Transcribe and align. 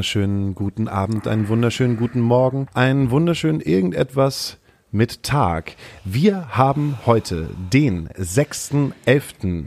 Wunderschönen 0.00 0.54
guten 0.54 0.88
Abend, 0.88 1.28
einen 1.28 1.48
wunderschönen 1.48 1.98
guten 1.98 2.22
Morgen, 2.22 2.68
einen 2.72 3.10
wunderschönen 3.10 3.60
irgendetwas 3.60 4.56
mit 4.90 5.22
Tag. 5.22 5.76
Wir 6.06 6.56
haben 6.56 6.96
heute 7.04 7.50
den 7.70 8.08
6.11. 8.08 9.66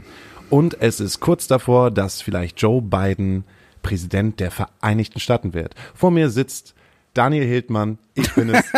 und 0.50 0.76
es 0.80 0.98
ist 0.98 1.20
kurz 1.20 1.46
davor, 1.46 1.92
dass 1.92 2.20
vielleicht 2.20 2.60
Joe 2.60 2.82
Biden 2.82 3.44
Präsident 3.84 4.40
der 4.40 4.50
Vereinigten 4.50 5.20
Staaten 5.20 5.54
wird. 5.54 5.76
Vor 5.94 6.10
mir 6.10 6.28
sitzt 6.30 6.74
Daniel 7.12 7.46
Hildmann, 7.46 7.98
ich 8.16 8.34
bin 8.34 8.50
es. 8.50 8.64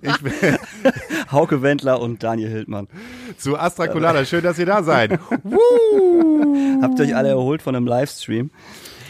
ich 0.00 0.20
bin 0.20 0.32
Hauke 1.30 1.62
Wendler 1.62 2.00
und 2.00 2.24
Daniel 2.24 2.50
Hildmann. 2.50 2.88
Zu 3.36 3.56
Astra 3.56 3.86
Colada, 3.86 4.24
schön, 4.24 4.42
dass 4.42 4.58
ihr 4.58 4.66
da 4.66 4.82
seid. 4.82 5.12
Habt 6.82 6.98
ihr 6.98 7.04
euch 7.04 7.14
alle 7.14 7.28
erholt 7.28 7.62
von 7.62 7.76
einem 7.76 7.86
Livestream? 7.86 8.50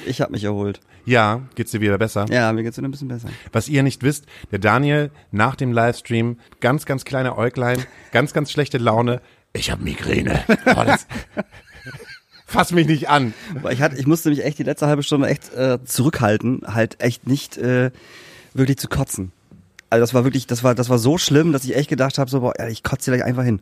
Ich 0.06 0.20
habe 0.20 0.33
mich 0.33 0.45
erholt. 0.45 0.80
Ja, 1.05 1.42
geht's 1.55 1.72
dir 1.72 1.81
wieder 1.81 1.98
besser? 1.98 2.27
Ja, 2.31 2.53
mir 2.53 2.62
geht's 2.62 2.77
wieder 2.77 2.89
ein 2.89 2.92
bisschen 2.92 3.08
besser. 3.08 3.28
Was 3.53 3.69
ihr 3.69 3.83
nicht 3.83 4.03
wisst, 4.03 4.27
der 4.50 4.59
Daniel 4.59 5.11
nach 5.31 5.56
dem 5.56 5.72
Livestream, 5.72 6.39
ganz, 6.61 6.86
ganz 6.86 7.05
kleine 7.05 7.36
Äuglein, 7.36 7.78
ganz, 8.12 8.33
ganz 8.33 8.53
schlechte 8.53 8.78
Laune. 8.78 9.20
Ich 9.53 9.70
habe 9.70 9.83
Migräne. 9.83 10.44
Oh, 10.48 10.84
das, 10.84 11.06
fass 12.47 12.72
mich 12.72 12.86
nicht 12.86 13.09
an. 13.09 13.34
Ich, 13.70 13.83
hatte, 13.83 13.97
ich 13.97 14.06
musste 14.06 14.31
mich 14.31 14.44
echt 14.44 14.59
die 14.59 14.62
letzte 14.62 14.86
halbe 14.86 15.03
Stunde 15.03 15.28
echt 15.28 15.53
äh, 15.55 15.83
zurückhalten, 15.84 16.62
halt 16.66 17.03
echt 17.03 17.27
nicht 17.27 17.56
äh, 17.59 17.91
wirklich 18.55 18.78
zu 18.78 18.89
kotzen. 18.89 19.33
Also 19.91 20.03
das 20.03 20.14
war 20.14 20.25
wirklich, 20.25 20.47
das 20.47 20.62
war, 20.62 20.75
das 20.75 20.89
war 20.89 20.98
so 20.98 21.19
schlimm, 21.19 21.53
dass 21.53 21.64
ich 21.64 21.77
echt 21.77 21.89
gedacht 21.89 22.16
habe, 22.19 22.31
so, 22.31 22.41
boah, 22.41 22.55
ich 22.69 22.83
kotze 22.83 23.11
gleich 23.11 23.25
einfach 23.25 23.44
hin. 23.44 23.61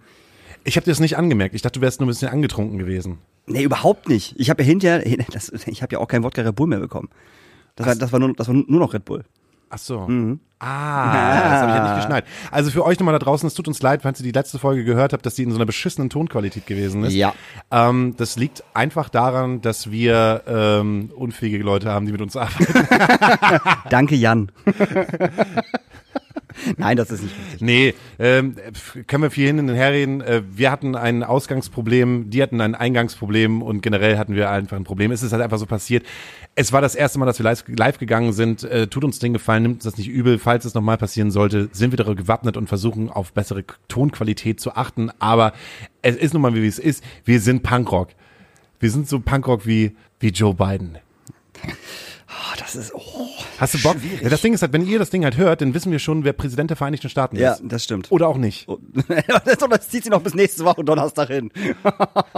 Ich 0.62 0.76
habe 0.76 0.84
dir 0.84 0.90
das 0.90 1.00
nicht 1.00 1.16
angemerkt. 1.16 1.54
Ich 1.54 1.62
dachte, 1.62 1.80
du 1.80 1.82
wärst 1.82 2.00
nur 2.00 2.06
ein 2.06 2.10
bisschen 2.10 2.28
angetrunken 2.28 2.78
gewesen. 2.78 3.18
Nee, 3.46 3.62
überhaupt 3.62 4.08
nicht. 4.08 4.34
Ich 4.38 4.50
habe 4.50 4.62
ja 4.62 4.68
hinterher, 4.68 5.24
das, 5.32 5.50
ich 5.66 5.82
habe 5.82 5.94
ja 5.94 5.98
auch 5.98 6.08
kein 6.08 6.22
Wodka 6.22 6.42
Red 6.42 6.54
Bull 6.54 6.68
mehr 6.68 6.80
bekommen. 6.80 7.08
Das 7.76 7.86
war, 7.86 7.94
das 7.94 8.12
war, 8.12 8.20
nur, 8.20 8.34
das 8.34 8.48
war 8.48 8.54
nur 8.54 8.80
noch 8.80 8.92
Red 8.92 9.04
Bull. 9.04 9.24
Ach 9.70 9.78
so. 9.78 10.00
Mhm. 10.00 10.40
Ah, 10.58 11.42
das 11.50 11.60
habe 11.62 11.70
ich 11.70 11.76
ja 11.76 11.84
nicht 11.84 11.96
geschnallt. 12.02 12.24
Also 12.50 12.70
für 12.70 12.84
euch 12.84 12.98
nochmal 12.98 13.12
da 13.12 13.20
draußen, 13.20 13.46
es 13.46 13.54
tut 13.54 13.68
uns 13.68 13.80
leid, 13.80 14.02
falls 14.02 14.20
ihr 14.20 14.24
die 14.24 14.32
letzte 14.32 14.58
Folge 14.58 14.84
gehört 14.84 15.12
habt, 15.12 15.24
dass 15.24 15.36
die 15.36 15.44
in 15.44 15.50
so 15.50 15.56
einer 15.56 15.64
beschissenen 15.64 16.10
Tonqualität 16.10 16.66
gewesen 16.66 17.04
ist. 17.04 17.14
Ja. 17.14 17.34
Ähm, 17.70 18.14
das 18.16 18.36
liegt 18.36 18.64
einfach 18.74 19.08
daran, 19.08 19.62
dass 19.62 19.90
wir 19.90 20.42
ähm, 20.46 21.10
unfähige 21.14 21.62
Leute 21.62 21.90
haben, 21.90 22.04
die 22.04 22.12
mit 22.12 22.20
uns 22.20 22.36
arbeiten. 22.36 22.86
Danke, 23.88 24.16
Jan. 24.16 24.50
Nein, 26.76 26.96
das 26.96 27.10
ist 27.10 27.22
nicht 27.22 27.34
richtig. 27.36 27.60
Nee, 27.60 27.94
ähm, 28.18 28.56
können 29.06 29.22
wir 29.22 29.30
viel 29.30 29.46
hin 29.46 29.58
und 29.58 29.68
her 29.74 29.92
reden. 29.92 30.20
Äh, 30.20 30.42
wir 30.50 30.70
hatten 30.70 30.96
ein 30.96 31.22
Ausgangsproblem, 31.22 32.30
die 32.30 32.42
hatten 32.42 32.60
ein 32.60 32.74
Eingangsproblem 32.74 33.62
und 33.62 33.82
generell 33.82 34.18
hatten 34.18 34.34
wir 34.34 34.50
einfach 34.50 34.76
ein 34.76 34.84
Problem. 34.84 35.10
Es 35.12 35.22
ist 35.22 35.32
halt 35.32 35.42
einfach 35.42 35.58
so 35.58 35.66
passiert. 35.66 36.04
Es 36.54 36.72
war 36.72 36.80
das 36.80 36.94
erste 36.94 37.18
Mal, 37.18 37.26
dass 37.26 37.38
wir 37.38 37.44
live, 37.44 37.64
live 37.68 37.98
gegangen 37.98 38.32
sind. 38.32 38.64
Äh, 38.64 38.86
tut 38.86 39.04
uns 39.04 39.18
den 39.18 39.32
Gefallen, 39.32 39.62
nimmt 39.62 39.74
uns 39.76 39.84
das 39.84 39.96
nicht 39.96 40.08
übel. 40.08 40.38
Falls 40.38 40.64
es 40.64 40.74
nochmal 40.74 40.98
passieren 40.98 41.30
sollte, 41.30 41.68
sind 41.72 41.92
wir 41.92 41.96
darauf 41.96 42.16
gewappnet 42.16 42.56
und 42.56 42.68
versuchen 42.68 43.08
auf 43.08 43.32
bessere 43.32 43.64
Tonqualität 43.88 44.60
zu 44.60 44.74
achten. 44.74 45.10
Aber 45.18 45.52
es 46.02 46.16
ist 46.16 46.32
nun 46.32 46.42
mal, 46.42 46.54
wie 46.54 46.66
es 46.66 46.78
ist. 46.78 47.04
Wir 47.24 47.40
sind 47.40 47.62
Punkrock. 47.62 48.08
Wir 48.78 48.90
sind 48.90 49.08
so 49.08 49.20
Punkrock 49.20 49.66
wie, 49.66 49.96
wie 50.18 50.28
Joe 50.28 50.54
Biden. 50.54 50.98
Oh, 52.30 52.54
das 52.58 52.76
ist, 52.76 52.94
oh, 52.94 53.28
Hast 53.58 53.74
du 53.74 53.82
Bock? 53.82 53.96
Ja, 54.22 54.28
das 54.28 54.40
Ding 54.40 54.54
ist 54.54 54.62
halt, 54.62 54.72
wenn 54.72 54.86
ihr 54.86 55.00
das 55.00 55.10
Ding 55.10 55.24
halt 55.24 55.36
hört, 55.36 55.62
dann 55.62 55.74
wissen 55.74 55.90
wir 55.90 55.98
schon, 55.98 56.22
wer 56.22 56.32
Präsident 56.32 56.70
der 56.70 56.76
Vereinigten 56.76 57.08
Staaten 57.08 57.36
ja, 57.36 57.52
ist. 57.52 57.60
Ja, 57.60 57.66
das 57.68 57.82
stimmt. 57.82 58.12
Oder 58.12 58.28
auch 58.28 58.36
nicht. 58.36 58.68
Oh, 58.68 58.78
das 59.70 59.88
zieht 59.88 60.04
sie 60.04 60.10
noch 60.10 60.22
bis 60.22 60.34
nächste 60.34 60.64
Woche 60.64 60.84
Donnerstag 60.84 61.28
hin. 61.28 61.50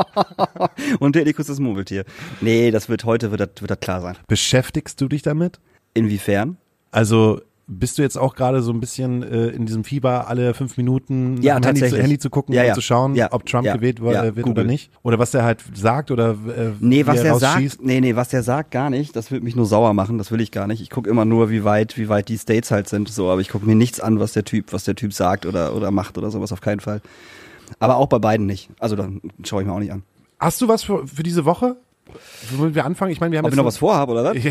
Und 0.99 1.15
der 1.15 1.23
Elikus 1.23 1.51
ist 1.51 1.61
Murmeltier. 1.61 2.05
Nee, 2.41 2.71
das 2.71 2.89
wird 2.89 3.05
heute, 3.05 3.31
wird 3.31 3.41
das, 3.41 3.51
wird 3.61 3.71
das 3.71 3.81
klar 3.81 4.01
sein. 4.01 4.17
Beschäftigst 4.29 4.99
du 5.01 5.09
dich 5.09 5.21
damit? 5.21 5.61
Inwiefern? 5.93 6.57
Also, 6.91 7.43
bist 7.67 7.99
du 7.99 8.03
jetzt 8.03 8.19
auch 8.19 8.35
gerade 8.35 8.63
so 8.63 8.73
ein 8.73 8.81
bisschen 8.81 9.23
äh, 9.23 9.49
in 9.49 9.67
diesem 9.67 9.85
Fieber, 9.85 10.29
alle 10.29 10.53
fünf 10.55 10.77
Minuten 10.77 11.41
ja, 11.43 11.55
Handy, 11.63 11.89
zu, 11.89 11.97
Handy 11.97 12.19
zu 12.19 12.29
gucken 12.29 12.55
ja, 12.55 12.63
ja. 12.63 12.71
und 12.71 12.75
zu 12.75 12.81
schauen, 12.81 13.15
ja, 13.15 13.33
ob 13.33 13.47
Trump 13.47 13.65
gewählt 13.65 14.01
ja, 14.01 14.35
wird 14.35 14.47
oder 14.47 14.65
nicht? 14.65 14.91
Oder 15.03 15.19
was 15.19 15.31
der 15.31 15.45
halt 15.45 15.63
sagt 15.75 16.11
oder 16.11 16.31
äh, 16.31 16.73
Nee, 16.81 17.07
was 17.07 17.21
er 17.21 17.39
sagt, 17.39 17.83
nee, 17.83 18.01
nee, 18.01 18.17
was 18.17 18.33
er 18.33 18.43
sagt 18.43 18.73
gar 18.73 18.91
nicht, 18.91 19.15
das 19.15 19.31
wird 19.31 19.43
mich 19.43 19.57
nur 19.57 19.67
sauer 19.67 19.95
machen, 19.95 20.19
das 20.19 20.31
will 20.31 20.41
ich 20.41 20.51
gar 20.51 20.67
nicht. 20.67 20.83
Ich 20.83 20.91
gucke 20.91 21.09
immer 21.09 21.25
nur, 21.25 21.51
wie 21.51 21.65
weit, 21.65 21.97
wie 21.97 22.09
weit 22.09 22.29
die 22.29 22.39
States 22.39 22.71
halt 22.71 22.89
sind, 22.89 23.09
so, 23.09 23.31
aber 23.31 23.41
ich 23.41 23.49
gucke 23.49 23.67
mir 23.67 23.77
nichts 23.77 24.01
an, 24.01 24.19
was 24.19 24.33
der 24.33 24.45
Typ, 24.45 24.73
was 24.73 24.85
der 24.85 24.95
Typ 24.95 25.13
sagt 25.13 25.47
oder, 25.47 25.75
oder 25.75 25.91
macht 25.91 26.19
oder 26.19 26.31
sowas, 26.31 26.53
auf 26.53 26.61
keinen 26.61 26.81
Fall. 26.81 27.01
Aber 27.79 27.97
auch 27.97 28.09
bei 28.09 28.19
beiden 28.19 28.47
nicht. 28.47 28.71
Also 28.79 28.97
dann 28.97 29.21
schaue 29.45 29.63
ich 29.63 29.69
mir 29.69 29.75
auch 29.75 29.79
nicht 29.79 29.93
an. 29.93 30.03
Hast 30.39 30.61
du 30.61 30.69
was 30.69 30.83
für, 30.83 31.07
für 31.07 31.23
diese 31.23 31.45
Woche? 31.45 31.77
Wollen 32.57 32.75
wir 32.75 32.85
anfangen? 32.85 33.13
Ich 33.13 33.21
meine, 33.21 33.33
wir 33.33 33.39
haben 33.39 33.47
Ob 33.47 33.53
ich 33.53 33.57
noch 33.57 33.65
was 33.65 33.79
vorhabe, 33.79 34.13
oder 34.13 34.25
was? 34.25 34.35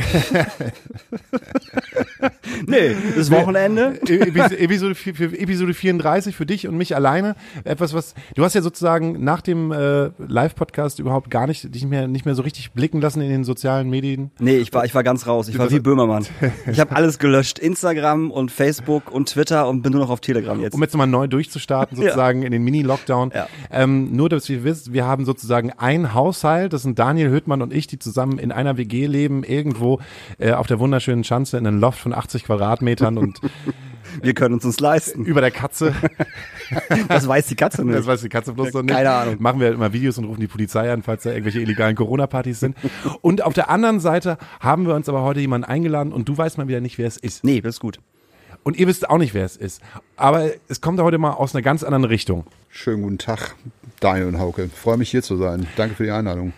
nee, 2.68 2.96
das 3.16 3.30
Wochenende. 3.32 4.00
Episode, 4.02 4.96
für 4.96 5.26
Episode 5.38 5.74
34 5.74 6.36
für 6.36 6.46
dich 6.46 6.68
und 6.68 6.78
mich 6.78 6.96
alleine. 6.96 7.36
Etwas, 7.64 7.94
was 7.94 8.16
du 8.36 8.44
hast 8.44 8.56
ja 8.56 8.62
sozusagen 8.62 9.24
nach 9.24 9.42
dem 9.42 9.72
äh, 9.72 10.12
Live-Podcast 10.18 11.00
überhaupt 11.00 11.30
gar 11.30 11.48
nicht 11.48 11.74
dich 11.74 11.86
mehr 11.86 12.08
nicht 12.08 12.26
mehr 12.26 12.36
so 12.36 12.42
richtig 12.42 12.72
blicken 12.72 13.02
lassen 13.02 13.22
in 13.22 13.30
den 13.30 13.44
sozialen 13.44 13.90
Medien. 13.90 14.32
Nee, 14.40 14.58
ich 14.58 14.74
war 14.74 14.86
ich 14.86 14.96
war 14.96 15.04
ganz 15.04 15.28
raus. 15.28 15.48
Ich 15.48 15.58
war 15.58 15.70
wie 15.72 15.80
Böhmermann. 15.80 16.26
Ich 16.72 16.80
habe 16.80 16.96
alles 16.96 17.20
gelöscht, 17.20 17.60
Instagram 17.60 18.32
und 18.32 18.52
Facebook 18.52 19.12
und 19.12 19.30
Twitter 19.30 19.68
und 19.68 19.82
bin 19.82 19.92
nur 19.92 20.02
noch 20.02 20.10
auf 20.10 20.22
Telegram 20.22 20.60
jetzt. 20.60 20.74
Um 20.74 20.82
jetzt 20.82 20.96
mal 20.96 21.06
neu 21.06 21.28
durchzustarten, 21.28 21.98
sozusagen 22.02 22.42
ja. 22.42 22.46
in 22.48 22.52
den 22.52 22.64
Mini-Lockdown. 22.64 23.32
Ja. 23.34 23.48
Ähm, 23.70 24.16
nur, 24.16 24.30
dass 24.30 24.50
ihr 24.50 24.64
wisst, 24.64 24.94
wir 24.94 25.06
haben 25.06 25.26
sozusagen 25.26 25.72
ein 25.72 26.14
Haushalt. 26.14 26.74
Das 26.74 26.84
sind 26.84 26.98
Daniel 26.98 27.30
Höhtmann 27.52 27.62
und 27.62 27.74
ich, 27.74 27.88
die 27.88 28.00
zusammen 28.00 28.40
in 28.40 28.52
einer 28.52 28.78
WG 28.78 29.06
leben, 29.08 29.44
irgendwo 29.44 30.00
äh, 30.40 30.54
auf 30.54 30.68
der 30.68 30.80
wunderschönen 30.80 31.24
Schanze 31.24 31.58
in 31.58 31.68
einem 31.68 31.80
Loft 31.80 32.00
von 32.00 32.14
80 32.14 32.46
Quadratmetern 32.46 33.18
und 33.18 33.42
wir 34.22 34.34
können 34.34 34.56
uns 34.56 34.66
uns 34.66 34.80
leisten. 34.80 35.26
Über 35.26 35.42
der 35.42 35.52
Katze. 35.52 35.94
Das 37.10 37.28
weiß 37.28 37.48
die 37.48 37.56
Katze 37.56 37.84
nicht. 37.84 38.00
Das 38.00 38.08
weiß 38.08 38.22
die 38.22 38.30
Katze 38.30 38.54
bloß 38.54 38.72
noch 38.72 38.82
nicht. 38.82 38.94
Keine 38.94 39.12
Ahnung. 39.12 39.36
Machen 39.40 39.60
wir 39.60 39.74
immer 39.74 39.92
Videos 39.92 40.18
und 40.18 40.24
rufen 40.24 40.40
die 40.40 40.48
Polizei 40.48 40.90
an, 40.90 41.04
falls 41.04 41.24
da 41.24 41.32
irgendwelche 41.32 41.60
illegalen 41.60 41.98
Corona-Partys 41.98 42.62
sind. 42.62 42.78
Und 43.20 43.44
auf 43.44 43.54
der 43.54 43.70
anderen 43.70 44.00
Seite 44.00 44.38
haben 44.62 44.88
wir 44.88 44.96
uns 44.96 45.10
aber 45.10 45.22
heute 45.24 45.42
jemanden 45.42 45.66
eingeladen 45.66 46.14
und 46.14 46.30
du 46.30 46.38
weißt 46.38 46.58
mal 46.58 46.70
wieder 46.70 46.80
nicht, 46.80 46.98
wer 46.98 47.08
es 47.08 47.18
ist. 47.18 47.44
Nee, 47.44 47.60
das 47.60 47.76
ist 47.76 47.80
gut. 47.82 48.00
Und 48.64 48.78
ihr 48.78 48.88
wisst 48.88 49.10
auch 49.10 49.18
nicht, 49.18 49.34
wer 49.34 49.44
es 49.44 49.58
ist. 49.58 49.82
Aber 50.16 50.50
es 50.70 50.80
kommt 50.80 51.02
heute 51.02 51.18
mal 51.18 51.32
aus 51.32 51.54
einer 51.54 51.62
ganz 51.62 51.84
anderen 51.84 52.06
Richtung. 52.06 52.46
Schönen 52.70 53.02
guten 53.02 53.18
Tag, 53.18 53.56
Daniel 54.00 54.28
und 54.28 54.40
Hauke. 54.40 54.70
Freue 54.70 54.96
mich 54.96 55.12
hier 55.12 55.24
zu 55.24 55.36
sein. 55.36 55.68
Danke 55.76 55.96
für 55.96 56.06
die 56.06 56.12
Einladung. 56.12 56.54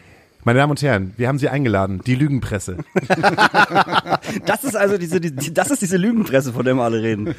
Meine 0.46 0.60
Damen 0.60 0.72
und 0.72 0.82
Herren, 0.82 1.14
wir 1.16 1.30
haben 1.30 1.40
Sie 1.40 1.48
eingeladen, 1.48 2.02
die 2.06 2.16
Lügenpresse. 2.16 2.78
das 4.46 4.64
ist 4.66 4.76
also 4.76 4.98
diese, 4.98 5.22
die, 5.22 5.54
das 5.54 5.72
ist 5.72 5.82
diese 5.82 5.96
Lügenpresse, 5.96 6.52
von 6.52 6.66
der 6.66 6.74
wir 6.76 6.84
alle 6.84 7.02
reden. 7.02 7.34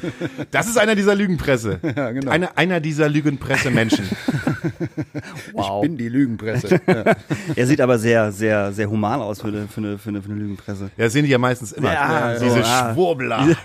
Das 0.49 0.67
ist 0.67 0.77
einer 0.77 0.95
dieser 0.95 1.15
Lügenpresse. 1.15 1.79
Ja, 1.95 2.11
genau. 2.11 2.31
Eine, 2.31 2.57
einer 2.57 2.81
dieser 2.81 3.07
Lügenpresse-Menschen. 3.07 4.05
wow. 5.53 5.81
Ich 5.81 5.89
bin 5.89 5.97
die 5.97 6.09
Lügenpresse. 6.09 6.81
Ja. 6.85 7.15
Er 7.55 7.67
sieht 7.67 7.79
aber 7.79 7.97
sehr, 7.99 8.33
sehr, 8.33 8.73
sehr 8.73 8.89
human 8.89 9.21
aus 9.21 9.39
für 9.39 9.47
eine, 9.47 9.67
für 9.67 9.79
eine, 9.79 9.97
für 9.97 10.09
eine, 10.09 10.21
für 10.21 10.31
eine 10.31 10.39
Lügenpresse. 10.39 10.89
Ja, 10.97 11.09
sehen 11.09 11.23
die 11.23 11.31
ja 11.31 11.37
meistens 11.37 11.71
immer. 11.71 11.93
Ja, 11.93 12.33
diese 12.33 12.59
ja. 12.59 12.91
Schwurbler. 12.93 13.55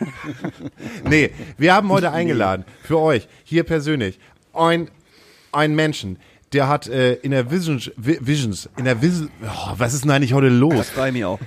nee, 1.09 1.31
wir 1.59 1.75
haben 1.75 1.89
heute 1.89 2.13
eingeladen, 2.13 2.65
für 2.85 2.99
euch, 2.99 3.27
hier 3.43 3.65
persönlich, 3.65 4.21
ein, 4.53 4.89
ein 5.51 5.75
Menschen, 5.75 6.19
der 6.53 6.69
hat 6.69 6.89
äh, 6.89 7.15
in 7.15 7.31
der 7.31 7.51
Visions, 7.51 7.91
Visions, 7.97 8.69
in 8.77 8.85
der 8.85 9.01
Vision, 9.01 9.31
oh, 9.43 9.75
was 9.77 9.95
ist 9.95 10.05
denn 10.05 10.11
eigentlich 10.11 10.33
heute 10.33 10.49
los? 10.49 10.91
Das 10.95 11.07
ich 11.07 11.13
mich 11.13 11.25
auch. 11.25 11.39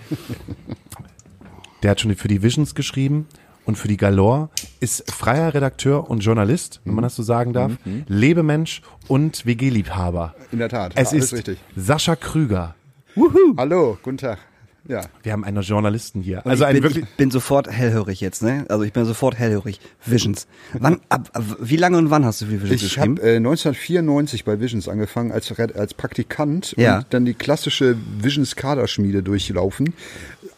Der 1.81 1.91
hat 1.91 1.99
schon 1.99 2.15
für 2.15 2.29
die 2.29 2.41
Visions 2.41 2.75
geschrieben 2.75 3.27
und 3.65 3.77
für 3.77 3.89
die 3.89 3.97
Galore, 3.97 4.49
ist 4.79 5.11
freier 5.11 5.53
Redakteur 5.53 6.09
und 6.09 6.19
Journalist, 6.19 6.81
wenn 6.85 6.95
man 6.95 7.03
das 7.03 7.15
so 7.15 7.23
sagen 7.23 7.51
darf, 7.53 7.73
mhm. 7.83 8.05
Lebemensch 8.07 8.81
und 9.07 9.45
WG-Liebhaber. 9.45 10.33
In 10.51 10.59
der 10.59 10.69
Tat, 10.69 10.93
es 10.95 11.09
alles 11.09 11.25
ist 11.25 11.33
richtig. 11.33 11.59
Sascha 11.75 12.15
Krüger. 12.15 12.75
Wuhu. 13.15 13.55
Hallo, 13.57 13.97
guten 14.01 14.17
Tag. 14.17 14.39
Ja. 14.87 15.01
Wir 15.21 15.31
haben 15.31 15.45
einen 15.45 15.61
Journalisten 15.61 16.21
hier. 16.21 16.41
Und 16.43 16.51
also 16.51 16.63
ich 16.63 16.67
ein 16.69 16.73
bin, 16.75 16.83
wirklich. 16.83 17.03
ich 17.05 17.15
bin 17.15 17.31
sofort 17.31 17.69
hellhörig 17.71 18.19
jetzt, 18.19 18.43
ne? 18.43 18.65
Also 18.67 18.83
ich 18.83 18.91
bin 18.91 19.05
sofort 19.05 19.37
hellhörig. 19.39 19.79
Visions. 20.05 20.45
Wann, 20.73 20.99
ab, 21.07 21.29
ab, 21.33 21.43
wie 21.61 21.77
lange 21.77 21.97
und 21.97 22.09
wann 22.09 22.25
hast 22.25 22.41
du 22.41 22.45
für 22.47 22.61
Visions 22.61 22.71
Ich 22.83 22.95
geschrieben? 22.95 23.17
habe 23.17 23.29
äh, 23.29 23.35
1994 23.37 24.43
bei 24.43 24.59
Visions 24.59 24.89
angefangen 24.89 25.31
als, 25.31 25.51
als 25.57 25.93
Praktikant 25.93 26.75
Ja. 26.77 26.97
und 26.97 27.05
dann 27.11 27.23
die 27.25 27.33
klassische 27.33 27.95
Visions 28.19 28.55
Kaderschmiede 28.57 29.23
durchlaufen. 29.23 29.93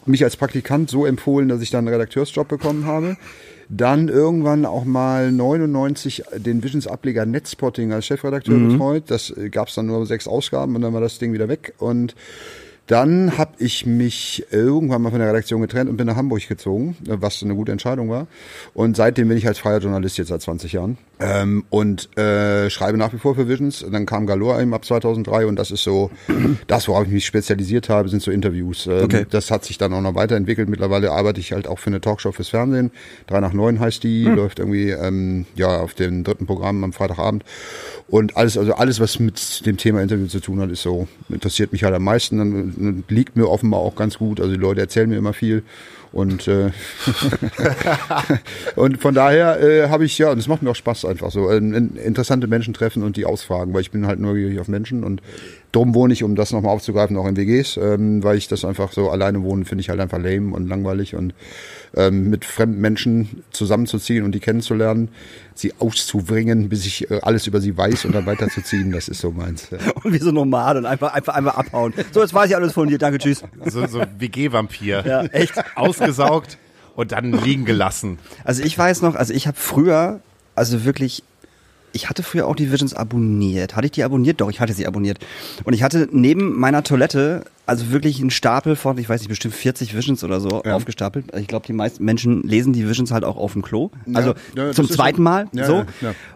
Mich 0.07 0.23
als 0.23 0.35
Praktikant 0.37 0.89
so 0.89 1.05
empfohlen, 1.05 1.47
dass 1.49 1.61
ich 1.61 1.69
dann 1.69 1.87
einen 1.87 1.93
Redakteursjob 1.93 2.47
bekommen 2.47 2.85
habe. 2.85 3.17
Dann 3.69 4.09
irgendwann 4.09 4.65
auch 4.65 4.85
mal 4.85 5.31
99 5.31 6.23
den 6.37 6.63
Visions 6.63 6.85
Ableger 6.87 7.25
Netspotting 7.25 7.93
als 7.93 8.05
Chefredakteur 8.07 8.57
betreut. 8.59 9.03
Das 9.07 9.29
äh, 9.31 9.49
gab 9.49 9.67
es 9.69 9.75
dann 9.75 9.85
nur 9.87 10.05
sechs 10.07 10.27
Ausgaben 10.27 10.75
und 10.75 10.81
dann 10.81 10.93
war 10.93 11.01
das 11.01 11.19
Ding 11.19 11.33
wieder 11.33 11.47
weg 11.47 11.73
und 11.79 12.15
Dann 12.87 13.37
habe 13.37 13.53
ich 13.57 13.85
mich 13.85 14.45
irgendwann 14.51 15.01
mal 15.01 15.09
von 15.09 15.19
der 15.19 15.29
Redaktion 15.29 15.61
getrennt 15.61 15.89
und 15.89 15.97
bin 15.97 16.05
nach 16.05 16.15
Hamburg 16.15 16.47
gezogen, 16.47 16.95
was 17.05 17.41
eine 17.41 17.55
gute 17.55 17.71
Entscheidung 17.71 18.09
war. 18.09 18.27
Und 18.73 18.95
seitdem 18.95 19.27
bin 19.27 19.37
ich 19.37 19.47
als 19.47 19.57
freier 19.57 19.79
Journalist 19.79 20.17
jetzt 20.17 20.27
seit 20.27 20.41
20 20.41 20.73
Jahren 20.73 20.97
ähm, 21.19 21.63
und 21.69 22.15
äh, 22.17 22.69
schreibe 22.69 22.97
nach 22.97 23.13
wie 23.13 23.17
vor 23.17 23.35
für 23.35 23.47
Visions. 23.47 23.81
Und 23.81 23.93
dann 23.93 24.05
kam 24.05 24.27
Galore 24.27 24.61
eben 24.61 24.73
ab 24.73 24.85
2003 24.85 25.47
und 25.47 25.55
das 25.55 25.71
ist 25.71 25.83
so 25.83 26.11
das, 26.67 26.87
worauf 26.87 27.05
ich 27.07 27.13
mich 27.13 27.25
spezialisiert 27.25 27.89
habe, 27.89 28.09
sind 28.09 28.21
so 28.21 28.31
Interviews. 28.31 28.87
Ähm, 28.87 29.05
Okay. 29.05 29.25
Das 29.29 29.51
hat 29.51 29.63
sich 29.65 29.77
dann 29.77 29.93
auch 29.93 30.01
noch 30.01 30.15
weiterentwickelt. 30.15 30.67
Mittlerweile 30.67 31.11
arbeite 31.11 31.39
ich 31.39 31.53
halt 31.53 31.67
auch 31.67 31.79
für 31.79 31.87
eine 31.87 32.01
Talkshow 32.01 32.31
fürs 32.31 32.49
Fernsehen. 32.49 32.91
3 33.27 33.39
nach 33.39 33.53
9 33.53 33.79
heißt 33.79 34.03
die, 34.03 34.23
läuft 34.23 34.59
irgendwie 34.59 34.89
ähm, 34.89 35.45
ja 35.55 35.79
auf 35.79 35.93
dem 35.93 36.23
dritten 36.23 36.45
Programm 36.45 36.83
am 36.83 36.91
Freitagabend. 36.93 37.43
Und 38.07 38.37
alles, 38.37 38.57
also 38.57 38.73
alles, 38.73 38.99
was 38.99 39.19
mit 39.19 39.65
dem 39.65 39.77
Thema 39.77 40.01
Interview 40.01 40.27
zu 40.27 40.39
tun 40.39 40.59
hat, 40.59 40.69
ist 40.69 40.81
so, 40.81 41.07
interessiert 41.29 41.71
mich 41.71 41.83
halt 41.83 41.95
am 41.95 42.03
meisten. 42.03 42.37
Dann 42.37 42.74
liegt 43.09 43.35
mir 43.35 43.49
offenbar 43.49 43.79
auch 43.79 43.95
ganz 43.95 44.17
gut. 44.17 44.39
Also 44.39 44.53
die 44.53 44.59
Leute 44.59 44.81
erzählen 44.81 45.09
mir 45.09 45.17
immer 45.17 45.33
viel. 45.33 45.63
Und, 46.11 46.47
äh, 46.47 46.71
und 48.77 49.01
von 49.01 49.13
daher 49.13 49.61
äh, 49.61 49.89
habe 49.89 50.05
ich, 50.05 50.17
ja, 50.17 50.31
und 50.31 50.37
es 50.37 50.47
macht 50.47 50.61
mir 50.61 50.69
auch 50.69 50.75
Spaß 50.75 51.03
einfach 51.03 51.29
so, 51.29 51.49
äh, 51.49 51.57
interessante 51.57 52.47
Menschen 52.47 52.73
treffen 52.73 53.03
und 53.03 53.17
die 53.17 53.25
ausfragen, 53.25 53.73
weil 53.73 53.81
ich 53.81 53.91
bin 53.91 54.07
halt 54.07 54.21
neugierig 54.21 54.59
auf 54.59 54.69
Menschen 54.69 55.03
und 55.03 55.21
drum 55.75 55.93
wohne 55.93 56.13
ich, 56.13 56.23
um 56.23 56.35
das 56.35 56.51
nochmal 56.51 56.73
aufzugreifen, 56.73 57.17
auch 57.17 57.27
in 57.27 57.35
WGs, 57.35 57.77
ähm, 57.77 58.23
weil 58.23 58.37
ich 58.37 58.47
das 58.47 58.63
einfach 58.63 58.91
so 58.93 59.09
alleine 59.09 59.43
wohnen, 59.43 59.65
finde 59.65 59.81
ich 59.81 59.89
halt 59.89 59.99
einfach 59.99 60.17
lame 60.17 60.55
und 60.55 60.67
langweilig 60.67 61.15
und 61.15 61.33
ähm, 61.95 62.29
mit 62.29 62.45
fremden 62.45 62.79
Menschen 62.79 63.43
zusammenzuziehen 63.51 64.23
und 64.23 64.31
die 64.33 64.39
kennenzulernen, 64.39 65.09
sie 65.53 65.73
auszubringen, 65.79 66.69
bis 66.69 66.85
ich 66.85 67.11
äh, 67.11 67.19
alles 67.21 67.47
über 67.47 67.59
sie 67.59 67.77
weiß 67.77 68.05
und 68.05 68.13
dann 68.13 68.25
weiterzuziehen, 68.25 68.91
das 68.91 69.07
ist 69.07 69.19
so 69.19 69.31
meins. 69.31 69.69
Ja. 69.71 69.77
Und 70.03 70.13
wie 70.13 70.17
so 70.19 70.31
normal 70.31 70.77
und 70.77 70.85
einfach, 70.85 71.13
einfach 71.13 71.33
einmal 71.33 71.55
abhauen. 71.55 71.93
So, 72.11 72.21
jetzt 72.21 72.33
weiß 72.33 72.49
ich 72.49 72.55
alles 72.55 72.73
von 72.73 72.87
dir. 72.87 72.97
Danke, 72.97 73.17
tschüss. 73.17 73.43
So, 73.65 73.85
so 73.87 74.01
WG-Vampir. 74.17 75.03
Ja, 75.05 75.23
echt. 75.25 75.53
Ausgesaugt 75.75 76.57
und 76.95 77.11
dann 77.11 77.31
liegen 77.31 77.65
gelassen. 77.65 78.19
Also 78.43 78.63
ich 78.63 78.77
weiß 78.77 79.01
noch, 79.01 79.15
also 79.15 79.33
ich 79.33 79.47
habe 79.47 79.57
früher, 79.59 80.19
also 80.53 80.85
wirklich, 80.85 81.23
ich 81.95 82.09
hatte 82.09 82.21
früher 82.23 82.45
auch 82.47 82.55
die 82.55 82.71
Visions 82.71 82.93
abonniert. 82.93 83.75
Hatte 83.75 83.85
ich 83.85 83.91
die 83.91 84.03
abonniert? 84.03 84.41
Doch, 84.41 84.49
ich 84.49 84.59
hatte 84.59 84.73
sie 84.73 84.85
abonniert. 84.85 85.19
Und 85.63 85.73
ich 85.73 85.81
hatte 85.81 86.07
neben 86.11 86.59
meiner 86.59 86.83
Toilette 86.83 87.45
also 87.65 87.89
wirklich 87.89 88.19
einen 88.21 88.29
Stapel 88.29 88.75
von, 88.75 88.97
ich 88.99 89.09
weiß 89.09 89.21
nicht, 89.21 89.29
bestimmt 89.29 89.55
40 89.55 89.95
Visions 89.95 90.23
oder 90.23 90.39
so 90.39 90.61
Ja. 90.63 90.75
aufgestapelt. 90.75 91.33
Ich 91.35 91.47
glaube, 91.47 91.65
die 91.65 91.73
meisten 91.73 92.03
Menschen 92.05 92.43
lesen 92.43 92.73
die 92.73 92.87
Visions 92.87 93.11
halt 93.11 93.23
auch 93.23 93.37
auf 93.37 93.53
dem 93.53 93.63
Klo. 93.63 93.89
Also 94.13 94.35
ja, 94.55 94.71
zum 94.71 94.87
zweiten. 94.87 95.23
Mal. 95.23 95.47
So. 95.53 95.85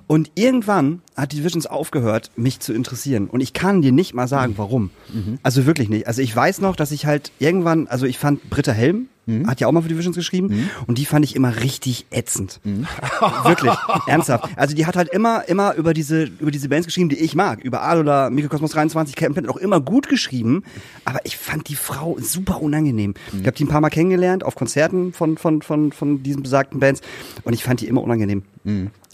Und 0.07 0.31
irgendwann 0.35 1.01
hat 1.15 1.33
die 1.33 1.43
Visions 1.43 1.67
aufgehört, 1.67 2.31
mich 2.35 2.59
zu 2.61 2.73
interessieren. 2.73 3.27
Und 3.27 3.41
ich 3.41 3.53
kann 3.53 3.81
dir 3.83 3.91
nicht 3.91 4.13
mal 4.15 4.27
sagen, 4.27 4.53
warum. 4.57 4.89
Mhm. 5.13 5.37
Also 5.43 5.65
wirklich 5.67 5.89
nicht. 5.89 6.07
Also 6.07 6.21
ich 6.23 6.35
weiß 6.35 6.61
noch, 6.61 6.75
dass 6.75 6.91
ich 6.91 7.05
halt 7.05 7.31
irgendwann, 7.37 7.87
also 7.87 8.05
ich 8.07 8.17
fand 8.17 8.49
Britta 8.49 8.71
Helm, 8.71 9.07
Mhm. 9.29 9.47
hat 9.47 9.59
ja 9.59 9.67
auch 9.67 9.71
mal 9.71 9.81
für 9.81 9.89
die 9.89 9.97
Visions 9.97 10.15
geschrieben, 10.15 10.69
und 10.87 10.97
die 10.97 11.05
fand 11.05 11.23
ich 11.23 11.35
immer 11.35 11.61
richtig 11.61 12.07
ätzend. 12.09 12.59
Wirklich, 13.43 13.71
ernsthaft. 14.07 14.49
Also 14.55 14.75
die 14.75 14.85
hat 14.85 14.95
halt 14.95 15.09
immer, 15.09 15.47
immer 15.47 15.75
über 15.75 15.93
diese, 15.93 16.23
über 16.23 16.51
diese 16.51 16.69
Bands 16.69 16.87
geschrieben, 16.87 17.09
die 17.09 17.17
ich 17.17 17.35
mag. 17.35 17.63
Über 17.63 17.83
Adola, 17.83 18.29
Mikrokosmos 18.29 18.71
23, 18.71 19.15
Captain 19.15 19.33
Planet 19.33 19.49
auch 19.49 19.57
immer 19.57 19.79
gut 19.79 20.09
geschrieben. 20.09 20.63
Aber 21.05 21.19
ich 21.25 21.37
fand 21.37 21.69
die 21.69 21.75
Frau 21.75 22.17
super 22.19 22.61
unangenehm. 22.61 23.13
Ich 23.39 23.45
habe 23.45 23.51
die 23.51 23.65
ein 23.65 23.67
paar 23.67 23.81
Mal 23.81 23.89
kennengelernt 23.89 24.43
auf 24.43 24.55
Konzerten 24.55 25.13
von, 25.13 25.37
von, 25.37 25.61
von, 25.61 25.91
von 25.91 26.23
diesen 26.23 26.41
besagten 26.43 26.79
Bands. 26.79 27.01
Und 27.43 27.53
ich 27.53 27.63
fand 27.63 27.81
die 27.81 27.87
immer 27.87 28.01
unangenehm. 28.01 28.43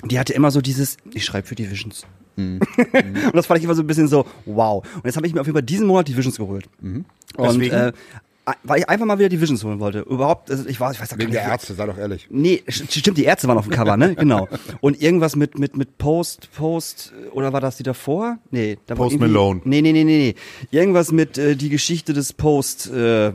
Die 0.05 0.19
hatte 0.19 0.33
immer 0.33 0.51
so 0.51 0.61
dieses, 0.61 0.97
ich 1.13 1.25
schreibe 1.25 1.47
für 1.47 1.55
die 1.55 1.69
Visions. 1.69 2.05
und 2.37 2.59
das 3.33 3.45
fand 3.45 3.59
ich 3.59 3.63
immer 3.63 3.75
so 3.75 3.81
ein 3.81 3.87
bisschen 3.87 4.07
so, 4.09 4.25
wow. 4.45 4.85
Und 4.95 5.05
jetzt 5.05 5.15
habe 5.15 5.25
ich 5.25 5.33
mir 5.33 5.39
auf 5.41 5.47
jeden 5.47 5.55
Fall 5.55 5.63
diesen 5.63 5.87
Monat 5.87 6.07
die 6.07 6.17
Visions 6.17 6.37
geholt. 6.37 6.67
Und 6.81 7.05
Weswegen? 7.37 7.77
äh, 7.77 7.93
weil 8.63 8.79
ich 8.79 8.89
einfach 8.89 9.05
mal 9.05 9.17
wieder 9.17 9.29
die 9.29 9.41
Visions 9.41 9.63
holen 9.63 9.79
wollte. 9.79 9.99
Überhaupt, 10.01 10.51
also 10.51 10.67
ich 10.67 10.79
war, 10.79 10.91
ich 10.91 10.99
weiß 11.01 11.09
gar 11.09 11.17
Wegen 11.19 11.31
nicht. 11.31 11.41
der 11.41 11.49
Ärzte, 11.51 11.73
sei 11.73 11.85
doch 11.85 11.97
ehrlich. 11.97 12.27
Nee, 12.29 12.63
st- 12.67 12.99
stimmt, 12.99 13.17
die 13.17 13.23
Ärzte 13.25 13.47
waren 13.47 13.57
auf 13.57 13.65
dem 13.67 13.73
Cover, 13.73 13.97
ne? 13.97 14.13
Genau. 14.19 14.47
Und 14.81 15.01
irgendwas 15.01 15.35
mit, 15.35 15.57
mit, 15.57 15.75
mit 15.77 15.97
Post, 15.97 16.49
Post, 16.55 17.11
oder 17.31 17.53
war 17.53 17.61
das 17.61 17.77
die 17.77 17.83
davor? 17.83 18.37
Nee, 18.51 18.77
da 18.85 18.97
war 18.97 19.05
Post 19.05 19.15
irgendwie- 19.15 19.31
Malone. 19.31 19.61
Nee, 19.63 19.81
nee, 19.81 19.91
nee, 19.93 20.03
nee, 20.03 20.35
nee. 20.71 20.77
Irgendwas 20.77 21.11
mit 21.11 21.37
äh, 21.37 21.55
die 21.55 21.69
Geschichte 21.69 22.13
des 22.13 22.33
Post, 22.33 22.91
äh, 22.91 23.31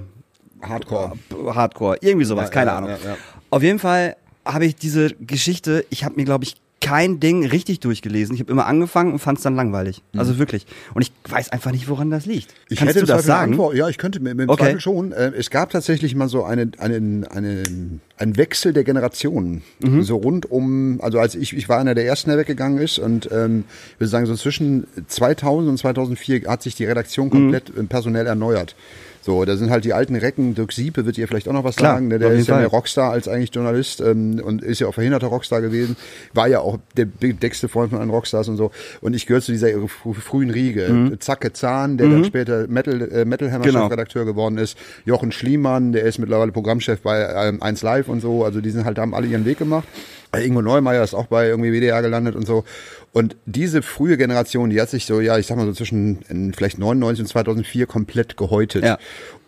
Hardcore. 0.62 1.12
Hardcore, 1.54 1.96
irgendwie 2.02 2.26
sowas, 2.26 2.44
Ja, 2.48 2.50
keine 2.50 2.70
ja, 2.70 2.76
Ahnung. 2.76 2.90
ja. 2.90 3.16
Auf 3.50 3.62
jeden 3.62 3.78
Fall 3.78 4.16
habe 4.44 4.66
ich 4.66 4.76
diese 4.76 5.10
Geschichte, 5.14 5.84
ich 5.90 6.04
habe 6.04 6.16
mir, 6.16 6.24
glaube 6.24 6.44
ich, 6.44 6.59
kein 6.80 7.20
Ding 7.20 7.44
richtig 7.46 7.80
durchgelesen. 7.80 8.34
Ich 8.34 8.40
habe 8.40 8.50
immer 8.50 8.66
angefangen 8.66 9.12
und 9.12 9.18
fand 9.18 9.38
es 9.38 9.44
dann 9.44 9.54
langweilig. 9.54 10.02
Also 10.16 10.38
wirklich. 10.38 10.66
Und 10.94 11.02
ich 11.02 11.12
weiß 11.28 11.50
einfach 11.52 11.72
nicht, 11.72 11.88
woran 11.88 12.10
das 12.10 12.24
liegt. 12.26 12.48
Mhm. 12.52 12.56
Ich 12.70 12.78
Kannst 12.78 12.94
hätte 12.94 13.06
du 13.06 13.12
das 13.12 13.24
sagen? 13.26 13.52
Antwort. 13.52 13.74
Ja, 13.76 13.88
ich 13.88 13.98
könnte 13.98 14.18
mit 14.20 14.38
dem 14.38 14.48
Okay. 14.48 14.62
Zweifel 14.64 14.80
schon. 14.80 15.12
Äh, 15.12 15.32
es 15.36 15.50
gab 15.50 15.70
tatsächlich 15.70 16.14
mal 16.14 16.28
so 16.28 16.42
eine, 16.44 16.70
einen, 16.78 17.24
einen, 17.26 18.00
einen 18.16 18.36
Wechsel 18.38 18.72
der 18.72 18.84
Generationen. 18.84 19.62
Mhm. 19.80 20.02
So 20.02 20.16
rund 20.16 20.50
um, 20.50 21.00
also 21.02 21.18
als 21.18 21.34
ich, 21.34 21.54
ich 21.54 21.68
war 21.68 21.78
einer 21.78 21.94
der 21.94 22.06
ersten, 22.06 22.30
der 22.30 22.38
weggegangen 22.38 22.78
ist 22.78 22.98
und 22.98 23.28
ähm, 23.30 23.64
ich 23.94 24.00
würde 24.00 24.08
sagen, 24.10 24.26
so 24.26 24.34
zwischen 24.34 24.86
2000 25.06 25.68
und 25.68 25.76
2004 25.76 26.48
hat 26.48 26.62
sich 26.62 26.74
die 26.76 26.86
Redaktion 26.86 27.26
Mhm. 27.26 27.30
komplett 27.30 27.70
äh, 27.76 27.82
personell 27.84 28.26
erneuert. 28.26 28.74
So, 29.22 29.44
da 29.44 29.54
sind 29.56 29.70
halt 29.70 29.84
die 29.84 29.92
alten 29.92 30.16
Recken, 30.16 30.54
Dirk 30.54 30.72
Siepe 30.72 31.04
wird 31.04 31.18
ihr 31.18 31.28
vielleicht 31.28 31.46
auch 31.46 31.52
noch 31.52 31.62
was 31.64 31.76
Klar, 31.76 31.94
sagen, 31.96 32.08
der, 32.08 32.18
auf 32.20 32.22
der 32.30 32.32
ist 32.32 32.46
ja 32.48 32.56
mehr 32.56 32.68
Rockstar 32.68 33.10
als 33.12 33.28
eigentlich 33.28 33.54
Journalist 33.54 34.00
ähm, 34.00 34.40
und 34.42 34.62
ist 34.62 34.80
ja 34.80 34.86
auch 34.86 34.94
verhinderter 34.94 35.26
Rockstar 35.26 35.60
gewesen, 35.60 35.96
war 36.32 36.48
ja 36.48 36.60
auch 36.60 36.78
der 36.96 37.04
dickste 37.04 37.68
Freund 37.68 37.90
von 37.90 38.00
allen 38.00 38.08
Rockstars 38.10 38.48
und 38.48 38.56
so. 38.56 38.70
Und 39.02 39.14
ich 39.14 39.26
gehöre 39.26 39.42
zu 39.42 39.52
dieser 39.52 39.68
fr- 39.68 40.14
frühen 40.14 40.48
Riege. 40.50 41.16
Zacke 41.20 41.52
Zahn, 41.52 41.98
der 41.98 42.08
dann 42.08 42.24
später 42.24 42.66
Metal, 42.66 43.00
äh, 43.12 43.24
Metal 43.26 43.52
Hammer 43.52 43.60
Mhm. 43.66 43.68
Genau. 43.68 43.82
Chefredakteur 43.82 44.24
geworden 44.24 44.56
ist. 44.56 44.78
Jochen 45.04 45.32
Schliemann, 45.32 45.92
der 45.92 46.04
ist 46.04 46.18
mittlerweile 46.18 46.50
Programmchef 46.52 47.00
bei 47.02 47.20
ähm, 47.48 47.62
1 47.62 47.82
Live 47.82 48.08
und 48.08 48.20
so. 48.20 48.44
Also 48.44 48.60
die 48.62 48.70
sind 48.70 48.84
halt, 48.86 48.98
haben 48.98 49.14
alle 49.14 49.26
ihren 49.26 49.44
Weg 49.44 49.58
gemacht. 49.58 49.86
Äh, 50.32 50.46
Ingo 50.46 50.62
Neumeier 50.62 51.02
ist 51.04 51.12
auch 51.14 51.26
bei 51.26 51.48
irgendwie 51.48 51.72
WDR 51.72 52.00
gelandet 52.02 52.36
und 52.36 52.46
so. 52.46 52.64
Und 53.12 53.36
diese 53.46 53.82
frühe 53.82 54.16
Generation, 54.16 54.70
die 54.70 54.80
hat 54.80 54.88
sich 54.90 55.04
so, 55.04 55.20
ja, 55.20 55.36
ich 55.38 55.46
sag 55.46 55.56
mal 55.56 55.66
so 55.66 55.72
zwischen 55.72 56.52
vielleicht 56.56 56.78
99 56.78 57.22
und 57.22 57.28
2004 57.28 57.86
komplett 57.86 58.36
gehäutet. 58.36 58.84
Ja. 58.84 58.98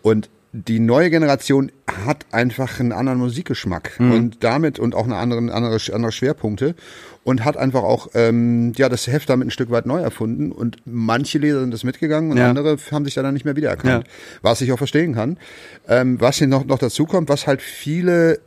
Und 0.01 0.29
die 0.51 0.79
neue 0.79 1.09
Generation 1.09 1.71
hat 2.05 2.25
einfach 2.31 2.79
einen 2.79 2.91
anderen 2.91 3.17
Musikgeschmack 3.19 3.99
Mhm. 3.99 4.11
und 4.11 4.43
damit 4.43 4.77
und 4.79 4.93
auch 4.93 5.05
eine 5.05 5.15
andere, 5.15 5.39
andere, 5.51 5.79
andere 5.93 6.11
Schwerpunkte 6.11 6.75
und 7.23 7.43
hat 7.43 7.57
einfach 7.57 7.81
auch 7.81 8.09
ähm, 8.13 8.73
ja 8.75 8.87
das 8.87 9.07
Heft 9.07 9.29
damit 9.29 9.47
ein 9.47 9.51
Stück 9.51 9.71
weit 9.71 9.87
neu 9.87 9.99
erfunden 9.99 10.51
und 10.51 10.77
manche 10.85 11.39
Leser 11.39 11.61
sind 11.61 11.71
das 11.71 11.83
mitgegangen 11.83 12.29
und 12.31 12.37
Ja. 12.37 12.49
andere 12.49 12.77
haben 12.91 13.03
sich 13.05 13.15
da 13.15 13.23
dann 13.23 13.33
nicht 13.33 13.45
mehr 13.45 13.55
wiedererkannt, 13.55 14.03
Ja. 14.05 14.11
was 14.43 14.61
ich 14.61 14.71
auch 14.73 14.77
verstehen 14.77 15.15
kann. 15.15 15.37
Ähm, 15.87 16.21
was 16.21 16.37
hier 16.37 16.47
noch 16.47 16.65
noch 16.65 16.77
dazu 16.79 17.05
kommt, 17.07 17.29
was 17.29 17.47
halt 17.47 17.61
viele 17.61 18.39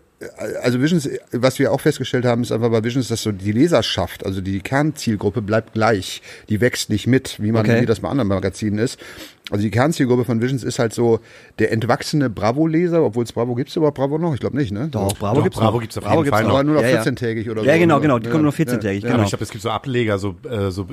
also 0.62 0.80
Visions, 0.80 1.08
was 1.32 1.58
wir 1.58 1.72
auch 1.72 1.80
festgestellt 1.80 2.24
haben, 2.24 2.42
ist 2.42 2.52
einfach 2.52 2.70
bei 2.70 2.82
Visions, 2.82 3.08
dass 3.08 3.22
so 3.22 3.32
die 3.32 3.52
Leserschaft, 3.52 4.24
also 4.24 4.40
die 4.40 4.60
Kernzielgruppe 4.60 5.42
bleibt 5.42 5.74
gleich. 5.74 6.22
Die 6.48 6.60
wächst 6.60 6.88
nicht 6.88 7.06
mit, 7.06 7.42
wie 7.42 7.52
man, 7.52 7.66
Okay. 7.66 7.82
wie 7.82 7.86
das 7.86 8.00
bei 8.00 8.08
anderen 8.08 8.28
Magazinen 8.28 8.78
ist. 8.78 8.98
Also 9.50 9.62
die 9.62 9.70
Kernzielgruppe 9.70 10.24
von 10.24 10.42
Visions 10.42 10.64
ist 10.64 10.80
halt 10.80 10.92
so 10.92 11.20
der 11.60 11.70
entwachsene 11.70 12.28
Bravo-Leser, 12.28 13.02
obwohl 13.04 13.22
es 13.22 13.32
Bravo 13.32 13.54
gibt's 13.54 13.76
überhaupt 13.76 13.96
Bravo 13.96 14.18
noch? 14.18 14.34
Ich 14.34 14.40
glaube 14.40 14.56
nicht, 14.56 14.72
ne? 14.72 14.88
Doch, 14.90 15.10
So. 15.10 15.16
Bravo 15.20 15.36
Doch, 15.36 15.42
gibt's 15.44 15.58
Bravo 15.58 15.72
noch. 15.74 15.80
gibt's 15.82 15.96
auf 15.98 16.02
Bravo 16.04 16.16
jeden 16.16 16.24
gibt's 16.24 16.36
Fall 16.38 16.44
noch. 16.48 16.54
Aber 16.54 16.64
nur 16.64 16.74
noch 16.74 16.82
Ja, 16.82 16.88
ja. 16.88 17.02
14-tägig 17.02 17.48
oder 17.50 17.60
so. 17.62 17.66
Ja, 17.68 17.76
genau, 17.78 17.96
ne? 17.96 18.00
genau. 18.02 18.18
Die 18.18 18.24
kommen 18.28 18.40
Ja, 18.40 18.42
nur 18.42 18.52
14-tägig, 18.52 19.02
ja, 19.02 19.08
Aber 19.08 19.12
genau. 19.12 19.22
ich 19.22 19.28
glaube, 19.28 19.44
es 19.44 19.50
gibt 19.50 19.62
so 19.62 19.70
Ableger, 19.70 20.18
so, 20.18 20.34
äh, 20.50 20.70
so 20.72 20.86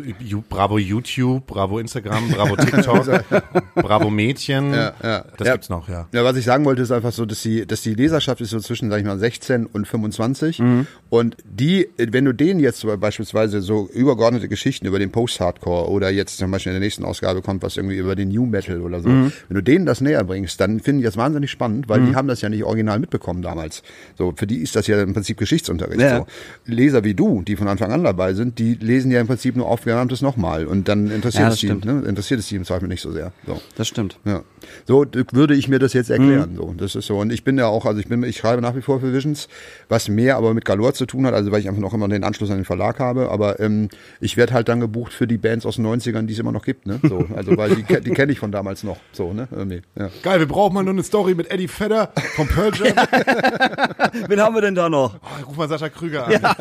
Bravo 0.50 0.78
YouTube, 0.78 1.48
Bravo 1.48 1.80
Instagram, 1.80 2.30
Bravo 2.30 2.56
TikTok, 2.56 3.24
Bravo 3.76 4.10
Mädchen. 4.12 4.72
Ja, 4.72 4.94
ja. 5.02 5.26
Das 5.38 5.48
Ja. 5.48 5.54
gibt's 5.54 5.70
noch, 5.70 5.90
ja. 5.90 6.08
Ja, 6.14 6.24
was 6.24 6.38
ich 6.38 6.46
sagen 6.46 6.64
wollte, 6.66 6.84
ist 6.84 6.92
einfach 6.92 7.12
so, 7.12 7.26
dass 7.26 7.42
die, 7.42 7.66
dass 7.66 7.82
die 7.82 7.96
Leserschaft 7.96 8.40
ist 8.42 8.52
so 8.52 8.60
zwischen, 8.60 8.92
sag 8.92 9.00
ich 9.00 9.06
mal, 9.06 9.18
16 9.18 9.66
und 9.66 9.88
25. 9.88 10.60
Mhm. 10.60 10.88
Und 11.14 11.38
die, 11.46 11.90
wenn 11.98 12.26
du 12.26 12.34
denen 12.34 12.60
jetzt 12.60 12.84
beispielsweise 13.00 13.62
so 13.62 13.88
übergeordnete 13.94 14.48
Geschichten 14.48 14.88
über 14.88 14.98
den 14.98 15.12
Post-Hardcore 15.12 15.88
oder 15.92 16.10
jetzt 16.10 16.40
zum 16.40 16.50
Beispiel 16.50 16.72
in 16.72 16.80
der 16.80 16.84
nächsten 16.84 17.06
Ausgabe 17.06 17.44
kommt 17.44 17.62
was 17.62 17.78
irgendwie 17.78 17.98
über 17.98 18.16
den 18.16 18.30
New 18.30 18.48
Metal 18.48 18.82
oder 18.82 19.00
so, 19.00 19.10
Mhm. 19.10 19.32
wenn 19.48 19.54
du 19.56 19.62
denen 19.62 19.86
das 19.86 20.02
näher 20.02 20.24
bringst, 20.24 20.60
dann 20.60 20.80
finden 20.80 21.02
die 21.02 21.06
das 21.06 21.16
wahnsinnig 21.16 21.52
spannend, 21.52 21.88
weil 21.88 22.04
die 22.04 22.16
haben 22.16 22.28
das 22.28 22.42
ja 22.42 22.50
nicht 22.50 22.64
original 22.64 22.98
mitbekommen 22.98 23.44
damals. 23.44 23.84
So, 24.18 24.34
für 24.36 24.48
die 24.48 24.58
ist 24.58 24.76
das 24.76 24.88
ja 24.88 25.00
im 25.04 25.14
Prinzip 25.14 25.38
Geschichtsunterricht. 25.38 26.02
Ja. 26.02 26.18
So. 26.18 26.26
Leser 26.66 27.04
wie 27.04 27.14
du, 27.14 27.44
die 27.44 27.58
von 27.58 27.68
Anfang 27.68 27.92
an 27.92 28.04
dabei 28.04 28.34
sind, 28.34 28.58
die 28.58 28.74
lesen 28.74 29.12
ja 29.12 29.22
im 29.22 29.28
Prinzip 29.28 29.56
nur 29.56 29.68
aufgewärmtes 29.68 30.24
nochmal 30.24 30.66
und 30.66 30.88
dann 30.88 31.12
interessiert 31.12 31.44
Ja, 31.44 31.50
es 31.50 31.60
die, 31.60 31.68
ne, 31.72 32.02
interessiert 32.08 32.40
es 32.40 32.48
die 32.48 32.56
im 32.56 32.66
Zweifel 32.66 32.88
nicht 32.88 33.02
so 33.02 33.12
sehr. 33.12 33.34
So. 33.46 33.62
Das 33.76 33.88
stimmt. 33.88 34.18
Ja. 34.26 34.42
So 34.88 35.06
würde 35.32 35.54
ich 35.54 35.68
mir 35.68 35.78
das 35.78 35.94
jetzt 35.94 36.10
erklären. 36.10 36.54
Mhm. 36.54 36.58
So, 36.58 36.74
das 36.76 36.96
ist 36.96 37.06
so. 37.06 37.20
Und 37.20 37.32
ich 37.32 37.44
bin 37.44 37.60
ja 37.60 37.68
auch, 37.68 37.86
also 37.86 38.00
ich 38.00 38.08
bin, 38.08 38.24
ich 38.24 38.38
schreibe 38.38 38.64
nach 38.64 38.76
wie 38.76 38.82
vor 38.82 39.00
für 39.00 39.14
Visions, 39.14 39.48
was 39.90 40.10
mehr 40.10 40.38
aber 40.38 40.56
mit 40.56 40.66
Galore 40.66 40.94
zu 40.94 41.03
tun 41.06 41.26
hat, 41.26 41.34
also 41.34 41.52
weil 41.52 41.60
ich 41.60 41.68
einfach 41.68 41.82
noch 41.82 41.94
immer 41.94 42.08
den 42.08 42.24
Anschluss 42.24 42.50
an 42.50 42.58
den 42.58 42.66
Verlag 42.66 43.00
habe. 43.00 43.30
Aber 43.30 43.60
ähm, 43.60 43.90
ich 44.20 44.38
werde 44.38 44.54
halt 44.54 44.70
dann 44.70 44.80
gebucht 44.80 45.14
für 45.14 45.28
die 45.28 45.38
Bands 45.38 45.66
aus 45.66 45.76
den 45.78 45.86
90ern, 45.86 46.26
die 46.26 46.34
es 46.34 46.40
immer 46.40 46.52
noch 46.52 46.64
gibt. 46.66 46.86
Ne? 46.86 47.00
So, 47.04 47.26
also 47.36 47.56
weil 47.58 47.76
die, 47.76 47.84
die 47.84 48.12
kenne 48.12 48.32
ich 48.32 48.40
von 48.40 48.52
damals 48.52 48.84
noch. 48.84 48.98
So, 49.12 49.34
ne? 49.34 49.48
Irgendwie, 49.52 49.82
ja. 49.96 50.10
Geil, 50.22 50.40
wir 50.40 50.48
brauchen 50.48 50.74
mal 50.74 50.84
nur 50.84 50.94
eine 50.94 51.04
Story 51.04 51.36
mit 51.36 51.52
Eddie 51.52 51.68
Vedder 51.68 52.12
vom 52.36 52.48
Pearl 52.48 52.72
Jam. 52.76 52.96
Wen 54.28 54.42
haben 54.42 54.56
wir 54.56 54.62
denn 54.62 54.76
da 54.76 54.90
noch? 54.90 55.16
Oh, 55.16 55.28
ich 55.40 55.48
ruf 55.48 55.58
mal 55.58 55.70
Sascha 55.70 55.90
Krüger 55.90 56.28
an. 56.28 56.34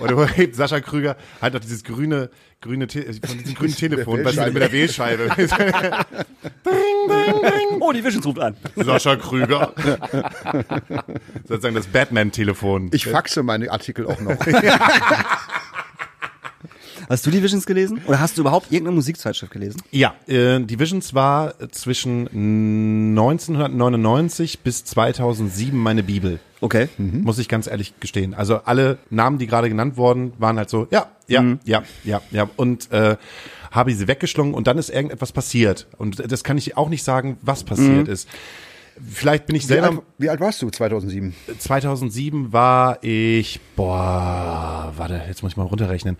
Oder 0.00 0.26
hebt 0.26 0.56
Sascha 0.56 0.80
Krüger 0.80 1.16
halt 1.40 1.54
doch 1.54 1.60
dieses 1.60 1.84
grüne, 1.84 2.30
grüne, 2.62 2.86
Te 2.86 3.02
von 3.04 3.38
diesem 3.38 3.54
grünen 3.54 3.76
Telefon, 3.76 4.24
was 4.24 4.36
mit 4.36 4.56
der 4.56 4.72
Wählscheibe. 4.72 5.28
ding, 5.36 5.48
Oh, 7.80 7.92
die 7.92 8.02
Visions 8.04 8.24
ruft 8.24 8.38
an. 8.38 8.56
Sascha 8.76 9.16
Krüger. 9.16 9.74
Sozusagen 11.46 11.74
das 11.74 11.86
Batman-Telefon. 11.88 12.88
Ich 12.92 13.06
faxe 13.06 13.42
meine 13.42 13.70
Artikel 13.70 14.06
auch 14.06 14.20
noch. 14.20 14.36
Hast 17.08 17.26
du 17.26 17.30
die 17.30 17.42
Visions 17.42 17.66
gelesen? 17.66 18.00
Oder 18.06 18.20
hast 18.20 18.38
du 18.38 18.42
überhaupt 18.42 18.70
irgendeine 18.70 18.94
Musikzeitschrift 18.94 19.52
gelesen? 19.52 19.82
Ja, 19.90 20.14
äh, 20.28 20.60
die 20.60 20.78
Visions 20.78 21.12
war 21.12 21.54
zwischen 21.70 22.28
1999 22.28 24.60
bis 24.60 24.84
2007 24.84 25.76
meine 25.76 26.04
Bibel. 26.04 26.38
Okay. 26.62 26.88
Muss 26.96 27.38
ich 27.38 27.48
ganz 27.48 27.66
ehrlich 27.66 27.92
gestehen. 27.98 28.34
Also 28.34 28.60
alle 28.64 28.98
Namen, 29.10 29.38
die 29.38 29.46
gerade 29.46 29.68
genannt 29.68 29.96
wurden, 29.96 30.32
waren 30.38 30.56
halt 30.56 30.70
so, 30.70 30.86
ja, 30.90 31.06
ja, 31.26 31.42
ja, 31.64 31.82
ja, 32.04 32.22
ja. 32.30 32.48
Und 32.56 32.90
äh, 32.92 33.16
habe 33.72 33.90
ich 33.90 33.98
sie 33.98 34.06
weggeschlungen 34.06 34.54
und 34.54 34.66
dann 34.68 34.78
ist 34.78 34.88
irgendetwas 34.88 35.32
passiert. 35.32 35.88
Und 35.98 36.30
das 36.30 36.44
kann 36.44 36.56
ich 36.58 36.76
auch 36.76 36.88
nicht 36.88 37.02
sagen, 37.02 37.36
was 37.42 37.64
passiert 37.64 38.06
ist. 38.08 38.28
Vielleicht 39.12 39.46
bin 39.46 39.56
ich 39.56 39.62
Wie 39.64 39.66
selber. 39.68 39.88
alt, 39.88 39.98
wie 40.18 40.28
alt 40.30 40.40
warst 40.40 40.60
du 40.62 40.70
2007? 40.70 41.34
2007 41.58 42.52
war 42.52 42.98
ich, 43.02 43.58
boah, 43.74 44.92
warte, 44.96 45.22
jetzt 45.28 45.42
muss 45.42 45.52
ich 45.52 45.56
mal 45.56 45.64
runterrechnen. 45.64 46.16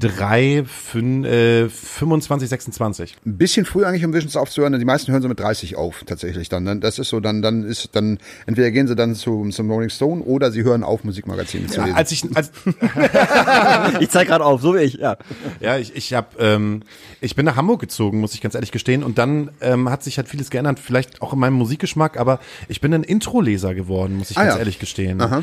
Drei, 0.00 0.64
fün, 0.66 1.24
äh, 1.24 1.68
25, 1.68 2.48
26. 2.48 3.16
Ein 3.26 3.36
bisschen 3.36 3.66
früh 3.66 3.84
eigentlich, 3.84 4.04
um 4.04 4.12
Visions 4.14 4.36
aufzuhören. 4.36 4.72
denn 4.72 4.80
Die 4.80 4.84
meisten 4.86 5.12
hören 5.12 5.22
so 5.22 5.28
mit 5.28 5.38
30 5.38 5.76
auf, 5.76 6.02
tatsächlich 6.06 6.48
dann. 6.48 6.64
Dann- 6.64 6.80
Das 6.80 6.98
ist 6.98 7.08
so, 7.10 7.20
dann, 7.20 7.42
dann 7.42 7.64
ist, 7.64 7.90
dann, 7.92 8.18
entweder 8.46 8.70
gehen 8.70 8.86
sie 8.88 8.96
dann 8.96 9.14
zu, 9.14 9.48
zum 9.50 9.70
Rolling 9.70 9.90
Stone 9.90 10.22
oder 10.22 10.50
sie 10.50 10.64
hören 10.64 10.82
auf, 10.82 11.04
Musikmagazine 11.04 11.66
zu 11.66 11.82
lesen. 11.82 11.94
Als 11.96 12.10
ich, 12.12 12.24
als, 12.36 12.50
Ich 14.00 14.08
zeig 14.10 14.28
gerade 14.28 14.44
auf, 14.44 14.60
so 14.60 14.74
wie 14.74 14.78
ich, 14.80 14.94
ja. 14.94 15.16
Ja, 15.60 15.76
ich, 15.78 15.94
ich 15.94 16.12
habe, 16.14 16.28
ähm, 16.38 16.82
ich 17.20 17.36
bin 17.36 17.44
nach 17.44 17.56
Hamburg 17.56 17.80
gezogen, 17.80 18.20
muss 18.20 18.34
ich 18.34 18.40
ganz 18.40 18.54
ehrlich 18.54 18.72
gestehen. 18.72 19.02
Und 19.02 19.18
dann 19.18 19.50
ähm, 19.60 19.90
hat 19.90 20.02
sich 20.02 20.16
halt 20.16 20.28
vieles 20.28 20.50
geändert, 20.50 20.78
vielleicht 20.78 21.22
auch 21.22 21.32
in 21.32 21.38
meinem 21.38 21.54
Musikgeschmack, 21.54 22.13
aber 22.18 22.40
ich 22.68 22.80
bin 22.80 22.92
ein 22.94 23.02
Intro-Leser 23.04 23.74
geworden, 23.74 24.16
muss 24.18 24.30
ich 24.30 24.36
Ah, 24.38 24.42
ganz 24.44 24.54
ja. 24.54 24.58
ehrlich 24.60 24.78
gestehen. 24.78 25.18
Das 25.18 25.30
war 25.30 25.40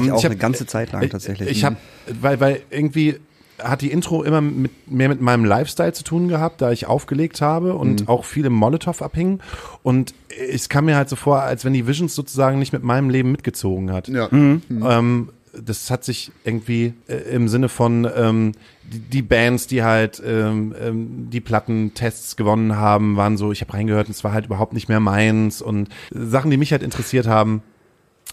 ich 0.00 0.06
Ähm, 0.06 0.12
auch 0.12 0.18
hab- 0.24 0.30
eine 0.30 0.36
ganze 0.36 0.66
Zeit 0.66 0.92
lang 0.92 1.02
ich- 1.02 1.10
tatsächlich. 1.10 1.48
Ich 1.50 1.64
habe, 1.64 1.76
weil, 2.20 2.40
weil 2.40 2.60
irgendwie 2.70 3.16
hat 3.62 3.80
die 3.82 3.90
Intro 3.90 4.22
immer 4.22 4.40
mit, 4.40 4.70
mehr 4.88 5.08
mit 5.08 5.20
meinem 5.20 5.44
Lifestyle 5.44 5.92
zu 5.92 6.04
tun 6.04 6.28
gehabt, 6.28 6.60
da 6.62 6.70
ich 6.70 6.86
aufgelegt 6.86 7.40
habe 7.40 7.74
und 7.74 8.02
Mhm. 8.02 8.08
auch 8.08 8.24
viel 8.24 8.44
im 8.44 8.52
Molotow 8.52 9.02
abhing. 9.02 9.40
Und 9.82 10.14
es 10.52 10.68
kam 10.68 10.84
mir 10.84 10.94
halt 10.94 11.08
so 11.08 11.16
vor, 11.16 11.42
als 11.42 11.64
wenn 11.64 11.72
die 11.72 11.86
Visions 11.88 12.14
sozusagen 12.14 12.60
nicht 12.60 12.72
mit 12.72 12.84
meinem 12.84 13.10
Leben 13.10 13.32
mitgezogen 13.32 13.92
hat. 13.92 14.06
ja. 14.06 14.28
Ähm, 14.30 15.30
das 15.52 15.90
hat 15.90 16.04
sich 16.04 16.32
irgendwie 16.44 16.94
äh, 17.08 17.16
im 17.34 17.48
Sinne 17.48 17.68
von 17.68 18.08
ähm, 18.14 18.52
die, 18.82 19.00
die 19.00 19.22
Bands, 19.22 19.66
die 19.66 19.82
halt 19.82 20.22
ähm, 20.24 20.74
ähm, 20.80 21.30
die 21.30 21.40
Plattentests 21.40 22.36
gewonnen 22.36 22.76
haben, 22.76 23.16
waren 23.16 23.36
so, 23.36 23.52
ich 23.52 23.60
habe 23.60 23.74
reingehört 23.74 24.08
und 24.08 24.12
es 24.12 24.24
war 24.24 24.32
halt 24.32 24.46
überhaupt 24.46 24.72
nicht 24.72 24.88
mehr 24.88 25.00
meins 25.00 25.62
und 25.62 25.88
Sachen, 26.10 26.50
die 26.50 26.56
mich 26.56 26.72
halt 26.72 26.82
interessiert 26.82 27.26
haben, 27.26 27.62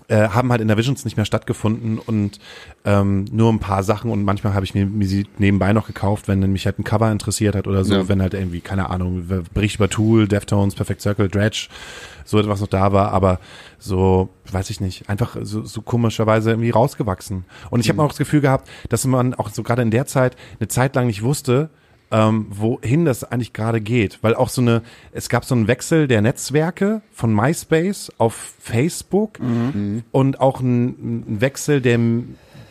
äh, 0.08 0.30
haben 0.30 0.52
halt 0.52 0.62
in 0.62 0.68
der 0.68 0.78
Visions 0.78 1.04
nicht 1.06 1.18
mehr 1.18 1.26
stattgefunden 1.26 1.98
und 2.00 2.40
ähm, 2.86 3.26
nur 3.32 3.52
ein 3.52 3.60
paar 3.60 3.82
Sachen 3.84 4.12
und 4.12 4.24
manchmal 4.24 4.54
habe 4.54 4.64
ich 4.66 4.74
mir, 4.76 4.86
mir 4.86 5.08
sie 5.08 5.26
nebenbei 5.38 5.74
noch 5.74 5.88
gekauft, 5.88 6.28
wenn 6.28 6.40
mich 6.52 6.66
halt 6.66 6.78
ein 6.80 6.84
Cover 6.84 7.12
interessiert 7.12 7.56
hat 7.56 7.68
oder 7.68 7.84
so, 7.84 7.96
Ja. 7.96 8.08
wenn 8.08 8.22
halt 8.22 8.34
irgendwie, 8.34 8.62
keine 8.62 8.90
Ahnung, 8.90 9.28
Bericht 9.54 9.78
über 9.78 9.90
Tool, 9.90 10.28
Deftones, 10.28 10.76
Perfect 10.76 11.02
Circle, 11.02 11.28
Dredge, 11.28 11.68
so 12.24 12.40
etwas 12.40 12.62
noch 12.62 12.68
da 12.68 12.92
war, 12.92 13.12
aber 13.12 13.40
so, 13.80 14.30
weiß 14.52 14.70
ich 14.70 14.80
nicht, 14.82 15.10
einfach 15.10 15.38
so, 15.42 15.64
so 15.64 15.82
komischerweise 15.82 16.52
irgendwie 16.52 16.72
rausgewachsen. 16.72 17.46
Und 17.70 17.80
ich 17.80 17.90
habe 17.90 18.02
auch 18.02 18.10
das 18.10 18.18
Gefühl 18.18 18.42
gehabt, 18.42 18.68
dass 18.90 19.06
man 19.06 19.34
auch 19.34 19.50
so 19.50 19.64
gerade 19.64 19.82
in 19.82 19.92
der 19.92 20.06
Zeit 20.06 20.36
eine 20.60 20.68
Zeit 20.68 20.96
lang 20.96 21.08
nicht 21.08 21.24
wusste, 21.24 21.70
ähm, 22.12 22.48
wohin 22.50 23.06
das 23.06 23.24
eigentlich 23.24 23.54
gerade 23.54 23.82
geht. 23.82 24.20
Weil 24.22 24.36
auch 24.36 24.50
so 24.50 24.62
eine, 24.62 24.82
es 25.12 25.30
gab 25.30 25.46
so 25.46 25.56
einen 25.56 25.68
Wechsel 25.68 26.08
der 26.08 26.22
Netzwerke 26.22 27.02
von 27.12 27.34
MySpace 27.34 28.12
auf 28.18 28.54
Facebook 28.60 29.40
und 30.12 30.40
auch 30.40 30.60
einen, 30.60 31.42
Wechsel 31.42 31.82
der, 31.82 32.00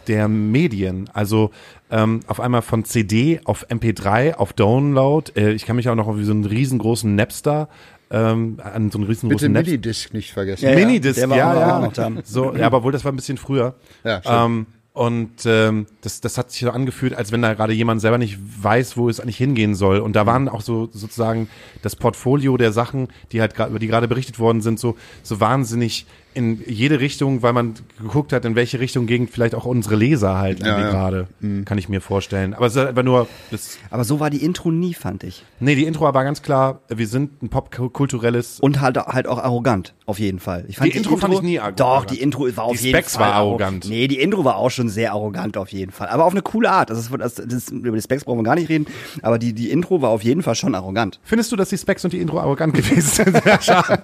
der 0.06 0.28
Medien. 0.28 1.10
Also 1.12 1.50
ähm, 1.90 2.20
auf 2.26 2.40
einmal 2.40 2.62
von 2.62 2.84
CD 2.84 3.40
auf 3.44 3.68
MP3, 3.68 4.34
auf 4.34 4.52
Download. 4.52 5.30
Äh, 5.36 5.52
ich 5.52 5.66
kann 5.66 5.76
mich 5.76 5.88
auch 5.88 5.94
noch 5.94 6.08
auf 6.08 6.16
so 6.20 6.32
einen 6.32 6.44
riesengroßen 6.44 7.14
Napster 7.14 7.68
ähm, 8.10 8.58
an 8.62 8.90
so 8.90 8.98
einen 8.98 9.06
Bitte 9.06 9.08
riesengroßen 9.08 9.52
Napster. 9.52 9.70
Minidisc 9.70 10.14
nicht 10.14 10.32
vergessen. 10.32 10.64
Ja, 10.64 10.70
ja. 10.70 10.86
Minidisc, 10.86 11.18
ja, 11.18 11.26
auch 11.26 11.56
ja. 11.56 11.80
noch 11.80 11.92
da. 11.92 12.10
So, 12.24 12.54
ja, 12.54 12.66
aber 12.66 12.82
wohl, 12.82 12.92
das 12.92 13.04
war 13.04 13.12
ein 13.12 13.16
bisschen 13.16 13.38
früher. 13.38 13.74
Ja, 14.04 14.20
stimmt. 14.20 14.36
ähm, 14.36 14.66
und 14.94 15.44
ähm, 15.44 15.86
das, 16.02 16.20
das 16.20 16.38
hat 16.38 16.52
sich 16.52 16.60
so 16.60 16.70
angefühlt, 16.70 17.14
als 17.14 17.32
wenn 17.32 17.42
da 17.42 17.54
gerade 17.54 17.72
jemand 17.72 18.00
selber 18.00 18.16
nicht 18.16 18.38
weiß, 18.40 18.96
wo 18.96 19.08
es 19.08 19.18
eigentlich 19.18 19.36
hingehen 19.36 19.74
soll. 19.74 19.98
Und 19.98 20.14
da 20.14 20.24
waren 20.24 20.48
auch 20.48 20.60
so 20.60 20.88
sozusagen 20.92 21.48
das 21.82 21.96
Portfolio 21.96 22.56
der 22.56 22.70
Sachen, 22.70 23.08
die 23.32 23.40
halt 23.40 23.56
gerade 23.56 23.70
über 23.70 23.80
die 23.80 23.88
gerade 23.88 24.06
berichtet 24.06 24.38
worden 24.38 24.60
sind, 24.60 24.78
so 24.78 24.96
so 25.24 25.40
wahnsinnig 25.40 26.06
in 26.34 26.60
jede 26.66 27.00
Richtung, 27.00 27.42
weil 27.42 27.52
man 27.52 27.74
geguckt 28.00 28.32
hat, 28.32 28.44
in 28.44 28.54
welche 28.56 28.80
Richtung 28.80 29.06
gegen 29.06 29.28
vielleicht 29.28 29.54
auch 29.54 29.64
unsere 29.64 29.94
Leser 29.96 30.36
halt 30.38 30.60
irgendwie 30.60 30.82
ja. 30.82 30.90
gerade, 30.90 31.28
kann 31.64 31.78
ich 31.78 31.88
mir 31.88 32.00
vorstellen. 32.00 32.54
Aber 32.54 32.66
es 32.66 32.74
ist 32.76 32.84
einfach 32.86 33.02
nur 33.04 33.28
das. 33.50 33.78
Aber 33.90 34.04
so 34.04 34.18
war 34.20 34.30
die 34.30 34.44
Intro 34.44 34.70
nie, 34.70 34.94
fand 34.94 35.22
ich. 35.24 35.44
Nee, 35.60 35.74
die 35.76 35.84
Intro 35.84 36.12
war 36.12 36.24
ganz 36.24 36.42
klar, 36.42 36.80
wir 36.88 37.06
sind 37.06 37.42
ein 37.42 37.48
popkulturelles 37.48 38.60
Und 38.60 38.80
halt, 38.80 38.96
halt 38.96 39.26
auch 39.26 39.38
arrogant, 39.38 39.94
auf 40.06 40.18
jeden 40.18 40.40
Fall. 40.40 40.64
Ich 40.68 40.76
fand 40.78 40.92
Die 40.92 40.96
Intro 40.96 41.16
fand 41.16 41.34
ich 41.34 41.42
nie 41.42 41.58
arrogant. 41.60 41.80
Doch, 41.80 42.04
die 42.04 42.20
Intro 42.20 42.48
war 42.56 42.64
auf 42.64 42.76
Die 42.76 42.84
jeden 42.88 42.96
Specs 42.98 43.16
Fall 43.16 43.26
war 43.28 43.34
arro- 43.36 43.48
arrogant. 43.50 43.88
Nee, 43.88 44.08
die 44.08 44.20
Intro 44.20 44.44
war 44.44 44.56
auch 44.56 44.70
schon 44.70 44.88
sehr 44.88 45.12
arrogant 45.12 45.56
auf 45.56 45.68
jeden 45.70 45.92
Fall. 45.92 46.08
Aber 46.08 46.24
auf 46.24 46.32
eine 46.32 46.42
coole 46.42 46.70
Art. 46.70 46.90
Das 46.90 46.98
ist, 46.98 47.10
das, 47.18 47.34
das, 47.36 47.68
über 47.70 47.96
die 47.96 48.02
Specs 48.02 48.24
brauchen 48.24 48.38
wir 48.40 48.44
gar 48.44 48.56
nicht 48.56 48.68
reden. 48.68 48.86
Aber 49.22 49.38
die, 49.38 49.52
die 49.52 49.70
Intro 49.70 50.02
war 50.02 50.10
auf 50.10 50.24
jeden 50.24 50.42
Fall 50.42 50.54
schon 50.56 50.74
arrogant. 50.74 51.20
Findest 51.22 51.52
du, 51.52 51.56
dass 51.56 51.68
die 51.68 51.78
Specs 51.78 52.04
und 52.04 52.12
die 52.12 52.18
Intro 52.20 52.40
arrogant 52.40 52.74
gewesen 52.74 53.32
sind? 53.32 53.42
Ja. 53.66 53.84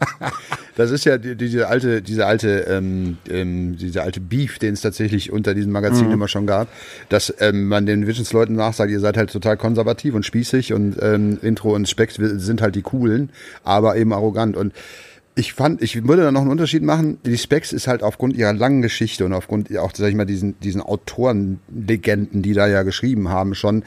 Das 0.76 0.90
ist 0.92 1.04
ja 1.04 1.18
die- 1.18 1.36
diese 1.36 1.68
alte, 1.68 2.00
diese 2.00 2.19
alte, 2.26 2.66
ähm, 2.68 3.18
ähm, 3.28 3.76
diese 3.76 4.02
alte 4.02 4.20
Beef, 4.20 4.58
den 4.58 4.74
es 4.74 4.80
tatsächlich 4.80 5.32
unter 5.32 5.54
diesem 5.54 5.72
Magazin 5.72 6.06
Mhm. 6.06 6.12
immer 6.12 6.28
schon 6.28 6.46
gab, 6.46 6.68
dass 7.08 7.34
ähm, 7.40 7.68
man 7.68 7.86
den 7.86 8.06
Visions-Leuten 8.06 8.54
nachsagt, 8.54 8.90
ihr 8.90 9.00
seid 9.00 9.16
halt 9.16 9.30
total 9.30 9.56
konservativ 9.56 10.14
und 10.14 10.24
spießig 10.24 10.72
und 10.72 10.96
ähm, 11.02 11.38
Intro 11.42 11.74
und 11.74 11.88
Specs 11.88 12.16
sind 12.16 12.62
halt 12.62 12.74
die 12.74 12.82
coolen, 12.82 13.30
aber 13.64 13.96
eben 13.96 14.12
arrogant 14.12 14.56
und 14.56 14.72
ich 15.36 15.54
fand, 15.54 15.80
ich 15.80 16.06
würde 16.06 16.22
da 16.22 16.32
noch 16.32 16.40
einen 16.42 16.50
Unterschied 16.50 16.82
machen. 16.82 17.18
Die 17.24 17.38
Specs 17.38 17.72
ist 17.72 17.86
halt 17.86 18.02
aufgrund 18.02 18.36
ihrer 18.36 18.52
langen 18.52 18.82
Geschichte 18.82 19.24
und 19.24 19.32
aufgrund 19.32 19.74
auch, 19.78 19.92
sag 19.94 20.08
ich 20.08 20.14
mal, 20.16 20.26
diesen, 20.26 20.58
diesen 20.60 20.82
Autorenlegenden, 20.82 22.42
die 22.42 22.52
da 22.52 22.66
ja 22.66 22.82
geschrieben 22.82 23.28
haben, 23.28 23.54
schon, 23.54 23.84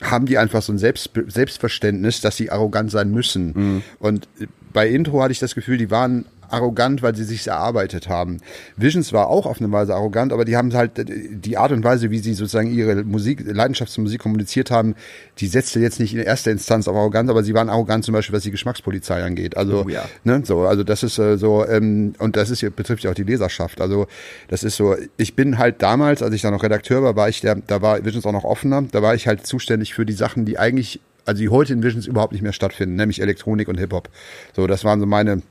haben 0.00 0.26
die 0.26 0.38
einfach 0.38 0.62
so 0.62 0.72
ein 0.72 0.78
Selbst, 0.78 1.10
Selbstverständnis, 1.28 2.22
dass 2.22 2.36
sie 2.36 2.50
arrogant 2.50 2.90
sein 2.90 3.10
müssen. 3.10 3.82
Und 3.98 4.26
bei 4.72 4.88
Intro 4.88 5.22
hatte 5.22 5.32
ich 5.32 5.38
das 5.38 5.54
Gefühl, 5.54 5.76
die 5.78 5.90
waren 5.90 6.24
arrogant, 6.50 7.02
weil 7.02 7.14
sie 7.14 7.24
sich 7.24 7.46
erarbeitet 7.46 8.08
haben. 8.08 8.38
Visions 8.76 9.12
war 9.12 9.28
auch 9.28 9.46
auf 9.46 9.60
eine 9.60 9.70
Weise 9.72 9.94
arrogant, 9.94 10.32
aber 10.32 10.44
die 10.44 10.56
haben 10.56 10.72
halt 10.74 10.92
die 11.06 11.56
Art 11.56 11.72
und 11.72 11.84
Weise, 11.84 12.10
wie 12.10 12.18
sie 12.18 12.34
sozusagen 12.34 12.70
ihre 12.72 13.04
Musik, 13.04 13.42
Leidenschaft 13.46 13.92
zur 13.92 14.02
Musik 14.02 14.20
kommuniziert 14.20 14.70
haben, 14.70 14.94
die 15.38 15.46
setzte 15.46 15.80
jetzt 15.80 16.00
nicht 16.00 16.14
in 16.14 16.20
erster 16.20 16.50
Instanz 16.50 16.88
auf 16.88 16.96
arrogant, 16.96 17.30
aber 17.30 17.42
sie 17.42 17.54
waren 17.54 17.68
arrogant 17.68 18.04
zum 18.04 18.12
Beispiel, 18.12 18.34
was 18.34 18.42
die 18.42 18.50
Geschmackspolizei 18.50 19.22
angeht. 19.22 19.56
Also, 19.56 19.84
Oh 19.84 19.88
ja. 19.88 20.04
ne, 20.24 20.42
so, 20.44 20.62
also 20.62 20.84
das 20.84 21.02
ist 21.02 21.18
äh, 21.18 21.36
so, 21.38 21.66
ähm, 21.66 22.14
und 22.18 22.36
das 22.36 22.50
ist 22.50 22.60
betrifft 22.76 23.04
ja 23.04 23.10
auch 23.10 23.14
die 23.14 23.22
Leserschaft. 23.24 23.80
Also 23.80 24.06
das 24.48 24.62
ist 24.64 24.76
so, 24.76 24.96
ich 25.16 25.36
bin 25.36 25.58
halt 25.58 25.82
damals, 25.82 26.22
als 26.22 26.34
ich 26.34 26.42
da 26.42 26.50
noch 26.50 26.62
Redakteur 26.62 27.02
war, 27.02 27.16
war 27.16 27.28
ich 27.28 27.40
der, 27.40 27.56
da 27.56 27.82
war 27.82 28.04
Visions 28.04 28.26
auch 28.26 28.32
noch 28.32 28.44
offener, 28.44 28.82
da 28.90 29.02
war 29.02 29.14
ich 29.14 29.26
halt 29.26 29.46
zuständig 29.46 29.94
für 29.94 30.06
die 30.06 30.12
Sachen, 30.12 30.44
die 30.44 30.58
eigentlich, 30.58 31.00
also 31.24 31.40
die 31.40 31.48
heute 31.48 31.72
in 31.72 31.82
Visions 31.82 32.06
überhaupt 32.06 32.32
nicht 32.32 32.42
mehr 32.42 32.52
stattfinden, 32.52 32.96
nämlich 32.96 33.20
Elektronik 33.20 33.68
und 33.68 33.78
Hip-Hop. 33.78 34.08
So, 34.54 34.66
das 34.66 34.84
waren 34.84 35.00
so 35.00 35.06
meine 35.06 35.42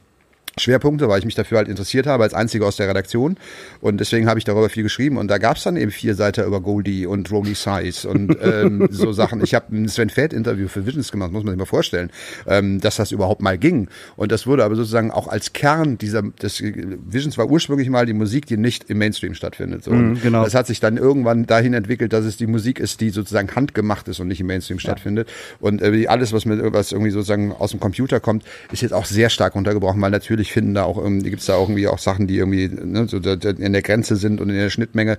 Schwerpunkte, 0.57 1.09
weil 1.09 1.19
ich 1.19 1.25
mich 1.25 1.35
dafür 1.35 1.57
halt 1.57 1.67
interessiert 1.67 2.07
habe 2.07 2.23
als 2.23 2.33
einziger 2.33 2.65
aus 2.65 2.77
der 2.77 2.87
Redaktion 2.87 3.35
und 3.81 3.99
deswegen 3.99 4.27
habe 4.27 4.39
ich 4.39 4.45
darüber 4.45 4.69
viel 4.69 4.83
geschrieben 4.83 5.17
und 5.17 5.27
da 5.27 5.37
gab 5.37 5.57
es 5.57 5.63
dann 5.63 5.75
eben 5.75 5.91
vier 5.91 6.15
Seiten 6.15 6.45
über 6.45 6.61
Goldie 6.61 7.05
und 7.05 7.29
Rolly 7.29 7.55
Size 7.55 8.07
und 8.07 8.37
ähm, 8.41 8.87
so 8.89 9.11
Sachen. 9.11 9.43
Ich 9.43 9.53
habe 9.53 9.75
ein 9.75 9.89
Sven 9.89 10.09
Feld 10.09 10.31
Interview 10.31 10.67
für 10.67 10.85
Visions 10.85 11.11
gemacht, 11.11 11.31
muss 11.31 11.43
man 11.43 11.51
sich 11.51 11.59
mal 11.59 11.65
vorstellen, 11.65 12.09
ähm, 12.47 12.79
dass 12.79 12.95
das 12.95 13.11
überhaupt 13.11 13.41
mal 13.41 13.57
ging 13.57 13.89
und 14.15 14.31
das 14.31 14.47
wurde 14.47 14.63
aber 14.63 14.75
sozusagen 14.75 15.11
auch 15.11 15.27
als 15.27 15.51
Kern 15.51 15.97
dieser 15.97 16.21
des 16.21 16.61
Visions 16.61 17.37
war 17.37 17.49
ursprünglich 17.49 17.89
mal 17.89 18.05
die 18.05 18.13
Musik, 18.13 18.45
die 18.45 18.55
nicht 18.55 18.89
im 18.89 18.99
Mainstream 18.99 19.33
stattfindet. 19.33 19.83
So. 19.83 19.91
Mhm, 19.91 20.21
genau. 20.21 20.45
Das 20.45 20.55
hat 20.55 20.67
sich 20.67 20.79
dann 20.79 20.95
irgendwann 20.95 21.45
dahin 21.45 21.73
entwickelt, 21.73 22.13
dass 22.13 22.23
es 22.23 22.37
die 22.37 22.47
Musik 22.47 22.79
ist, 22.79 23.01
die 23.01 23.09
sozusagen 23.09 23.53
handgemacht 23.53 24.07
ist 24.07 24.21
und 24.21 24.29
nicht 24.29 24.39
im 24.39 24.47
Mainstream 24.47 24.79
stattfindet 24.79 25.29
und 25.59 25.81
äh, 25.81 26.07
alles 26.07 26.31
was 26.31 26.45
mit 26.45 26.61
was 26.71 26.93
irgendwie 26.93 27.11
sozusagen 27.11 27.51
aus 27.51 27.71
dem 27.71 27.79
Computer 27.81 28.21
kommt, 28.21 28.45
ist 28.71 28.81
jetzt 28.81 28.93
auch 28.93 29.05
sehr 29.05 29.29
stark 29.29 29.55
runtergebrochen, 29.55 30.01
weil 30.01 30.11
natürlich 30.11 30.44
natürlich 30.45 30.53
finden 30.53 30.73
da 30.73 30.83
auch 30.83 30.97
irgendwie, 30.97 31.29
gibt's 31.29 31.45
da 31.45 31.55
auch 31.55 31.69
irgendwie 31.69 31.87
auch 31.87 31.99
Sachen, 31.99 32.27
die 32.27 32.37
irgendwie 32.37 32.67
ne, 32.69 33.07
so 33.07 33.17
in 33.17 33.73
der 33.73 33.81
Grenze 33.81 34.15
sind 34.15 34.39
und 34.39 34.49
in 34.49 34.55
der 34.55 34.69
Schnittmenge. 34.69 35.17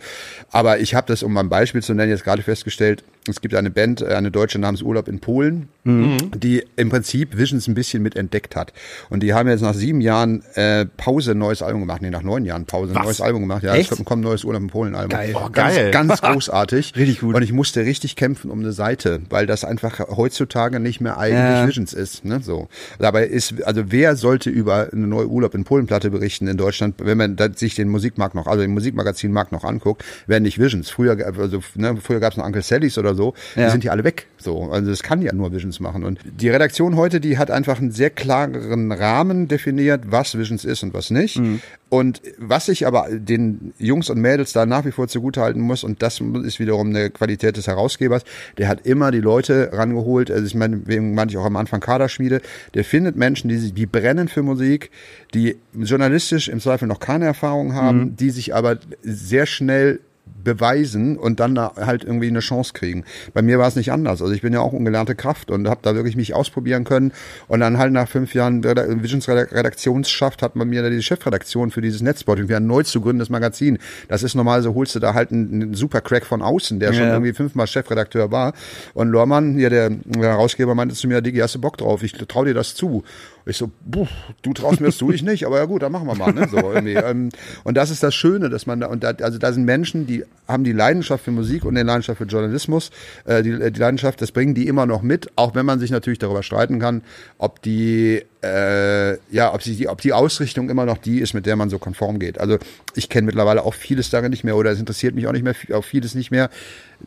Aber 0.51 0.79
ich 0.79 0.95
habe 0.95 1.07
das, 1.09 1.23
um 1.23 1.33
mal 1.33 1.41
ein 1.41 1.49
Beispiel 1.49 1.83
zu 1.83 1.95
nennen, 1.95 2.11
jetzt 2.11 2.25
gerade 2.25 2.43
festgestellt, 2.43 3.03
es 3.29 3.41
gibt 3.41 3.55
eine 3.55 3.71
Band, 3.71 4.03
äh, 4.03 4.15
eine 4.15 4.31
deutsche 4.31 4.59
namens 4.59 4.83
Urlaub 4.83 5.09
in 5.09 5.21
Polen, 5.21 5.69
mhm. 5.85 6.31
die 6.37 6.65
im 6.77 6.91
Prinzip 6.91 7.37
Visions 7.37 7.67
ein 7.67 7.75
bisschen 7.75 8.03
mit 8.03 8.17
entdeckt 8.17 8.57
hat. 8.57 8.73
Und 9.11 9.23
die 9.23 9.35
haben 9.35 9.49
jetzt 9.49 9.63
nach 9.63 9.75
sieben 9.75 10.01
Jahren 10.01 10.43
äh, 10.55 10.87
Pause 10.87 11.33
ein 11.33 11.39
neues 11.39 11.63
Album 11.63 11.81
gemacht, 11.81 12.03
nee, 12.03 12.11
nach 12.11 12.23
neun 12.23 12.45
Jahren 12.45 12.67
Pause 12.67 12.93
ein 12.93 12.97
Was? 12.97 13.05
neues 13.05 13.21
Album 13.21 13.43
gemacht. 13.43 13.63
Ja, 13.63 13.75
Echt? 13.75 13.91
es 13.93 14.05
kommt 14.05 14.21
ein 14.21 14.29
neues 14.29 14.45
Urlaub 14.45 14.63
in 14.63 14.69
Polen 14.69 14.95
Album. 14.95 15.11
Geil. 15.11 15.35
Oh, 15.35 15.49
Ganz, 15.51 15.75
geil. 15.75 15.91
ganz 15.91 16.21
großartig. 16.23 16.95
Richtig 16.97 17.21
gut. 17.21 17.35
Und 17.35 17.43
ich 17.43 17.53
musste 17.53 17.85
richtig 17.85 18.17
kämpfen 18.17 18.51
um 18.51 18.61
eine 18.61 18.73
Seite, 18.73 19.21
weil 19.29 19.47
das 19.47 19.65
einfach 19.65 19.99
heutzutage 20.17 20.81
nicht 20.81 21.01
mehr 21.01 21.19
eigentlich 21.19 21.37
Ja. 21.37 21.67
Visions 21.67 21.93
ist. 21.93 22.25
Ne? 22.25 22.41
So. 22.43 22.69
Dabei 22.99 23.27
ist, 23.27 23.63
also 23.65 23.85
wer 23.89 24.17
sollte 24.17 24.51
über 24.51 24.89
eine 24.93 25.07
neue 25.17 25.29
Urlaub 25.29 25.55
in 25.55 25.65
Polen 25.65 25.87
Platte 25.87 26.11
berichten 26.11 26.47
in 26.49 26.57
Deutschland, 26.57 26.97
wenn 26.99 27.19
man 27.19 27.37
sich 27.57 27.75
den 27.75 27.89
Musikmarkt 27.89 28.35
noch, 28.35 28.47
also 28.47 28.63
den 28.63 28.73
Musikmagazinmarkt 28.73 29.53
noch 29.53 29.65
anguckt, 29.65 30.05
werden 30.27 30.43
nicht 30.45 30.59
Visions. 30.59 30.91
Früher, 30.91 31.17
also, 31.39 31.61
ne, 31.75 31.97
früher 32.03 32.21
gab 32.21 32.33
es 32.33 32.37
noch 32.37 32.45
Uncle 32.45 32.63
Sallys 32.63 32.99
oder 32.99 33.15
so, 33.15 33.35
Ja. 33.55 33.67
die 33.67 33.73
sind 33.73 33.85
ja 33.85 33.93
alle 33.93 34.05
weg. 34.05 34.27
So, 34.39 34.71
also 34.71 34.91
das 34.91 35.03
kann 35.03 35.23
ja 35.23 35.33
nur 35.33 35.53
Visions 35.53 35.81
machen. 35.81 36.05
Und 36.05 36.19
die 36.25 36.49
Redaktion 36.49 36.97
heute, 36.97 37.21
die 37.21 37.39
hat 37.39 37.51
einfach 37.51 37.79
einen 37.79 37.91
sehr 37.91 38.11
klaren 38.11 38.93
Rahmen 38.93 39.49
definiert, 39.49 40.05
was 40.07 40.37
Visions 40.39 40.65
ist 40.65 40.83
und 40.83 40.95
was 40.95 41.11
nicht. 41.11 41.41
Und 41.89 42.21
was 42.39 42.69
ich 42.69 42.87
aber 42.87 43.07
den 43.13 43.73
Jungs 43.79 44.11
und 44.11 44.21
Mädels 44.21 44.53
da 44.53 44.67
nach 44.67 44.85
wie 44.85 44.91
vor 44.91 45.07
zugutehalten 45.07 45.63
muss, 45.63 45.85
und 45.85 46.03
das 46.03 46.21
ist 46.45 46.59
wiederum 46.59 46.89
eine 46.89 47.11
Qualität 47.11 47.57
des 47.57 47.69
Herausgebers, 47.69 48.25
der 48.59 48.67
hat 48.69 48.85
immer 48.87 49.13
die 49.13 49.21
Leute 49.21 49.71
rangeholt, 49.73 50.31
also 50.31 50.45
ich 50.45 50.55
meine, 50.55 50.87
wegen 50.87 51.17
ich 51.29 51.37
auch 51.37 51.45
am 51.45 51.57
Anfang 51.57 51.81
Kaderschmiede, 51.81 52.41
der 52.75 52.85
findet 52.85 53.17
Menschen, 53.17 53.49
die, 53.49 53.73
die 53.73 53.87
brennen 53.87 54.29
für 54.29 54.43
Musik, 54.43 54.91
die 55.35 55.57
journalistisch 55.75 56.49
im 56.49 56.61
Zweifel 56.61 56.89
noch 56.89 57.01
keine 57.01 57.25
Erfahrung 57.27 57.75
haben, 57.75 58.17
die 58.17 58.31
sich 58.31 58.55
aber 58.55 58.79
sehr 59.03 59.47
schnell 59.47 60.01
beweisen 60.43 61.17
und 61.17 61.41
dann 61.41 61.55
da 61.57 61.73
halt 61.77 62.05
irgendwie 62.05 62.29
eine 62.29 62.39
Chance 62.41 62.73
kriegen. 62.73 63.05
Bei 63.35 63.43
mir 63.43 63.59
war 63.59 63.67
es 63.67 63.75
nicht 63.77 63.91
anders. 63.91 64.23
Also 64.23 64.33
ich 64.33 64.43
bin 64.43 64.53
ja 64.53 64.61
auch 64.61 64.73
ungelernte 64.73 65.15
Kraft 65.17 65.51
und 65.51 65.69
habe 65.69 65.81
da 65.83 65.95
wirklich 65.95 66.17
mich 66.17 66.35
ausprobieren 66.35 66.85
können 66.85 67.13
und 67.49 67.61
dann 67.61 67.79
halt 67.79 67.93
nach 67.93 68.09
fünf 68.09 68.33
Jahren 68.35 68.63
Visions 68.63 69.29
Redak- 69.29 69.53
Redaktionsschaft 69.53 70.43
hat 70.43 70.55
man 70.55 70.69
mir 70.69 70.83
da 70.83 70.91
die 70.91 71.03
Chefredaktion 71.03 71.71
für 71.73 71.81
dieses 71.81 72.01
Netzspot, 72.01 72.39
für 72.39 72.57
ein 72.57 72.67
neu 72.67 72.83
zu 72.85 73.01
gründendes 73.01 73.29
Magazin. 73.29 73.79
Das 74.09 74.23
ist 74.23 74.35
normal, 74.35 74.63
so 74.63 74.75
holst 74.75 74.95
du 74.95 75.01
da 75.01 75.15
halt 75.15 75.33
einen, 75.33 75.53
einen 75.63 75.75
super 75.75 76.01
Crack 76.01 76.27
von 76.27 76.43
außen, 76.43 76.79
der 76.81 76.93
schon 76.93 77.05
Ja. 77.05 77.13
irgendwie 77.13 77.33
fünfmal 77.33 77.67
Chefredakteur 77.67 78.31
war. 78.31 78.53
Und 78.95 79.09
Lormann, 79.09 79.55
hier 79.57 79.71
der, 79.71 79.91
Herausgeber, 80.17 80.75
meinte 80.77 80.95
zu 80.95 81.09
mir, 81.09 81.23
Digi, 81.23 81.39
hast 81.39 81.57
du 81.57 81.61
Bock 81.61 81.77
drauf? 81.77 82.03
Ich 82.05 82.13
trau 82.13 82.45
dir 82.45 82.55
das 82.55 82.75
zu. 82.75 83.05
Ich 83.49 83.59
so, 83.59 83.71
puh, 83.91 84.09
du 84.43 84.53
traust 84.53 84.81
mir 84.81 84.89
das 84.89 84.97
zu, 84.97 85.13
ich 85.13 85.23
nicht, 85.23 85.47
aber 85.47 85.59
ja 85.59 85.67
gut, 85.67 85.83
dann 85.83 85.93
machen 85.93 86.09
wir 86.09 86.17
mal. 86.17 86.33
Ne? 86.33 86.49
So, 86.51 86.59
irgendwie. 86.73 86.97
Ähm, 87.07 87.29
und 87.63 87.77
das 87.77 87.91
ist 87.91 88.03
das 88.03 88.15
Schöne, 88.15 88.49
dass 88.49 88.67
man 88.67 88.81
da, 88.81 88.89
und 88.89 89.05
da, 89.05 89.11
also 89.21 89.39
da 89.39 89.53
sind 89.53 89.65
Menschen, 89.65 90.07
die 90.07 90.25
haben 90.49 90.65
die 90.65 90.73
Leidenschaft 90.73 91.23
für 91.23 91.31
Musik 91.31 91.65
und 91.65 91.77
die 91.77 91.83
Leidenschaft 91.83 92.19
für 92.19 92.25
Journalismus, 92.25 92.91
äh, 93.27 93.43
die, 93.43 93.51
die 93.71 93.79
Leidenschaft, 93.79 94.21
das 94.21 94.33
bringen 94.33 94.55
die 94.55 94.67
immer 94.67 94.87
noch 94.87 95.03
mit, 95.03 95.31
auch 95.37 95.55
wenn 95.55 95.67
man 95.67 95.79
sich 95.79 95.91
natürlich 95.91 96.19
darüber 96.19 96.43
streiten 96.43 96.81
kann, 96.81 97.03
ob 97.39 97.63
die 97.63 98.25
äh, 98.43 99.19
ja, 99.35 99.53
ob, 99.53 99.63
sie 99.63 99.77
die, 99.77 99.89
ob 99.89 100.01
die 100.01 100.13
Ausrichtung 100.13 100.71
immer 100.71 100.87
noch 100.87 100.99
die 100.99 101.21
ist, 101.21 101.35
mit 101.35 101.47
der 101.47 101.57
man 101.57 101.71
so 101.71 101.79
konform 101.79 102.19
geht. 102.19 102.39
Also 102.39 102.59
ich 102.95 103.09
kenne 103.09 103.27
mittlerweile 103.27 103.63
auch 103.63 103.75
vieles 103.75 104.11
darin 104.11 104.31
nicht 104.31 104.45
mehr 104.45 104.57
oder 104.57 104.71
es 104.71 104.79
interessiert 104.79 105.15
mich 105.15 105.27
auch 105.27 105.33
nicht 105.33 105.45
mehr, 105.45 105.55
auch 105.73 105.85
vieles 105.85 106.15
nicht 106.15 106.31
mehr. 106.31 106.51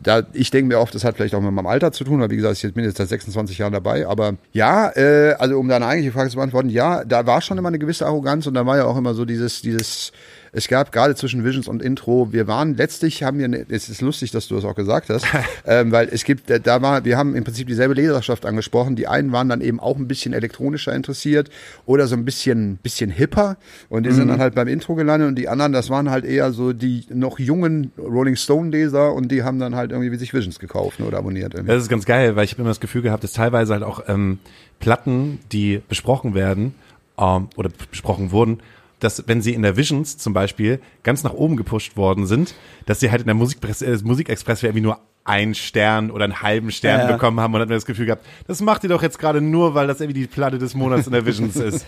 Da, 0.02 0.22
ich 0.32 0.50
denke 0.50 0.68
mir 0.68 0.80
oft, 0.80 0.94
das 0.94 1.04
hat 1.04 1.16
vielleicht 1.16 1.34
auch 1.34 1.42
mit 1.42 1.52
meinem 1.52 1.66
Alter 1.66 1.92
zu 1.92 2.04
tun, 2.04 2.20
weil 2.20 2.30
wie 2.30 2.36
gesagt, 2.36 2.62
ich 2.62 2.74
bin 2.74 2.84
jetzt 2.84 2.96
seit 2.96 3.08
26 3.08 3.58
Jahren 3.58 3.72
dabei. 3.72 4.06
Aber 4.06 4.34
ja, 4.52 4.90
äh, 4.96 5.34
also 5.38 5.58
um 5.58 5.68
deine 5.68 5.86
eigentliche 5.86 6.12
Frage 6.12 6.30
zu 6.30 6.36
beantworten, 6.36 6.70
ja, 6.70 7.04
da 7.04 7.26
war 7.26 7.42
schon 7.42 7.58
immer 7.58 7.68
eine 7.68 7.78
gewisse 7.78 8.06
Arroganz 8.06 8.46
und 8.46 8.54
da 8.54 8.64
war 8.64 8.78
ja 8.78 8.84
auch 8.86 8.96
immer 8.96 9.14
so 9.14 9.24
dieses, 9.24 9.60
dieses, 9.60 10.12
es 10.52 10.68
gab 10.68 10.92
gerade 10.92 11.14
zwischen 11.14 11.44
Visions 11.44 11.68
und 11.68 11.82
Intro, 11.82 12.32
wir 12.32 12.46
waren 12.46 12.76
letztlich, 12.76 13.22
haben 13.22 13.38
wir, 13.38 13.66
es 13.68 13.88
ist 13.88 14.00
lustig, 14.00 14.30
dass 14.32 14.48
du 14.48 14.56
das 14.56 14.64
auch 14.64 14.74
gesagt 14.74 15.08
hast, 15.08 15.24
ähm, 15.66 15.92
weil 15.92 16.08
es 16.10 16.24
gibt, 16.24 16.50
da 16.50 16.82
war, 16.82 17.04
wir 17.04 17.16
haben 17.16 17.34
im 17.34 17.44
Prinzip 17.44 17.68
dieselbe 17.68 17.94
Leserschaft 17.94 18.44
angesprochen. 18.44 18.96
Die 18.96 19.06
einen 19.06 19.32
waren 19.32 19.48
dann 19.48 19.60
eben 19.60 19.78
auch 19.78 19.96
ein 19.96 20.08
bisschen 20.08 20.32
elektronischer 20.32 20.92
interessiert 20.92 21.50
oder 21.86 22.06
so 22.06 22.16
ein 22.16 22.24
bisschen, 22.24 22.78
bisschen 22.78 23.10
hipper 23.10 23.56
und 23.88 24.04
die 24.04 24.12
sind 24.12 24.28
dann 24.28 24.40
halt 24.40 24.54
beim 24.54 24.68
Intro 24.68 24.94
gelandet 24.94 25.28
und 25.28 25.36
die 25.36 25.48
anderen, 25.48 25.72
das 25.72 25.90
waren 25.90 26.10
halt 26.10 26.24
eher 26.24 26.52
so 26.52 26.72
die 26.72 27.04
noch 27.12 27.38
jungen 27.38 27.92
Rolling 27.98 28.36
Stone 28.36 28.70
Leser 28.70 29.12
und 29.12 29.30
die 29.30 29.42
haben 29.42 29.58
dann 29.58 29.76
halt 29.76 29.92
irgendwie 29.92 30.10
wie 30.10 30.16
sich 30.16 30.34
Visions 30.34 30.58
gekauft 30.58 31.00
ne, 31.00 31.06
oder 31.06 31.18
abonniert. 31.18 31.54
Irgendwie. 31.54 31.72
Das 31.72 31.82
ist 31.82 31.88
ganz 31.88 32.04
geil, 32.04 32.36
weil 32.36 32.44
ich 32.44 32.52
habe 32.52 32.62
immer 32.62 32.70
das 32.70 32.80
Gefühl 32.80 33.02
gehabt, 33.02 33.22
dass 33.24 33.32
teilweise 33.32 33.72
halt 33.72 33.82
auch 33.82 34.02
ähm, 34.08 34.38
Platten, 34.80 35.38
die 35.52 35.80
besprochen 35.88 36.34
werden 36.34 36.74
ähm, 37.18 37.48
oder 37.56 37.70
besprochen 37.90 38.32
wurden, 38.32 38.60
dass 39.00 39.26
wenn 39.26 39.42
sie 39.42 39.54
in 39.54 39.62
der 39.62 39.76
Visions 39.76 40.18
zum 40.18 40.32
Beispiel 40.32 40.80
ganz 41.02 41.24
nach 41.24 41.32
oben 41.32 41.56
gepusht 41.56 41.96
worden 41.96 42.26
sind, 42.26 42.54
dass 42.86 43.00
sie 43.00 43.10
halt 43.10 43.22
in 43.22 43.26
der 43.26 43.34
Musikpresse, 43.34 43.86
äh, 43.86 43.98
Musikexpress 44.02 44.62
irgendwie 44.62 44.82
nur 44.82 44.98
einen 45.24 45.54
Stern 45.54 46.10
oder 46.10 46.24
einen 46.24 46.40
halben 46.40 46.70
Stern 46.70 47.00
Ja, 47.00 47.12
bekommen 47.12 47.40
haben 47.40 47.54
und 47.54 47.60
hat 47.60 47.68
mir 47.68 47.74
das 47.74 47.84
Gefühl 47.84 48.06
gehabt, 48.06 48.24
das 48.46 48.60
macht 48.62 48.82
ihr 48.84 48.88
doch 48.88 49.02
jetzt 49.02 49.18
gerade 49.18 49.40
nur, 49.40 49.74
weil 49.74 49.86
das 49.86 50.00
irgendwie 50.00 50.20
die 50.20 50.26
Platte 50.26 50.58
des 50.58 50.74
Monats 50.74 51.06
in 51.06 51.12
der 51.12 51.26
Visions 51.26 51.56
ist. 51.56 51.86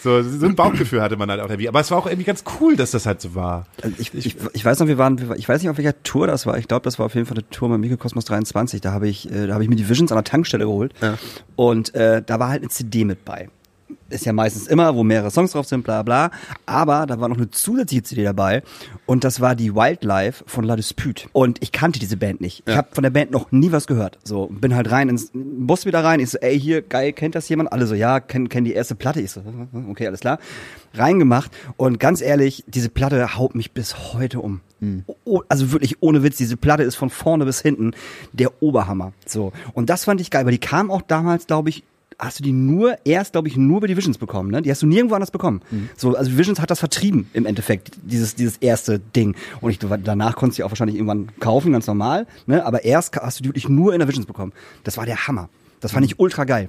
So, 0.00 0.22
so 0.22 0.46
ein 0.46 0.54
Bauchgefühl 0.54 1.02
hatte 1.02 1.16
man 1.16 1.30
halt 1.30 1.40
auch 1.40 1.48
irgendwie. 1.48 1.68
Aber 1.68 1.80
es 1.80 1.90
war 1.90 1.98
auch 1.98 2.06
irgendwie 2.06 2.24
ganz 2.24 2.44
cool, 2.60 2.76
dass 2.76 2.92
das 2.92 3.04
halt 3.04 3.20
so 3.20 3.34
war. 3.34 3.66
Also 3.82 3.96
ich, 3.98 4.14
ich, 4.14 4.36
ich 4.52 4.64
weiß 4.64 4.78
noch, 4.78 4.86
wir 4.86 4.98
waren, 4.98 5.32
ich 5.36 5.48
weiß 5.48 5.60
nicht, 5.60 5.70
auf 5.70 5.76
welcher 5.76 6.02
Tour 6.02 6.26
das 6.26 6.46
war. 6.46 6.56
Ich 6.58 6.66
glaube, 6.66 6.84
das 6.84 6.98
war 6.98 7.06
auf 7.06 7.14
jeden 7.14 7.26
Fall 7.26 7.36
eine 7.36 7.48
Tour 7.50 7.68
mit 7.68 7.80
Mikrokosmos 7.80 8.24
23. 8.24 8.80
Da 8.80 8.92
habe 8.92 9.08
ich, 9.08 9.30
äh, 9.30 9.46
da 9.48 9.54
habe 9.54 9.64
ich 9.64 9.70
mir 9.70 9.76
die 9.76 9.88
Visions 9.88 10.10
an 10.10 10.16
der 10.16 10.24
Tankstelle 10.24 10.64
geholt. 10.64 10.92
Ja. 11.00 11.18
Und 11.56 11.94
äh, 11.94 12.22
da 12.24 12.38
war 12.40 12.48
halt 12.48 12.62
eine 12.62 12.70
CD 12.70 13.04
mit 13.04 13.24
bei. 13.24 13.48
Ist 14.10 14.26
ja 14.26 14.32
meistens 14.32 14.66
immer, 14.66 14.94
wo 14.94 15.04
mehrere 15.04 15.30
Songs 15.30 15.52
drauf 15.52 15.66
sind, 15.66 15.84
bla 15.84 16.02
bla. 16.02 16.30
Aber 16.66 17.06
da 17.06 17.20
war 17.20 17.28
noch 17.28 17.36
eine 17.36 17.50
zusätzliche 17.50 18.02
CD 18.02 18.24
dabei 18.24 18.62
und 19.06 19.24
das 19.24 19.40
war 19.40 19.54
die 19.54 19.74
Wildlife 19.74 20.44
von 20.46 20.64
La 20.64 20.76
Dispute. 20.76 21.28
Und 21.32 21.62
ich 21.62 21.72
kannte 21.72 21.98
diese 21.98 22.16
Band 22.16 22.40
nicht. 22.40 22.62
Ich 22.66 22.76
habe 22.76 22.88
von 22.92 23.02
der 23.02 23.10
Band 23.10 23.30
noch 23.30 23.52
nie 23.52 23.72
was 23.72 23.86
gehört. 23.86 24.18
So, 24.24 24.48
bin 24.48 24.74
halt 24.74 24.90
rein 24.90 25.08
ins 25.08 25.30
Bus 25.32 25.86
wieder 25.86 26.04
rein. 26.04 26.20
Ich 26.20 26.30
so, 26.30 26.38
ey, 26.38 26.58
hier, 26.58 26.82
geil, 26.82 27.12
kennt 27.12 27.34
das 27.34 27.48
jemand? 27.48 27.72
Alle 27.72 27.86
so, 27.86 27.94
ja, 27.94 28.20
kennen 28.20 28.48
kenn 28.48 28.64
die 28.64 28.72
erste 28.72 28.94
Platte. 28.94 29.20
Ich 29.20 29.30
so, 29.30 29.42
okay, 29.90 30.06
alles 30.06 30.20
klar. 30.20 30.38
Reingemacht 30.94 31.50
und 31.76 31.98
ganz 31.98 32.20
ehrlich, 32.20 32.64
diese 32.66 32.90
Platte 32.90 33.36
haut 33.36 33.54
mich 33.54 33.72
bis 33.72 34.12
heute 34.12 34.40
um. 34.40 34.60
Oh, 35.24 35.42
also 35.48 35.70
wirklich 35.70 36.02
ohne 36.02 36.24
Witz, 36.24 36.38
diese 36.38 36.56
Platte 36.56 36.82
ist 36.82 36.96
von 36.96 37.08
vorne 37.08 37.44
bis 37.44 37.62
hinten 37.62 37.92
der 38.32 38.62
Oberhammer. 38.62 39.12
So. 39.26 39.52
Und 39.74 39.90
das 39.90 40.04
fand 40.04 40.20
ich 40.20 40.30
geil, 40.30 40.44
weil 40.44 40.52
die 40.52 40.58
kam 40.58 40.90
auch 40.90 41.02
damals, 41.02 41.46
glaube 41.46 41.68
ich, 41.68 41.84
hast 42.22 42.38
du 42.38 42.42
die 42.44 42.52
nur, 42.52 42.96
erst, 43.04 43.32
glaube 43.32 43.48
ich, 43.48 43.56
nur 43.56 43.80
bei 43.80 43.88
die 43.88 43.96
Visions 43.96 44.16
bekommen, 44.16 44.50
ne? 44.50 44.62
Die 44.62 44.70
hast 44.70 44.80
du 44.82 44.86
nirgendwo 44.86 45.14
anders 45.14 45.32
bekommen. 45.32 45.60
So, 45.96 46.14
also 46.16 46.38
Visions 46.38 46.60
hat 46.60 46.70
das 46.70 46.78
vertrieben 46.78 47.28
im 47.32 47.46
Endeffekt, 47.46 47.90
dieses, 48.04 48.34
dieses 48.36 48.58
erste 48.58 49.00
Ding. 49.00 49.34
Und 49.60 49.72
ich, 49.72 49.78
danach 49.78 50.36
konntest 50.36 50.58
du 50.58 50.62
die 50.62 50.64
auch 50.64 50.70
wahrscheinlich 50.70 50.96
irgendwann 50.96 51.28
kaufen, 51.40 51.72
ganz 51.72 51.86
normal, 51.86 52.26
ne? 52.46 52.64
Aber 52.64 52.84
erst 52.84 53.16
hast 53.16 53.40
du 53.40 53.42
die 53.42 53.48
wirklich 53.48 53.68
nur 53.68 53.92
in 53.92 53.98
der 53.98 54.08
Visions 54.08 54.26
bekommen. 54.26 54.52
Das 54.84 54.96
war 54.96 55.04
der 55.04 55.26
Hammer. 55.26 55.48
Das 55.80 55.92
fand 55.92 56.06
ich 56.06 56.20
ultra 56.20 56.44
geil. 56.44 56.68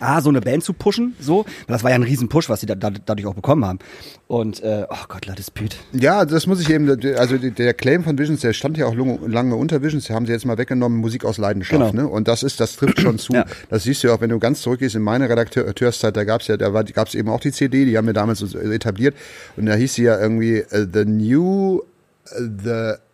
Ah, 0.00 0.20
so 0.20 0.28
eine 0.28 0.40
Band 0.40 0.64
zu 0.64 0.72
pushen, 0.72 1.14
so. 1.20 1.44
Das 1.66 1.82
war 1.82 1.90
ja 1.90 1.96
ein 1.96 2.02
Riesenpush, 2.02 2.48
was 2.48 2.60
sie 2.60 2.66
da, 2.66 2.74
da, 2.74 2.90
dadurch 2.90 3.26
auch 3.26 3.34
bekommen 3.34 3.64
haben. 3.64 3.78
Und, 4.26 4.62
äh, 4.62 4.86
oh 4.88 5.04
Gott, 5.08 5.26
La 5.26 5.34
Dispute. 5.34 5.76
Ja, 5.92 6.24
das 6.24 6.46
muss 6.46 6.60
ich 6.60 6.70
eben, 6.70 6.88
also 7.16 7.38
der 7.38 7.74
Claim 7.74 8.04
von 8.04 8.18
Visions, 8.18 8.40
der 8.40 8.52
stand 8.52 8.76
ja 8.76 8.86
auch 8.86 8.94
lange, 8.94 9.18
lange 9.26 9.56
unter 9.56 9.82
Visions, 9.82 10.10
haben 10.10 10.26
sie 10.26 10.32
jetzt 10.32 10.44
mal 10.44 10.58
weggenommen, 10.58 10.98
Musik 10.98 11.24
aus 11.24 11.38
Leidenschaft. 11.38 11.92
Genau. 11.92 12.04
Ne? 12.04 12.08
Und 12.08 12.28
das 12.28 12.42
ist, 12.42 12.60
das 12.60 12.76
trifft 12.76 13.00
schon 13.00 13.18
zu. 13.18 13.32
Ja. 13.32 13.44
Das 13.70 13.84
siehst 13.84 14.02
du 14.02 14.08
ja 14.08 14.14
auch, 14.14 14.20
wenn 14.20 14.30
du 14.30 14.38
ganz 14.38 14.62
zurückgehst 14.62 14.94
in 14.94 15.02
meine 15.02 15.28
Redakteurszeit, 15.28 16.16
da 16.16 16.24
gab's 16.24 16.46
ja, 16.48 16.56
da 16.56 16.72
war, 16.72 16.84
gab's 16.84 17.14
eben 17.14 17.28
auch 17.28 17.40
die 17.40 17.52
CD, 17.52 17.84
die 17.84 17.96
haben 17.96 18.06
wir 18.06 18.14
damals 18.14 18.40
so 18.40 18.58
etabliert. 18.58 19.14
Und 19.56 19.66
da 19.66 19.74
hieß 19.74 19.94
sie 19.94 20.04
ja 20.04 20.20
irgendwie 20.20 20.58
äh, 20.58 20.86
The 20.92 21.04
New, 21.04 21.80
äh, 22.26 22.40
The 22.64 23.07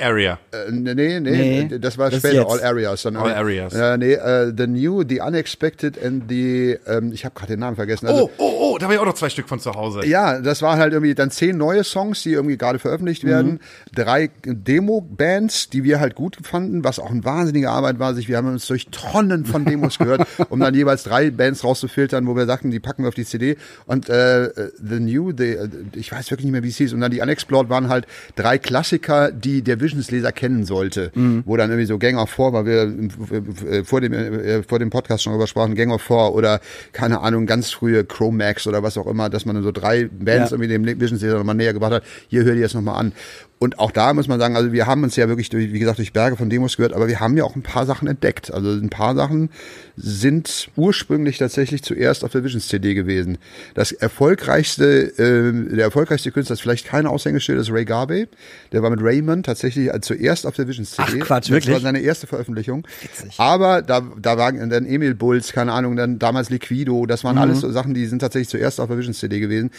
Area. 0.00 0.38
äh, 0.52 0.70
nee, 0.70 0.94
nee, 0.94 1.20
Nee, 1.20 1.78
das 1.78 1.98
war 1.98 2.10
das 2.10 2.20
später. 2.20 2.48
All 2.48 2.62
Areas. 2.62 3.02
Dann, 3.02 3.16
All 3.16 3.32
Areas. 3.32 3.72
Ja, 3.74 3.96
nee, 3.96 4.12
äh, 4.14 4.52
The 4.56 4.66
New, 4.66 5.02
The 5.08 5.20
Unexpected 5.20 6.02
and 6.02 6.24
the, 6.28 6.78
ähm, 6.86 7.12
ich 7.12 7.24
habe 7.24 7.34
gerade 7.34 7.52
den 7.54 7.60
Namen 7.60 7.76
vergessen. 7.76 8.06
Also, 8.06 8.30
Oh, 8.38 8.44
oh, 8.44 8.74
oh, 8.74 8.78
da 8.78 8.84
habe 8.84 8.94
ich 8.94 9.00
auch 9.00 9.04
noch 9.06 9.14
zwei 9.14 9.28
Stück 9.30 9.48
von 9.48 9.60
zu 9.60 9.72
Hause. 9.74 10.06
Ja, 10.06 10.40
das 10.40 10.62
waren 10.62 10.78
halt 10.78 10.92
irgendwie 10.92 11.14
dann 11.14 11.30
zehn 11.30 11.56
neue 11.56 11.84
Songs, 11.84 12.22
die 12.22 12.32
irgendwie 12.32 12.56
gerade 12.56 12.78
veröffentlicht 12.78 13.24
werden. 13.24 13.60
Drei 13.94 14.30
Demo-Bands, 14.44 15.68
die 15.70 15.84
wir 15.84 16.00
halt 16.00 16.14
gut 16.14 16.38
fanden, 16.42 16.84
was 16.84 16.98
auch 16.98 17.10
eine 17.10 17.24
wahnsinnige 17.24 17.70
Arbeit 17.70 17.98
war. 17.98 18.14
Sich, 18.14 18.28
wir 18.28 18.36
haben 18.36 18.48
uns 18.48 18.66
durch 18.66 18.86
Tonnen 18.90 19.44
von 19.44 19.64
Demos 19.64 19.98
gehört, 19.98 20.26
um 20.48 20.60
dann 20.60 20.74
jeweils 20.74 21.02
drei 21.04 21.30
Bands 21.30 21.64
rauszufiltern, 21.64 22.26
wo 22.26 22.34
wir 22.36 22.46
sagten, 22.46 22.70
die 22.70 22.80
packen 22.80 23.02
wir 23.04 23.08
auf 23.08 23.14
die 23.14 23.24
CD. 23.24 23.56
Und 23.86 24.08
äh, 24.08 24.50
The 24.82 25.00
New, 25.00 25.32
the, 25.36 25.44
äh, 25.44 25.68
ich 25.94 26.10
weiß 26.10 26.30
wirklich 26.30 26.44
nicht 26.46 26.52
mehr, 26.52 26.62
wie 26.62 26.68
es 26.68 26.76
hieß. 26.76 26.92
Und 26.92 27.00
dann 27.00 27.10
die 27.10 27.20
Unexplored 27.20 27.68
waren 27.68 27.88
halt 27.88 28.06
drei 28.36 28.58
Klassiker, 28.58 29.30
die 29.32 29.62
der 29.62 29.80
Visionsleser 29.90 30.32
kennen 30.32 30.64
sollte. 30.64 31.10
Wo 31.44 31.56
dann 31.56 31.70
irgendwie 31.70 31.86
so 31.86 31.98
Gang 31.98 32.18
of 32.18 32.30
Four, 32.30 32.52
weil 32.52 32.66
wir 32.66 33.70
äh, 33.70 33.84
vor 33.84 34.00
dem, 34.00 34.12
äh, 34.12 34.62
vor 34.62 34.78
dem 34.78 34.90
Podcast 34.90 35.22
schon 35.24 35.32
drüber 35.32 35.46
sprachen, 35.46 35.74
Gang 35.74 35.92
of 35.92 36.02
Four 36.02 36.34
oder 36.34 36.60
keine 36.92 37.20
Ahnung, 37.20 37.46
ganz 37.46 37.70
frühe 37.70 38.04
Chromax 38.04 38.66
oder 38.66 38.82
was 38.82 38.96
auch 38.98 39.06
immer, 39.06 39.28
dass 39.28 39.44
man 39.46 39.54
dann 39.56 39.64
so 39.64 39.72
drei 39.72 40.04
Bands 40.10 40.50
Ja. 40.50 40.56
irgendwie 40.58 40.68
dem 40.68 40.84
Visionsleser 41.00 41.38
nochmal 41.38 41.54
näher 41.56 41.72
gebracht 41.72 41.92
hat. 41.92 42.02
Hier 42.28 42.44
hör 42.44 42.54
dir 42.54 42.62
das 42.62 42.74
nochmal 42.74 42.98
an. 43.00 43.12
Und 43.62 43.78
auch 43.78 43.90
da 43.90 44.14
muss 44.14 44.26
man 44.26 44.40
sagen, 44.40 44.56
also 44.56 44.72
wir 44.72 44.86
haben 44.86 45.04
uns 45.04 45.16
ja 45.16 45.28
wirklich 45.28 45.50
durch, 45.50 45.70
wie 45.70 45.78
gesagt, 45.78 45.98
durch 45.98 46.14
Berge 46.14 46.34
von 46.34 46.48
Demos 46.48 46.78
gehört, 46.78 46.94
aber 46.94 47.08
wir 47.08 47.20
haben 47.20 47.36
ja 47.36 47.44
auch 47.44 47.56
ein 47.56 47.62
paar 47.62 47.84
Sachen 47.84 48.08
entdeckt. 48.08 48.50
Also 48.50 48.70
ein 48.70 48.88
paar 48.88 49.14
Sachen 49.14 49.50
sind 49.96 50.70
ursprünglich 50.76 51.36
tatsächlich 51.36 51.82
zuerst 51.82 52.24
auf 52.24 52.32
der 52.32 52.42
Visions 52.42 52.68
CD 52.68 52.94
gewesen. 52.94 53.36
Das 53.74 53.92
erfolgreichste, 53.92 55.12
äh, 55.18 55.76
der 55.76 55.84
erfolgreichste 55.84 56.32
Künstler 56.32 56.54
ist 56.54 56.62
vielleicht 56.62 56.86
kein 56.86 57.04
Aushängeschild, 57.04 57.60
ist 57.60 57.70
Ray 57.70 57.84
Garvey. 57.84 58.28
Der 58.72 58.82
war 58.82 58.88
mit 58.88 59.02
Raymond 59.02 59.44
tatsächlich 59.44 59.90
zuerst 60.00 60.46
auf 60.46 60.56
der 60.56 60.66
Visions 60.66 60.92
CD. 60.92 61.18
Ach 61.20 61.26
Quatsch, 61.26 61.48
das 61.48 61.50
wirklich? 61.50 61.74
war 61.74 61.80
seine 61.80 62.00
erste 62.00 62.26
Veröffentlichung. 62.26 62.88
Witzig. 63.02 63.34
Aber 63.36 63.82
da, 63.82 64.00
da 64.18 64.38
waren 64.38 64.70
dann 64.70 64.86
Emil 64.86 65.14
Bulls, 65.14 65.52
keine 65.52 65.74
Ahnung, 65.74 65.96
dann 65.96 66.18
damals 66.18 66.48
Liquido, 66.48 67.04
das 67.04 67.24
waren 67.24 67.36
alles 67.36 67.60
so 67.60 67.70
Sachen, 67.70 67.92
die 67.92 68.06
sind 68.06 68.20
tatsächlich 68.20 68.48
zuerst 68.48 68.80
auf 68.80 68.88
der 68.88 68.96
Visions 68.96 69.18
CD 69.18 69.38
gewesen. 69.38 69.70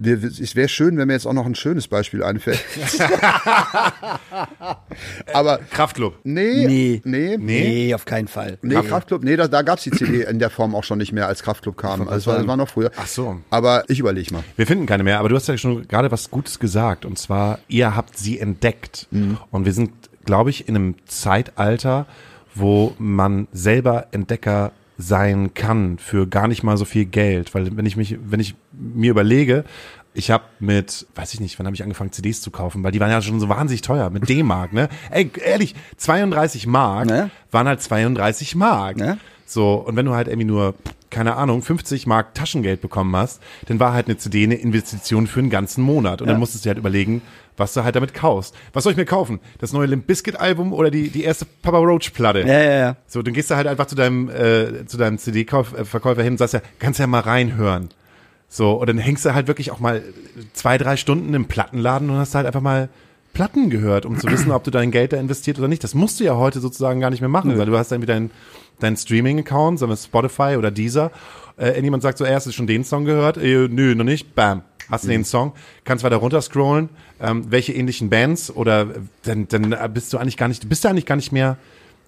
Wir, 0.00 0.24
es 0.24 0.56
wäre 0.56 0.68
schön, 0.68 0.96
wenn 0.96 1.06
mir 1.06 1.12
jetzt 1.12 1.26
auch 1.26 1.32
noch 1.32 1.46
ein 1.46 1.54
schönes 1.54 1.86
Beispiel 1.86 2.24
einfällt. 2.24 2.58
Aber 5.32 5.58
Kraftclub. 5.70 6.18
nee, 6.24 6.66
Nee. 6.66 7.00
nee, 7.04 7.36
Nee, 7.38 7.94
auf 7.94 8.04
keinen 8.04 8.28
Fall. 8.28 8.58
Nee, 8.62 8.80
Kraftclub, 8.82 9.24
nee, 9.24 9.36
da, 9.36 9.48
da 9.48 9.62
gab's 9.62 9.82
die 9.84 9.90
CD 9.90 10.22
in 10.22 10.38
der 10.38 10.50
Form 10.50 10.74
auch 10.74 10.84
schon 10.84 10.98
nicht 10.98 11.12
mehr, 11.12 11.26
als 11.26 11.42
Kraftclub 11.42 11.76
kam. 11.76 12.02
Also, 12.02 12.12
das, 12.12 12.26
war, 12.26 12.38
das 12.38 12.46
war 12.46 12.56
noch 12.56 12.68
früher. 12.68 12.90
Ach 12.96 13.06
so. 13.06 13.38
Aber 13.50 13.84
ich 13.88 13.98
überlege 13.98 14.32
mal. 14.32 14.44
Wir 14.56 14.66
finden 14.66 14.86
keine 14.86 15.02
mehr, 15.02 15.18
aber 15.18 15.28
du 15.28 15.36
hast 15.36 15.48
ja 15.48 15.56
schon 15.56 15.86
gerade 15.88 16.10
was 16.10 16.30
Gutes 16.30 16.58
gesagt. 16.58 17.04
Und 17.04 17.18
zwar, 17.18 17.58
ihr 17.68 17.96
habt 17.96 18.18
sie 18.18 18.38
entdeckt. 18.38 19.08
Und 19.50 19.64
wir 19.64 19.72
sind, 19.72 19.90
glaube 20.24 20.50
ich, 20.50 20.68
in 20.68 20.76
einem 20.76 20.94
Zeitalter, 21.06 22.06
wo 22.54 22.94
man 22.98 23.48
selber 23.52 24.06
Entdecker 24.12 24.72
sein 24.98 25.54
kann 25.54 25.98
für 25.98 26.28
gar 26.28 26.46
nicht 26.48 26.62
mal 26.62 26.76
so 26.76 26.84
viel 26.84 27.06
Geld. 27.06 27.54
Weil 27.54 27.76
wenn 27.76 27.86
ich 27.86 27.96
mich, 27.96 28.18
wenn 28.24 28.40
ich 28.40 28.54
mir 28.72 29.10
überlege, 29.10 29.64
ich 30.14 30.30
habe 30.30 30.44
mit, 30.60 31.06
weiß 31.14 31.34
ich 31.34 31.40
nicht, 31.40 31.58
wann 31.58 31.66
habe 31.66 31.74
ich 31.74 31.82
angefangen, 31.82 32.12
CDs 32.12 32.40
zu 32.40 32.50
kaufen, 32.50 32.82
weil 32.84 32.92
die 32.92 33.00
waren 33.00 33.10
ja 33.10 33.22
schon 33.22 33.40
so 33.40 33.48
wahnsinnig 33.48 33.82
teuer, 33.82 34.10
mit 34.10 34.28
D-Mark, 34.28 34.72
ne? 34.72 34.88
Ey, 35.10 35.30
ehrlich, 35.44 35.74
32 35.96 36.66
Mark 36.66 37.06
Ne? 37.06 37.30
waren 37.50 37.66
halt 37.68 37.80
32 37.82 38.54
Mark. 38.54 38.96
Ne? 38.96 39.18
So, 39.46 39.74
und 39.74 39.96
wenn 39.96 40.06
du 40.06 40.14
halt 40.14 40.28
irgendwie 40.28 40.46
nur, 40.46 40.74
keine 41.10 41.36
Ahnung, 41.36 41.62
50 41.62 42.06
Mark 42.06 42.34
Taschengeld 42.34 42.80
bekommen 42.80 43.14
hast, 43.16 43.42
dann 43.66 43.80
war 43.80 43.92
halt 43.92 44.06
eine 44.06 44.16
CD 44.16 44.44
eine 44.44 44.54
Investition 44.54 45.26
für 45.26 45.40
einen 45.40 45.50
ganzen 45.50 45.82
Monat. 45.82 46.22
Und 46.22 46.28
dann 46.28 46.38
musstest 46.38 46.64
du 46.64 46.68
halt 46.68 46.78
überlegen, 46.78 47.20
was 47.58 47.74
du 47.74 47.84
halt 47.84 47.94
damit 47.96 48.14
kaufst. 48.14 48.54
Was 48.72 48.84
soll 48.84 48.92
ich 48.92 48.96
mir 48.96 49.04
kaufen? 49.04 49.40
Das 49.58 49.74
neue 49.74 49.86
Limp 49.86 50.06
Bizkit 50.06 50.36
Album 50.40 50.72
oder 50.72 50.90
die, 50.90 51.10
die 51.10 51.22
erste 51.24 51.44
Papa 51.44 51.78
Roach 51.78 52.12
Platte? 52.14 52.40
Ja, 52.40 52.60
ja, 52.62 52.78
ja. 52.78 52.96
So, 53.06 53.20
dann 53.20 53.34
gehst 53.34 53.50
du 53.50 53.56
halt 53.56 53.66
einfach 53.66 53.86
zu 53.86 53.94
deinem, 53.94 54.30
äh, 54.30 54.86
zu 54.86 54.96
deinem 54.96 55.18
CD-Verkäufer 55.18 56.22
hin 56.22 56.32
und 56.34 56.38
sagst 56.38 56.54
ja, 56.54 56.60
kannst 56.78 56.98
ja 56.98 57.06
mal 57.06 57.20
reinhören. 57.20 57.90
So, 58.54 58.72
und 58.72 58.86
dann 58.86 58.98
hängst 58.98 59.24
du 59.24 59.32
halt 59.32 59.46
wirklich 59.46 59.70
auch 59.70 59.80
mal 59.80 60.02
zwei, 60.52 60.76
drei 60.76 60.98
Stunden 60.98 61.32
im 61.32 61.46
Plattenladen 61.46 62.10
und 62.10 62.18
hast 62.18 62.34
halt 62.34 62.44
einfach 62.46 62.60
mal 62.60 62.90
Platten 63.32 63.70
gehört, 63.70 64.04
um 64.04 64.18
zu 64.18 64.30
wissen, 64.30 64.52
ob 64.52 64.62
du 64.62 64.70
dein 64.70 64.90
Geld 64.90 65.14
da 65.14 65.16
investiert 65.16 65.58
oder 65.58 65.68
nicht. 65.68 65.82
Das 65.82 65.94
musst 65.94 66.20
du 66.20 66.24
ja 66.24 66.36
heute 66.36 66.60
sozusagen 66.60 67.00
gar 67.00 67.08
nicht 67.08 67.22
mehr 67.22 67.30
machen, 67.30 67.56
weil 67.56 67.64
du 67.64 67.78
hast 67.78 67.92
dann 67.92 68.02
wieder 68.02 68.12
deinen 68.12 68.30
dein 68.78 68.94
Streaming-Account, 68.94 69.78
sagen 69.78 69.90
wir 69.90 69.96
Spotify 69.96 70.56
oder 70.58 70.70
Deezer. 70.70 71.12
Äh, 71.56 71.68
irgendjemand 71.68 72.02
sagt 72.02 72.18
so, 72.18 72.26
ey, 72.26 72.34
hast 72.34 72.46
du 72.46 72.52
schon 72.52 72.66
den 72.66 72.84
Song 72.84 73.06
gehört? 73.06 73.38
Äh, 73.38 73.68
nö, 73.70 73.94
noch 73.94 74.04
nicht. 74.04 74.34
Bam. 74.34 74.60
Hast 74.90 75.04
du 75.04 75.08
den 75.08 75.24
Song, 75.24 75.54
kannst 75.84 76.04
weiter 76.04 76.16
runterscrollen, 76.16 76.90
ähm, 77.20 77.50
welche 77.50 77.72
ähnlichen 77.72 78.10
Bands 78.10 78.54
oder 78.54 78.82
äh, 78.82 78.86
dann, 79.22 79.48
dann 79.48 79.94
bist 79.94 80.12
du 80.12 80.18
eigentlich 80.18 80.36
gar 80.36 80.48
nicht, 80.48 80.62
du 80.62 80.68
bist 80.68 80.84
ja 80.84 80.90
eigentlich 80.90 81.06
gar 81.06 81.16
nicht 81.16 81.32
mehr, 81.32 81.56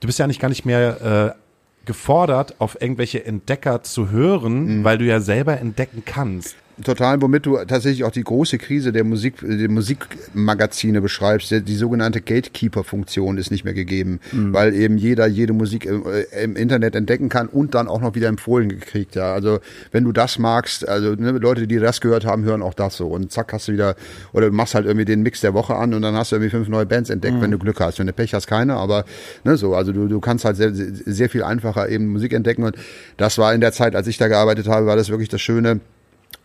du 0.01 0.07
bist 0.07 0.19
ja 0.19 0.27
eigentlich 0.27 0.41
gar 0.41 0.51
nicht 0.51 0.67
mehr 0.67 1.35
äh, 1.35 1.44
gefordert, 1.85 2.57
auf 2.59 2.81
irgendwelche 2.81 3.25
Entdecker 3.25 3.83
zu 3.83 4.11
hören, 4.11 4.85
weil 4.85 4.99
du 4.99 5.05
ja 5.05 5.21
selber 5.21 5.59
entdecken 5.59 6.03
kannst. 6.05 6.57
Total, 6.83 7.23
womit 7.23 7.47
du 7.47 7.57
tatsächlich 7.59 8.03
auch 8.03 8.11
die 8.11 8.25
große 8.25 8.59
Krise 8.59 8.91
der 8.91 9.05
Musik, 9.05 9.35
der 9.41 9.71
Musikmagazine 9.71 11.01
beschreibst. 11.01 11.53
Die, 11.53 11.63
die 11.63 11.77
sogenannte 11.77 12.21
Gatekeeper-Funktion 12.21 13.39
ist 13.39 13.53
nicht 13.53 13.65
mehr 13.65 13.75
gegeben, 13.75 14.19
weil 14.53 14.75
eben 14.75 14.99
jeder 14.99 15.29
jede 15.29 15.53
Musik 15.53 15.85
im, 15.85 16.05
äh, 16.05 16.43
im 16.43 16.57
Internet 16.57 16.97
entdecken 16.97 17.29
kann 17.29 17.47
und 17.47 17.77
dann 17.77 17.87
auch 17.87 18.01
noch 18.01 18.17
wieder 18.17 18.27
empfohlen 18.27 18.69
gekriegt. 18.69 19.15
Ja, 19.15 19.33
also 19.33 19.61
wenn 19.93 20.03
du 20.03 20.11
das 20.11 20.41
magst, 20.41 20.89
also 20.89 21.15
ne, 21.15 21.31
Leute, 21.33 21.69
die 21.69 21.79
das 21.79 22.01
gehört 22.01 22.27
haben, 22.27 22.43
hören 22.43 22.61
auch 22.61 22.75
das 22.75 22.97
so 22.97 23.07
und 23.07 23.31
zack 23.31 23.53
hast 23.53 23.69
du 23.69 23.73
wieder 23.73 23.95
oder 24.33 24.49
du 24.49 24.53
machst 24.53 24.75
halt 24.75 24.87
irgendwie 24.87 25.05
den 25.05 25.23
Mix 25.23 25.43
der 25.43 25.55
Woche 25.55 25.77
an 25.77 25.95
und 25.95 26.03
dann 26.03 26.17
hast 26.17 26.33
du 26.33 26.37
irgendwie 26.37 26.51
fünf 26.51 26.67
neue 26.67 26.87
Bands 26.87 27.09
entdeckt, 27.09 27.41
wenn 27.41 27.53
du 27.53 27.59
Glück 27.59 27.79
hast. 27.79 28.01
Wenn 28.01 28.09
du 28.09 28.13
Pech 28.13 28.35
hast, 28.35 28.49
keine, 28.49 28.75
aber 28.75 29.05
ne, 29.45 29.57
so, 29.57 29.77
also 29.77 29.93
du, 29.93 30.09
du 30.09 30.19
kannst 30.19 30.45
halt 30.45 30.57
sehr, 30.57 30.73
sehr 30.75 31.29
viel 31.29 31.45
einfacher 31.45 31.89
eben 31.89 32.09
Musik 32.09 32.33
entdecken 32.33 32.65
und 32.65 32.77
das 33.17 33.39
war 33.39 33.55
in 33.55 33.61
der 33.61 33.71
Zeit, 33.71 33.95
als 33.95 34.09
ich 34.09 34.19
da 34.19 34.27
gearbeitet 34.27 34.67
habe, 34.67 34.87
war 34.87 34.97
das 34.97 35.09
wirklich 35.09 35.29
das 35.29 35.41
Schöne. 35.41 35.79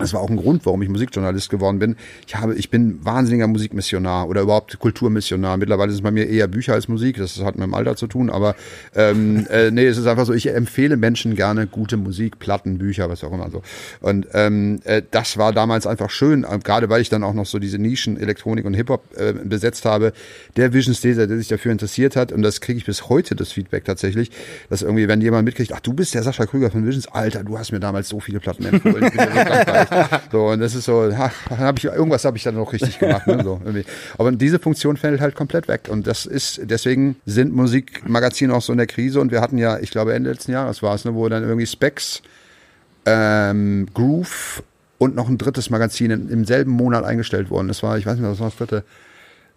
Das 0.02 0.14
war 0.14 0.22
auch 0.22 0.30
ein 0.30 0.38
Grund, 0.38 0.66
warum 0.66 0.82
ich 0.82 0.88
Musikjournalist 0.88 1.50
geworden 1.50 1.78
bin. 1.78 1.98
Ich 2.26 2.38
habe, 2.38 2.56
ich 2.56 2.70
bin 2.70 3.04
wahnsinniger 3.04 3.48
Musikmissionar 3.48 4.30
oder 4.30 4.40
überhaupt 4.40 4.80
Kulturmissionar. 4.80 5.58
Mittlerweile 5.58 5.92
ist 5.92 6.02
bei 6.02 6.10
mir 6.10 6.30
eher 6.30 6.48
Bücher 6.48 6.74
als 6.74 6.88
Musik. 6.88 7.18
Das 7.18 7.38
hat 7.44 7.56
mit 7.58 7.66
dem 7.66 7.74
Alter 7.74 7.98
zu 7.98 8.08
tun. 8.08 8.30
Aber 8.30 8.56
ähm, 8.96 9.46
äh, 9.52 9.72
nee, 9.72 9.86
es 9.86 9.98
ist 9.98 10.08
einfach 10.08 10.26
so. 10.26 10.32
Ich 10.32 10.48
empfehle 10.48 10.96
Menschen 10.96 11.36
gerne 11.36 11.68
gute 11.68 11.98
Musik, 11.98 12.40
Platten, 12.40 12.78
Bücher, 12.78 13.10
was 13.10 13.26
auch 13.26 13.34
immer 13.34 13.52
so. 13.52 13.62
Und 14.00 14.26
ähm, 14.32 14.80
äh, 14.86 15.02
das 15.12 15.38
war 15.38 15.52
damals 15.52 15.86
einfach 15.86 16.10
schön, 16.12 16.46
äh, 16.46 16.60
gerade 16.60 16.90
weil 16.90 17.02
ich 17.02 17.10
dann 17.10 17.26
auch 17.26 17.34
noch 17.34 17.46
so 17.46 17.60
diese 17.60 17.78
Nischen 17.78 18.18
Elektronik 18.18 18.64
und 18.64 18.76
Hip 18.76 18.88
Hop 18.88 19.04
äh, 19.18 19.34
besetzt 19.34 19.84
habe. 19.84 20.14
Der 20.56 20.72
Visions 20.72 21.04
Leser, 21.04 21.28
der 21.28 21.38
sich 21.38 21.50
dafür 21.50 21.74
interessiert 21.74 22.16
hat, 22.16 22.32
und 22.32 22.42
das 22.42 22.62
kriege 22.62 22.78
ich 22.78 22.86
bis 22.86 23.10
heute 23.10 23.36
das 23.36 23.52
Feedback 23.52 23.84
tatsächlich, 23.84 24.32
dass 24.70 24.82
irgendwie, 24.82 25.10
wenn 25.10 25.20
jemand 25.20 25.44
mitkriegt, 25.44 25.74
ach 25.74 25.82
du 25.82 25.92
bist 25.92 26.14
der 26.14 26.24
Sascha 26.24 26.46
Krüger 26.46 26.72
von 26.72 26.88
Visions, 26.88 27.08
Alter, 27.08 27.44
du 27.44 27.60
hast 27.60 27.74
mir 27.74 27.82
damals 27.82 28.08
so 28.08 28.22
viele 28.22 28.40
Platten 28.40 28.64
empfohlen. 28.64 29.12
So 30.32 30.48
und 30.48 30.60
das 30.60 30.76
ist 30.76 30.86
so, 30.86 31.12
ha, 31.16 31.32
ich, 31.76 31.86
irgendwas 31.86 32.26
habe 32.26 32.38
ich 32.38 32.44
dann 32.44 32.56
noch 32.56 32.72
richtig 32.72 33.00
gemacht. 33.00 33.28
Ne, 33.28 33.42
so. 33.44 33.62
Aber 34.18 34.32
diese 34.32 34.60
Funktion 34.60 34.98
fällt 34.98 35.22
halt 35.22 35.36
komplett 35.36 35.68
weg. 35.68 35.88
Und 35.90 36.08
das 36.08 36.26
ist, 36.26 36.62
deswegen 36.64 37.16
sind 37.26 37.54
Musikmagazine 37.54 38.54
auch 38.54 38.62
so 38.62 38.72
in 38.72 38.78
der 38.78 38.88
Krise. 38.88 39.20
Und 39.20 39.32
wir 39.32 39.42
hatten 39.42 39.58
ja, 39.58 39.80
ich 39.80 39.92
glaube, 39.92 40.14
Ende 40.14 40.32
letzten 40.32 40.52
Jahres 40.52 40.84
war 40.84 40.96
es, 40.96 41.06
ne, 41.06 41.16
wo 41.16 41.28
dann 41.30 41.44
irgendwie 41.44 41.66
Specs, 41.66 42.22
ähm, 43.06 43.88
Groove 43.94 44.64
und 44.98 45.16
noch 45.16 45.30
ein 45.30 45.38
drittes 45.38 45.70
Magazin 45.70 46.12
in, 46.12 46.30
im 46.30 46.46
selben 46.46 46.72
Monat 46.72 47.04
eingestellt 47.04 47.50
worden. 47.50 47.68
Das 47.68 47.82
war, 47.84 47.98
ich 47.98 48.06
weiß 48.06 48.18
nicht 48.18 48.30
was 48.30 48.40
war 48.40 48.50
das 48.50 48.58
dritte. 48.58 48.84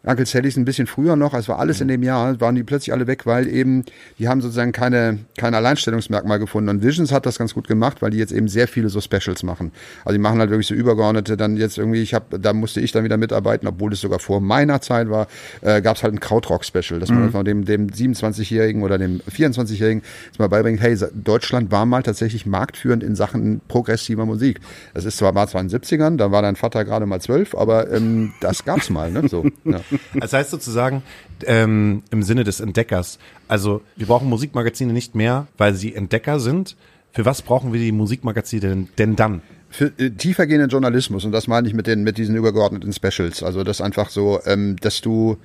Uncle 0.05 0.27
Sallys 0.27 0.57
ein 0.57 0.65
bisschen 0.65 0.87
früher 0.87 1.15
noch, 1.15 1.33
es 1.35 1.49
war 1.49 1.59
alles 1.59 1.81
in 1.81 1.89
dem 1.89 2.03
Jahr, 2.03 2.41
waren 2.41 2.55
die 2.55 2.65
plötzlich 2.65 2.93
alle 2.93 3.07
weg, 3.07 3.25
weil 3.25 3.47
eben, 3.49 3.85
die 4.19 4.29
haben 4.29 4.41
sozusagen 4.41 4.73
keine, 4.73 5.19
kein 5.37 5.55
Alleinstellungsmerkmal 5.55 6.39
gefunden. 6.39 6.71
Und 6.71 6.83
Visions 6.83 7.13
hat 7.13 7.25
das 7.25 7.39
ganz 7.39 7.55
gut 7.55 7.69
gemacht, 7.69 8.03
weil 8.03 8.11
die 8.11 8.19
jetzt 8.19 8.33
eben 8.33 8.49
sehr 8.49 8.67
viele 8.67 8.89
so 8.89 9.01
Specials 9.01 9.43
machen. 9.45 9.71
Also 10.05 10.15
die 10.15 10.21
machen 10.21 10.41
halt 10.41 10.51
wirklich 10.51 10.67
so 10.67 10.75
übergeordnete, 10.75 11.37
dann 11.37 11.57
jetzt 11.57 11.79
irgendwie, 11.79 12.03
ich 12.03 12.15
habe, 12.15 12.39
da 12.39 12.53
musste 12.53 12.81
ich 12.81 12.91
dann 12.91 13.05
wieder 13.05 13.17
mitarbeiten, 13.17 13.69
obwohl 13.69 13.91
das 13.91 14.01
sogar 14.01 14.19
vor 14.19 14.41
meiner 14.41 14.81
Zeit 14.81 15.09
war, 15.09 15.29
äh, 15.61 15.81
gab 15.81 15.97
es 15.97 16.03
halt 16.03 16.15
ein 16.15 16.21
Krautrock-Special, 16.21 16.99
dass 16.99 17.11
man 17.11 17.31
von 17.31 17.45
dem, 17.45 17.65
dem 17.65 17.87
27-Jährigen 17.87 18.83
oder 18.83 18.99
dem 18.99 19.21
24-Jährigen 19.21 20.03
jetzt 20.27 20.39
mal 20.39 20.49
beibringt, 20.49 20.81
hey, 20.81 20.97
Deutschland 21.15 21.71
war 21.71 21.87
mal 21.87 22.03
tatsächlich 22.03 22.45
marktführend 22.45 23.05
in 23.05 23.15
Sachen 23.15 23.61
progressiver 23.69 24.27
Musik. 24.27 24.61
Das 24.95 25.05
ist 25.05 25.17
zwar, 25.19 25.35
war 25.35 25.47
zwar 25.47 25.61
in 25.61 25.69
den 25.69 25.81
70ern, 25.81 26.17
da 26.17 26.33
war 26.33 26.43
dein 26.43 26.57
Vater 26.57 26.85
gerade 26.85 27.07
mal 27.07 27.21
zwölf, 27.21 27.55
aber 27.55 27.91
ähm, 27.93 28.33
das 28.41 28.65
gab's 28.65 28.91
mal, 28.91 29.11
ne? 29.11 29.29
So. 29.29 29.47
Ja. 29.65 29.81
Das 30.15 30.33
heißt 30.33 30.51
sozusagen, 30.51 31.03
ähm, 31.47 32.03
im 32.11 32.23
Sinne 32.23 32.45
des 32.45 32.61
Entdeckers, 32.61 33.19
also 33.49 33.83
wir 33.97 34.07
brauchen 34.07 34.29
Musikmagazine 34.29 34.93
nicht 34.93 35.15
mehr, 35.15 35.47
weil 35.57 35.75
sie 35.75 35.95
Entdecker 35.95 36.41
sind. 36.41 36.77
Für 37.13 37.25
was 37.25 37.43
brauchen 37.43 37.73
wir 37.73 37.81
die 37.81 37.93
Musikmagazine 37.93 38.61
denn, 38.61 38.89
denn 38.99 39.17
dann? 39.17 39.43
für 39.73 39.87
äh, 39.99 40.11
tiefergehenden 40.11 40.69
Journalismus 40.69 41.25
und 41.25 41.33
das 41.33 41.49
meine 41.49 41.67
ich 41.67 41.75
mit 41.75 41.87
den 41.87 42.03
mit 42.03 42.19
diesen 42.19 42.37
übergeordneten 42.37 42.93
Specials. 42.93 43.43
Also 43.43 43.65
das 43.65 43.81
einfach 43.81 44.11
so, 44.11 44.39
ähm, 44.45 44.77
dass 44.81 45.01
du 45.01 45.39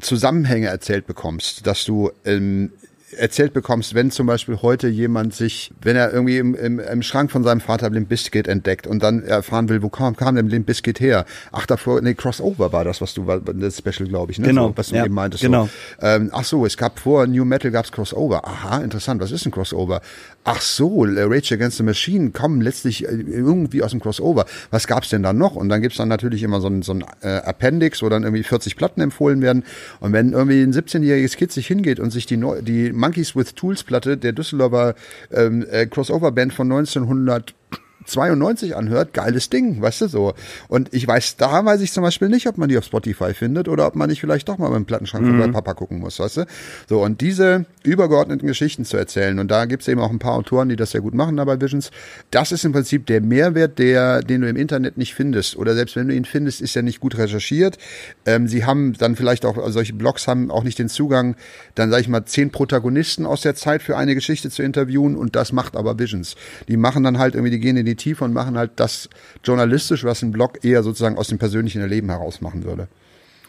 Zusammenhänge 0.00 0.68
erzählt 0.68 1.06
bekommst, 1.06 1.66
dass 1.66 1.84
du 1.84 2.10
ähm, 2.24 2.70
erzählt 3.16 3.52
bekommst, 3.52 3.94
wenn 3.94 4.10
zum 4.10 4.26
Beispiel 4.26 4.58
heute 4.62 4.88
jemand 4.88 5.34
sich, 5.34 5.72
wenn 5.82 5.96
er 5.96 6.12
irgendwie 6.12 6.38
im, 6.38 6.54
im, 6.54 6.78
im 6.78 7.02
Schrank 7.02 7.30
von 7.30 7.42
seinem 7.42 7.60
Vater 7.60 7.90
Limp 7.90 8.08
Bizkit 8.08 8.46
entdeckt 8.48 8.86
und 8.86 9.02
dann 9.02 9.22
erfahren 9.22 9.68
will, 9.68 9.82
wo 9.82 9.88
kam, 9.88 10.16
kam 10.16 10.36
denn 10.36 10.48
Limp 10.48 10.66
Bizkit 10.66 11.00
her? 11.00 11.24
Ach, 11.52 11.66
davor, 11.66 12.00
nee, 12.02 12.14
Crossover 12.14 12.72
war 12.72 12.84
das, 12.84 13.00
was 13.00 13.14
du, 13.14 13.24
das 13.24 13.78
Special, 13.78 14.08
glaube 14.08 14.32
ich, 14.32 14.38
ne? 14.38 14.46
Genau, 14.48 14.68
So, 14.68 14.76
was 14.76 14.88
du 14.88 14.96
ja, 14.96 15.04
eben 15.04 15.14
meintest. 15.14 15.42
genau. 15.42 15.68
So. 16.00 16.06
Ähm, 16.06 16.30
ach 16.32 16.44
so, 16.44 16.64
es 16.66 16.76
gab 16.76 16.98
vor 16.98 17.26
New 17.26 17.44
Metal 17.44 17.70
gab's 17.70 17.92
Crossover. 17.92 18.46
Aha, 18.46 18.78
interessant, 18.78 19.20
was 19.20 19.32
ist 19.32 19.46
ein 19.46 19.50
Crossover? 19.50 20.00
Ach 20.44 20.60
so, 20.60 21.04
Rage 21.04 21.54
Against 21.54 21.76
the 21.78 21.82
Machine 21.82 22.30
kommen 22.30 22.60
letztlich 22.60 23.04
äh, 23.06 23.10
irgendwie 23.10 23.82
aus 23.82 23.90
dem 23.90 24.00
Crossover. 24.00 24.46
Was 24.70 24.86
gab's 24.86 25.08
denn 25.10 25.22
da 25.22 25.32
noch? 25.32 25.56
Und 25.56 25.68
dann 25.68 25.82
gibt's 25.82 25.98
dann 25.98 26.08
natürlich 26.08 26.42
immer 26.42 26.60
so 26.60 26.68
ein, 26.68 26.82
so 26.82 26.92
ein 26.92 27.04
äh, 27.22 27.28
Appendix, 27.28 28.02
wo 28.02 28.08
dann 28.08 28.22
irgendwie 28.22 28.42
40 28.42 28.76
Platten 28.76 29.00
empfohlen 29.00 29.42
werden. 29.42 29.64
Und 30.00 30.12
wenn 30.12 30.32
irgendwie 30.32 30.62
ein 30.62 30.72
17-jähriges 30.72 31.36
Kind 31.36 31.52
sich 31.52 31.66
hingeht 31.66 32.00
und 32.00 32.10
sich 32.10 32.26
die, 32.26 32.40
die 32.62 32.92
Monkeys 33.00 33.34
with 33.34 33.54
Tools 33.54 33.82
Platte 33.82 34.16
der 34.16 34.32
Düsseldorfer 34.32 34.94
ähm, 35.32 35.66
äh, 35.70 35.86
Crossover-Band 35.86 36.52
von 36.52 36.70
1900 36.70 37.54
92 38.06 38.76
anhört, 38.76 39.12
geiles 39.12 39.50
Ding, 39.50 39.80
weißt 39.80 40.02
du 40.02 40.08
so. 40.08 40.34
Und 40.68 40.92
ich 40.92 41.06
weiß, 41.06 41.36
da 41.36 41.64
weiß 41.64 41.80
ich 41.80 41.92
zum 41.92 42.02
Beispiel 42.02 42.28
nicht, 42.28 42.46
ob 42.46 42.58
man 42.58 42.68
die 42.68 42.78
auf 42.78 42.84
Spotify 42.84 43.34
findet 43.34 43.68
oder 43.68 43.86
ob 43.86 43.94
man 43.94 44.08
nicht 44.08 44.20
vielleicht 44.20 44.48
doch 44.48 44.58
mal 44.58 44.70
beim 44.70 44.84
Plattenschrank 44.84 45.26
mhm. 45.26 45.38
bei 45.38 45.48
Papa 45.48 45.74
gucken 45.74 45.98
muss, 45.98 46.18
weißt 46.18 46.38
du. 46.38 46.46
So, 46.88 47.02
und 47.02 47.20
diese 47.20 47.66
übergeordneten 47.82 48.46
Geschichten 48.46 48.84
zu 48.84 48.96
erzählen, 48.96 49.38
und 49.38 49.50
da 49.50 49.64
gibt's 49.66 49.88
eben 49.88 50.00
auch 50.00 50.10
ein 50.10 50.18
paar 50.18 50.34
Autoren, 50.34 50.68
die 50.68 50.76
das 50.76 50.92
sehr 50.92 51.00
gut 51.00 51.14
machen 51.14 51.36
da 51.36 51.44
bei 51.44 51.60
Visions, 51.60 51.90
das 52.30 52.52
ist 52.52 52.64
im 52.64 52.72
Prinzip 52.72 53.06
der 53.06 53.20
Mehrwert, 53.20 53.78
der, 53.78 54.22
den 54.22 54.40
du 54.40 54.48
im 54.48 54.56
Internet 54.56 54.96
nicht 54.96 55.14
findest. 55.14 55.56
Oder 55.56 55.74
selbst 55.74 55.96
wenn 55.96 56.08
du 56.08 56.14
ihn 56.14 56.24
findest, 56.24 56.60
ist 56.60 56.76
er 56.76 56.82
nicht 56.82 57.00
gut 57.00 57.18
recherchiert. 57.18 57.78
Ähm, 58.26 58.48
sie 58.48 58.64
haben 58.64 58.94
dann 58.94 59.16
vielleicht 59.16 59.44
auch, 59.44 59.56
also 59.56 59.72
solche 59.72 59.94
Blogs 59.94 60.26
haben 60.26 60.50
auch 60.50 60.64
nicht 60.64 60.78
den 60.78 60.88
Zugang, 60.88 61.36
dann 61.74 61.90
sage 61.90 62.02
ich 62.02 62.08
mal, 62.08 62.24
zehn 62.24 62.50
Protagonisten 62.50 63.26
aus 63.26 63.42
der 63.42 63.54
Zeit 63.54 63.82
für 63.82 63.96
eine 63.96 64.14
Geschichte 64.14 64.50
zu 64.50 64.62
interviewen 64.62 65.16
und 65.16 65.36
das 65.36 65.52
macht 65.52 65.76
aber 65.76 65.98
Visions. 65.98 66.36
Die 66.68 66.76
machen 66.76 67.04
dann 67.04 67.18
halt 67.18 67.34
irgendwie, 67.34 67.50
die 67.50 67.60
gehen 67.60 67.76
in 67.76 67.86
die 67.86 67.89
Tiefe 67.96 68.24
und 68.24 68.32
machen 68.32 68.56
halt 68.56 68.72
das 68.76 69.08
journalistisch, 69.44 70.04
was 70.04 70.22
ein 70.22 70.32
Blog 70.32 70.64
eher 70.64 70.82
sozusagen 70.82 71.18
aus 71.18 71.28
dem 71.28 71.38
persönlichen 71.38 71.80
Erleben 71.80 72.08
heraus 72.08 72.40
machen 72.40 72.64
würde. 72.64 72.88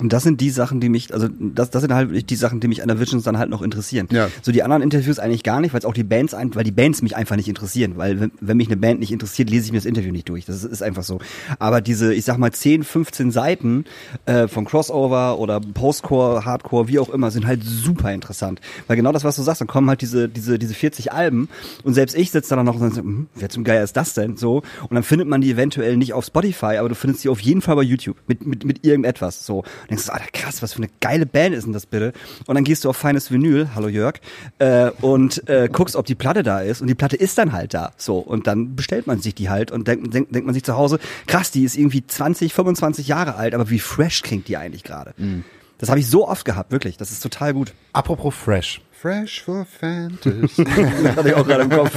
Und 0.02 0.12
das 0.14 0.24
sind 0.24 0.42
die 0.42 0.50
Sachen, 0.50 0.80
die 0.80 0.90
mich, 0.90 1.14
also 1.14 1.28
das, 1.40 1.70
das 1.70 1.82
sind 1.82 1.94
halt 1.94 2.30
die 2.30 2.36
Sachen, 2.36 2.60
die 2.60 2.68
mich 2.68 2.82
an 2.82 2.88
der 2.88 3.00
Visions 3.00 3.24
dann 3.24 3.38
halt 3.38 3.50
noch 3.50 3.62
interessieren. 3.62 4.08
Ja. 4.12 4.30
So 4.42 4.52
die 4.52 4.64
anderen 4.64 4.82
Interviews 4.82 5.20
eigentlich 5.20 5.44
gar 5.44 5.62
nicht, 5.62 5.74
weil 5.74 5.80
es 5.80 5.86
auch 5.86 5.94
die 5.94 6.04
Bands, 6.04 6.34
ein, 6.34 6.56
weil 6.56 6.64
die 6.64 6.72
Bands 6.72 7.02
mich 7.02 7.16
einfach 7.16 7.36
nicht 7.36 7.48
interessieren, 7.48 7.94
weil 7.98 8.20
wenn, 8.20 8.32
wenn 8.42 8.58
mich 8.58 8.68
eine 8.68 8.78
Band 8.78 9.00
nicht 9.00 9.12
interessiert, 9.12 9.50
lese 9.50 9.66
ich 9.66 9.72
mir 9.72 9.78
das 9.78 9.86
Interview 9.86 10.12
nicht 10.12 10.28
durch. 10.28 10.46
Das 10.46 10.56
ist, 10.56 10.66
ist 10.72 10.82
einfach 10.82 11.04
so. 11.04 11.20
Aber 11.60 11.82
diese, 11.82 12.14
ich 12.14 12.26
sag 12.26 12.38
mal 12.38 12.52
10, 12.52 12.84
15 12.84 13.32
Seiten 13.32 13.86
äh, 14.26 14.48
von 14.48 14.66
Crossover 14.66 15.38
oder 15.38 15.60
Postcore, 15.60 16.46
Hardcore, 16.46 16.88
wie 16.88 16.98
auch 16.98 17.10
immer, 17.10 17.30
sind 17.30 17.46
halt 17.46 17.64
super 17.64 18.12
interessant. 18.12 18.60
Weil 18.88 18.98
genau 18.98 19.12
das, 19.12 19.24
was 19.24 19.36
du 19.36 19.44
sagst, 19.44 19.62
dann 19.62 19.68
kommen 19.68 19.88
halt 19.88 20.02
diese, 20.02 20.28
diese, 20.28 20.58
diese 20.58 20.74
40 20.74 21.14
Alben 21.14 21.48
und 21.84 21.94
selbst 21.94 22.18
ich 22.18 22.32
sitze 22.32 22.56
dann 22.56 22.66
noch 22.66 22.80
und 22.80 22.94
sage, 22.94 23.06
hm, 23.06 23.28
wer 23.36 23.50
zum 23.50 23.64
Geier 23.64 23.84
ist 23.84 23.96
das 23.96 24.14
denn? 24.14 24.36
So 24.38 24.64
und 24.90 24.96
dann 24.96 25.04
findet 25.04 25.28
man 25.28 25.42
die 25.42 25.52
eventuell 25.52 25.98
nicht 25.98 26.14
auf 26.14 26.26
Spotify, 26.26 26.78
aber 26.78 26.90
du 26.90 26.96
findest 26.96 27.22
sie 27.22 27.30
auf 27.30 27.40
jeden 27.40 27.62
Fall 27.62 27.76
bei 27.76 27.84
YouTube 27.84 28.18
mit 28.28 28.46
mit 28.46 28.66
mit 28.66 28.86
irgendetwas. 28.86 29.46
So 29.46 29.64
denkst 29.92 30.08
du, 30.08 30.14
Alter, 30.14 30.26
krass, 30.34 30.62
was 30.62 30.74
für 30.74 30.80
eine 30.80 30.90
geile 31.00 31.26
Band 31.26 31.56
ist 31.56 31.66
denn 31.66 31.74
das 31.74 31.86
bitte? 31.86 32.14
Und 32.48 32.56
dann 32.56 32.64
gehst 32.64 32.84
du 32.84 32.90
auf 32.90 32.98
feines 32.98 33.32
Vinyl, 33.32 33.70
hallo 33.76 33.88
Jörg, 33.88 34.16
äh, 34.60 34.90
und 35.02 35.48
äh, 35.48 35.70
guckst, 35.72 35.96
ob 35.96 36.06
die 36.06 36.16
Platte 36.16 36.44
da 36.44 36.62
ist. 36.62 36.82
Und 36.82 36.88
die 36.88 36.96
Platte 36.96 37.16
ist 37.16 37.38
dann 37.38 37.54
halt 37.54 37.74
da. 37.74 37.92
So, 37.98 38.18
und 38.18 38.48
dann 38.48 38.76
bestellt 38.76 39.08
man 39.08 39.22
sich 39.22 39.36
die 39.36 39.50
halt 39.50 39.72
und 39.72 39.88
denkt, 39.88 40.14
denkt, 40.14 40.34
denkt 40.34 40.46
man 40.46 40.54
sich 40.54 40.64
zu 40.64 40.76
Hause, 40.76 41.00
krass, 41.28 41.52
die 41.52 41.64
ist 41.64 41.78
irgendwie 41.78 42.06
20, 42.06 42.54
25 42.54 43.08
Jahre 43.08 43.36
alt, 43.36 43.54
aber 43.54 43.70
wie 43.70 43.80
fresh 43.80 44.24
klingt 44.24 44.48
die 44.48 44.58
eigentlich 44.58 44.84
gerade? 44.84 45.14
Mhm. 45.18 45.44
Das 45.78 45.90
habe 45.90 46.00
ich 46.00 46.08
so 46.08 46.28
oft 46.28 46.46
gehabt, 46.46 46.72
wirklich. 46.72 46.98
Das 46.98 47.12
ist 47.12 47.22
total 47.22 47.54
gut. 47.54 47.74
Apropos 47.92 48.36
fresh. 48.36 48.82
Fresh 48.92 49.42
for 49.42 49.66
Fantasy. 49.66 50.64
das 51.04 51.16
hatte 51.16 51.30
ich 51.30 51.34
auch 51.34 51.48
gerade 51.48 51.64
im 51.64 51.72
Kopf. 51.72 51.92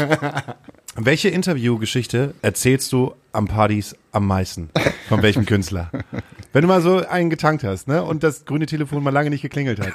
Welche 0.97 1.29
Interviewgeschichte 1.29 2.35
erzählst 2.41 2.93
du 2.93 3.15
am 3.33 3.47
Partys 3.47 3.95
am 4.11 4.27
meisten? 4.27 4.71
Von 5.09 5.21
welchem 5.21 5.45
Künstler? 5.45 5.91
Wenn 6.55 6.63
du 6.63 6.69
mal 6.69 6.81
so 6.81 7.05
einen 7.05 7.31
getankt 7.31 7.65
hast, 7.65 7.89
ne? 7.89 8.05
Und 8.05 8.23
das 8.23 8.45
grüne 8.45 8.67
Telefon 8.67 9.03
mal 9.03 9.11
lange 9.11 9.29
nicht 9.29 9.43
geklingelt 9.43 9.81
hat. 9.81 9.93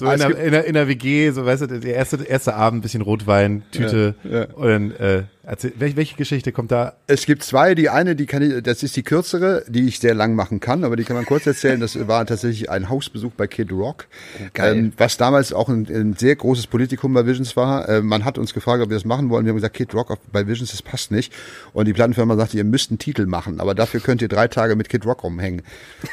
So, 0.00 0.06
so 0.06 0.10
in, 0.10 0.18
der, 0.18 0.38
in, 0.38 0.50
der, 0.50 0.64
in 0.64 0.74
der 0.74 0.88
WG, 0.88 1.30
so 1.30 1.46
weißt 1.46 1.62
du, 1.62 1.66
der 1.68 1.94
erste, 1.94 2.24
erste 2.24 2.54
Abend, 2.56 2.82
bisschen 2.82 3.00
Rotwein, 3.00 3.62
Tüte. 3.70 4.16
Ja, 4.24 4.40
ja. 4.40 4.46
Und 4.54 4.68
dann, 4.68 4.90
äh, 4.96 5.22
erzähl, 5.44 5.72
welche, 5.76 5.96
welche 5.96 6.16
Geschichte 6.16 6.52
kommt 6.52 6.72
da? 6.72 6.94
Es 7.06 7.26
gibt 7.26 7.42
zwei. 7.42 7.74
Die 7.74 7.88
eine, 7.88 8.16
die 8.16 8.26
kann 8.26 8.42
ich, 8.42 8.62
das 8.62 8.82
ist 8.82 8.96
die 8.96 9.02
kürzere, 9.02 9.64
die 9.68 9.86
ich 9.88 9.98
sehr 9.98 10.14
lang 10.14 10.34
machen 10.34 10.60
kann, 10.60 10.84
aber 10.84 10.96
die 10.96 11.04
kann 11.04 11.16
man 11.16 11.24
kurz 11.24 11.46
erzählen. 11.46 11.80
Das 11.80 12.08
war 12.08 12.24
tatsächlich 12.26 12.70
ein 12.70 12.88
Hausbesuch 12.88 13.32
bei 13.32 13.46
Kid 13.46 13.72
Rock. 13.72 14.06
Geil. 14.54 14.76
Ähm, 14.76 14.92
was 14.96 15.16
damals 15.16 15.52
auch 15.52 15.68
ein, 15.68 15.86
ein, 15.88 16.14
sehr 16.14 16.36
großes 16.36 16.66
Politikum 16.66 17.12
bei 17.14 17.26
Visions 17.26 17.56
war. 17.56 17.88
Äh, 17.88 18.02
man 18.02 18.24
hat 18.24 18.38
uns 18.38 18.54
gefragt, 18.54 18.82
ob 18.82 18.90
wir 18.90 18.96
das 18.96 19.04
machen 19.04 19.30
wollen. 19.30 19.44
Wir 19.44 19.50
haben 19.50 19.56
gesagt, 19.56 19.74
Kid 19.74 19.94
Rock 19.94 20.16
bei 20.32 20.46
Visions, 20.46 20.70
das 20.70 20.82
passt 20.82 21.10
nicht. 21.10 21.32
Und 21.72 21.86
die 21.86 21.92
Plattenfirma 21.92 22.36
sagte, 22.36 22.56
ihr 22.56 22.64
müsst 22.64 22.90
einen 22.90 22.98
Titel 22.98 23.26
machen, 23.26 23.60
aber 23.60 23.74
dafür 23.74 24.00
könnt 24.00 24.22
ihr 24.22 24.28
drei 24.28 24.48
Tage 24.48 24.76
mit 24.76 24.88
Kid 24.88 25.04
Rock 25.06 25.24
rumhängen. 25.24 25.62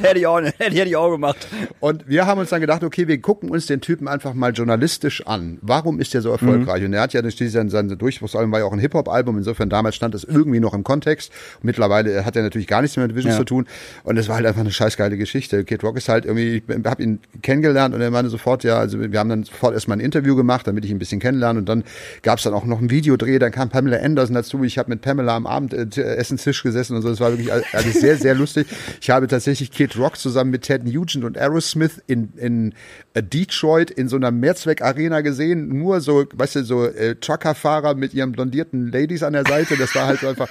hätte, 0.00 0.18
ich 0.18 0.26
auch, 0.26 0.40
hätte 0.40 0.74
ich 0.74 0.96
auch 0.96 1.10
gemacht. 1.10 1.46
Und 1.80 2.08
wir 2.08 2.26
haben 2.26 2.40
uns 2.40 2.50
dann 2.50 2.60
gedacht, 2.60 2.82
okay, 2.82 3.08
wir 3.08 3.20
gucken 3.20 3.50
uns 3.50 3.66
den 3.66 3.80
Typen 3.80 4.08
einfach 4.08 4.34
mal 4.34 4.52
journalistisch 4.52 5.26
an. 5.26 5.58
Warum 5.62 6.00
ist 6.00 6.14
der 6.14 6.22
so 6.22 6.30
erfolgreich? 6.30 6.80
Mhm. 6.80 6.86
Und 6.86 6.92
er 6.94 7.02
hat 7.02 7.12
ja 7.12 7.22
schließlich 7.22 7.52
sein, 7.70 7.88
sein 7.88 7.98
Durchbruchsalbum 7.98 8.52
war 8.52 8.60
ja 8.60 8.64
auch 8.64 8.72
ein 8.72 8.78
Hip-Hop-Album. 8.78 9.38
Insofern 9.38 9.68
damals 9.68 9.96
stand 9.96 10.14
das 10.14 10.24
irgendwie 10.24 10.60
noch 10.60 10.74
im 10.74 10.84
Kontext. 10.84 11.32
Mittlerweile 11.62 12.24
hat 12.24 12.36
er 12.36 12.42
natürlich 12.42 12.66
gar 12.66 12.82
nichts 12.82 12.96
mehr 12.96 13.06
mit 13.06 13.16
Visions 13.16 13.34
ja. 13.34 13.38
zu 13.38 13.44
tun. 13.44 13.66
Und 14.04 14.16
es 14.16 14.28
war 14.28 14.36
halt 14.36 14.46
einfach 14.46 14.60
eine 14.60 14.70
scheißgeile 14.70 15.16
Geschichte. 15.16 15.64
Kid 15.64 15.82
Rock 15.82 15.96
ist 15.96 16.08
halt 16.08 16.24
irgendwie, 16.24 16.62
ich 16.66 16.84
habe 16.84 17.02
ihn 17.02 17.20
kennengelernt 17.42 17.94
und 17.94 18.00
er 18.00 18.10
meinte 18.10 18.30
sofort, 18.30 18.64
ja, 18.64 18.78
also 18.78 19.00
wir 19.00 19.18
haben 19.18 19.28
dann 19.28 19.44
sofort 19.44 19.74
erstmal 19.74 19.98
ein 19.98 20.00
Interview 20.00 20.36
gemacht, 20.36 20.66
damit 20.66 20.84
ich 20.84 20.90
ihn 20.90 20.96
ein 20.96 20.98
bisschen 20.98 21.20
kennenlerne. 21.20 21.60
Und 21.60 21.68
dann 21.68 21.84
gab 22.22 22.38
es 22.38 22.44
dann 22.44 22.54
auch 22.54 22.64
noch 22.64 22.80
ein 22.80 22.90
Videodreh. 22.90 23.38
Dann 23.38 23.52
kam 23.52 23.68
Pamela 23.68 23.98
Anderson 23.98 24.34
dazu. 24.34 24.62
Ich 24.64 24.78
habe 24.78 24.90
mit 24.90 25.00
Pamela 25.00 25.36
am 25.36 25.46
Abendessenstisch 25.46 26.64
äh, 26.64 26.68
gesessen 26.68 26.96
und 26.96 27.02
so. 27.02 27.08
Das 27.08 27.20
war 27.20 27.30
wirklich 27.30 27.52
alles 27.52 28.00
sehr, 28.00 28.16
sehr 28.16 28.34
lustig. 28.34 28.66
Ich 29.00 29.10
habe 29.10 29.26
tatsächlich 29.26 29.70
Kid 29.70 29.96
Rock 29.98 30.16
zusammen 30.16 30.50
mit 30.50 30.62
Ted 30.62 30.84
Nugent 30.84 31.24
und 31.24 31.38
Aerosmith 31.38 32.02
in, 32.06 32.32
in 32.36 32.74
äh, 33.14 33.22
Detroit 33.22 33.90
in 33.90 34.08
so 34.08 34.16
einer 34.16 34.30
Mehrzweck-Arena 34.30 35.20
gesehen. 35.20 35.68
Nur 35.68 36.00
so, 36.00 36.24
weißt 36.32 36.56
du, 36.56 36.64
so 36.64 36.84
äh, 36.86 37.16
Truckerfahrer 37.58 37.94
mit 37.94 38.14
ihren 38.14 38.32
blondierten 38.32 38.90
Ladies 38.90 39.22
an 39.22 39.32
der 39.32 39.44
Seite. 39.46 39.76
Das 39.76 39.94
war 39.94 40.06
halt 40.06 40.20
so 40.20 40.28
einfach, 40.28 40.48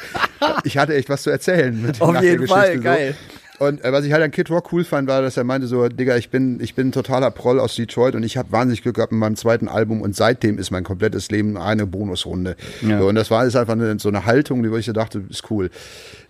ich 0.63 0.77
hatte 0.77 0.95
echt 0.95 1.09
was 1.09 1.23
zu 1.23 1.29
erzählen. 1.29 1.81
Mit, 1.81 2.01
Auf 2.01 2.21
jeden 2.21 2.47
Fall, 2.47 2.75
so. 2.75 2.81
geil. 2.81 3.15
Und 3.59 3.83
äh, 3.83 3.91
was 3.91 4.05
ich 4.05 4.13
halt 4.13 4.21
an 4.21 4.29
Kid 4.29 4.51
Rock 4.51 4.71
cool 4.71 4.83
fand, 4.83 5.07
war, 5.07 5.23
dass 5.23 5.35
er 5.35 5.43
meinte 5.43 5.65
so, 5.65 5.87
Digga, 5.87 6.15
ich 6.15 6.29
bin, 6.29 6.59
ich 6.61 6.75
bin 6.75 6.89
ein 6.89 6.91
totaler 6.91 7.31
Proll 7.31 7.59
aus 7.59 7.75
Detroit 7.75 8.13
und 8.13 8.21
ich 8.21 8.37
habe 8.37 8.51
wahnsinnig 8.51 8.83
Glück 8.83 8.97
gehabt 8.97 9.11
mit 9.11 9.19
meinem 9.19 9.35
zweiten 9.35 9.67
Album 9.67 10.01
und 10.01 10.15
seitdem 10.15 10.59
ist 10.59 10.69
mein 10.69 10.83
komplettes 10.83 11.31
Leben 11.31 11.57
eine 11.57 11.87
Bonusrunde. 11.87 12.55
Ja. 12.81 12.99
So, 12.99 13.07
und 13.07 13.15
das 13.15 13.31
war 13.31 13.45
ist 13.45 13.55
einfach 13.55 13.73
eine, 13.73 13.97
so 13.97 14.09
eine 14.09 14.25
Haltung, 14.25 14.61
die 14.61 14.71
wo 14.71 14.77
ich 14.77 14.85
dachte, 14.85 15.23
ist 15.27 15.49
cool. 15.49 15.71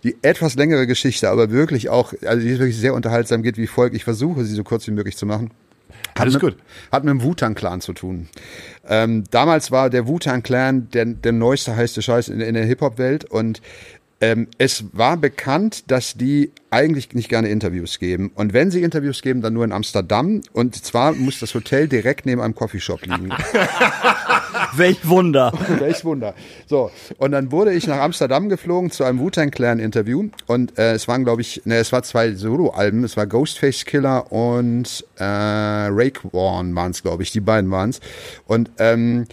Die 0.04 0.16
etwas 0.22 0.54
längere 0.54 0.86
Geschichte, 0.86 1.28
aber 1.28 1.50
wirklich 1.50 1.90
auch, 1.90 2.14
also 2.24 2.40
die 2.40 2.50
ist 2.50 2.60
wirklich 2.60 2.78
sehr 2.78 2.94
unterhaltsam, 2.94 3.42
geht 3.42 3.58
wie 3.58 3.66
folgt. 3.66 3.94
Ich 3.94 4.04
versuche 4.04 4.44
sie 4.44 4.54
so 4.54 4.64
kurz 4.64 4.86
wie 4.86 4.92
möglich 4.92 5.18
zu 5.18 5.26
machen. 5.26 5.50
Alles 6.14 6.34
hat 6.34 6.40
gut. 6.40 6.56
Mit, 6.56 6.92
hat 6.92 7.04
mit 7.04 7.10
dem 7.10 7.22
Wu-Tang-Clan 7.22 7.80
zu 7.80 7.92
tun. 7.92 8.28
Ähm, 8.88 9.24
damals 9.30 9.70
war 9.70 9.90
der 9.90 10.06
Wu-Tang-Clan 10.06 10.90
der, 10.90 11.04
der 11.04 11.32
neueste 11.32 11.76
heiße 11.76 12.02
Scheiß 12.02 12.28
in, 12.28 12.40
in 12.40 12.54
der 12.54 12.64
Hip-Hop-Welt 12.64 13.24
und 13.24 13.60
ähm, 14.20 14.48
es 14.58 14.84
war 14.92 15.16
bekannt, 15.16 15.90
dass 15.90 16.14
die 16.14 16.50
eigentlich 16.70 17.12
nicht 17.14 17.28
gerne 17.28 17.48
Interviews 17.48 18.00
geben. 18.00 18.32
Und 18.34 18.52
wenn 18.52 18.70
sie 18.72 18.82
Interviews 18.82 19.22
geben, 19.22 19.42
dann 19.42 19.52
nur 19.52 19.64
in 19.64 19.70
Amsterdam. 19.72 20.40
Und 20.52 20.74
zwar 20.84 21.12
muss 21.12 21.38
das 21.38 21.54
Hotel 21.54 21.86
direkt 21.86 22.26
neben 22.26 22.40
einem 22.40 22.54
Coffeeshop 22.54 23.06
liegen. 23.06 23.28
Welch 24.76 25.08
Wunder. 25.08 25.52
Welch 25.78 26.04
Wunder. 26.04 26.34
So, 26.66 26.90
und 27.18 27.32
dann 27.32 27.52
wurde 27.52 27.72
ich 27.72 27.86
nach 27.86 28.00
Amsterdam 28.00 28.48
geflogen 28.48 28.90
zu 28.90 29.04
einem 29.04 29.18
Wu-Tang 29.18 29.50
Clan 29.50 29.78
Interview. 29.78 30.28
Und 30.46 30.78
äh, 30.78 30.92
es 30.92 31.08
waren, 31.08 31.24
glaube 31.24 31.42
ich, 31.42 31.62
ne, 31.64 31.76
es 31.76 31.92
war 31.92 32.02
zwei 32.02 32.34
Solo-Alben. 32.34 33.04
Es 33.04 33.16
war 33.16 33.26
Ghostface 33.26 33.84
Killer 33.84 34.30
und 34.32 35.04
äh, 35.18 35.24
Rake 35.24 36.32
Warren 36.32 36.74
waren 36.74 36.90
es, 36.90 37.02
glaube 37.02 37.22
ich. 37.22 37.32
Die 37.32 37.40
beiden 37.40 37.70
waren 37.70 37.90
es. 37.90 38.00
Und 38.46 38.70
ähm, 38.78 39.26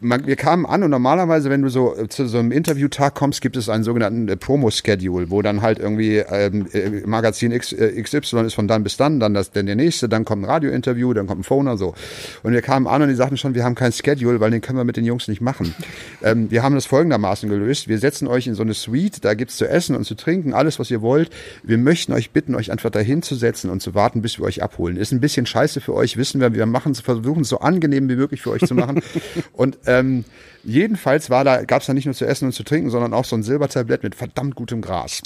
man, 0.00 0.26
wir 0.26 0.36
kamen 0.36 0.66
an 0.66 0.82
und 0.82 0.90
normalerweise, 0.90 1.50
wenn 1.50 1.62
du 1.62 1.68
so 1.68 1.94
äh, 1.94 2.08
zu 2.08 2.26
so 2.26 2.38
einem 2.38 2.52
Interviewtag 2.52 3.14
kommst, 3.14 3.40
gibt 3.40 3.56
es 3.56 3.68
einen 3.68 3.84
sogenannten 3.84 4.28
äh, 4.28 4.36
Promo-Schedule, 4.36 5.30
wo 5.30 5.42
dann 5.42 5.62
halt 5.62 5.78
irgendwie 5.78 6.16
ähm, 6.16 6.66
äh, 6.72 7.06
Magazin 7.06 7.52
X, 7.52 7.72
äh, 7.72 8.02
XY 8.02 8.46
ist 8.46 8.54
von 8.54 8.66
dann 8.66 8.82
bis 8.82 8.96
dann, 8.96 9.20
dann 9.20 9.34
das, 9.34 9.50
dann 9.50 9.66
der 9.66 9.76
nächste, 9.76 10.08
dann 10.08 10.24
kommt 10.24 10.42
ein 10.42 10.46
Radiointerview, 10.46 11.12
dann 11.12 11.26
kommt 11.26 11.40
ein 11.40 11.44
Phoner, 11.44 11.76
so. 11.76 11.94
Und 12.42 12.52
wir 12.52 12.62
kamen 12.62 12.86
an 12.86 13.02
und 13.02 13.08
die 13.08 13.14
sagten 13.14 13.36
schon, 13.36 13.54
wir 13.54 13.64
haben 13.64 13.74
kein 13.74 13.92
Schedule, 13.92 14.40
weil 14.40 14.50
den 14.50 14.62
können 14.62 14.78
wir 14.78 14.84
mit 14.84 14.96
den 14.96 15.04
Jungs 15.04 15.28
nicht 15.28 15.40
machen. 15.40 15.74
ähm, 16.22 16.50
wir 16.50 16.62
haben 16.62 16.74
das 16.74 16.86
folgendermaßen 16.86 17.48
gelöst. 17.48 17.88
Wir 17.88 17.98
setzen 17.98 18.26
euch 18.26 18.46
in 18.46 18.54
so 18.54 18.62
eine 18.62 18.74
Suite, 18.74 19.24
da 19.24 19.34
gibt's 19.34 19.58
zu 19.58 19.68
essen 19.68 19.94
und 19.94 20.04
zu 20.04 20.14
trinken, 20.14 20.54
alles, 20.54 20.78
was 20.78 20.90
ihr 20.90 21.02
wollt. 21.02 21.30
Wir 21.62 21.78
möchten 21.78 22.12
euch 22.14 22.30
bitten, 22.30 22.54
euch 22.54 22.72
einfach 22.72 22.90
dahin 22.90 23.22
zu 23.22 23.34
setzen 23.34 23.68
und 23.70 23.82
zu 23.82 23.94
warten, 23.94 24.22
bis 24.22 24.38
wir 24.38 24.46
euch 24.46 24.62
abholen. 24.62 24.96
Ist 24.96 25.12
ein 25.12 25.20
bisschen 25.20 25.44
scheiße 25.44 25.80
für 25.80 25.94
euch, 25.94 26.16
wissen 26.16 26.40
wir. 26.40 26.54
Wir 26.54 26.66
machen, 26.66 26.94
versuchen 26.94 27.42
es 27.42 27.48
so 27.50 27.60
angenehm 27.60 28.08
wie 28.08 28.16
möglich 28.16 28.40
für 28.40 28.50
euch 28.50 28.62
zu 28.66 28.74
machen. 28.74 29.02
und 29.52 29.78
ähm, 29.90 30.24
jedenfalls 30.62 31.30
da, 31.44 31.64
gab 31.64 31.80
es 31.80 31.86
da 31.86 31.94
nicht 31.94 32.06
nur 32.06 32.14
zu 32.14 32.26
essen 32.26 32.46
und 32.46 32.52
zu 32.52 32.62
trinken, 32.62 32.90
sondern 32.90 33.14
auch 33.14 33.24
so 33.24 33.36
ein 33.36 33.42
Silbertablett 33.42 34.02
mit 34.02 34.14
verdammt 34.14 34.54
gutem 34.54 34.80
Gras. 34.82 35.22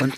Und 0.00 0.14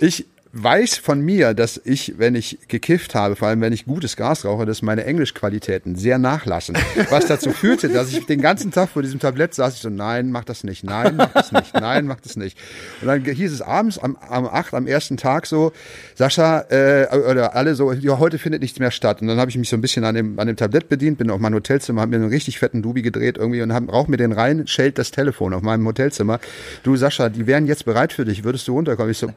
ich 0.00 0.26
weiß 0.62 0.96
von 0.96 1.20
mir, 1.20 1.54
dass 1.54 1.80
ich, 1.84 2.14
wenn 2.18 2.34
ich 2.34 2.58
gekifft 2.68 3.14
habe, 3.14 3.36
vor 3.36 3.48
allem 3.48 3.60
wenn 3.60 3.72
ich 3.72 3.84
gutes 3.84 4.16
Gas 4.16 4.44
rauche, 4.44 4.64
dass 4.64 4.82
meine 4.82 5.04
Englischqualitäten 5.04 5.96
sehr 5.96 6.18
nachlassen. 6.18 6.76
Was 7.10 7.26
dazu 7.26 7.50
führte, 7.50 7.88
dass 7.88 8.12
ich 8.12 8.26
den 8.26 8.40
ganzen 8.40 8.70
Tag 8.70 8.88
vor 8.90 9.02
diesem 9.02 9.20
Tablett 9.20 9.54
saß, 9.54 9.74
ich 9.74 9.80
so, 9.80 9.90
nein, 9.90 10.30
mach 10.30 10.44
das 10.44 10.64
nicht, 10.64 10.84
nein, 10.84 11.16
mach 11.16 11.32
das 11.32 11.52
nicht, 11.52 11.74
nein, 11.74 12.06
mach 12.06 12.20
das 12.20 12.36
nicht. 12.36 12.58
Und 13.02 13.08
dann 13.08 13.24
hieß 13.24 13.52
es 13.52 13.60
abends 13.60 13.98
am, 13.98 14.16
am 14.16 14.46
8, 14.46 14.74
am 14.74 14.86
ersten 14.86 15.16
Tag 15.16 15.46
so, 15.46 15.72
Sascha, 16.14 16.64
äh, 16.70 17.06
oder 17.16 17.54
alle 17.54 17.74
so, 17.74 17.92
ja, 17.92 18.18
heute 18.18 18.38
findet 18.38 18.62
nichts 18.62 18.78
mehr 18.78 18.90
statt. 18.90 19.20
Und 19.20 19.28
dann 19.28 19.38
habe 19.38 19.50
ich 19.50 19.58
mich 19.58 19.68
so 19.68 19.76
ein 19.76 19.80
bisschen 19.80 20.04
an 20.04 20.14
dem, 20.14 20.38
an 20.38 20.46
dem 20.46 20.56
Tablett 20.56 20.88
bedient, 20.88 21.18
bin 21.18 21.30
auf 21.30 21.40
mein 21.40 21.54
Hotelzimmer, 21.54 22.00
habe 22.00 22.10
mir 22.10 22.22
einen 22.22 22.32
richtig 22.32 22.58
fetten 22.58 22.82
Dubi 22.82 23.02
gedreht 23.02 23.36
irgendwie 23.36 23.62
und 23.62 23.72
hab, 23.72 23.92
rauch 23.92 24.08
mir 24.08 24.16
den 24.16 24.32
rein, 24.32 24.66
schellt 24.66 24.98
das 24.98 25.10
Telefon 25.10 25.52
auf 25.52 25.62
meinem 25.62 25.86
Hotelzimmer. 25.86 26.40
Du, 26.82 26.96
Sascha, 26.96 27.28
die 27.28 27.46
wären 27.46 27.66
jetzt 27.66 27.84
bereit 27.84 28.12
für 28.12 28.24
dich, 28.24 28.44
würdest 28.44 28.66
du 28.68 28.72
runterkommen? 28.72 29.10
Ich 29.10 29.18
so, 29.18 29.28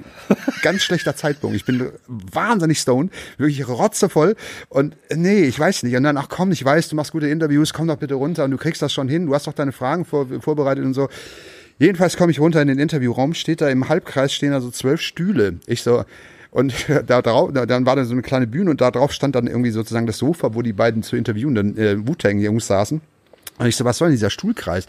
ganz 0.61 0.83
schlechter 0.83 1.08
schlechter 1.09 1.15
Zeitpunkt. 1.15 1.55
Ich 1.55 1.65
bin 1.65 1.89
wahnsinnig 2.07 2.79
stoned, 2.79 3.11
wirklich 3.37 3.67
rotzevoll. 3.67 4.35
Und 4.69 4.95
nee, 5.13 5.43
ich 5.43 5.59
weiß 5.59 5.83
nicht. 5.83 5.95
Und 5.95 6.03
dann, 6.03 6.17
ach 6.17 6.29
komm, 6.29 6.51
ich 6.51 6.63
weiß, 6.63 6.89
du 6.89 6.95
machst 6.95 7.11
gute 7.11 7.27
Interviews, 7.27 7.73
komm 7.73 7.87
doch 7.87 7.97
bitte 7.97 8.15
runter 8.15 8.45
und 8.45 8.51
du 8.51 8.57
kriegst 8.57 8.81
das 8.81 8.93
schon 8.93 9.07
hin. 9.07 9.25
Du 9.27 9.33
hast 9.33 9.47
doch 9.47 9.53
deine 9.53 9.71
Fragen 9.71 10.05
vor, 10.05 10.27
vorbereitet 10.39 10.85
und 10.85 10.93
so. 10.93 11.09
Jedenfalls 11.77 12.17
komme 12.17 12.31
ich 12.31 12.39
runter 12.39 12.61
in 12.61 12.67
den 12.67 12.79
Interviewraum, 12.79 13.33
steht 13.33 13.61
da 13.61 13.69
im 13.69 13.87
Halbkreis 13.87 14.33
stehen 14.33 14.51
da 14.51 14.59
so 14.59 14.69
zwölf 14.69 15.01
Stühle. 15.01 15.59
Ich 15.65 15.81
so, 15.81 16.03
und 16.51 16.73
da 17.07 17.21
drauf, 17.21 17.51
da, 17.53 17.65
dann 17.65 17.85
war 17.85 17.95
da 17.95 18.03
so 18.03 18.13
eine 18.13 18.21
kleine 18.21 18.47
Bühne 18.47 18.71
und 18.71 18.81
da 18.81 18.91
drauf 18.91 19.13
stand 19.13 19.35
dann 19.35 19.47
irgendwie 19.47 19.71
sozusagen 19.71 20.05
das 20.05 20.17
Sofa, 20.17 20.53
wo 20.55 20.61
die 20.61 20.73
beiden 20.73 21.03
zu 21.03 21.15
interviewenden 21.15 21.77
äh, 21.77 22.05
Wu-Tang-Jungs 22.05 22.67
saßen. 22.67 23.01
Und 23.59 23.67
ich 23.67 23.75
so, 23.75 23.83
was 23.83 23.97
soll 23.97 24.07
denn 24.07 24.15
dieser 24.15 24.29
Stuhlkreis? 24.29 24.85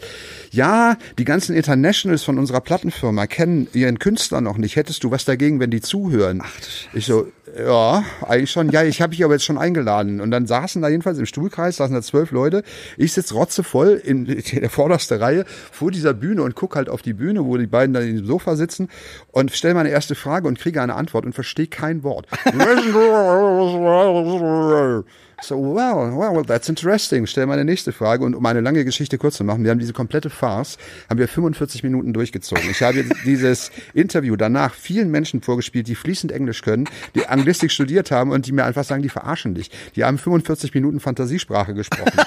Ja, 0.49 0.95
die 1.19 1.25
ganzen 1.25 1.55
Internationals 1.55 2.23
von 2.23 2.39
unserer 2.39 2.61
Plattenfirma 2.61 3.27
kennen 3.27 3.67
ihren 3.73 3.99
Künstler 3.99 4.39
noch 4.39 4.57
nicht. 4.57 4.77
Hättest 4.77 5.03
du 5.03 5.11
was 5.11 5.25
dagegen, 5.25 5.59
wenn 5.59 5.71
die 5.71 5.81
zuhören? 5.81 6.41
Ach, 6.41 6.51
ich 6.93 7.05
so, 7.05 7.27
ja, 7.57 8.05
eigentlich 8.25 8.49
schon. 8.49 8.69
Ja, 8.69 8.83
ich 8.83 9.01
habe 9.01 9.11
dich 9.11 9.25
aber 9.25 9.33
jetzt 9.33 9.43
schon 9.43 9.57
eingeladen. 9.57 10.21
Und 10.21 10.31
dann 10.31 10.47
saßen 10.47 10.81
da 10.81 10.87
jedenfalls 10.87 11.17
im 11.17 11.25
Stuhlkreis, 11.25 11.75
saßen 11.75 11.93
da 11.93 12.01
zwölf 12.01 12.31
Leute. 12.31 12.63
Ich 12.95 13.11
sitze 13.11 13.33
rotzevoll 13.33 14.01
in 14.01 14.25
der 14.25 14.69
vordersten 14.69 15.19
Reihe 15.19 15.43
vor 15.71 15.91
dieser 15.91 16.13
Bühne 16.13 16.41
und 16.41 16.55
guck 16.55 16.77
halt 16.77 16.87
auf 16.87 17.01
die 17.01 17.13
Bühne, 17.13 17.43
wo 17.43 17.57
die 17.57 17.67
beiden 17.67 17.93
dann 17.93 18.07
im 18.07 18.25
Sofa 18.25 18.55
sitzen 18.55 18.87
und 19.31 19.51
stelle 19.51 19.73
meine 19.73 19.89
erste 19.89 20.15
Frage 20.15 20.47
und 20.47 20.57
kriege 20.57 20.81
eine 20.81 20.95
Antwort 20.95 21.25
und 21.25 21.33
verstehe 21.33 21.67
kein 21.67 22.03
Wort. 22.03 22.25
So, 25.41 25.57
wow, 25.57 26.13
wow, 26.13 26.45
that's 26.45 26.69
interesting. 26.69 27.25
Stell 27.25 27.47
meine 27.47 27.65
nächste 27.65 27.91
Frage 27.91 28.23
und 28.23 28.35
um 28.35 28.45
eine 28.45 28.61
lange 28.61 28.85
Geschichte 28.85 29.17
kurz 29.17 29.37
zu 29.37 29.43
machen, 29.43 29.63
wir 29.63 29.71
haben 29.71 29.79
diese 29.79 29.93
komplette 29.93 30.29
Farce, 30.29 30.77
haben 31.09 31.17
wir 31.17 31.27
45 31.27 31.81
Minuten 31.83 32.13
durchgezogen. 32.13 32.69
Ich 32.69 32.83
habe 32.83 33.03
dieses 33.25 33.71
Interview 33.93 34.35
danach 34.35 34.75
vielen 34.75 35.09
Menschen 35.09 35.41
vorgespielt, 35.41 35.87
die 35.87 35.95
fließend 35.95 36.31
Englisch 36.31 36.61
können, 36.61 36.87
die 37.15 37.25
Anglistik 37.25 37.71
studiert 37.71 38.11
haben 38.11 38.31
und 38.31 38.45
die 38.45 38.51
mir 38.51 38.65
einfach 38.65 38.83
sagen, 38.83 39.01
die 39.01 39.09
verarschen 39.09 39.55
dich. 39.55 39.71
Die 39.95 40.03
haben 40.03 40.19
45 40.19 40.75
Minuten 40.75 40.99
Fantasiesprache 40.99 41.73
gesprochen. 41.73 42.11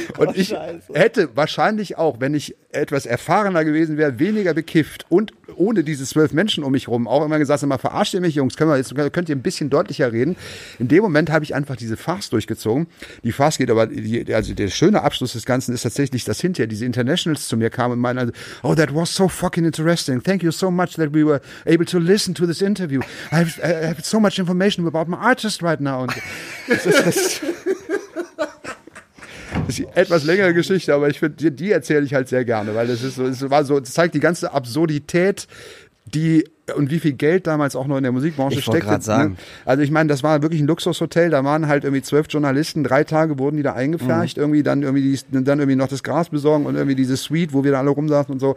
Und 0.18 0.36
ich 0.36 0.54
hätte 0.92 1.30
wahrscheinlich 1.34 1.98
auch, 1.98 2.20
wenn 2.20 2.34
ich 2.34 2.56
etwas 2.70 3.06
erfahrener 3.06 3.64
gewesen 3.64 3.96
wäre, 3.96 4.18
weniger 4.18 4.54
bekifft 4.54 5.04
und 5.10 5.32
ohne 5.56 5.84
diese 5.84 6.04
zwölf 6.04 6.32
Menschen 6.32 6.64
um 6.64 6.72
mich 6.72 6.88
rum 6.88 7.06
auch 7.06 7.24
immer 7.24 7.38
gesagt, 7.38 7.62
immer 7.62 7.78
verarscht 7.78 8.14
ihr 8.14 8.20
mich, 8.20 8.34
Jungs, 8.34 8.56
können 8.56 8.70
wir 8.70 8.78
jetzt, 8.78 8.94
könnt 9.12 9.28
ihr 9.28 9.36
ein 9.36 9.42
bisschen 9.42 9.68
deutlicher 9.68 10.12
reden. 10.12 10.36
In 10.78 10.88
dem 10.88 11.02
Moment 11.02 11.30
habe 11.30 11.44
ich 11.44 11.54
einfach 11.54 11.76
diese 11.76 11.98
Farce 11.98 12.30
durchgezogen. 12.30 12.86
Die 13.22 13.32
Farce 13.32 13.58
geht 13.58 13.70
aber, 13.70 13.86
die, 13.86 14.34
also 14.34 14.54
der 14.54 14.68
schöne 14.68 15.02
Abschluss 15.02 15.34
des 15.34 15.44
Ganzen 15.44 15.74
ist 15.74 15.82
tatsächlich, 15.82 16.24
dass 16.24 16.40
hinterher 16.40 16.66
diese 16.66 16.86
Internationals 16.86 17.46
zu 17.48 17.56
mir 17.58 17.68
kamen 17.68 17.94
und 17.94 18.00
meinen, 18.00 18.32
oh, 18.62 18.74
that 18.74 18.94
was 18.94 19.14
so 19.14 19.28
fucking 19.28 19.64
interesting. 19.64 20.22
Thank 20.22 20.42
you 20.42 20.50
so 20.50 20.70
much 20.70 20.94
that 20.96 21.12
we 21.12 21.26
were 21.26 21.40
able 21.66 21.84
to 21.84 21.98
listen 21.98 22.34
to 22.34 22.46
this 22.46 22.62
interview. 22.62 23.00
I 23.30 23.36
have, 23.36 23.60
I 23.62 23.86
have 23.88 24.02
so 24.02 24.18
much 24.18 24.38
information 24.38 24.86
about 24.86 25.10
my 25.10 25.18
artist 25.18 25.62
right 25.62 25.80
now. 25.80 26.02
Und 26.02 26.14
das 26.68 26.84
das, 26.84 27.40
das 29.66 29.78
ist 29.78 29.88
etwas 29.94 30.24
längere 30.24 30.54
Geschichte, 30.54 30.94
aber 30.94 31.08
ich 31.08 31.18
finde, 31.18 31.36
die, 31.36 31.50
die 31.50 31.72
erzähle 31.72 32.04
ich 32.04 32.14
halt 32.14 32.28
sehr 32.28 32.44
gerne, 32.44 32.74
weil 32.74 32.86
das 32.86 33.02
ist 33.02 33.16
so, 33.16 33.26
es 33.26 33.48
war 33.50 33.64
so, 33.64 33.78
es 33.78 33.92
zeigt 33.92 34.14
die 34.14 34.20
ganze 34.20 34.52
Absurdität, 34.52 35.46
die 36.04 36.44
und 36.76 36.90
wie 36.90 37.00
viel 37.00 37.12
Geld 37.12 37.46
damals 37.46 37.74
auch 37.76 37.86
noch 37.86 37.96
in 37.96 38.02
der 38.02 38.12
Musikbranche 38.12 38.58
ich 38.58 38.64
steckt. 38.64 38.86
Ne? 38.86 39.00
Sagen. 39.00 39.36
Also 39.64 39.82
ich 39.82 39.90
meine, 39.90 40.08
das 40.08 40.22
war 40.22 40.42
wirklich 40.42 40.60
ein 40.60 40.66
Luxushotel. 40.66 41.28
Da 41.28 41.44
waren 41.44 41.66
halt 41.66 41.84
irgendwie 41.84 42.02
zwölf 42.02 42.26
Journalisten. 42.30 42.84
Drei 42.84 43.04
Tage 43.04 43.38
wurden 43.38 43.56
die 43.56 43.62
da 43.62 43.72
eingepfercht. 43.72 44.36
Mhm. 44.36 44.42
Irgendwie 44.42 44.62
dann 44.62 44.82
irgendwie 44.82 45.02
die, 45.02 45.44
dann 45.44 45.58
irgendwie 45.58 45.76
noch 45.76 45.88
das 45.88 46.02
Gras 46.02 46.28
besorgen 46.30 46.66
und 46.66 46.76
irgendwie 46.76 46.94
diese 46.94 47.16
Suite, 47.16 47.52
wo 47.52 47.64
wir 47.64 47.72
da 47.72 47.80
alle 47.80 47.90
rumsaßen 47.90 48.32
und 48.32 48.38
so. 48.38 48.56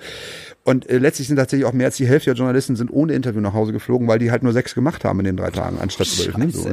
Und 0.63 0.89
äh, 0.89 0.99
letztlich 0.99 1.27
sind 1.27 1.37
tatsächlich 1.37 1.65
auch 1.65 1.73
mehr 1.73 1.87
als 1.87 1.97
die 1.97 2.07
Hälfte 2.07 2.29
der 2.29 2.37
Journalisten 2.37 2.75
sind 2.75 2.91
ohne 2.91 3.13
Interview 3.13 3.41
nach 3.41 3.53
Hause 3.53 3.73
geflogen, 3.73 4.07
weil 4.07 4.19
die 4.19 4.31
halt 4.31 4.43
nur 4.43 4.53
sechs 4.53 4.75
gemacht 4.75 5.03
haben 5.03 5.19
in 5.19 5.25
den 5.25 5.37
drei 5.37 5.49
Tagen 5.49 5.79
anstatt 5.79 6.07
zwölf. 6.07 6.37
Ne? 6.37 6.49
So 6.51 6.69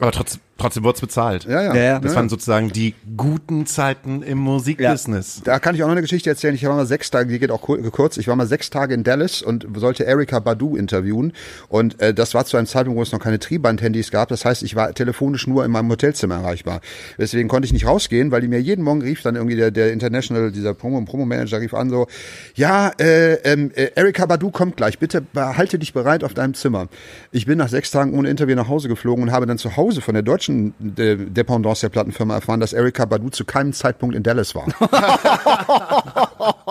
aber 0.00 0.12
trotzdem, 0.12 0.40
trotzdem 0.58 0.84
wurde 0.84 0.94
es 0.94 1.00
bezahlt. 1.00 1.44
Ja, 1.44 1.60
ja. 1.60 1.74
ja, 1.74 1.82
ja. 1.82 1.98
Das 1.98 2.14
waren 2.14 2.28
sozusagen 2.28 2.70
die 2.70 2.94
guten 3.16 3.66
Zeiten 3.66 4.22
im 4.22 4.38
Musikbusiness. 4.38 5.42
Da 5.42 5.58
kann 5.58 5.74
ich 5.74 5.82
auch 5.82 5.86
noch 5.86 5.92
eine 5.92 6.02
Geschichte 6.02 6.30
erzählen. 6.30 6.54
Ich 6.54 6.64
war 6.64 6.74
mal 6.74 6.86
sechs 6.86 7.10
Tage, 7.10 7.32
die 7.32 7.38
geht 7.40 7.50
auch 7.50 7.62
kurz. 7.62 8.16
Ich 8.16 8.28
war 8.28 8.36
mal 8.36 8.46
sechs 8.46 8.70
Tage 8.70 8.94
in 8.94 9.02
Dallas 9.02 9.42
und 9.42 9.66
sollte 9.76 10.04
Erika 10.04 10.38
Badu 10.38 10.76
interviewen. 10.76 11.32
Und 11.68 12.00
äh, 12.00 12.14
das 12.14 12.34
war 12.34 12.44
zu 12.44 12.56
einem 12.56 12.68
Zeitpunkt, 12.68 12.96
wo 12.96 13.02
es 13.02 13.10
noch 13.10 13.18
keine 13.18 13.40
Triband-Handys 13.40 14.12
gab. 14.12 14.28
Das 14.28 14.44
heißt, 14.44 14.62
ich 14.62 14.76
war 14.76 14.94
telefonisch 14.94 15.48
nur 15.48 15.64
in 15.64 15.72
meinem 15.72 15.90
Hotelzimmer 15.90 16.36
erreichbar. 16.36 16.80
Deswegen 17.18 17.48
konnte 17.48 17.66
ich 17.66 17.72
nicht 17.72 17.86
rausgehen, 17.86 18.30
weil 18.30 18.40
die 18.40 18.48
mir 18.48 18.60
jeden 18.60 18.84
Morgen 18.84 19.02
rief, 19.02 19.22
dann 19.22 19.34
irgendwie 19.34 19.56
der, 19.56 19.72
der 19.72 19.92
International, 19.92 20.52
dieser 20.52 20.74
Promo, 20.74 21.00
Promo-Manager 21.00 21.60
rief 21.60 21.74
an 21.74 21.90
so, 21.90 22.06
ja, 22.54 22.92
äh, 23.00 23.34
ähm, 23.42 23.72
äh, 23.74 23.90
Erika 23.96 24.26
Badu 24.26 24.52
kommt 24.52 24.76
gleich. 24.76 25.00
Bitte 25.00 25.24
halte 25.34 25.80
dich 25.80 25.92
bereit 25.92 26.22
auf 26.22 26.34
deinem 26.34 26.54
Zimmer. 26.54 26.86
Ich 27.32 27.46
bin 27.46 27.58
nach 27.58 27.68
sechs 27.68 27.90
Tagen 27.90 28.16
ohne 28.16 28.30
Interview 28.30 28.54
nach 28.54 28.68
Hause 28.68 28.88
geflogen 28.88 29.24
und 29.24 29.32
habe 29.32 29.46
dann 29.46 29.58
zu 29.58 29.76
Hause 29.76 29.87
von 29.96 30.14
der 30.14 30.22
deutschen 30.22 30.74
De 30.78 31.16
Dependance 31.16 31.80
der 31.82 31.88
Plattenfirma 31.88 32.34
erfahren, 32.34 32.60
dass 32.60 32.72
Erika 32.72 33.04
Badu 33.04 33.28
zu 33.30 33.44
keinem 33.44 33.72
Zeitpunkt 33.72 34.14
in 34.14 34.22
Dallas 34.22 34.54
war. 34.54 34.66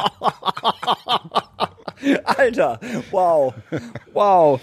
Alter, 2.25 2.79
wow, 3.11 3.53
wow. 4.13 4.59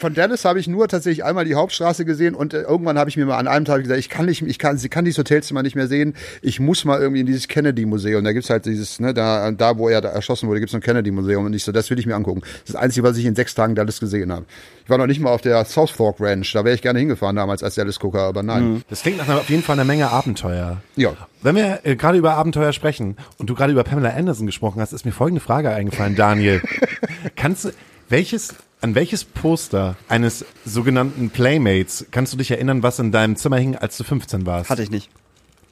Von 0.00 0.14
Dallas 0.14 0.46
habe 0.46 0.58
ich 0.58 0.66
nur 0.66 0.88
tatsächlich 0.88 1.24
einmal 1.24 1.44
die 1.44 1.54
Hauptstraße 1.54 2.06
gesehen 2.06 2.34
und 2.34 2.54
äh, 2.54 2.62
irgendwann 2.62 2.98
habe 2.98 3.10
ich 3.10 3.18
mir 3.18 3.26
mal 3.26 3.36
an 3.36 3.46
einem 3.46 3.66
Tag 3.66 3.82
gesagt, 3.82 4.00
ich 4.00 4.08
kann 4.08 4.24
nicht, 4.24 4.40
ich 4.40 4.58
kann, 4.58 4.78
sie 4.78 4.88
kann 4.88 5.04
dieses 5.04 5.18
Hotelzimmer 5.18 5.62
nicht 5.62 5.76
mehr 5.76 5.88
sehen. 5.88 6.14
Ich 6.40 6.58
muss 6.58 6.86
mal 6.86 6.98
irgendwie 6.98 7.20
in 7.20 7.26
dieses 7.26 7.48
Kennedy 7.48 7.84
Museum. 7.84 8.24
Da 8.24 8.32
gibt's 8.32 8.48
halt 8.48 8.64
dieses, 8.64 8.98
ne, 8.98 9.12
da, 9.12 9.50
da 9.50 9.76
wo 9.76 9.90
er 9.90 10.00
da 10.00 10.08
erschossen 10.08 10.48
wurde, 10.48 10.60
gibt's 10.60 10.74
ein 10.74 10.80
Kennedy 10.80 11.10
Museum 11.10 11.44
und 11.44 11.52
ich 11.52 11.64
so, 11.64 11.70
das 11.70 11.90
will 11.90 11.98
ich 11.98 12.06
mir 12.06 12.16
angucken. 12.16 12.40
Das 12.40 12.50
ist 12.50 12.68
das 12.70 12.76
Einzige, 12.76 13.06
was 13.06 13.18
ich 13.18 13.26
in 13.26 13.34
sechs 13.34 13.54
Tagen 13.54 13.74
Dallas 13.74 14.00
gesehen 14.00 14.32
habe. 14.32 14.46
Ich 14.84 14.88
war 14.88 14.96
noch 14.96 15.06
nicht 15.06 15.20
mal 15.20 15.32
auf 15.32 15.42
der 15.42 15.62
South 15.66 15.90
Fork 15.90 16.16
Ranch. 16.18 16.50
Da 16.54 16.64
wäre 16.64 16.74
ich 16.74 16.80
gerne 16.80 16.98
hingefahren 16.98 17.36
damals 17.36 17.62
als 17.62 17.74
Dallas-Gucker, 17.74 18.20
aber 18.20 18.42
nein. 18.42 18.82
Das 18.88 19.02
klingt 19.02 19.18
nach 19.18 19.28
einer, 19.28 19.36
auf 19.36 19.50
jeden 19.50 19.62
Fall 19.62 19.74
einer 19.74 19.84
Menge 19.84 20.10
Abenteuer. 20.10 20.80
Ja. 20.96 21.12
Wenn 21.42 21.56
wir 21.56 21.80
äh, 21.82 21.94
gerade 21.94 22.16
über 22.16 22.36
Abenteuer 22.36 22.72
sprechen 22.72 23.18
und 23.36 23.50
du 23.50 23.54
gerade 23.54 23.72
über 23.72 23.84
Pamela 23.84 24.10
Anderson 24.10 24.46
gesprochen 24.46 24.80
hast, 24.80 24.94
ist 24.94 25.04
mir 25.04 25.12
folgende 25.12 25.42
Frage 25.42 25.68
eingefallen, 25.70 26.16
Daniel. 26.16 26.62
kannst 27.36 27.66
du, 27.66 27.72
welches, 28.08 28.54
an 28.80 28.94
welches 28.94 29.24
Poster 29.24 29.96
eines 30.08 30.44
sogenannten 30.64 31.30
Playmates 31.30 32.06
kannst 32.10 32.32
du 32.32 32.36
dich 32.36 32.50
erinnern, 32.50 32.82
was 32.82 32.98
in 32.98 33.12
deinem 33.12 33.36
Zimmer 33.36 33.58
hing, 33.58 33.76
als 33.76 33.96
du 33.96 34.04
15 34.04 34.46
warst? 34.46 34.70
Hatte 34.70 34.82
ich 34.82 34.90
nicht. 34.90 35.10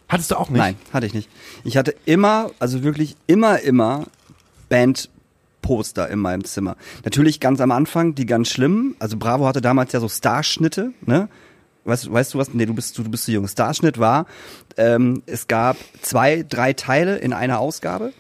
Hattest 0.09 0.31
du 0.31 0.37
auch 0.37 0.49
nicht? 0.49 0.59
Nein, 0.59 0.77
hatte 0.93 1.07
ich 1.07 1.15
nicht. 1.15 1.29
Ich 1.65 1.77
hatte 1.77 1.95
immer, 2.07 2.51
also 2.59 2.83
wirklich 2.83 3.17
immer, 3.27 3.61
immer 3.61 4.07
Bandposter 4.69 6.09
in 6.09 6.19
meinem 6.19 6.45
Zimmer. 6.45 6.77
Natürlich 7.05 7.41
ganz 7.41 7.61
am 7.61 7.71
Anfang, 7.71 8.15
die 8.15 8.27
ganz 8.27 8.49
schlimmen. 8.49 8.97
Also 8.99 9.17
Bravo 9.19 9.47
hatte 9.47 9.61
damals 9.61 9.93
ja 9.93 10.01
so 10.01 10.09
Starschnitte, 10.09 10.93
ne? 11.05 11.29
Weißt, 11.85 12.13
weißt 12.13 12.35
du 12.35 12.39
was? 12.39 12.53
Nee, 12.53 12.67
du 12.67 12.75
bist, 12.75 12.99
du, 12.99 13.03
du 13.03 13.11
bist 13.11 13.25
zu 13.25 13.33
jung. 13.33 13.49
Starschnitt 13.49 13.99
war, 13.99 14.27
ähm, 14.77 15.23
es 15.25 15.47
gab 15.47 15.77
zwei, 16.03 16.45
drei 16.47 16.75
Teile 16.75 17.17
in 17.17 17.33
einer 17.33 17.61
Ausgabe. 17.61 18.13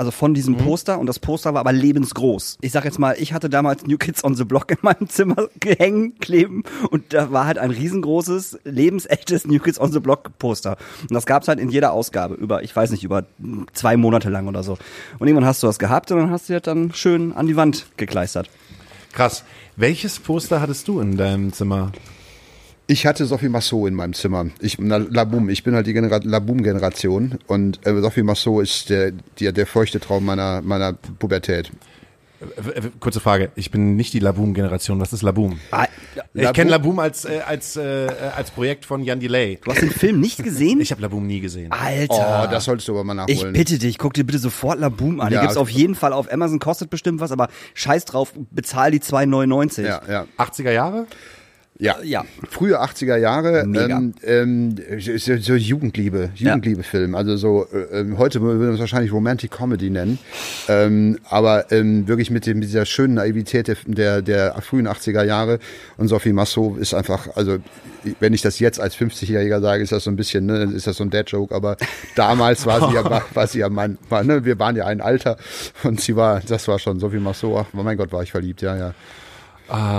Also 0.00 0.12
von 0.12 0.32
diesem 0.32 0.54
mhm. 0.54 0.64
Poster 0.64 0.98
und 0.98 1.04
das 1.04 1.18
Poster 1.18 1.52
war 1.52 1.60
aber 1.60 1.74
lebensgroß. 1.74 2.56
Ich 2.62 2.72
sag 2.72 2.86
jetzt 2.86 2.98
mal, 2.98 3.16
ich 3.18 3.34
hatte 3.34 3.50
damals 3.50 3.86
New 3.86 3.98
Kids 3.98 4.24
on 4.24 4.34
the 4.34 4.44
Block 4.44 4.70
in 4.70 4.78
meinem 4.80 5.10
Zimmer 5.10 5.50
hängen, 5.76 6.18
kleben 6.20 6.62
und 6.90 7.12
da 7.12 7.32
war 7.32 7.44
halt 7.44 7.58
ein 7.58 7.70
riesengroßes, 7.70 8.60
lebensechtes 8.64 9.46
New 9.46 9.58
Kids 9.58 9.78
on 9.78 9.92
the 9.92 10.00
Block 10.00 10.38
Poster. 10.38 10.78
Und 11.02 11.12
das 11.12 11.26
gab's 11.26 11.48
halt 11.48 11.60
in 11.60 11.68
jeder 11.68 11.92
Ausgabe 11.92 12.32
über, 12.32 12.62
ich 12.62 12.74
weiß 12.74 12.92
nicht, 12.92 13.04
über 13.04 13.26
zwei 13.74 13.98
Monate 13.98 14.30
lang 14.30 14.48
oder 14.48 14.62
so. 14.62 14.78
Und 15.18 15.28
irgendwann 15.28 15.44
hast 15.44 15.62
du 15.62 15.66
das 15.66 15.78
gehabt 15.78 16.10
und 16.10 16.16
dann 16.16 16.30
hast 16.30 16.48
du 16.48 16.54
das 16.54 16.62
dann 16.62 16.94
schön 16.94 17.34
an 17.34 17.46
die 17.46 17.56
Wand 17.56 17.84
gekleistert. 17.98 18.48
Krass. 19.12 19.44
Welches 19.76 20.18
Poster 20.18 20.62
hattest 20.62 20.88
du 20.88 21.00
in 21.00 21.18
deinem 21.18 21.52
Zimmer? 21.52 21.92
Ich 22.90 23.06
hatte 23.06 23.24
Sophie 23.24 23.48
Massot 23.48 23.86
in 23.86 23.94
meinem 23.94 24.14
Zimmer. 24.14 24.46
Ich, 24.58 24.76
na, 24.80 24.96
Laboum, 24.96 25.48
ich 25.48 25.62
bin 25.62 25.76
halt 25.76 25.86
die 25.86 25.92
Genera 25.92 26.18
Laboum-Generation 26.24 27.38
und 27.46 27.86
äh, 27.86 28.00
Sophie 28.00 28.24
Massot 28.24 28.64
ist 28.64 28.90
der, 28.90 29.12
der, 29.38 29.52
der 29.52 29.64
feuchte 29.68 30.00
Traum 30.00 30.24
meiner, 30.24 30.60
meiner 30.60 30.94
Pubertät. 30.94 31.70
Kurze 32.98 33.20
Frage, 33.20 33.52
ich 33.54 33.70
bin 33.70 33.94
nicht 33.94 34.12
die 34.12 34.18
Laboom-Generation. 34.18 34.98
Was 34.98 35.12
ist 35.12 35.22
Laboom? 35.22 35.60
Ah, 35.70 35.86
ich 36.34 36.52
kenne 36.52 36.72
Laboom 36.72 36.98
als, 36.98 37.26
äh, 37.26 37.38
als, 37.46 37.76
äh, 37.76 38.08
als 38.34 38.50
Projekt 38.50 38.84
von 38.86 39.04
Jan 39.04 39.20
Delay. 39.20 39.60
Du 39.62 39.70
hast 39.70 39.82
den 39.82 39.90
Film 39.90 40.18
nicht 40.18 40.42
gesehen? 40.42 40.80
Ich 40.80 40.90
habe 40.90 41.00
Laboom 41.00 41.28
nie 41.28 41.38
gesehen. 41.38 41.70
Alter. 41.70 42.46
Oh, 42.48 42.50
das 42.50 42.64
solltest 42.64 42.88
du 42.88 42.92
aber 42.92 43.04
mal 43.04 43.14
nachholen. 43.14 43.38
Ich 43.38 43.52
bitte 43.52 43.78
dich, 43.78 43.98
guck 43.98 44.14
dir 44.14 44.24
bitte 44.24 44.40
sofort 44.40 44.80
Laboom 44.80 45.20
an. 45.20 45.32
Ja, 45.32 45.38
die 45.38 45.46
gibt's 45.46 45.58
auf 45.58 45.70
jeden 45.70 45.94
Fall 45.94 46.12
auf 46.12 46.32
Amazon, 46.32 46.58
kostet 46.58 46.90
bestimmt 46.90 47.20
was, 47.20 47.30
aber 47.30 47.50
scheiß 47.74 48.04
drauf, 48.06 48.32
bezahl 48.50 48.90
die 48.90 49.00
2,99. 49.00 49.82
Ja, 49.82 50.00
ja. 50.08 50.26
80er 50.38 50.72
Jahre? 50.72 51.06
Ja, 51.80 51.96
Ja. 52.02 52.24
Frühe 52.48 52.80
80er 52.80 53.16
Jahre, 53.16 53.66
Mega. 53.66 53.96
ähm, 53.96 54.14
ähm, 54.22 54.76
so, 54.98 55.36
so 55.38 55.54
Jugendliebe, 55.54 56.30
Jugendliebe-Film. 56.34 57.14
Also 57.14 57.36
so, 57.36 57.66
äh, 57.72 58.00
ähm, 58.00 58.18
heute 58.18 58.42
würden 58.42 58.60
wir 58.60 58.68
es 58.68 58.78
wahrscheinlich 58.78 59.12
Romantic 59.12 59.50
Comedy 59.50 59.88
nennen. 59.88 60.18
Ähm, 60.68 61.18
aber 61.24 61.72
ähm, 61.72 62.06
wirklich 62.06 62.30
mit, 62.30 62.44
dem, 62.46 62.58
mit 62.58 62.68
dieser 62.68 62.84
schönen 62.84 63.14
Naivität 63.14 63.68
der, 63.68 63.76
der, 63.86 64.20
der 64.22 64.60
frühen 64.60 64.86
80er 64.86 65.24
Jahre. 65.24 65.58
Und 65.96 66.08
Sophie 66.08 66.34
Massot 66.34 66.78
ist 66.78 66.92
einfach, 66.92 67.34
also 67.34 67.56
wenn 68.18 68.34
ich 68.34 68.42
das 68.42 68.58
jetzt 68.58 68.78
als 68.78 68.94
50-Jähriger 68.96 69.60
sage, 69.60 69.82
ist 69.82 69.92
das 69.92 70.04
so 70.04 70.10
ein 70.10 70.16
bisschen, 70.16 70.46
ne, 70.46 70.70
ist 70.74 70.86
das 70.86 70.98
so 70.98 71.04
ein 71.04 71.10
Dad-Joke. 71.10 71.54
Aber 71.54 71.76
damals 72.14 72.66
war 72.66 72.88
sie 72.88 72.94
ja, 72.94 73.04
war, 73.08 73.24
war 73.34 73.46
sie 73.46 73.60
ja 73.60 73.70
mein, 73.70 73.96
war, 74.10 74.22
ne, 74.22 74.44
wir 74.44 74.58
waren 74.58 74.76
ja 74.76 74.84
ein 74.84 75.00
Alter. 75.00 75.38
Und 75.82 76.00
sie 76.00 76.14
war, 76.14 76.40
das 76.46 76.68
war 76.68 76.78
schon 76.78 77.00
Sophie 77.00 77.20
Massot. 77.20 77.56
Ach, 77.56 77.72
mein 77.72 77.96
Gott, 77.96 78.12
war 78.12 78.22
ich 78.22 78.30
verliebt, 78.32 78.60
ja, 78.60 78.76
ja. 78.76 78.94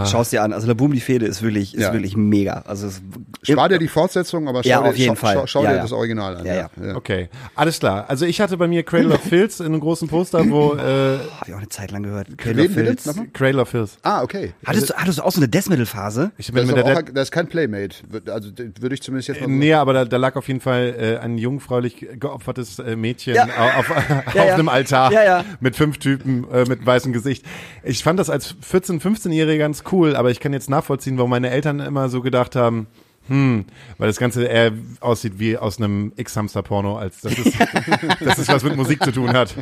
Schau 0.06 0.22
es 0.22 0.30
dir 0.30 0.44
an. 0.44 0.54
Also 0.54 0.68
La 0.68 0.74
Boom, 0.74 0.94
die 0.94 1.00
Fehde 1.00 1.26
ist 1.26 1.42
wirklich, 1.42 1.74
ist 1.76 1.82
Ja. 1.82 1.94
wirklich 1.94 2.16
mega. 2.18 2.64
Also 2.68 2.88
es, 2.88 3.02
Spar 3.44 3.70
dir 3.70 3.80
die 3.80 3.88
Fortsetzung, 3.88 4.48
aber 4.48 4.64
schau, 4.64 4.70
Ja, 4.70 4.92
dir, 4.92 5.06
schau, 5.08 5.16
Fall. 5.16 5.34
schau, 5.36 5.48
schau 5.48 5.64
Ja, 5.64 5.70
dir 5.72 5.76
ja. 5.78 5.82
das 5.82 5.92
Original 5.92 6.38
an. 6.38 6.46
Ja, 6.46 6.54
ja. 6.56 6.96
Okay, 6.96 7.30
alles 7.56 7.80
klar. 7.80 8.06
Also 8.08 8.26
ich 8.26 8.40
hatte 8.42 8.58
bei 8.58 8.68
mir 8.68 8.84
Cradle 8.84 9.14
of 9.14 9.22
Filth 9.22 9.60
in 9.60 9.68
einem 9.68 9.80
großen 9.80 10.08
Poster, 10.08 10.48
wo 10.50 10.74
äh, 10.76 10.78
habe 10.78 11.20
ich 11.48 11.54
auch 11.54 11.58
eine 11.60 11.70
Zeit 11.70 11.92
lang 11.92 12.04
gehört. 12.04 12.38
Cradle 12.38 12.66
of? 12.66 12.72
Filth. 12.72 13.34
Cradle 13.34 13.62
of 13.62 13.70
Filth. 13.70 13.92
Ah, 14.04 14.22
okay. 14.24 14.54
Hattest 14.66 14.90
du, 14.90 14.94
hattest 14.96 15.18
du 15.20 15.24
auch 15.24 15.32
so 15.32 15.40
eine 15.40 15.48
Death 15.50 15.70
Metal 15.70 15.86
Phase? 15.86 16.32
Ich 16.38 16.48
Das 16.48 16.54
bin 16.56 16.64
ist, 16.64 16.76
mit 16.76 16.86
der 16.86 16.98
auch, 16.98 17.02
das 17.14 17.24
ist 17.24 17.32
kein 17.32 17.48
Playmate. 17.48 17.96
Also 18.32 18.50
würde 18.80 18.94
ich 18.96 19.02
zumindest 19.02 19.30
jetzt 19.30 19.42
mal 19.42 19.48
Nee, 19.48 19.74
aber 19.74 19.94
da, 19.94 20.06
da 20.06 20.18
lag 20.18 20.36
auf 20.36 20.48
jeden 20.48 20.62
Fall 20.62 20.96
äh, 21.00 21.18
ein 21.24 21.38
jungfräulich 21.38 22.06
geopfertes 22.20 22.80
äh, 22.80 22.96
Mädchen 22.96 23.38
auf, 23.40 23.90
auf 24.28 24.36
einem 24.36 24.70
Altar 24.70 25.12
Ja, 25.12 25.24
ja. 25.24 25.46
mit 25.60 25.76
fünf 25.76 25.98
Typen 25.98 26.46
äh, 26.52 26.66
mit 26.66 26.86
weißem 26.86 27.14
Gesicht. 27.14 27.46
Ich 27.84 28.04
fand 28.04 28.20
das 28.20 28.30
als 28.30 28.56
14-, 28.72 29.02
15-Jähriger 29.02 29.61
ganz 29.62 29.84
cool, 29.92 30.16
aber 30.16 30.32
ich 30.32 30.40
kann 30.40 30.54
jetzt 30.54 30.70
nachvollziehen, 30.70 31.18
warum 31.18 31.30
meine 31.30 31.50
Eltern 31.50 31.80
immer 31.80 32.10
so 32.10 32.22
gedacht 32.22 32.56
haben, 32.56 32.88
hm, 33.28 33.66
weil 33.98 34.08
das 34.08 34.18
Ganze 34.18 34.44
eher 34.46 34.72
aussieht 35.00 35.34
wie 35.38 35.56
aus 35.56 35.78
einem 35.78 36.12
X-Hamster-Porno, 36.18 36.98
als 36.98 37.22
dass 37.22 37.38
es, 37.38 37.54
dass 38.20 38.38
es 38.40 38.48
was 38.48 38.64
mit 38.64 38.76
Musik 38.76 39.04
zu 39.04 39.12
tun 39.12 39.32
hat. 39.34 39.56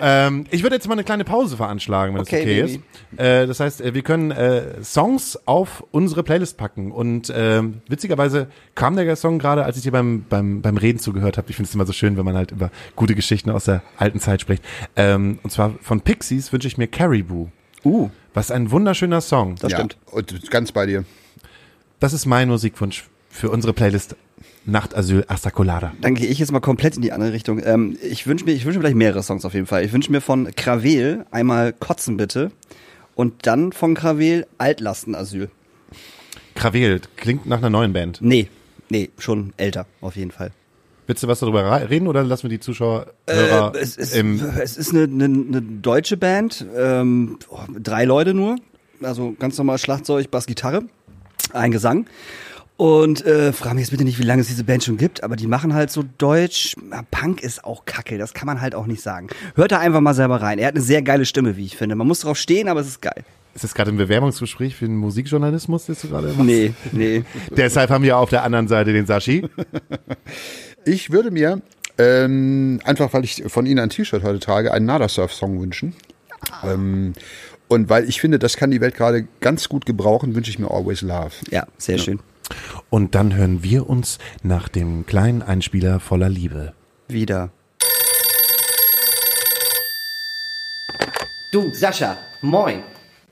ähm, 0.00 0.46
ich 0.50 0.62
würde 0.62 0.76
jetzt 0.76 0.86
mal 0.86 0.94
eine 0.94 1.02
kleine 1.02 1.24
Pause 1.24 1.56
veranschlagen, 1.56 2.14
wenn 2.14 2.22
es 2.22 2.28
Okay, 2.28 2.42
okay 2.42 2.62
Baby. 2.62 2.74
ist. 2.74 3.20
Äh, 3.20 3.46
das 3.46 3.58
heißt, 3.58 3.80
äh, 3.80 3.92
wir 3.92 4.02
können 4.02 4.30
äh, 4.30 4.82
Songs 4.84 5.38
auf 5.46 5.84
unsere 5.90 6.22
Playlist 6.22 6.56
packen. 6.56 6.92
Und 6.92 7.30
ähm, 7.34 7.82
witzigerweise 7.88 8.46
kam 8.76 8.94
der 8.94 9.16
Song 9.16 9.40
gerade, 9.40 9.64
als 9.64 9.76
ich 9.76 9.82
dir 9.82 9.92
beim, 9.92 10.24
beim, 10.28 10.62
beim 10.62 10.76
Reden 10.76 11.00
zugehört 11.00 11.36
habe. 11.36 11.50
Ich 11.50 11.56
finde 11.56 11.68
es 11.68 11.74
immer 11.74 11.86
so 11.86 11.92
schön, 11.92 12.16
wenn 12.16 12.24
man 12.24 12.36
halt 12.36 12.52
über 12.52 12.70
gute 12.94 13.16
Geschichten 13.16 13.50
aus 13.50 13.64
der 13.64 13.82
alten 13.96 14.20
Zeit 14.20 14.40
spricht. 14.40 14.64
Ähm, 14.94 15.40
und 15.42 15.50
zwar 15.50 15.74
von 15.82 16.00
Pixies 16.00 16.52
wünsche 16.52 16.68
ich 16.68 16.78
mir 16.78 16.86
Caribou. 16.86 17.48
Uh, 17.84 18.10
Was 18.34 18.50
ein 18.50 18.70
wunderschöner 18.70 19.20
Song. 19.20 19.56
das 19.56 19.72
ja. 19.72 19.78
stimmt. 19.78 19.96
Und 20.06 20.50
ganz 20.50 20.72
bei 20.72 20.86
dir. 20.86 21.04
Das 22.00 22.12
ist 22.12 22.26
mein 22.26 22.48
Musikwunsch 22.48 23.04
für 23.30 23.50
unsere 23.50 23.72
Playlist 23.72 24.16
Nachtasyl 24.64 25.24
Asta 25.28 25.50
Colada. 25.50 25.92
Dann 26.00 26.14
gehe 26.14 26.28
ich 26.28 26.38
jetzt 26.38 26.52
mal 26.52 26.60
komplett 26.60 26.96
in 26.96 27.02
die 27.02 27.12
andere 27.12 27.32
Richtung. 27.32 27.60
Ähm, 27.64 27.98
ich 28.02 28.26
wünsche 28.26 28.44
mir, 28.44 28.52
ich 28.52 28.64
wünsche 28.64 28.78
mir 28.78 28.84
gleich 28.84 28.94
mehrere 28.94 29.22
Songs 29.22 29.44
auf 29.44 29.54
jeden 29.54 29.66
Fall. 29.66 29.84
Ich 29.84 29.92
wünsche 29.92 30.10
mir 30.12 30.20
von 30.20 30.54
Kravel 30.54 31.26
einmal 31.30 31.72
Kotzen 31.72 32.16
bitte 32.16 32.52
und 33.14 33.46
dann 33.46 33.72
von 33.72 33.94
Kravel 33.94 34.46
Altlastenasyl. 34.58 35.50
Kravel, 36.54 37.00
klingt 37.16 37.46
nach 37.46 37.58
einer 37.58 37.70
neuen 37.70 37.92
Band. 37.92 38.18
Nee, 38.20 38.48
nee, 38.88 39.10
schon 39.18 39.52
älter 39.56 39.86
auf 40.00 40.16
jeden 40.16 40.30
Fall. 40.30 40.52
Willst 41.06 41.22
du 41.22 41.28
was 41.28 41.40
darüber 41.40 41.88
reden 41.90 42.06
oder 42.06 42.22
lassen 42.22 42.44
wir 42.44 42.50
die 42.50 42.60
Zuschauer 42.60 43.06
Hörer 43.28 43.74
Äh, 43.74 43.78
es, 43.78 43.96
ist, 43.96 44.14
es 44.14 44.76
ist 44.76 44.94
eine, 44.94 45.04
eine, 45.04 45.24
eine 45.24 45.62
deutsche 45.62 46.16
Band, 46.16 46.64
ähm, 46.76 47.38
drei 47.78 48.04
Leute 48.04 48.34
nur, 48.34 48.56
also 49.02 49.34
ganz 49.38 49.58
normal 49.58 49.78
Schlagzeug, 49.78 50.30
Bass, 50.30 50.46
Gitarre, 50.46 50.82
ein 51.52 51.72
Gesang. 51.72 52.06
Und 52.76 53.24
äh, 53.26 53.52
frag 53.52 53.74
mich 53.74 53.82
jetzt 53.82 53.90
bitte 53.90 54.02
nicht, 54.04 54.18
wie 54.18 54.24
lange 54.24 54.40
es 54.40 54.48
diese 54.48 54.64
Band 54.64 54.82
schon 54.82 54.96
gibt, 54.96 55.22
aber 55.22 55.36
die 55.36 55.46
machen 55.46 55.74
halt 55.74 55.90
so 55.90 56.02
Deutsch. 56.18 56.74
Punk 57.10 57.40
ist 57.40 57.64
auch 57.64 57.84
kacke, 57.84 58.18
das 58.18 58.34
kann 58.34 58.46
man 58.46 58.60
halt 58.60 58.74
auch 58.74 58.86
nicht 58.86 59.02
sagen. 59.02 59.28
Hört 59.54 59.72
da 59.72 59.78
einfach 59.78 60.00
mal 60.00 60.14
selber 60.14 60.40
rein. 60.40 60.58
Er 60.58 60.68
hat 60.68 60.74
eine 60.74 60.82
sehr 60.82 61.02
geile 61.02 61.24
Stimme, 61.24 61.56
wie 61.56 61.64
ich 61.64 61.76
finde. 61.76 61.94
Man 61.94 62.06
muss 62.06 62.20
drauf 62.20 62.38
stehen, 62.38 62.68
aber 62.68 62.80
es 62.80 62.88
ist 62.88 63.02
geil. 63.02 63.24
Ist 63.54 63.64
das 63.64 63.74
gerade 63.74 63.90
ein 63.90 63.98
Bewerbungsgespräch 63.98 64.74
für 64.74 64.86
den 64.86 64.96
Musikjournalismus, 64.96 65.86
das 65.86 66.00
du 66.00 66.08
gerade 66.08 66.28
machst? 66.28 66.40
Nee, 66.40 66.72
nee. 66.90 67.22
Deshalb 67.56 67.90
haben 67.90 68.02
wir 68.02 68.16
auf 68.16 68.30
der 68.30 68.44
anderen 68.44 68.66
Seite 68.66 68.92
den 68.92 69.04
Sashi. 69.06 69.46
Ich 70.84 71.10
würde 71.10 71.30
mir, 71.30 71.60
ähm, 71.98 72.80
einfach 72.84 73.12
weil 73.12 73.24
ich 73.24 73.44
von 73.46 73.66
Ihnen 73.66 73.78
ein 73.78 73.90
T-Shirt 73.90 74.22
heute 74.22 74.40
trage, 74.40 74.72
einen 74.72 74.86
Nada-Surf-Song 74.86 75.60
wünschen. 75.60 75.94
Ähm, 76.64 77.12
und 77.68 77.88
weil 77.88 78.08
ich 78.08 78.20
finde, 78.20 78.38
das 78.38 78.56
kann 78.56 78.70
die 78.70 78.80
Welt 78.80 78.96
gerade 78.96 79.26
ganz 79.40 79.68
gut 79.68 79.86
gebrauchen, 79.86 80.34
wünsche 80.34 80.50
ich 80.50 80.58
mir 80.58 80.70
Always 80.70 81.02
Love. 81.02 81.32
Ja, 81.50 81.66
sehr 81.78 81.98
schön. 81.98 82.20
Und 82.90 83.14
dann 83.14 83.34
hören 83.34 83.62
wir 83.62 83.88
uns 83.88 84.18
nach 84.42 84.68
dem 84.68 85.06
kleinen 85.06 85.42
Einspieler 85.42 86.00
voller 86.00 86.28
Liebe. 86.28 86.74
Wieder. 87.08 87.50
Du, 91.52 91.72
Sascha, 91.72 92.18
moin. 92.40 92.82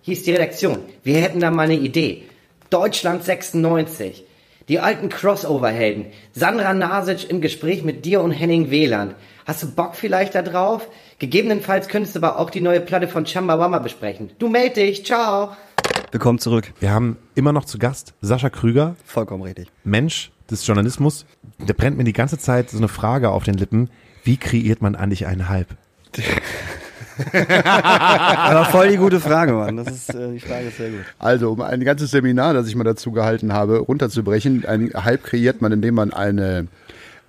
Hier 0.03 0.15
ist 0.15 0.27
die 0.27 0.33
Redaktion. 0.33 0.79
Wir 1.03 1.21
hätten 1.21 1.41
da 1.41 1.51
mal 1.51 1.65
eine 1.65 1.75
Idee. 1.75 2.25
Deutschland 2.71 3.25
96. 3.25 4.25
Die 4.71 4.79
alten 4.79 5.09
Crossover-Helden. 5.09 6.07
Sandra 6.33 6.73
Nasic 6.75 7.29
im 7.29 7.41
Gespräch 7.41 7.83
mit 7.83 8.05
dir 8.05 8.21
und 8.21 8.31
Henning 8.31 8.71
Wieland. 8.71 9.16
Hast 9.45 9.64
du 9.64 9.75
Bock 9.75 9.97
vielleicht 9.97 10.37
da 10.37 10.43
drauf? 10.43 10.87
Gegebenenfalls 11.18 11.89
könntest 11.89 12.14
du 12.14 12.21
aber 12.21 12.39
auch 12.39 12.51
die 12.51 12.61
neue 12.61 12.79
Platte 12.79 13.09
von 13.09 13.25
Chumbawamba 13.25 13.81
besprechen. 13.81 14.31
Du 14.39 14.49
meld 14.49 14.77
dich. 14.77 15.05
Ciao. 15.05 15.57
Willkommen 16.12 16.39
zurück. 16.39 16.73
Wir 16.79 16.93
haben 16.93 17.16
immer 17.35 17.53
noch 17.53 17.64
zu 17.64 17.79
Gast 17.79 18.14
Sascha 18.21 18.49
Krüger, 18.49 18.95
Vollkommen 19.05 19.43
richtig. 19.43 19.73
Mensch 19.83 20.31
des 20.49 20.64
Journalismus. 20.64 21.27
Der 21.59 21.75
brennt 21.75 21.99
mir 21.99 22.05
die 22.05 22.12
ganze 22.12 22.39
Zeit 22.39 22.71
so 22.71 22.79
eine 22.79 22.87
Frage 22.87 23.31
auf 23.31 23.43
den 23.43 23.55
Lippen. 23.55 23.91
Wie 24.23 24.37
kreiert 24.37 24.83
man 24.83 24.95
eigentlich 24.95 25.27
einen 25.27 25.49
Hype? 25.49 25.75
Aber 28.37 28.64
voll 28.66 28.89
die 28.91 28.97
gute 28.97 29.21
Frage, 29.21 29.53
Mann. 29.53 29.77
Das 29.77 29.89
ist, 29.89 30.14
äh, 30.14 30.33
die 30.33 30.41
Frage 30.41 30.68
ist 30.68 30.77
sehr 30.77 30.91
gut. 30.91 31.01
Also, 31.18 31.53
um 31.53 31.61
ein 31.61 31.81
ganzes 31.85 32.11
Seminar, 32.11 32.55
das 32.55 32.68
ich 32.68 32.75
mal 32.75 32.85
dazu 32.85 33.12
gehalten 33.12 33.53
habe, 33.53 33.79
runterzubrechen, 33.79 34.64
ein 34.66 34.91
Hype 34.95 35.25
kreiert 35.25 35.62
man, 35.62 35.73
indem 35.73 35.95
man 35.95 36.12
eine, 36.12 36.66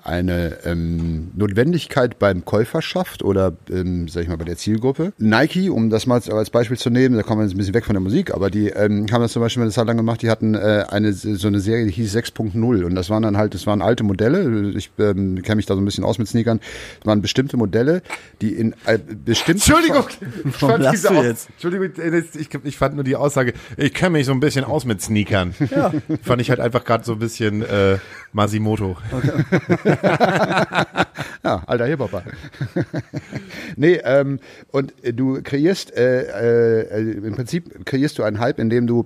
eine 0.04 0.58
ähm, 0.66 1.32
Notwendigkeit 1.36 2.18
beim 2.20 2.46
Käufer 2.46 2.82
schafft 2.82 3.24
oder, 3.24 3.54
ähm, 3.70 4.08
sag 4.08 4.24
ich 4.24 4.30
mal, 4.30 4.38
bei 4.38 4.46
der 4.46 4.58
Zielgruppe. 4.58 5.14
Nike, 5.18 5.70
um 5.70 5.90
das 5.90 6.08
mal 6.08 6.22
als 6.30 6.50
Beispiel 6.50 6.78
zu 6.78 6.90
nehmen, 6.90 7.16
da 7.16 7.24
kommen 7.24 7.42
wir 7.42 7.46
jetzt 7.46 7.54
ein 7.54 7.58
bisschen 7.58 7.74
weg 7.74 7.86
von 7.86 7.94
der 7.94 8.02
Musik, 8.02 8.34
aber 8.34 8.50
die 8.50 8.70
ähm, 8.70 9.06
haben 9.12 9.22
das 9.22 9.34
zum 9.34 9.42
Beispiel 9.42 9.62
eine 9.64 9.72
Zeit 9.72 9.88
lang 9.88 9.98
gemacht, 9.98 10.22
die 10.22 10.30
hatten 10.30 10.56
äh, 10.56 10.86
eine 10.90 11.14
so 11.14 11.48
eine 11.48 11.60
Serie, 11.60 11.86
die 11.86 11.92
hieß 11.92 12.16
6.0 12.16 12.84
und 12.84 12.96
das 12.96 13.10
waren 13.10 13.24
dann 13.24 13.38
halt, 13.38 13.54
das 13.54 13.68
waren 13.68 13.82
alte 13.82 14.04
Modelle, 14.04 14.72
ich 14.76 14.92
ähm, 15.00 15.42
kenne 15.42 15.58
mich 15.58 15.66
da 15.66 15.76
so 15.76 15.82
ein 15.82 15.86
bisschen 15.86 16.04
aus 16.04 16.18
mit 16.18 16.28
Sneakern, 16.28 16.60
das 17.00 17.06
waren 17.08 17.22
bestimmte 17.22 17.58
Modelle, 17.58 18.02
die 18.42 18.54
in 18.54 18.74
äh, 18.86 18.98
bestimmten... 19.26 19.62
Entschuldigung, 19.62 20.06
ich 20.46 20.56
fand 20.56 20.92
diese 20.92 21.10
du 21.10 21.14
Aus- 21.16 21.26
jetzt? 21.26 21.50
Entschuldigung, 21.52 21.90
äh, 21.98 22.24
ich, 22.40 22.50
ich 22.64 22.78
fand 22.78 22.96
nur 22.96 23.04
die 23.04 23.16
Aussage, 23.16 23.54
ich 23.78 23.94
kenne 23.94 24.12
mich 24.12 24.26
so 24.26 24.32
ein 24.32 24.40
bisschen 24.40 24.64
aus 24.66 24.86
mit 24.86 25.02
Sneakern. 25.02 25.54
Ja. 25.70 25.92
Fand 26.24 26.42
ich 26.42 26.50
halt 26.50 26.60
einfach 26.60 26.84
gerade 26.84 27.04
so 27.04 27.14
ein 27.14 27.20
bisschen 27.20 27.62
äh, 27.64 27.98
Masimoto. 28.34 28.98
Ja, 31.44 31.64
alter 31.66 31.86
Hip-Hopper. 31.86 32.24
nee, 33.76 34.00
ähm, 34.04 34.40
und 34.72 34.94
äh, 35.04 35.12
du 35.12 35.42
kreierst, 35.42 35.96
äh, 35.96 36.90
äh, 36.92 37.12
im 37.14 37.36
Prinzip 37.36 37.86
kreierst 37.86 38.20
du 38.20 38.24
einen 38.24 38.40
Hype, 38.40 38.60
indem 38.60 38.86
du 38.86 39.06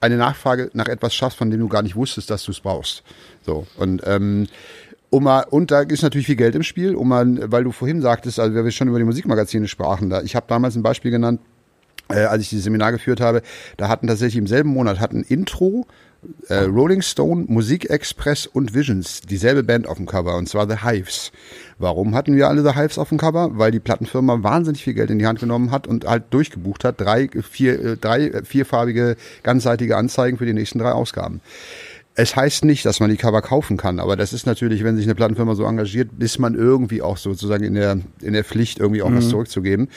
eine 0.00 0.16
Nachfrage 0.16 0.70
nach 0.74 0.88
etwas 0.88 1.14
schaffst, 1.14 1.38
von 1.38 1.50
dem 1.50 1.60
du 1.60 1.68
gar 1.68 1.82
nicht 1.82 1.96
wusstest, 1.96 2.30
dass 2.30 2.44
du 2.44 2.52
es 2.52 2.60
brauchst. 2.60 3.02
So, 3.42 3.66
und 3.76 4.02
ähm, 4.04 4.46
um 5.08 5.26
und 5.26 5.70
da 5.70 5.80
ist 5.80 6.02
natürlich 6.02 6.26
viel 6.26 6.36
Geld 6.36 6.54
im 6.54 6.62
Spiel, 6.62 6.94
um 6.94 7.10
weil 7.10 7.64
du 7.64 7.72
vorhin 7.72 8.00
sagtest, 8.00 8.38
also 8.38 8.54
wir 8.54 8.70
schon 8.70 8.88
über 8.88 8.98
die 8.98 9.04
Musikmagazine 9.04 9.66
sprachen, 9.66 10.10
da, 10.10 10.22
ich 10.22 10.36
habe 10.36 10.46
damals 10.48 10.76
ein 10.76 10.82
Beispiel 10.82 11.10
genannt, 11.10 11.40
äh, 12.08 12.20
als 12.24 12.42
ich 12.42 12.50
dieses 12.50 12.64
Seminar 12.64 12.92
geführt 12.92 13.20
habe, 13.20 13.42
da 13.76 13.88
hatten 13.88 14.06
tatsächlich 14.06 14.36
im 14.36 14.46
selben 14.46 14.70
Monat 14.70 15.00
hatten 15.00 15.22
Intro, 15.22 15.86
äh, 16.48 16.64
Rolling 16.64 17.02
Stone, 17.02 17.46
Musikexpress 17.48 18.46
und 18.46 18.74
Visions 18.74 19.22
dieselbe 19.22 19.62
Band 19.62 19.86
auf 19.86 19.96
dem 19.96 20.06
Cover 20.06 20.36
und 20.36 20.48
zwar 20.48 20.68
The 20.68 20.84
Hives. 20.84 21.32
Warum 21.78 22.14
hatten 22.14 22.36
wir 22.36 22.48
alle 22.48 22.62
The 22.62 22.74
Hives 22.74 22.98
auf 22.98 23.08
dem 23.08 23.18
Cover? 23.18 23.58
Weil 23.58 23.70
die 23.70 23.80
Plattenfirma 23.80 24.42
wahnsinnig 24.42 24.84
viel 24.84 24.94
Geld 24.94 25.10
in 25.10 25.18
die 25.18 25.26
Hand 25.26 25.40
genommen 25.40 25.70
hat 25.70 25.86
und 25.86 26.04
halt 26.04 26.24
durchgebucht 26.30 26.84
hat, 26.84 27.00
drei, 27.00 27.28
vier, 27.28 27.80
äh, 27.80 27.96
drei 27.96 28.28
äh, 28.28 28.44
vierfarbige, 28.44 29.16
ganzseitige 29.42 29.96
Anzeigen 29.96 30.38
für 30.38 30.46
die 30.46 30.52
nächsten 30.52 30.78
drei 30.78 30.92
Ausgaben. 30.92 31.40
Es 32.14 32.36
heißt 32.36 32.64
nicht, 32.64 32.84
dass 32.84 33.00
man 33.00 33.08
die 33.08 33.16
Cover 33.16 33.40
kaufen 33.40 33.76
kann, 33.76 33.98
aber 34.00 34.16
das 34.16 34.32
ist 34.32 34.44
natürlich, 34.44 34.84
wenn 34.84 34.96
sich 34.96 35.06
eine 35.06 35.14
Plattenfirma 35.14 35.54
so 35.54 35.64
engagiert, 35.64 36.10
ist 36.18 36.38
man 36.38 36.54
irgendwie 36.54 37.02
auch 37.02 37.16
sozusagen 37.16 37.64
in 37.64 37.74
der, 37.74 37.98
in 38.20 38.32
der 38.32 38.44
Pflicht, 38.44 38.78
irgendwie 38.78 39.02
auch 39.02 39.12
was 39.12 39.28
zurückzugeben. 39.28 39.88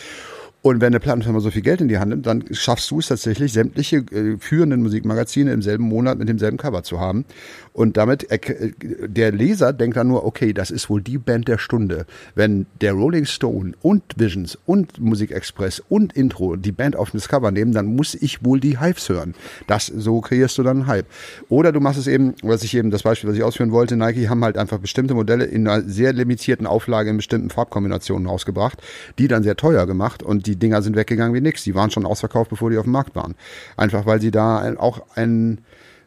Und 0.64 0.80
wenn 0.80 0.93
eine 0.93 1.01
Plattenfirma 1.01 1.41
so 1.41 1.51
viel 1.51 1.61
Geld 1.61 1.82
in 1.82 1.89
die 1.89 1.97
Hand 1.97 2.11
nimmt, 2.11 2.26
dann 2.26 2.45
schaffst 2.51 2.89
du 2.89 2.99
es 2.99 3.07
tatsächlich, 3.07 3.51
sämtliche 3.51 3.97
äh, 3.97 4.38
führenden 4.39 4.82
Musikmagazine 4.82 5.51
im 5.51 5.61
selben 5.61 5.84
Monat 5.84 6.18
mit 6.18 6.30
demselben 6.30 6.55
Cover 6.55 6.84
zu 6.84 7.01
haben. 7.01 7.26
Und 7.74 7.97
damit, 7.97 8.28
der 8.30 9.32
Leser 9.32 9.74
denkt 9.74 9.97
dann 9.97 10.07
nur, 10.07 10.26
okay, 10.26 10.53
das 10.53 10.71
ist 10.71 10.89
wohl 10.89 11.01
die 11.01 11.17
Band 11.17 11.47
der 11.47 11.57
Stunde. 11.57 12.05
Wenn 12.36 12.67
der 12.82 12.93
Rolling 12.93 13.26
Stone 13.26 13.74
und 13.82 14.03
Visions 14.15 14.57
und 14.65 14.99
Musikexpress 14.99 15.82
und 15.89 16.13
Intro 16.13 16.55
die 16.55 16.71
Band 16.71 16.95
auf 16.95 17.11
das 17.11 17.28
Cover 17.28 17.51
nehmen, 17.51 17.71
dann 17.71 17.88
muss 17.88 18.13
ich 18.13 18.45
wohl 18.45 18.59
die 18.59 18.80
Hives 18.80 19.09
hören. 19.09 19.34
Das, 19.67 19.88
so 19.88 20.21
kreierst 20.21 20.57
du 20.57 20.63
dann 20.63 20.78
einen 20.78 20.88
Hype. 20.88 21.07
Oder 21.49 21.71
du 21.71 21.80
machst 21.80 21.99
es 21.99 22.07
eben, 22.07 22.36
was 22.43 22.63
ich 22.63 22.76
eben, 22.76 22.91
das 22.91 23.03
Beispiel, 23.03 23.30
was 23.30 23.38
ich 23.38 23.43
ausführen 23.43 23.71
wollte, 23.71 23.97
Nike 23.97 24.30
haben 24.30 24.43
halt 24.43 24.57
einfach 24.57 24.78
bestimmte 24.78 25.15
Modelle 25.15 25.45
in 25.45 25.67
einer 25.67 25.82
sehr 25.88 26.13
limitierten 26.13 26.67
Auflage 26.67 27.09
in 27.09 27.17
bestimmten 27.17 27.49
Farbkombinationen 27.49 28.28
rausgebracht, 28.28 28.82
die 29.17 29.28
dann 29.28 29.41
sehr 29.41 29.57
teuer 29.57 29.88
gemacht 29.88 30.21
und 30.21 30.45
die 30.45 30.57
Dinger 30.57 30.84
sind 30.84 30.95
weggegangen 30.95 31.34
wie 31.34 31.41
nix. 31.41 31.63
Die 31.63 31.74
waren 31.74 31.89
schon 31.89 32.05
ausverkauft, 32.05 32.51
bevor 32.51 32.69
die 32.69 32.78
auf 32.78 32.84
dem 32.84 32.93
Markt 32.93 33.15
waren. 33.15 33.36
Einfach 33.78 34.05
weil 34.05 34.21
sie 34.21 34.32
da 34.32 34.76
auch 34.78 35.01
ein 35.15 35.59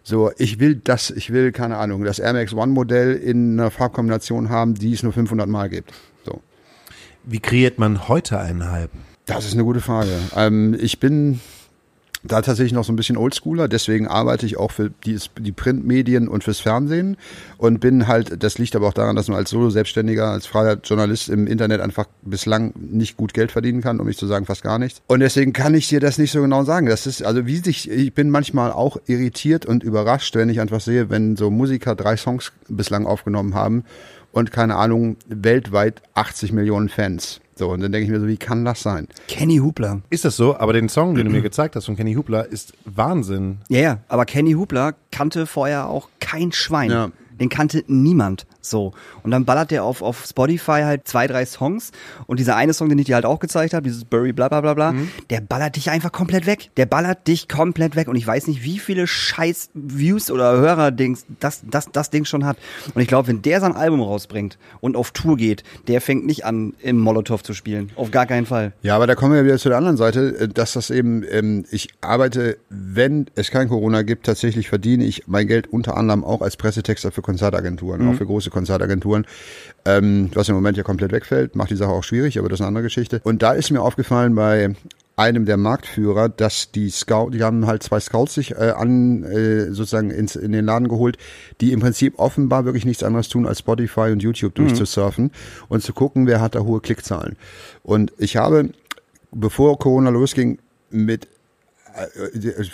so, 0.08 0.30
ich 0.38 0.60
will 0.60 0.76
das, 0.76 1.10
ich 1.10 1.32
will, 1.32 1.50
keine 1.50 1.78
Ahnung, 1.78 2.04
das 2.04 2.20
Air 2.20 2.34
Max 2.34 2.54
One 2.54 2.70
Modell 2.70 3.14
in 3.16 3.58
einer 3.58 3.72
Farbkombination 3.72 4.50
haben, 4.50 4.76
die 4.76 4.92
es 4.92 5.02
nur 5.02 5.12
500 5.12 5.48
Mal 5.48 5.68
gibt. 5.68 5.92
So. 6.24 6.40
Wie 7.24 7.40
kreiert 7.40 7.80
man 7.80 8.06
heute 8.06 8.38
einen 8.38 8.70
Hype? 8.70 8.92
Das 9.24 9.44
ist 9.46 9.54
eine 9.54 9.64
gute 9.64 9.80
Frage. 9.80 10.12
Ähm, 10.36 10.76
ich 10.80 11.00
bin 11.00 11.40
da 12.22 12.42
tatsächlich 12.42 12.72
noch 12.72 12.84
so 12.84 12.92
ein 12.92 12.96
bisschen 12.96 13.16
Oldschooler, 13.16 13.68
deswegen 13.68 14.06
arbeite 14.08 14.46
ich 14.46 14.56
auch 14.56 14.70
für 14.70 14.90
die, 15.04 15.18
die 15.38 15.52
Printmedien 15.52 16.28
und 16.28 16.44
fürs 16.44 16.60
Fernsehen 16.60 17.16
und 17.58 17.80
bin 17.80 18.06
halt, 18.06 18.42
das 18.42 18.58
liegt 18.58 18.76
aber 18.76 18.88
auch 18.88 18.92
daran, 18.92 19.16
dass 19.16 19.28
man 19.28 19.36
als 19.36 19.50
Solo-Selbstständiger, 19.50 20.30
als 20.30 20.46
freier 20.46 20.78
Journalist 20.82 21.28
im 21.28 21.46
Internet 21.46 21.80
einfach 21.80 22.06
bislang 22.22 22.72
nicht 22.76 23.16
gut 23.16 23.34
Geld 23.34 23.52
verdienen 23.52 23.80
kann, 23.80 24.00
um 24.00 24.06
nicht 24.06 24.18
zu 24.18 24.26
sagen 24.26 24.46
fast 24.46 24.62
gar 24.62 24.78
nichts. 24.78 25.00
Und 25.06 25.20
deswegen 25.20 25.52
kann 25.52 25.74
ich 25.74 25.88
dir 25.88 26.00
das 26.00 26.18
nicht 26.18 26.32
so 26.32 26.40
genau 26.42 26.64
sagen. 26.64 26.86
Das 26.86 27.06
ist, 27.06 27.22
also 27.22 27.46
wie 27.46 27.56
sich, 27.58 27.90
ich 27.90 28.12
bin 28.14 28.30
manchmal 28.30 28.72
auch 28.72 28.96
irritiert 29.06 29.66
und 29.66 29.82
überrascht, 29.82 30.34
wenn 30.34 30.48
ich 30.48 30.60
einfach 30.60 30.80
sehe, 30.80 31.10
wenn 31.10 31.36
so 31.36 31.50
Musiker 31.50 31.94
drei 31.94 32.16
Songs 32.16 32.52
bislang 32.68 33.06
aufgenommen 33.06 33.54
haben 33.54 33.84
und 34.32 34.52
keine 34.52 34.76
Ahnung, 34.76 35.16
weltweit 35.28 36.02
80 36.14 36.52
Millionen 36.52 36.88
Fans. 36.88 37.40
So, 37.58 37.70
und 37.70 37.80
dann 37.80 37.90
denke 37.90 38.04
ich 38.04 38.10
mir 38.10 38.20
so, 38.20 38.28
wie 38.28 38.36
kann 38.36 38.66
das 38.66 38.82
sein? 38.82 39.08
Kenny 39.28 39.56
Hubler. 39.56 40.02
Ist 40.10 40.26
das 40.26 40.36
so? 40.36 40.58
Aber 40.58 40.74
den 40.74 40.90
Song, 40.90 41.14
den 41.14 41.24
du 41.24 41.32
mir 41.32 41.40
gezeigt 41.42 41.74
hast 41.74 41.86
von 41.86 41.96
Kenny 41.96 42.12
Hubler, 42.12 42.46
ist 42.46 42.74
Wahnsinn. 42.84 43.58
Ja, 43.68 43.80
ja, 43.80 43.98
aber 44.08 44.26
Kenny 44.26 44.52
Hubler 44.52 44.94
kannte 45.10 45.46
vorher 45.46 45.88
auch 45.88 46.10
kein 46.20 46.52
Schwein. 46.52 46.90
Ja. 46.90 47.10
Den 47.40 47.48
kannte 47.48 47.82
niemand 47.86 48.46
so. 48.70 48.92
Und 49.22 49.30
dann 49.30 49.44
ballert 49.44 49.70
der 49.70 49.84
auf, 49.84 50.02
auf 50.02 50.24
Spotify 50.28 50.82
halt 50.82 51.06
zwei, 51.08 51.26
drei 51.26 51.44
Songs. 51.46 51.92
Und 52.26 52.38
dieser 52.40 52.56
eine 52.56 52.72
Song, 52.72 52.88
den 52.88 52.98
ich 52.98 53.06
dir 53.06 53.14
halt 53.14 53.24
auch 53.26 53.38
gezeigt 53.40 53.74
habe, 53.74 53.82
dieses 53.84 54.04
Burry 54.04 54.32
bla 54.32 54.48
bla 54.48 54.60
bla 54.60 54.74
bla, 54.74 54.92
Mhm. 54.92 55.08
der 55.30 55.40
ballert 55.40 55.76
dich 55.76 55.90
einfach 55.90 56.12
komplett 56.12 56.46
weg. 56.46 56.70
Der 56.76 56.86
ballert 56.86 57.26
dich 57.26 57.48
komplett 57.48 57.96
weg. 57.96 58.08
Und 58.08 58.16
ich 58.16 58.26
weiß 58.26 58.46
nicht, 58.46 58.62
wie 58.62 58.78
viele 58.78 59.06
scheiß 59.06 59.70
Views 59.74 60.30
oder 60.30 60.52
Hörer-Dings 60.56 61.26
das, 61.40 61.62
das, 61.70 61.90
das 61.92 62.10
Ding 62.10 62.24
schon 62.24 62.44
hat. 62.44 62.56
Und 62.94 63.02
ich 63.02 63.08
glaube, 63.08 63.28
wenn 63.28 63.42
der 63.42 63.60
sein 63.60 63.74
Album 63.74 64.00
rausbringt 64.00 64.58
und 64.80 64.96
auf 64.96 65.10
Tour 65.10 65.36
geht, 65.36 65.64
der 65.88 66.00
fängt 66.00 66.26
nicht 66.26 66.44
an, 66.44 66.74
im 66.82 66.98
Molotow 66.98 67.42
zu 67.42 67.54
spielen. 67.54 67.90
Auf 67.96 68.10
gar 68.10 68.26
keinen 68.26 68.46
Fall. 68.46 68.72
Ja, 68.82 68.96
aber 68.96 69.06
da 69.06 69.14
kommen 69.14 69.34
wir 69.34 69.44
wieder 69.44 69.58
zu 69.58 69.68
der 69.68 69.78
anderen 69.78 69.96
Seite, 69.96 70.38
äh, 70.38 70.48
dass 70.48 70.72
das 70.74 70.90
eben, 70.90 71.24
ähm, 71.30 71.64
ich 71.70 71.88
arbeite, 72.00 72.58
wenn 72.68 73.26
es 73.34 73.50
kein 73.50 73.68
Corona 73.68 74.02
gibt, 74.02 74.26
tatsächlich 74.26 74.68
verdiene 74.68 75.04
ich 75.04 75.24
mein 75.26 75.46
Geld 75.46 75.66
unter 75.72 75.96
anderem 75.96 76.24
auch 76.24 76.42
als 76.42 76.56
Pressetexter 76.56 77.12
für 77.12 77.22
Konzertagenturen, 77.22 78.08
auch 78.08 78.14
für 78.14 78.26
große 78.26 78.50
Konzertagenturen, 78.56 79.26
ähm, 79.84 80.30
was 80.34 80.48
im 80.48 80.54
Moment 80.54 80.76
ja 80.76 80.82
komplett 80.82 81.12
wegfällt, 81.12 81.54
macht 81.54 81.70
die 81.70 81.76
Sache 81.76 81.90
auch 81.90 82.02
schwierig, 82.02 82.38
aber 82.38 82.48
das 82.48 82.56
ist 82.56 82.62
eine 82.62 82.68
andere 82.68 82.84
Geschichte. 82.84 83.20
Und 83.22 83.42
da 83.42 83.52
ist 83.52 83.70
mir 83.70 83.82
aufgefallen 83.82 84.34
bei 84.34 84.74
einem 85.16 85.46
der 85.46 85.56
Marktführer, 85.56 86.28
dass 86.28 86.70
die 86.72 86.90
Scout, 86.90 87.30
die 87.30 87.42
haben 87.42 87.66
halt 87.66 87.82
zwei 87.82 88.00
Scouts 88.00 88.34
sich 88.34 88.52
äh, 88.52 88.72
an 88.76 89.24
äh, 89.24 89.72
sozusagen 89.72 90.10
ins, 90.10 90.36
in 90.36 90.52
den 90.52 90.66
Laden 90.66 90.88
geholt, 90.88 91.16
die 91.60 91.72
im 91.72 91.80
Prinzip 91.80 92.18
offenbar 92.18 92.64
wirklich 92.64 92.84
nichts 92.84 93.02
anderes 93.02 93.28
tun, 93.28 93.46
als 93.46 93.60
Spotify 93.60 94.12
und 94.12 94.22
YouTube 94.22 94.54
durchzusurfen 94.54 95.30
und 95.68 95.82
zu 95.82 95.92
gucken, 95.94 96.26
wer 96.26 96.40
hat 96.40 96.54
da 96.54 96.60
hohe 96.60 96.80
Klickzahlen. 96.80 97.36
Und 97.82 98.12
ich 98.18 98.36
habe, 98.36 98.70
bevor 99.32 99.78
Corona 99.78 100.10
losging, 100.10 100.58
mit 100.90 101.28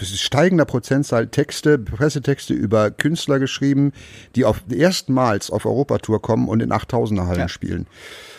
steigender 0.04 0.64
Prozentzahl 0.64 1.28
Texte, 1.28 1.78
Pressetexte 1.78 2.54
über 2.54 2.90
Künstler 2.90 3.38
geschrieben, 3.38 3.92
die 4.36 4.44
auf 4.44 4.62
erstmals 4.70 5.50
auf 5.50 5.66
Europatour 5.66 6.20
kommen 6.22 6.48
und 6.48 6.60
in 6.62 6.72
8000er 6.72 7.26
Hallen 7.26 7.40
Ja. 7.40 7.48
spielen. 7.48 7.86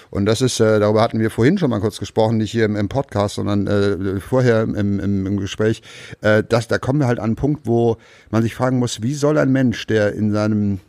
Und 0.09 0.27
das 0.27 0.41
ist, 0.41 0.59
äh, 0.59 0.79
darüber 0.79 1.01
hatten 1.01 1.19
wir 1.19 1.31
vorhin 1.31 1.57
schon 1.57 1.71
mal 1.71 1.79
kurz 1.79 1.99
gesprochen, 1.99 2.37
nicht 2.37 2.51
hier 2.51 2.65
im, 2.65 2.75
im 2.75 2.87
Podcast, 2.87 3.33
sondern 3.35 3.65
äh, 3.65 4.19
vorher 4.19 4.61
im, 4.61 4.75
im, 4.75 5.25
im 5.25 5.37
Gespräch, 5.37 5.81
äh, 6.21 6.43
dass 6.43 6.67
da 6.67 6.77
kommen 6.77 6.99
wir 6.99 7.07
halt 7.07 7.17
an 7.17 7.25
einen 7.25 7.35
Punkt, 7.35 7.65
wo 7.65 7.97
man 8.29 8.43
sich 8.43 8.53
fragen 8.53 8.77
muss, 8.77 9.01
wie 9.01 9.15
soll 9.15 9.39
ein 9.39 9.51
Mensch, 9.51 9.87
der 9.87 10.13
in 10.13 10.31
seinem 10.31 10.79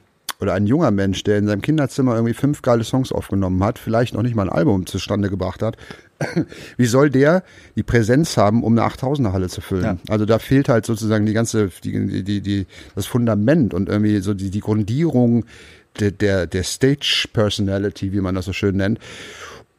oder 0.44 0.54
ein 0.54 0.66
junger 0.66 0.90
Mensch, 0.90 1.24
der 1.24 1.38
in 1.38 1.46
seinem 1.46 1.62
Kinderzimmer 1.62 2.14
irgendwie 2.14 2.34
fünf 2.34 2.60
geile 2.60 2.84
Songs 2.84 3.12
aufgenommen 3.12 3.64
hat, 3.64 3.78
vielleicht 3.78 4.12
noch 4.12 4.22
nicht 4.22 4.34
mal 4.34 4.42
ein 4.42 4.54
Album 4.54 4.84
zustande 4.84 5.30
gebracht 5.30 5.62
hat, 5.62 5.76
wie 6.76 6.84
soll 6.84 7.08
der 7.08 7.42
die 7.76 7.82
Präsenz 7.82 8.36
haben, 8.36 8.62
um 8.62 8.78
eine 8.78 8.86
8000er 8.86 9.32
Halle 9.32 9.48
zu 9.48 9.62
füllen? 9.62 9.84
Ja. 9.84 9.96
Also 10.08 10.26
da 10.26 10.38
fehlt 10.38 10.68
halt 10.68 10.84
sozusagen 10.84 11.24
die 11.24 11.32
ganze, 11.32 11.70
die, 11.82 12.22
die, 12.22 12.42
die, 12.42 12.66
das 12.94 13.06
Fundament 13.06 13.72
und 13.72 13.88
irgendwie 13.88 14.18
so 14.20 14.34
die, 14.34 14.50
die 14.50 14.60
Grundierung 14.60 15.46
der, 15.98 16.10
der, 16.10 16.46
der 16.46 16.62
Stage 16.62 17.28
Personality, 17.32 18.12
wie 18.12 18.20
man 18.20 18.34
das 18.34 18.44
so 18.44 18.52
schön 18.52 18.76
nennt. 18.76 18.98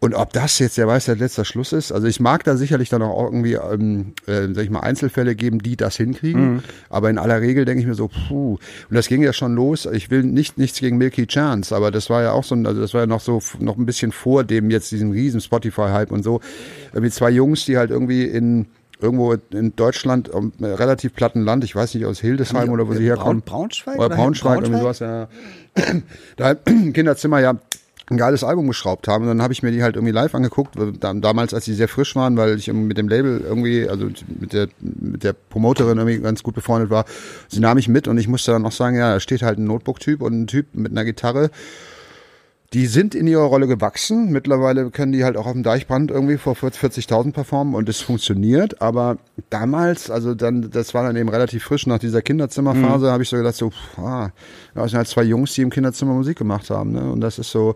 Und 0.06 0.14
ob 0.14 0.34
das 0.34 0.60
jetzt, 0.60 0.78
der 0.78 0.86
weiß, 0.86 1.06
der 1.06 1.16
letzter 1.16 1.46
Schluss 1.46 1.74
ist. 1.74 1.92
Also 1.92 2.06
ich 2.06 2.20
mag 2.20 2.44
da 2.44 2.58
sicherlich 2.58 2.90
dann 2.90 3.02
auch 3.02 3.24
irgendwie, 3.24 3.54
ähm, 3.54 4.14
äh, 4.28 4.54
sag 4.54 4.64
ich 4.64 4.70
mal, 4.70 4.82
Einzelfälle 4.82 5.34
geben, 5.34 5.58
die 5.58 5.76
das 5.76 5.98
hinkriegen. 5.98 6.62
Aber 6.92 7.10
in 7.10 7.18
aller 7.18 7.42
Regel 7.42 7.66
denke 7.66 7.82
ich 7.82 7.88
mir 7.88 7.96
so, 7.96 8.08
puh. 8.08 8.60
Und 8.88 8.96
das 8.96 9.08
ging 9.08 9.24
ja 9.24 9.34
schon 9.34 9.56
los. 9.56 9.88
Ich 9.88 10.12
will 10.12 10.22
nicht 10.22 10.60
nichts 10.60 10.80
gegen 10.80 11.00
Milky 11.00 11.26
Chance, 11.26 11.76
aber 11.76 11.90
das 11.90 12.12
war 12.12 12.22
ja 12.22 12.34
auch 12.34 12.44
so, 12.44 12.54
ein, 12.54 12.68
also 12.68 12.82
das 12.82 12.94
war 12.94 13.02
ja 13.02 13.08
noch 13.08 13.20
so 13.20 13.42
noch 13.58 13.78
ein 13.78 13.88
bisschen 13.88 14.12
vor 14.12 14.44
dem 14.44 14.70
jetzt 14.70 14.92
diesen 14.92 15.12
riesen 15.12 15.42
Spotify-Hype 15.42 16.12
und 16.12 16.22
so. 16.22 16.40
Irgendwie 16.94 17.10
zwei 17.10 17.32
Jungs, 17.32 17.66
die 17.66 17.80
halt 17.80 17.90
irgendwie 17.90 18.26
in 18.26 18.68
irgendwo 19.02 19.34
in 19.34 19.76
Deutschland, 19.76 20.30
um, 20.30 20.54
äh, 20.62 20.68
relativ 20.68 21.16
platten 21.16 21.42
Land, 21.42 21.64
ich 21.64 21.76
weiß 21.76 21.96
nicht 21.96 22.06
aus 22.06 22.20
Hildesheim 22.20 22.70
oder 22.70 22.88
wo 22.88 22.94
sie 22.94 23.06
herkommen. 23.06 23.42
Braunschweig? 23.42 23.98
Oder 23.98 24.10
Braunschweig, 24.10 24.62
irgendwie 24.62 24.82
sowas, 24.82 25.00
ja. 25.00 25.28
Da 26.38 26.52
im 26.52 26.94
Kinderzimmer 26.94 27.40
ja 27.40 27.56
ein 28.10 28.18
geiles 28.18 28.44
Album 28.44 28.68
geschraubt 28.68 29.08
haben. 29.08 29.24
Und 29.24 29.30
dann 29.30 29.42
habe 29.42 29.54
ich 29.54 29.64
mir 29.64 29.72
die 29.72 29.82
halt 29.82 29.96
irgendwie 29.96 30.14
live 30.14 30.36
angeguckt, 30.36 30.76
da- 31.00 31.14
damals, 31.14 31.54
als 31.54 31.66
sie 31.66 31.74
sehr 31.74 31.88
frisch 31.88 32.16
waren, 32.16 32.38
weil 32.38 32.58
ich 32.58 32.72
mit 32.72 32.98
dem 32.98 33.08
Label 33.08 33.42
irgendwie, 33.42 33.90
also 33.90 34.10
mit 34.40 34.54
der, 34.54 34.68
mit 34.80 35.24
der 35.24 35.34
Promoterin 35.34 35.98
irgendwie 35.98 36.20
ganz 36.20 36.44
gut 36.44 36.56
befreundet 36.56 36.90
war. 36.90 37.06
Sie 37.48 37.60
nahm 37.60 37.76
mich 37.76 37.88
mit 37.88 38.08
und 38.08 38.18
ich 38.18 38.28
musste 38.28 38.52
dann 38.52 38.62
noch 38.62 38.72
sagen, 38.72 38.96
ja, 38.98 39.14
da 39.14 39.20
steht 39.20 39.42
halt 39.42 39.58
ein 39.58 39.66
Notebook-Typ 39.66 40.22
und 40.22 40.42
ein 40.42 40.48
Typ 40.48 40.68
mit 40.74 40.92
einer 40.92 41.06
Gitarre. 41.06 41.50
Die 42.74 42.88
sind 42.88 43.16
in 43.16 43.28
ihrer 43.28 43.44
Rolle 43.44 43.68
gewachsen. 43.68 44.32
Mittlerweile 44.32 44.90
können 44.90 45.12
die 45.12 45.24
halt 45.24 45.38
auch 45.38 45.46
auf 45.46 45.54
dem 45.54 45.64
Deichbrand 45.64 46.12
irgendwie 46.12 46.38
vor 46.38 46.54
40.000 46.56 47.32
performen 47.32 47.76
und 47.76 47.88
es 47.88 48.02
funktioniert. 48.02 48.82
Aber 48.82 49.18
damals, 49.50 50.10
also 50.10 50.34
dann, 50.34 50.70
das 50.72 50.94
war 50.94 51.04
dann 51.04 51.16
eben 51.16 51.30
relativ 51.30 51.64
frisch 51.64 51.88
nach 51.88 52.00
dieser 52.00 52.22
Kinderzimmerphase, 52.22 53.12
habe 53.12 53.24
ich 53.24 53.30
so 53.30 53.38
gedacht, 53.38 53.56
so, 53.56 53.70
pff, 53.70 54.00
ah, 54.00 54.32
das 54.74 54.92
sind 54.92 54.98
halt 54.98 55.08
zwei 55.08 55.24
Jungs, 55.24 55.54
die 55.54 55.62
im 55.62 55.70
Kinderzimmer 55.70 56.14
Musik 56.14 56.38
gemacht 56.38 56.70
haben. 56.70 56.92
Ne? 56.92 57.12
Und 57.12 57.22
das 57.22 57.40
ist 57.40 57.52
so, 57.52 57.76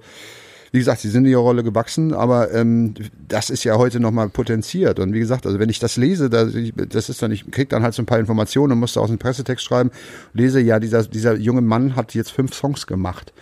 wie 0.72 0.80
gesagt, 0.80 1.02
sie 1.02 1.10
sind 1.10 1.26
in 1.26 1.32
ihrer 1.32 1.42
Rolle 1.42 1.64
gewachsen, 1.64 2.14
aber 2.14 2.54
ähm, 2.54 2.94
das 3.28 3.50
ist 3.50 3.64
ja 3.64 3.78
heute 3.78 4.00
nochmal 4.00 4.30
potenziert. 4.30 5.00
Und 5.00 5.14
wie 5.14 5.20
gesagt, 5.20 5.46
also 5.46 5.60
wenn 5.60 5.70
ich 5.70 5.80
das 5.80 5.98
lese, 5.98 6.30
da, 6.30 6.46
das 6.46 7.10
ist 7.10 7.22
dann, 7.22 7.32
ich 7.32 7.50
krieg 7.50 7.70
dann 7.70 7.84
halt 7.84 7.94
so 7.94 8.02
ein 8.02 8.06
paar 8.06 8.20
Informationen 8.20 8.74
und 8.74 8.80
muss 8.80 8.94
da 8.94 9.02
aus 9.02 9.10
dem 9.10 9.18
Pressetext 9.18 9.66
schreiben, 9.66 9.92
lese, 10.34 10.60
ja, 10.60 10.80
dieser, 10.80 11.04
dieser 11.04 11.36
junge 11.36 11.62
Mann 11.62 11.96
hat 11.96 12.14
jetzt 12.14 12.32
fünf 12.32 12.54
Songs 12.54 12.86
gemacht. 12.86 13.34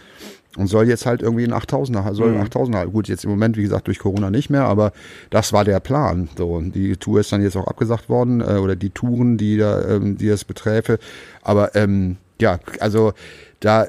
Und 0.58 0.68
soll 0.68 0.88
jetzt 0.88 1.06
halt 1.06 1.22
irgendwie 1.22 1.44
ein 1.44 1.54
8000er, 1.54 2.14
soll 2.14 2.36
ein 2.36 2.48
8000er, 2.48 2.88
gut, 2.88 3.08
jetzt 3.08 3.24
im 3.24 3.30
Moment, 3.30 3.58
wie 3.58 3.62
gesagt, 3.62 3.88
durch 3.88 4.00
Corona 4.00 4.32
nicht 4.32 4.50
mehr, 4.50 4.66
aber 4.66 4.92
das 5.30 5.54
war 5.54 5.64
der 5.64 5.80
Plan. 5.80 6.30
So, 6.36 6.54
und 6.54 6.74
die 6.74 6.98
Tour 6.98 7.20
ist 7.20 7.32
dann 7.32 7.44
jetzt 7.44 7.56
auch 7.56 7.68
abgesagt 7.68 8.10
worden, 8.10 8.42
äh, 8.42 8.58
oder 8.58 8.76
die 8.76 8.90
Touren, 8.90 9.38
die 9.38 9.58
da, 9.58 9.88
ähm, 9.88 10.18
die 10.18 10.28
das 10.28 10.44
beträfe. 10.44 10.98
Aber 11.44 11.76
ähm, 11.76 12.18
ja, 12.42 12.60
also 12.80 13.14
da 13.60 13.86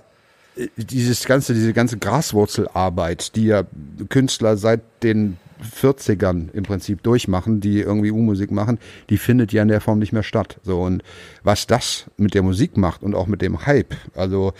äh, 0.57 0.69
dieses 0.77 1.25
ganze, 1.25 1.55
diese 1.55 1.73
ganze 1.73 1.99
Graswurzelarbeit, 1.99 3.35
die 3.35 3.47
ja 3.47 3.64
Künstler 4.09 4.57
seit 4.57 4.83
den 5.03 5.39
40ern 5.62 6.53
im 6.53 6.64
Prinzip 6.64 7.03
durchmachen, 7.03 7.61
die 7.61 7.81
irgendwie 7.81 8.12
U-Musik 8.12 8.51
machen, 8.51 8.79
die 9.11 9.19
findet 9.19 9.53
ja 9.53 9.62
in 9.62 9.69
der 9.69 9.81
Form 9.81 9.99
nicht 9.99 10.12
mehr 10.12 10.23
statt. 10.23 10.59
So 10.62 10.83
und 10.83 11.03
was 11.43 11.66
das 11.66 12.07
mit 12.16 12.35
der 12.35 12.43
Musik 12.43 12.77
macht 12.77 13.03
und 13.03 13.14
auch 13.14 13.27
mit 13.27 13.43
dem 13.43 13.66
Hype, 13.66 13.95
also 14.14 14.53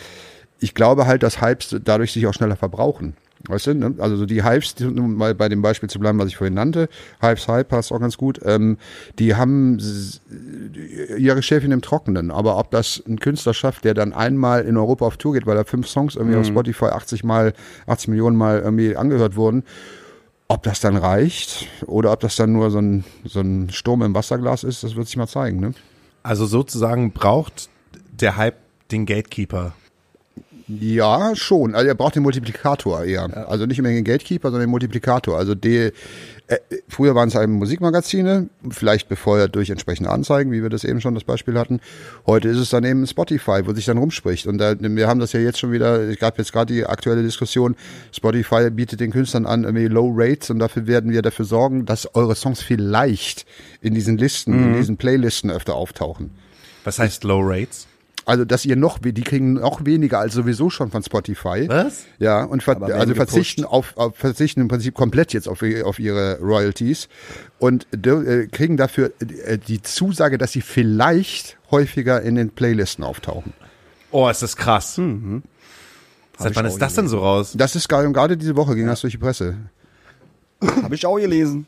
ich 0.59 0.73
glaube 0.73 1.07
halt, 1.07 1.23
dass 1.23 1.41
Hypes 1.41 1.75
dadurch 1.83 2.11
sich 2.11 2.27
auch 2.27 2.33
schneller 2.33 2.55
verbrauchen. 2.55 3.15
Weißt 3.47 3.67
du, 3.67 3.73
ne? 3.73 3.95
also 3.99 4.17
so 4.17 4.25
die 4.25 4.43
Hypes, 4.43 4.75
die, 4.75 4.85
um 4.85 5.15
mal 5.15 5.33
bei 5.33 5.47
dem 5.47 5.61
Beispiel 5.61 5.89
zu 5.89 5.97
bleiben, 5.97 6.19
was 6.19 6.27
ich 6.27 6.35
vorhin 6.35 6.55
nannte, 6.55 6.89
Hypes, 7.21 7.47
Hype 7.47 7.69
passt 7.69 7.93
auch 7.93 7.99
ganz 7.99 8.17
gut, 8.17 8.39
ähm, 8.43 8.77
die 9.17 9.35
haben 9.35 9.79
ihre 11.17 11.41
Schäfchen 11.41 11.71
im 11.71 11.81
Trockenen. 11.81 12.31
Aber 12.31 12.57
ob 12.57 12.69
das 12.71 13.01
ein 13.07 13.19
Künstler 13.19 13.53
schafft, 13.53 13.85
der 13.85 13.93
dann 13.93 14.11
einmal 14.11 14.65
in 14.65 14.75
Europa 14.75 15.05
auf 15.05 15.15
Tour 15.15 15.33
geht, 15.33 15.45
weil 15.45 15.55
er 15.55 15.63
fünf 15.63 15.87
Songs 15.87 16.15
irgendwie 16.15 16.35
auf 16.37 16.47
Spotify 16.47 16.87
80 16.87 17.23
mal, 17.23 17.53
80 17.87 18.09
Millionen 18.09 18.35
Mal 18.35 18.59
irgendwie 18.59 18.97
angehört 18.97 19.35
wurden, 19.37 19.63
Ob 20.49 20.63
das 20.63 20.79
dann 20.81 20.97
reicht 20.97 21.67
oder 21.85 22.11
ob 22.11 22.19
das 22.21 22.35
dann 22.35 22.51
nur 22.51 22.71
so 22.71 22.79
ein, 22.79 23.05
so 23.23 23.39
ein 23.39 23.69
Sturm 23.69 24.01
im 24.01 24.15
Wasserglas 24.15 24.63
ist, 24.63 24.83
das 24.83 24.95
wird 24.95 25.07
sich 25.07 25.15
mal 25.15 25.27
zeigen. 25.27 25.59
Ne? 25.59 25.73
Also 26.23 26.45
sozusagen 26.45 27.11
braucht 27.11 27.69
der 28.11 28.35
Hype 28.35 28.57
den 28.91 29.05
Gatekeeper. 29.05 29.73
Ja, 30.79 31.35
schon. 31.35 31.73
Also 31.73 31.87
er 31.87 31.95
braucht 31.95 32.15
den 32.15 32.21
Multiplikator 32.23 33.03
eher. 33.03 33.49
Also 33.49 33.65
nicht 33.65 33.79
immer 33.79 33.89
den 33.89 34.03
Gatekeeper, 34.03 34.49
sondern 34.49 34.67
den 34.67 34.71
Multiplikator. 34.71 35.35
Also 35.37 35.55
die, 35.55 35.91
äh, 36.47 36.57
früher 36.87 37.15
waren 37.15 37.29
es 37.29 37.35
eben 37.35 37.53
Musikmagazine, 37.53 38.49
vielleicht 38.69 39.09
befeuert 39.09 39.55
durch 39.55 39.71
entsprechende 39.71 40.11
Anzeigen, 40.11 40.51
wie 40.51 40.61
wir 40.61 40.69
das 40.69 40.83
eben 40.83 41.01
schon 41.01 41.15
das 41.15 41.23
Beispiel 41.23 41.57
hatten. 41.57 41.79
Heute 42.27 42.49
ist 42.49 42.57
es 42.59 42.69
dann 42.69 42.83
eben 42.83 43.07
Spotify, 43.07 43.61
wo 43.65 43.73
sich 43.73 43.85
dann 43.85 43.97
rumspricht. 43.97 44.45
Und 44.45 44.59
da, 44.59 44.75
wir 44.79 45.07
haben 45.07 45.19
das 45.19 45.33
ja 45.33 45.39
jetzt 45.39 45.57
schon 45.57 45.71
wieder, 45.71 46.01
es 46.01 46.19
gab 46.19 46.37
jetzt 46.37 46.53
gerade 46.53 46.71
die 46.71 46.85
aktuelle 46.85 47.23
Diskussion, 47.23 47.75
Spotify 48.11 48.69
bietet 48.69 48.99
den 48.99 49.09
Künstlern 49.11 49.47
an 49.47 49.63
irgendwie 49.63 49.87
Low 49.87 50.11
Rates 50.15 50.51
und 50.51 50.59
dafür 50.59 50.85
werden 50.85 51.11
wir 51.11 51.23
dafür 51.23 51.45
sorgen, 51.45 51.87
dass 51.87 52.13
eure 52.15 52.35
Songs 52.35 52.61
vielleicht 52.61 53.47
in 53.81 53.95
diesen 53.95 54.17
Listen, 54.19 54.55
Mhm. 54.55 54.63
in 54.69 54.77
diesen 54.77 54.97
Playlisten 54.97 55.49
öfter 55.49 55.73
auftauchen. 55.75 56.29
Was 56.83 56.99
heißt 56.99 57.23
Low 57.23 57.41
Rates? 57.41 57.87
Also, 58.29 58.45
dass 58.45 58.63
ihr 58.63 58.75
noch, 58.75 58.99
die 58.99 59.23
kriegen 59.23 59.53
noch 59.53 59.85
weniger 59.85 60.19
als 60.19 60.35
sowieso 60.35 60.69
schon 60.69 60.91
von 60.91 61.01
Spotify. 61.01 61.67
Was? 61.67 62.05
Ja, 62.19 62.43
und 62.43 62.61
ver 62.61 62.79
also 62.79 63.15
verzichten 63.15 63.65
auf, 63.65 63.97
auf, 63.97 64.15
verzichten 64.15 64.61
im 64.61 64.67
Prinzip 64.67 64.93
komplett 64.93 65.33
jetzt 65.33 65.49
auf, 65.49 65.63
auf 65.83 65.97
ihre 65.97 66.37
Royalties 66.39 67.09
und 67.57 67.87
äh, 67.91 68.45
kriegen 68.45 68.77
dafür 68.77 69.13
äh, 69.19 69.57
die 69.57 69.81
Zusage, 69.81 70.37
dass 70.37 70.51
sie 70.51 70.61
vielleicht 70.61 71.57
häufiger 71.71 72.21
in 72.21 72.35
den 72.35 72.51
Playlisten 72.51 73.03
auftauchen. 73.03 73.53
Oh, 74.11 74.29
ist 74.29 74.43
das 74.43 74.55
krass. 74.55 74.93
Seit 74.93 76.51
ich 76.51 76.55
wann 76.55 76.67
ist 76.67 76.77
das 76.77 76.93
denn 76.93 77.07
so 77.07 77.17
raus? 77.17 77.53
Das 77.57 77.75
ist 77.75 77.89
gerade 77.89 78.11
gerade 78.11 78.37
diese 78.37 78.55
Woche 78.55 78.75
ging 78.75 78.85
das 78.85 79.01
durch 79.01 79.13
die 79.13 79.17
Presse. 79.17 79.57
Habe 80.83 80.93
ich 80.93 81.03
auch 81.03 81.17
gelesen. 81.17 81.65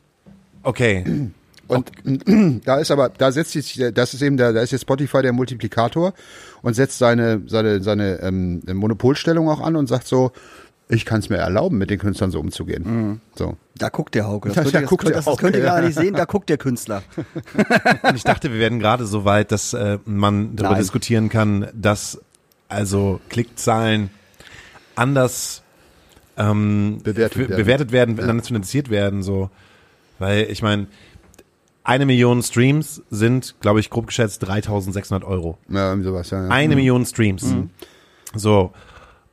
Okay. 0.61 1.31
Und 1.71 1.91
da 2.65 2.77
ist 2.77 2.91
aber, 2.91 3.09
da 3.09 3.31
setzt 3.31 3.51
sich, 3.51 3.81
das 3.93 4.13
ist 4.13 4.21
eben 4.21 4.35
der, 4.35 4.51
da 4.51 4.61
ist 4.61 4.71
jetzt 4.71 4.81
Spotify 4.81 5.21
der 5.21 5.31
Multiplikator 5.31 6.13
und 6.61 6.73
setzt 6.73 6.97
seine, 6.97 7.43
seine, 7.47 7.81
seine 7.81 8.19
ähm, 8.21 8.61
Monopolstellung 8.73 9.47
auch 9.47 9.61
an 9.61 9.77
und 9.77 9.87
sagt 9.87 10.05
so, 10.05 10.31
ich 10.89 11.05
kann 11.05 11.21
es 11.21 11.29
mir 11.29 11.37
erlauben, 11.37 11.77
mit 11.77 11.89
den 11.89 11.99
Künstlern 11.99 12.31
so 12.31 12.41
umzugehen. 12.41 13.21
So. 13.35 13.55
Da 13.77 13.87
guckt 13.87 14.13
der 14.13 14.27
Hauke. 14.27 14.49
Das, 14.49 14.57
Ja, 14.57 14.63
könnt, 14.63 14.73
da 14.73 14.79
ihr, 14.79 14.81
das, 14.81 14.89
guckt 14.89 15.03
könnt, 15.03 15.09
der 15.11 15.15
das, 15.15 15.25
das 15.25 15.31
Hauke, 15.31 15.41
könnt 15.43 15.55
ihr 15.55 15.63
ja. 15.63 15.75
gar 15.75 15.81
nicht 15.81 15.97
sehen, 15.97 16.13
da 16.13 16.25
guckt 16.25 16.49
der 16.49 16.57
Künstler. 16.57 17.03
Und 18.03 18.15
ich 18.17 18.25
dachte, 18.25 18.51
wir 18.51 18.59
werden 18.59 18.79
gerade 18.79 19.05
so 19.05 19.23
weit, 19.23 19.53
dass 19.53 19.73
äh, 19.73 19.99
man 20.03 20.57
darüber 20.57 20.73
Nein. 20.73 20.81
diskutieren 20.81 21.29
kann, 21.29 21.69
dass 21.73 22.19
also 22.67 23.21
Klickzahlen 23.29 24.09
anders 24.95 25.63
ähm, 26.35 26.99
Bewertet 27.01 27.37
werden. 27.37 27.55
bewertet 27.55 27.91
werden, 27.93 28.15
nationalisiert 28.15 28.89
werden, 28.89 29.23
so. 29.23 29.49
Weil 30.19 30.47
ich 30.51 30.61
meine, 30.61 30.87
eine 31.83 32.05
Million 32.05 32.41
Streams 32.43 33.01
sind, 33.09 33.55
glaube 33.59 33.79
ich, 33.79 33.89
grob 33.89 34.07
geschätzt 34.07 34.45
3600 34.47 35.23
Euro. 35.27 35.57
Ja, 35.69 35.89
irgendwie 35.89 36.09
sowas, 36.09 36.29
ja. 36.29 36.43
ja. 36.43 36.49
Eine 36.49 36.75
Million 36.75 37.05
Streams. 37.05 37.53
So. 38.35 38.71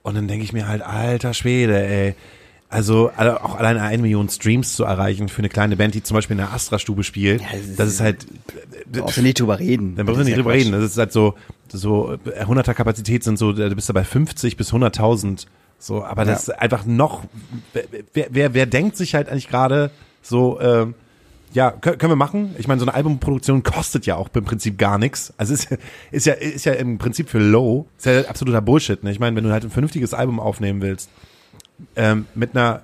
Und 0.02 0.14
dann 0.14 0.28
denke 0.28 0.44
ich 0.44 0.52
mir 0.52 0.66
halt, 0.68 0.82
alter 0.82 1.34
Schwede, 1.34 1.82
ey. 1.86 2.14
Also 2.70 3.10
auch 3.10 3.56
alleine 3.56 3.80
eine 3.82 4.02
Million 4.02 4.28
Streams 4.28 4.74
zu 4.74 4.84
erreichen 4.84 5.28
für 5.28 5.38
eine 5.38 5.48
kleine 5.48 5.76
Band, 5.76 5.94
die 5.94 6.02
zum 6.02 6.14
Beispiel 6.16 6.34
in 6.34 6.38
der 6.42 6.52
Astra-Stube 6.52 7.02
spielt, 7.02 7.40
das 7.40 7.60
ist- 7.60 7.78
das 7.80 7.88
ist 7.88 8.00
halt, 8.00 8.26
Brauchst 8.92 9.16
du 9.16 9.22
nicht 9.22 9.40
drüber 9.40 9.58
reden. 9.58 9.96
dann 9.96 10.06
Das 10.06 10.18
ist 10.18 10.24
nicht 10.24 10.32
ja 10.32 10.36
drüber 10.36 10.50
Quatsch. 10.52 10.60
reden. 10.66 10.72
Das 10.72 10.84
ist 10.84 10.98
halt 10.98 11.12
so, 11.12 11.34
so 11.72 12.12
äh, 12.26 12.44
100er 12.44 12.74
Kapazität 12.74 13.24
sind 13.24 13.38
so, 13.38 13.52
du 13.52 13.74
bist 13.74 13.88
da 13.88 13.92
bei 13.94 14.04
50 14.04 14.56
bis 14.58 14.70
100.000. 14.72 15.46
So, 15.78 16.04
aber 16.04 16.24
das 16.26 16.42
ist 16.42 16.50
einfach 16.58 16.84
noch, 16.84 17.22
wer, 18.12 18.26
wer, 18.30 18.52
wer 18.54 18.66
denkt 18.66 18.96
sich 18.98 19.14
halt 19.14 19.28
eigentlich 19.30 19.48
gerade 19.48 19.90
so, 20.20 20.60
ähm, 20.60 20.94
ja, 21.52 21.70
kö- 21.70 21.96
können 21.96 22.12
wir 22.12 22.16
machen. 22.16 22.54
Ich 22.58 22.68
meine, 22.68 22.78
so 22.80 22.86
eine 22.86 22.94
Albumproduktion 22.94 23.62
kostet 23.62 24.06
ja 24.06 24.16
auch 24.16 24.28
im 24.34 24.44
Prinzip 24.44 24.78
gar 24.78 24.98
nichts. 24.98 25.32
Also 25.36 25.54
ist, 25.54 25.68
ist 26.10 26.26
ja 26.26 26.34
ist 26.34 26.64
ja 26.66 26.74
im 26.74 26.98
Prinzip 26.98 27.28
für 27.30 27.38
low, 27.38 27.86
ist 27.96 28.06
ja 28.06 28.22
absoluter 28.22 28.60
Bullshit. 28.60 29.02
Ne? 29.02 29.10
Ich 29.10 29.18
meine, 29.20 29.34
wenn 29.36 29.44
du 29.44 29.50
halt 29.52 29.64
ein 29.64 29.70
vernünftiges 29.70 30.14
Album 30.14 30.40
aufnehmen 30.40 30.82
willst, 30.82 31.10
ähm, 31.96 32.26
mit 32.34 32.54
einer 32.56 32.82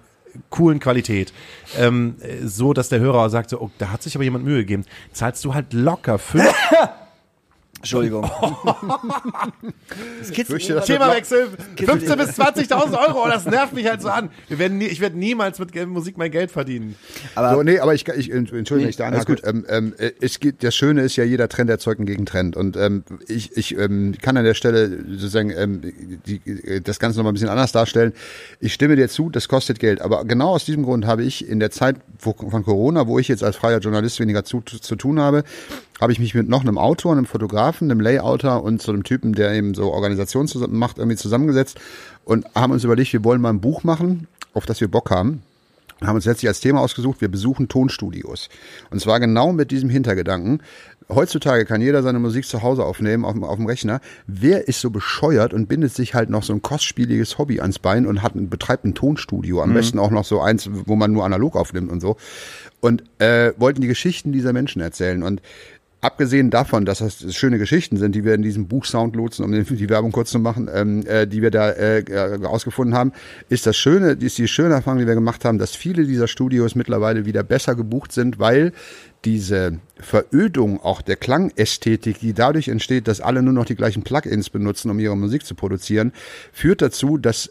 coolen 0.50 0.80
Qualität, 0.80 1.32
ähm, 1.78 2.16
äh, 2.20 2.46
so 2.46 2.72
dass 2.72 2.88
der 2.88 3.00
Hörer 3.00 3.30
sagt 3.30 3.50
so, 3.50 3.60
oh, 3.60 3.70
da 3.78 3.90
hat 3.92 4.02
sich 4.02 4.14
aber 4.16 4.24
jemand 4.24 4.44
Mühe 4.44 4.58
gegeben, 4.58 4.84
zahlst 5.12 5.44
du 5.44 5.54
halt 5.54 5.72
locker 5.72 6.18
fünf 6.18 6.44
Entschuldigung. 7.85 8.22
das 10.20 10.28
so- 10.49 10.80
Themawechsel, 10.80 11.49
15 11.76 12.18
bis 12.18 12.39
20.000 12.39 13.09
Euro, 13.09 13.24
oh, 13.24 13.28
das 13.28 13.45
nervt 13.45 13.74
mich 13.74 13.87
halt 13.87 14.01
so 14.01 14.09
an. 14.09 14.30
Wir 14.49 14.59
werden 14.59 14.78
nie, 14.78 14.87
ich 14.87 15.01
werde 15.01 15.18
niemals 15.18 15.59
mit 15.59 15.74
Musik 15.87 16.16
mein 16.16 16.30
Geld 16.30 16.51
verdienen. 16.51 16.97
Aber 17.35 17.55
so, 17.55 17.62
nee, 17.62 17.78
aber 17.78 17.95
ich, 17.95 18.09
ich 18.09 18.30
entschuldige, 18.32 18.85
wenn 18.85 18.89
ich 18.89 18.97
da 18.97 19.05
alles 19.05 19.26
anhacke. 19.26 19.47
Ähm, 19.47 19.66
ähm, 19.68 19.95
äh, 19.99 20.12
es 20.20 20.41
gibt, 20.41 20.64
das 20.64 20.74
Schöne 20.74 21.03
ist 21.03 21.16
ja, 21.16 21.24
jeder 21.24 21.49
Trend 21.49 21.68
erzeugt 21.68 22.01
einen 22.01 22.07
Gegentrend. 22.07 22.57
Und 22.57 22.76
ähm, 22.78 23.05
ich, 23.28 23.55
ich 23.57 23.76
ähm, 23.76 24.14
kann 24.20 24.39
an 24.39 24.45
der 24.45 24.55
Stelle 24.55 25.05
sozusagen 25.11 25.51
ähm, 25.51 25.82
die, 26.26 26.41
äh, 26.49 26.80
das 26.80 26.99
Ganze 26.99 27.18
nochmal 27.18 27.32
ein 27.32 27.35
bisschen 27.35 27.51
anders 27.51 27.72
darstellen. 27.72 28.14
Ich 28.61 28.72
stimme 28.72 28.97
dir 28.97 29.11
zu, 29.11 29.28
das 29.28 29.49
kostet 29.49 29.78
Geld. 29.78 30.01
Aber 30.01 30.24
genau 30.24 30.55
aus 30.55 30.64
diesem 30.64 30.85
Grund 30.85 31.07
habe 31.07 31.22
ich 31.22 31.47
in 31.47 31.61
der 31.61 31.70
Zeit 31.70 31.97
wo, 32.18 32.32
von 32.32 32.64
Corona, 32.64 33.07
wo 33.07 33.18
ich 33.18 33.28
jetzt 33.28 33.45
als 33.45 33.57
freier 33.57 33.78
Journalist 33.78 34.20
weniger 34.20 34.43
zu, 34.45 34.62
zu 34.62 34.97
tun 34.97 35.20
habe, 35.20 35.45
habe 36.01 36.12
ich 36.12 36.18
mich 36.18 36.35
mit 36.35 36.49
noch 36.49 36.62
einem 36.62 36.78
Autor, 36.78 37.12
einem 37.12 37.26
Fotografen, 37.26 37.74
einem 37.83 38.01
Layouter 38.01 38.62
und 38.62 38.81
so 38.83 38.93
einem 38.93 39.05
Typen, 39.05 39.33
der 39.35 39.53
eben 39.53 39.75
so 39.75 39.93
Organisationen 39.93 40.49
zusammen 40.49 40.79
macht, 40.79 40.99
irgendwie 40.99 41.16
zusammengesetzt 41.16 41.79
und 42.25 42.47
haben 42.55 42.72
uns 42.72 42.85
überlegt, 42.85 43.12
wir 43.12 43.25
wollen 43.25 43.41
mal 43.41 43.51
ein 43.51 43.61
Buch 43.61 43.85
machen, 43.85 44.27
auf 44.53 44.66
das 44.66 44.81
wir 44.81 44.89
Bock 44.89 45.11
haben. 45.11 45.43
Und 46.01 46.09
haben 46.09 46.16
uns 46.16 46.25
letztlich 46.25 46.49
als 46.49 46.61
Thema 46.61 46.81
ausgesucht, 46.81 47.20
wir 47.20 47.29
besuchen 47.31 47.68
Tonstudios. 47.68 48.49
Und 48.91 49.01
zwar 49.01 49.20
genau 49.20 49.53
mit 49.53 49.70
diesem 49.70 49.89
Hintergedanken. 49.89 50.61
Heutzutage 51.09 51.66
kann 51.66 51.81
jeder 51.81 52.03
seine 52.03 52.18
Musik 52.18 52.47
zu 52.47 52.62
Hause 52.62 52.85
aufnehmen, 52.85 53.25
auf, 53.25 53.35
dem- 53.35 53.45
auf 53.45 53.57
dem 53.57 53.66
Rechner. 53.66 54.01
Wer 54.27 54.66
ist 54.66 54.81
so 54.81 54.91
bescheuert 54.91 55.55
und 55.55 55.66
bindet 55.68 55.95
sich 55.95 56.14
halt 56.14 56.31
noch 56.31 56.43
so 56.43 56.53
ein 56.53 56.62
kostspieliges 56.62 57.39
Hobby 57.39 57.61
ans 57.61 57.79
Bein 57.79 58.07
und 58.07 58.22
hat, 58.22 58.35
ein- 58.35 58.49
betreibt 58.51 58.85
ein 58.85 58.95
Tonstudio? 58.95 59.62
Am 59.62 59.72
besten 59.75 59.99
auch 60.01 60.11
noch 60.11 60.25
so 60.25 60.41
eins, 60.41 60.68
wo 60.72 60.97
man 60.97 61.12
nur 61.12 61.25
analog 61.25 61.55
aufnimmt 61.55 61.93
und 61.93 62.01
so. 62.01 62.16
Und 62.81 63.05
äh, 63.20 63.53
wollten 63.57 63.81
die 63.81 63.87
Geschichten 63.87 64.33
dieser 64.33 64.53
Menschen 64.53 64.83
erzählen. 64.83 65.22
Und 65.22 65.43
Abgesehen 66.05 66.50
davon, 66.50 66.84
dass 66.84 66.98
das 66.98 67.34
schöne 67.34 67.57
Geschichten 67.57 67.96
sind, 67.96 68.14
die 68.14 68.24
wir 68.26 68.34
in 68.34 68.42
diesem 68.42 68.68
Buch 68.68 68.84
Soundlotsen, 68.84 69.42
um 69.42 69.52
den- 69.52 69.64
die 69.64 69.88
Werbung 69.88 70.12
kurz 70.12 70.30
zu 70.30 70.38
machen, 70.38 70.68
ähm, 70.70 71.02
äh, 71.07 71.26
die 71.26 71.40
wir 71.40 71.50
da 71.50 71.70
äh, 71.70 72.00
äh, 72.00 72.44
ausgefunden 72.44 72.94
haben, 72.94 73.12
ist 73.48 73.64
das 73.66 73.78
Schöne, 73.78 74.11
ist 74.11 74.36
die 74.36 74.46
schöne 74.46 74.74
Erfahrung, 74.74 74.98
die 74.98 75.07
wir 75.07 75.14
gemacht 75.14 75.46
haben, 75.46 75.57
dass 75.57 75.74
viele 75.74 76.05
dieser 76.05 76.28
Studios 76.28 76.74
mittlerweile 76.74 77.24
wieder 77.24 77.42
besser 77.42 77.74
gebucht 77.74 78.12
sind, 78.12 78.38
weil 78.38 78.72
diese 79.24 79.78
Verödung 79.98 80.78
auch 80.78 81.00
der 81.00 81.16
Klangästhetik, 81.16 82.18
die 82.20 82.34
dadurch 82.34 82.68
entsteht, 82.68 83.09
dass 83.09 83.22
alle 83.22 83.40
nur 83.40 83.55
noch 83.55 83.64
die 83.64 83.74
gleichen 83.74 84.02
Plugins 84.02 84.50
benutzen, 84.50 84.90
um 84.90 84.98
ihre 84.98 85.16
Musik 85.16 85.46
zu 85.46 85.55
produzieren, 85.55 86.12
führt 86.52 86.82
dazu, 86.82 87.16
dass 87.16 87.50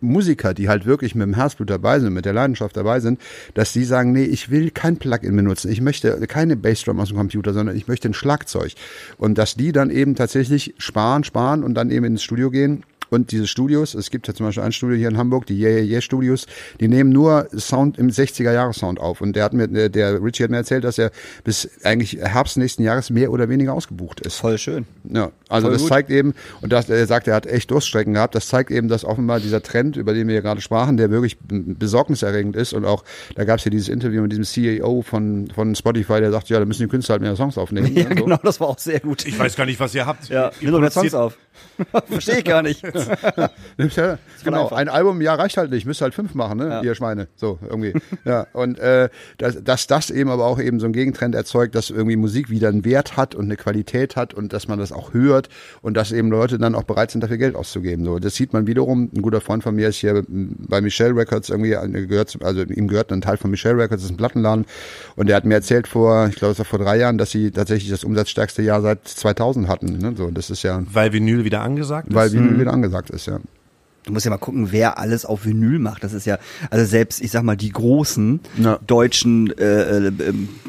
Musiker, 0.00 0.54
die 0.54 0.68
halt 0.68 0.86
wirklich 0.86 1.14
mit 1.14 1.26
dem 1.26 1.34
Herzblut 1.34 1.70
dabei 1.70 1.98
sind, 2.00 2.12
mit 2.12 2.24
der 2.24 2.32
Leidenschaft 2.32 2.76
dabei 2.76 3.00
sind, 3.00 3.20
dass 3.54 3.72
die 3.72 3.84
sagen, 3.84 4.12
nee, 4.12 4.24
ich 4.24 4.50
will 4.50 4.70
kein 4.70 4.96
Plugin 4.96 5.34
benutzen, 5.34 5.70
ich 5.70 5.80
möchte 5.80 6.26
keine 6.26 6.56
Bassdrum 6.56 7.00
aus 7.00 7.08
dem 7.08 7.16
Computer, 7.16 7.52
sondern 7.52 7.76
ich 7.76 7.88
möchte 7.88 8.08
ein 8.08 8.14
Schlagzeug. 8.14 8.72
Und 9.16 9.38
dass 9.38 9.56
die 9.56 9.72
dann 9.72 9.90
eben 9.90 10.14
tatsächlich 10.14 10.74
sparen, 10.78 11.24
sparen 11.24 11.64
und 11.64 11.74
dann 11.74 11.90
eben 11.90 12.04
ins 12.04 12.22
Studio 12.22 12.50
gehen. 12.50 12.84
Und 13.10 13.32
diese 13.32 13.46
Studios, 13.46 13.94
es 13.94 14.10
gibt 14.10 14.28
ja 14.28 14.34
zum 14.34 14.46
Beispiel 14.46 14.62
ein 14.62 14.72
Studio 14.72 14.96
hier 14.96 15.08
in 15.08 15.16
Hamburg, 15.16 15.46
die 15.46 15.58
Yeah 15.58 15.70
Yeah 15.78 15.84
Yeah 15.84 16.00
Studios, 16.00 16.46
die 16.80 16.88
nehmen 16.88 17.10
nur 17.10 17.48
Sound 17.56 17.98
im 17.98 18.08
60er-Jahres-Sound 18.08 19.00
auf. 19.00 19.20
Und 19.20 19.34
der 19.34 19.44
hat 19.44 19.52
mir, 19.52 19.68
der, 19.68 20.22
Richie 20.22 20.44
hat 20.44 20.50
mir 20.50 20.58
erzählt, 20.58 20.84
dass 20.84 20.98
er 20.98 21.10
bis 21.44 21.70
eigentlich 21.84 22.18
Herbst 22.20 22.56
nächsten 22.56 22.82
Jahres 22.82 23.10
mehr 23.10 23.30
oder 23.30 23.48
weniger 23.48 23.72
ausgebucht 23.74 24.20
ist. 24.20 24.36
voll 24.36 24.58
schön. 24.58 24.86
Ja, 25.04 25.30
also 25.48 25.66
Voll 25.66 25.72
das 25.72 25.82
gut. 25.82 25.88
zeigt 25.90 26.10
eben, 26.10 26.34
und 26.60 26.72
das, 26.72 26.88
er 26.88 27.06
sagt, 27.06 27.28
er 27.28 27.34
hat 27.34 27.46
echt 27.46 27.70
Durststrecken 27.70 28.14
gehabt, 28.14 28.34
das 28.34 28.48
zeigt 28.48 28.70
eben, 28.70 28.88
dass 28.88 29.04
offenbar 29.04 29.40
dieser 29.40 29.62
Trend, 29.62 29.96
über 29.96 30.14
den 30.14 30.28
wir 30.28 30.34
ja 30.34 30.40
gerade 30.40 30.60
sprachen, 30.60 30.96
der 30.96 31.10
wirklich 31.10 31.38
besorgniserregend 31.48 32.56
ist 32.56 32.72
und 32.72 32.84
auch, 32.84 33.04
da 33.34 33.44
gab 33.44 33.58
es 33.58 33.64
ja 33.64 33.70
dieses 33.70 33.88
Interview 33.88 34.22
mit 34.22 34.32
diesem 34.32 34.44
CEO 34.44 35.02
von, 35.02 35.50
von 35.54 35.74
Spotify, 35.74 36.20
der 36.20 36.30
sagt, 36.30 36.48
ja, 36.48 36.58
da 36.58 36.64
müssen 36.64 36.82
die 36.82 36.88
Künstler 36.88 37.14
halt 37.14 37.22
mehr 37.22 37.36
Songs 37.36 37.56
aufnehmen. 37.58 37.88
Ja, 37.98 38.04
so. 38.10 38.24
genau, 38.24 38.38
das 38.42 38.60
war 38.60 38.68
auch 38.68 38.78
sehr 38.78 39.00
gut. 39.00 39.26
Ich 39.26 39.36
weiß 39.36 39.56
gar 39.56 39.66
nicht, 39.66 39.80
was 39.80 39.92
ihr 39.94 40.06
habt. 40.06 40.28
Ja, 40.28 40.48
ihr 40.60 40.66
nimm 40.66 40.72
doch 40.72 40.80
mehr 40.80 40.90
Songs 40.90 41.14
auf. 41.14 41.36
Verstehe 42.08 42.38
ich 42.38 42.44
gar 42.44 42.62
nicht. 42.62 42.82
Ja, 43.78 44.18
genau, 44.44 44.64
einfach. 44.64 44.76
ein 44.76 44.88
Album 44.88 45.16
im 45.16 45.22
Jahr 45.22 45.38
reicht 45.38 45.56
halt 45.56 45.70
nicht, 45.70 45.86
müsst 45.86 46.00
halt 46.00 46.12
fünf 46.14 46.34
machen, 46.34 46.58
ne, 46.58 46.80
ihr 46.84 46.94
Schweine, 46.94 47.28
so 47.36 47.58
irgendwie. 47.62 47.94
ja, 48.24 48.46
und 48.52 48.78
äh, 48.78 49.08
dass, 49.38 49.62
dass 49.62 49.86
das 49.86 50.10
eben 50.10 50.30
aber 50.30 50.46
auch 50.46 50.60
eben 50.60 50.80
so 50.80 50.86
ein 50.86 50.92
Gegentrend 50.92 51.34
erzeugt, 51.34 51.74
dass 51.74 51.90
irgendwie 51.90 52.16
Musik 52.16 52.50
wieder 52.50 52.68
einen 52.68 52.84
Wert 52.84 53.16
hat 53.16 53.34
und 53.34 53.44
eine 53.46 53.56
Qualität 53.56 54.16
hat 54.16 54.34
und 54.34 54.52
dass 54.52 54.66
man 54.68 54.78
das 54.78 54.90
auch 54.92 55.12
hört 55.14 55.48
und 55.82 55.96
dass 55.96 56.12
eben 56.12 56.30
Leute 56.30 56.58
dann 56.58 56.74
auch 56.74 56.82
bereit 56.82 57.10
sind, 57.12 57.22
dafür 57.22 57.38
Geld 57.38 57.54
auszugeben. 57.54 58.04
So, 58.04 58.18
das 58.18 58.34
sieht 58.34 58.52
man 58.52 58.66
wiederum. 58.66 59.10
Ein 59.14 59.22
guter 59.22 59.40
Freund 59.40 59.62
von 59.62 59.74
mir 59.76 59.88
ist 59.88 59.96
hier 59.96 60.24
bei 60.28 60.80
Michelle 60.80 61.14
Records 61.14 61.48
irgendwie 61.50 61.72
äh, 61.72 62.06
gehört, 62.06 62.30
zu- 62.30 62.40
also 62.40 62.62
ihm 62.62 62.88
gehört 62.88 63.12
ein 63.12 63.20
Teil 63.20 63.36
von 63.36 63.50
Michelle 63.50 63.76
Records, 63.76 64.02
das 64.02 64.04
ist 64.04 64.10
ein 64.10 64.16
Plattenladen 64.16 64.66
und 65.16 65.28
der 65.28 65.36
hat 65.36 65.44
mir 65.44 65.54
erzählt 65.54 65.86
vor, 65.88 66.26
ich 66.28 66.36
glaube, 66.36 66.52
es 66.52 66.58
war 66.58 66.64
vor 66.66 66.78
drei 66.78 66.98
Jahren, 66.98 67.18
dass 67.18 67.30
sie 67.30 67.50
tatsächlich 67.50 67.90
das 67.90 68.04
umsatzstärkste 68.04 68.62
Jahr 68.62 68.82
seit 68.82 69.06
2000 69.06 69.68
hatten. 69.68 69.98
Ne? 69.98 70.14
So, 70.16 70.30
das 70.30 70.50
ist 70.50 70.62
ja, 70.64 70.82
Weil 70.92 71.12
Vinyl 71.12 71.44
wieder 71.48 71.62
angesagt 71.62 72.08
ist. 72.08 72.14
weil 72.14 72.32
Vinyl 72.32 72.60
wieder 72.60 72.72
angesagt 72.72 73.10
ist, 73.10 73.26
ja. 73.26 73.38
Du 74.04 74.12
musst 74.14 74.24
ja 74.24 74.30
mal 74.30 74.38
gucken, 74.38 74.72
wer 74.72 74.96
alles 74.98 75.26
auf 75.26 75.44
Vinyl 75.44 75.78
macht. 75.78 76.02
Das 76.02 76.14
ist 76.14 76.24
ja, 76.24 76.38
also 76.70 76.84
selbst, 76.86 77.20
ich 77.20 77.30
sag 77.30 77.42
mal, 77.42 77.56
die 77.56 77.68
großen 77.70 78.40
Ja. 78.56 78.78
deutschen 78.86 79.50
äh, 79.58 80.06
äh, 80.06 80.12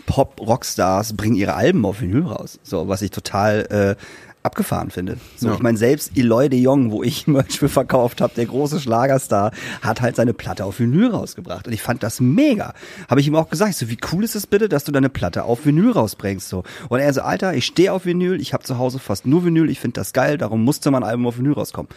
Pop-Rockstars 0.07 1.13
bringen 1.13 1.35
ihre 1.35 1.53
Alben 1.53 1.85
auf 1.85 2.01
Vinyl 2.01 2.23
raus. 2.23 2.59
So, 2.63 2.87
was 2.89 3.01
ich 3.01 3.11
total 3.11 3.95
äh, 3.97 4.03
abgefahren 4.43 4.89
finde. 4.89 5.17
So, 5.37 5.49
Ja. 5.49 5.53
ich 5.55 5.59
meine, 5.59 5.77
selbst 5.77 6.17
Eloy 6.17 6.47
de 6.49 6.59
Jong, 6.59 6.91
wo 6.91 7.03
ich 7.03 7.27
Merch 7.27 7.59
für 7.59 7.69
verkauft 7.69 8.21
habe, 8.21 8.33
der 8.35 8.45
große 8.45 8.79
Schlagerstar, 8.79 9.51
hat 9.81 10.01
halt 10.01 10.15
seine 10.15 10.33
Platte 10.33 10.63
auf 10.65 10.79
Vinyl 10.79 11.11
rausgebracht. 11.11 11.67
Und 11.67 11.73
ich 11.73 11.81
fand 11.81 12.03
das 12.03 12.19
mega. 12.21 12.73
Habe 13.09 13.19
ich 13.21 13.27
ihm 13.27 13.35
auch 13.35 13.49
gesagt, 13.49 13.75
so, 13.75 13.89
wie 13.89 13.97
cool 14.11 14.23
ist 14.23 14.35
es 14.35 14.47
bitte, 14.47 14.69
dass 14.69 14.83
du 14.85 14.91
deine 14.91 15.09
Platte 15.09 15.43
auf 15.43 15.65
Vinyl 15.65 15.91
rausbringst? 15.91 16.47
So. 16.47 16.63
Und 16.87 16.99
er 16.99 17.13
so, 17.13 17.21
Alter, 17.21 17.53
ich 17.53 17.65
stehe 17.65 17.91
auf 17.91 18.05
Vinyl, 18.05 18.39
ich 18.39 18.53
habe 18.53 18.63
zu 18.63 18.77
Hause 18.77 18.99
fast 18.99 19.25
nur 19.27 19.43
Vinyl, 19.43 19.69
ich 19.69 19.79
finde 19.79 19.99
das 19.99 20.13
geil, 20.13 20.37
darum 20.37 20.63
musste 20.63 20.89
mein 20.91 21.03
Album 21.03 21.27
auf 21.27 21.37
Vinyl 21.37 21.53
rauskommen. 21.53 21.89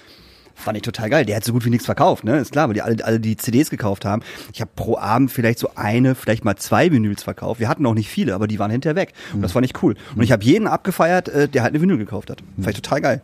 Fand 0.55 0.77
ich 0.77 0.83
total 0.83 1.11
geil. 1.11 1.25
Der 1.25 1.37
hat 1.37 1.45
so 1.45 1.53
gut 1.53 1.65
wie 1.65 1.71
nichts 1.71 1.87
verkauft, 1.87 2.25
ne? 2.25 2.39
Ist 2.39 2.53
klar, 2.53 2.69
weil 2.69 2.75
die 2.75 2.83
alle, 2.83 3.05
alle 3.05 3.19
die 3.21 3.37
CDs 3.37 3.71
gekauft 3.71 4.05
haben. 4.05 4.23
Ich 4.53 4.61
habe 4.61 4.71
pro 4.77 4.97
Abend 4.99 5.31
vielleicht 5.31 5.59
so 5.59 5.71
eine, 5.75 6.15
vielleicht 6.15 6.45
mal 6.45 6.57
zwei 6.57 6.91
Vinyls 6.93 7.23
verkauft. 7.23 7.59
Wir 7.61 7.69
hatten 7.69 7.85
auch 7.87 7.95
nicht 7.95 8.09
viele, 8.09 8.35
aber 8.35 8.47
die 8.47 8.59
waren 8.59 8.71
hinterher 8.71 8.97
weg. 8.97 9.13
Und 9.33 9.43
das 9.43 9.53
fand 9.53 9.65
ich 9.67 9.83
cool. 9.83 9.97
Und 10.15 10.23
ich 10.23 10.31
habe 10.33 10.45
jeden 10.45 10.67
abgefeiert, 10.69 11.29
äh, 11.29 11.49
der 11.49 11.63
halt 11.63 11.73
eine 11.75 11.81
Vinyl 11.83 11.99
gekauft 11.99 12.31
hat. 12.31 12.43
Fand 12.57 12.69
ich 12.77 12.83
total 12.83 13.01
geil. 13.01 13.23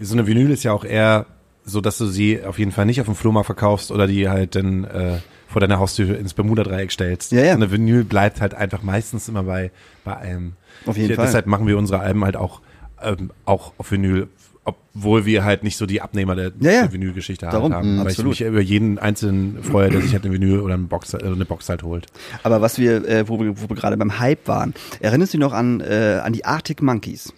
So 0.00 0.14
eine 0.14 0.26
Vinyl 0.26 0.50
ist 0.50 0.62
ja 0.64 0.72
auch 0.72 0.84
eher 0.84 1.26
so, 1.64 1.80
dass 1.80 1.98
du 1.98 2.06
sie 2.06 2.42
auf 2.44 2.58
jeden 2.58 2.72
Fall 2.72 2.86
nicht 2.86 3.00
auf 3.00 3.06
dem 3.06 3.14
Flohmarkt 3.14 3.46
verkaufst 3.46 3.92
oder 3.92 4.06
die 4.08 4.28
halt 4.28 4.56
dann 4.56 4.84
äh, 4.84 5.18
vor 5.46 5.60
deiner 5.60 5.78
Haustür 5.78 6.18
ins 6.18 6.34
Bermuda-Dreieck 6.34 6.90
stellst. 6.90 7.30
Ja, 7.30 7.42
ja. 7.42 7.52
So 7.52 7.56
eine 7.58 7.70
Vinyl 7.70 8.02
bleibt 8.04 8.40
halt 8.40 8.54
einfach 8.54 8.82
meistens 8.82 9.28
immer 9.28 9.44
bei, 9.44 9.70
bei 10.04 10.16
einem. 10.16 10.54
Auf 10.86 10.96
jeden 10.96 11.10
Ich- 11.10 11.16
Fall. 11.16 11.26
Deshalb 11.26 11.46
machen 11.46 11.66
wir 11.68 11.78
unsere 11.78 12.00
Alben 12.00 12.24
halt 12.24 12.36
auch, 12.36 12.62
ähm, 13.00 13.30
auch 13.44 13.74
auf 13.78 13.92
Vinyl, 13.92 14.28
obwohl 14.64 15.26
wir 15.26 15.44
halt 15.44 15.64
nicht 15.64 15.76
so 15.76 15.86
die 15.86 16.00
Abnehmer 16.00 16.36
der, 16.36 16.52
Ja, 16.60 16.70
ja. 16.70 16.82
der 16.82 16.92
Vinylgeschichte 16.92 17.46
haben. 17.48 17.68
mhm, 17.68 18.00
Aber 18.00 18.08
absolut. 18.10 18.34
ich 18.34 18.40
mich 18.40 18.48
über 18.48 18.60
jeden 18.60 18.98
einzelnen 18.98 19.62
freue, 19.62 19.90
der 19.90 20.00
sich 20.00 20.12
halt 20.12 20.24
eine 20.24 20.32
Vinyl 20.34 20.60
oder 20.60 20.74
eine 20.74 20.84
Box, 20.84 21.14
äh, 21.14 21.18
eine 21.24 21.44
Box 21.44 21.68
halt 21.68 21.82
holt. 21.82 22.06
Aber 22.42 22.60
was 22.60 22.78
wir, 22.78 23.04
äh, 23.08 23.28
wo 23.28 23.40
wir, 23.40 23.60
wo 23.60 23.68
wir 23.68 23.76
gerade 23.76 23.96
beim 23.96 24.18
Hype 24.20 24.46
waren, 24.46 24.74
erinnerst 25.00 25.34
du 25.34 25.38
dich 25.38 25.44
noch 25.44 25.52
an, 25.52 25.80
äh, 25.80 26.20
an 26.22 26.32
die 26.32 26.44
Arctic 26.44 26.80
Monkeys? 26.82 27.32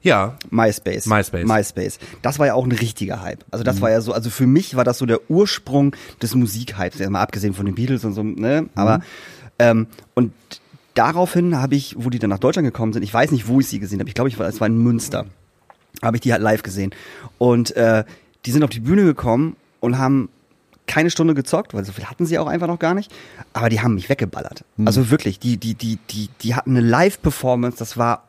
Ja, 0.00 0.36
MySpace. 0.50 1.06
MySpace. 1.06 1.44
MySpace. 1.44 1.98
Das 2.22 2.38
war 2.38 2.46
ja 2.46 2.54
auch 2.54 2.64
ein 2.64 2.70
richtiger 2.70 3.20
Hype. 3.20 3.44
Also 3.50 3.64
das 3.64 3.80
war 3.80 3.90
ja 3.90 4.00
so, 4.00 4.12
also 4.12 4.30
für 4.30 4.46
mich 4.46 4.76
war 4.76 4.84
das 4.84 4.98
so 4.98 5.06
der 5.06 5.28
Ursprung 5.28 5.96
des 6.22 6.36
Musikhypes, 6.36 7.00
mal 7.10 7.20
abgesehen 7.20 7.52
von 7.52 7.66
den 7.66 7.74
Beatles 7.74 8.04
und 8.04 8.12
so, 8.12 8.22
ne? 8.22 8.68
Aber 8.76 9.00
ähm, 9.58 9.88
und 10.14 10.32
daraufhin 10.94 11.56
habe 11.60 11.74
ich, 11.74 11.96
wo 11.98 12.10
die 12.10 12.20
dann 12.20 12.30
nach 12.30 12.38
Deutschland 12.38 12.66
gekommen 12.66 12.92
sind, 12.92 13.02
ich 13.02 13.12
weiß 13.12 13.32
nicht, 13.32 13.48
wo 13.48 13.58
ich 13.58 13.66
sie 13.66 13.80
gesehen 13.80 13.98
habe. 13.98 14.08
Ich 14.08 14.14
glaube, 14.14 14.28
ich 14.28 14.38
war, 14.38 14.46
es 14.46 14.60
war 14.60 14.68
in 14.68 14.78
Münster. 14.78 15.26
Habe 16.02 16.16
ich 16.16 16.20
die 16.20 16.32
halt 16.32 16.42
live 16.42 16.62
gesehen. 16.62 16.94
Und 17.38 17.74
äh, 17.76 18.04
die 18.46 18.52
sind 18.52 18.62
auf 18.62 18.70
die 18.70 18.80
Bühne 18.80 19.04
gekommen 19.04 19.56
und 19.80 19.98
haben 19.98 20.28
keine 20.86 21.10
Stunde 21.10 21.34
gezockt, 21.34 21.74
weil 21.74 21.84
so 21.84 21.92
viel 21.92 22.06
hatten 22.06 22.26
sie 22.26 22.38
auch 22.38 22.46
einfach 22.46 22.66
noch 22.66 22.78
gar 22.78 22.94
nicht. 22.94 23.12
Aber 23.52 23.68
die 23.68 23.80
haben 23.80 23.94
mich 23.94 24.08
weggeballert. 24.08 24.64
Also 24.84 25.10
wirklich, 25.10 25.38
die, 25.38 25.58
die, 25.58 25.74
die, 25.74 25.98
die, 26.10 26.30
die 26.40 26.54
hatten 26.54 26.70
eine 26.70 26.80
Live-Performance, 26.80 27.78
das 27.78 27.96
war 27.96 28.24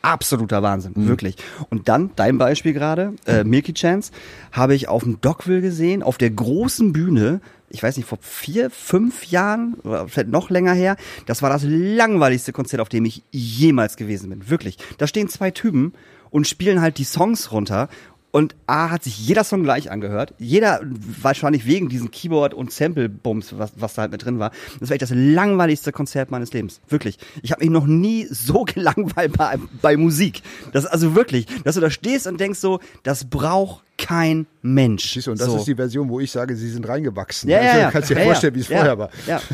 absoluter 0.00 0.62
Wahnsinn, 0.62 0.92
wirklich. 0.94 1.36
Und 1.70 1.88
dann, 1.88 2.10
dein 2.16 2.38
Beispiel 2.38 2.72
gerade, 2.72 3.14
äh, 3.26 3.44
Milky 3.44 3.74
Chance, 3.74 4.12
habe 4.52 4.74
ich 4.74 4.88
auf 4.88 5.02
dem 5.02 5.20
Dockville 5.20 5.60
gesehen, 5.60 6.02
auf 6.02 6.18
der 6.18 6.30
großen 6.30 6.92
Bühne, 6.92 7.40
ich 7.68 7.82
weiß 7.82 7.96
nicht, 7.96 8.08
vor 8.08 8.18
vier, 8.22 8.70
fünf 8.70 9.26
Jahren 9.26 9.74
oder 9.82 10.08
vielleicht 10.08 10.30
noch 10.30 10.50
länger 10.50 10.72
her. 10.72 10.96
Das 11.26 11.42
war 11.42 11.50
das 11.50 11.62
langweiligste 11.64 12.52
Konzert, 12.52 12.80
auf 12.80 12.88
dem 12.88 13.04
ich 13.04 13.22
jemals 13.30 13.96
gewesen 13.96 14.30
bin. 14.30 14.48
Wirklich. 14.48 14.78
Da 14.96 15.06
stehen 15.06 15.28
zwei 15.28 15.50
Typen 15.50 15.92
und 16.30 16.46
spielen 16.46 16.80
halt 16.80 16.98
die 16.98 17.04
Songs 17.04 17.52
runter. 17.52 17.88
Und 18.30 18.54
A 18.66 18.90
hat 18.90 19.04
sich 19.04 19.18
jeder 19.18 19.42
Song 19.42 19.62
gleich 19.62 19.90
angehört. 19.90 20.34
Jeder 20.38 20.80
wahrscheinlich 21.22 21.64
wegen 21.64 21.88
diesen 21.88 22.10
Keyboard- 22.10 22.52
und 22.52 22.70
Sample-Bums, 22.70 23.58
was, 23.58 23.72
was 23.76 23.94
da 23.94 24.02
halt 24.02 24.12
mit 24.12 24.24
drin 24.24 24.38
war. 24.38 24.50
Das 24.80 24.90
war 24.90 24.94
echt 24.94 25.02
das 25.02 25.12
langweiligste 25.14 25.92
Konzert 25.92 26.30
meines 26.30 26.52
Lebens. 26.52 26.80
Wirklich. 26.88 27.18
Ich 27.42 27.52
habe 27.52 27.64
mich 27.64 27.70
noch 27.70 27.86
nie 27.86 28.26
so 28.30 28.64
gelangweilt 28.66 29.36
bei, 29.36 29.56
bei 29.80 29.96
Musik. 29.96 30.42
Das 30.72 30.84
ist 30.84 30.90
also 30.90 31.14
wirklich, 31.14 31.46
dass 31.64 31.76
du 31.76 31.80
da 31.80 31.90
stehst 31.90 32.26
und 32.26 32.38
denkst 32.38 32.58
so, 32.58 32.80
das 33.02 33.24
braucht 33.24 33.82
kein 33.96 34.46
Mensch. 34.60 35.14
Siehst 35.14 35.26
du, 35.26 35.30
und 35.32 35.40
das 35.40 35.48
so. 35.48 35.56
ist 35.56 35.66
die 35.66 35.74
Version, 35.74 36.10
wo 36.10 36.20
ich 36.20 36.30
sage, 36.30 36.54
sie 36.54 36.70
sind 36.70 36.86
reingewachsen. 36.86 37.48
Ja, 37.48 37.62
ja, 37.62 37.62
also, 37.62 37.78
ja. 37.80 37.86
Du 37.86 37.92
kannst 37.92 38.10
dir 38.10 38.18
ja, 38.18 38.24
vorstellen, 38.24 38.52
ja. 38.52 38.56
wie 38.56 38.60
es 38.60 38.68
ja, 38.68 38.76
vorher 38.76 38.98
war. 38.98 39.10
Ja. 39.26 39.40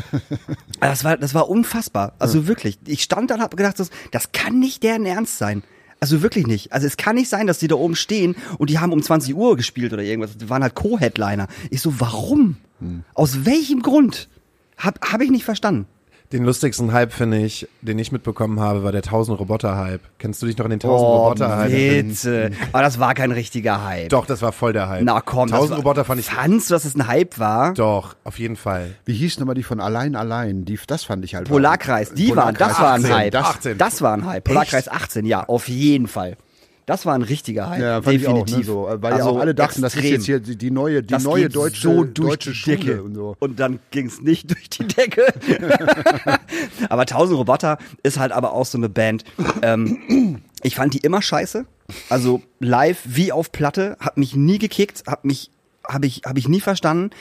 Das 0.81 1.03
war, 1.03 1.17
das 1.17 1.33
war 1.33 1.49
unfassbar. 1.49 2.13
Also 2.19 2.47
wirklich. 2.47 2.77
Ich 2.85 3.01
stand 3.01 3.31
da 3.31 3.35
und 3.35 3.41
habe 3.41 3.55
gedacht, 3.55 3.79
das, 3.79 3.89
das 4.11 4.33
kann 4.33 4.59
nicht 4.59 4.83
deren 4.83 5.05
Ernst 5.05 5.37
sein. 5.39 5.63
Also 6.05 6.21
wirklich 6.21 6.45
nicht. 6.45 6.71
Also 6.71 6.85
es 6.85 6.97
kann 6.97 7.15
nicht 7.15 7.29
sein, 7.29 7.47
dass 7.47 7.57
die 7.57 7.67
da 7.67 7.73
oben 7.73 7.95
stehen 7.95 8.35
und 8.59 8.69
die 8.69 8.77
haben 8.77 8.93
um 8.93 9.01
20 9.01 9.33
Uhr 9.33 9.57
gespielt 9.57 9.91
oder 9.91 10.03
irgendwas. 10.03 10.37
Die 10.37 10.51
waren 10.51 10.61
halt 10.61 10.75
Co-Headliner. 10.75 11.47
Ich 11.71 11.81
so, 11.81 11.99
warum? 11.99 12.57
Hm. 12.79 13.03
Aus 13.15 13.43
welchem 13.45 13.81
Grund? 13.81 14.29
Hab, 14.77 15.03
hab 15.11 15.21
ich 15.21 15.31
nicht 15.31 15.45
verstanden. 15.45 15.87
Den 16.31 16.43
lustigsten 16.43 16.91
Hype, 16.91 17.13
finde 17.13 17.37
ich, 17.37 17.67
den 17.81 17.99
ich 17.99 18.11
mitbekommen 18.11 18.59
habe, 18.59 18.83
war 18.83 18.91
der 18.91 19.03
1000 19.03 19.39
Roboter-Hype. 19.39 20.01
Kennst 20.17 20.41
du 20.41 20.47
dich 20.47 20.57
noch 20.57 20.65
an 20.65 20.71
den 20.71 20.79
1000 20.79 20.99
Oh, 21.07 21.17
Roboter-Hype? 21.27 21.71
erinnern? 21.71 22.07
bitte. 22.09 22.51
Aber 22.73 22.81
das 22.81 22.99
war 22.99 23.13
kein 23.13 23.31
richtiger 23.31 23.83
Hype. 23.85 24.09
Doch, 24.09 24.25
das 24.25 24.41
war 24.41 24.51
voll 24.51 24.73
der 24.73 24.89
Hype. 24.89 25.03
Na 25.03 25.21
komm. 25.21 25.47
das 25.49 25.53
1000 25.59 25.71
war- 25.71 25.77
Roboter 25.77 26.03
fand 26.03 26.19
ich. 26.19 26.25
Fandst 26.25 26.69
du, 26.69 26.73
dass 26.73 26.83
es 26.85 26.95
ein 26.95 27.07
Hype 27.07 27.37
war? 27.37 27.73
Doch, 27.75 28.15
auf 28.23 28.39
jeden 28.39 28.55
Fall. 28.55 28.95
Wie 29.05 29.13
hieß 29.13 29.39
nochmal 29.39 29.55
die 29.55 29.63
von 29.63 29.79
Allein 29.79 30.15
Allein? 30.15 30.65
Die, 30.65 30.79
das 30.87 31.03
fand 31.03 31.23
ich 31.23 31.35
halt. 31.35 31.47
Polarkreis, 31.47 32.13
die 32.13 32.35
waren, 32.35 32.55
das 32.55 32.79
war 32.79 32.93
ein 32.93 33.01
18, 33.05 33.15
Hype. 33.15 33.35
18. 33.35 33.77
Das 33.77 34.01
war 34.01 34.13
ein 34.13 34.25
Hype. 34.25 34.43
Polarkreis 34.45 34.87
18, 34.89 35.25
ja, 35.25 35.43
auf 35.47 35.67
jeden 35.67 36.07
Fall. 36.07 36.37
Das 36.85 37.05
war 37.05 37.15
ein 37.15 37.23
richtiger 37.23 37.69
Hype. 37.69 37.81
Ja, 37.81 37.99
definitiv. 37.99 38.27
auch, 38.55 38.57
ne, 38.57 38.63
so, 38.63 38.87
weil 39.01 39.11
ja 39.11 39.17
Also 39.17 39.29
auch 39.31 39.39
alle 39.39 39.55
dachten, 39.55 39.81
das 39.81 39.93
ist 39.95 39.99
extrem. 39.99 40.13
jetzt 40.15 40.25
hier 40.25 40.39
die, 40.39 40.71
neue, 40.71 41.01
die 41.01 41.13
Das 41.13 41.23
neue 41.23 41.49
deutsche, 41.49 41.81
so 41.81 42.03
durch 42.03 42.13
deutsche 42.29 42.49
die 42.51 42.55
Schule 42.55 42.77
Decke. 42.77 43.03
und 43.03 43.15
so. 43.15 43.35
Und 43.39 43.59
dann 43.59 43.79
ging's 43.91 44.21
nicht 44.21 44.51
durch 44.53 44.69
die 44.69 44.87
Decke. 44.87 45.25
aber 46.89 47.01
1000 47.01 47.37
Roboter 47.39 47.77
ist 48.03 48.19
halt 48.19 48.31
aber 48.31 48.53
auch 48.53 48.65
so 48.65 48.77
eine 48.77 48.89
Band. 48.89 49.23
Ähm, 49.61 50.41
ich 50.61 50.75
fand 50.75 50.93
die 50.93 50.99
immer 50.99 51.21
scheiße. 51.21 51.65
Also 52.09 52.41
live 52.59 53.01
wie 53.05 53.31
auf 53.31 53.51
Platte, 53.51 53.97
hat 53.99 54.17
mich 54.17 54.35
nie 54.35 54.57
gekickt, 54.59 55.03
hat 55.07 55.25
mich 55.25 55.51
habe 55.87 56.07
ich 56.07 56.21
habe 56.25 56.39
ich 56.39 56.47
nie 56.47 56.61
verstanden. 56.61 57.11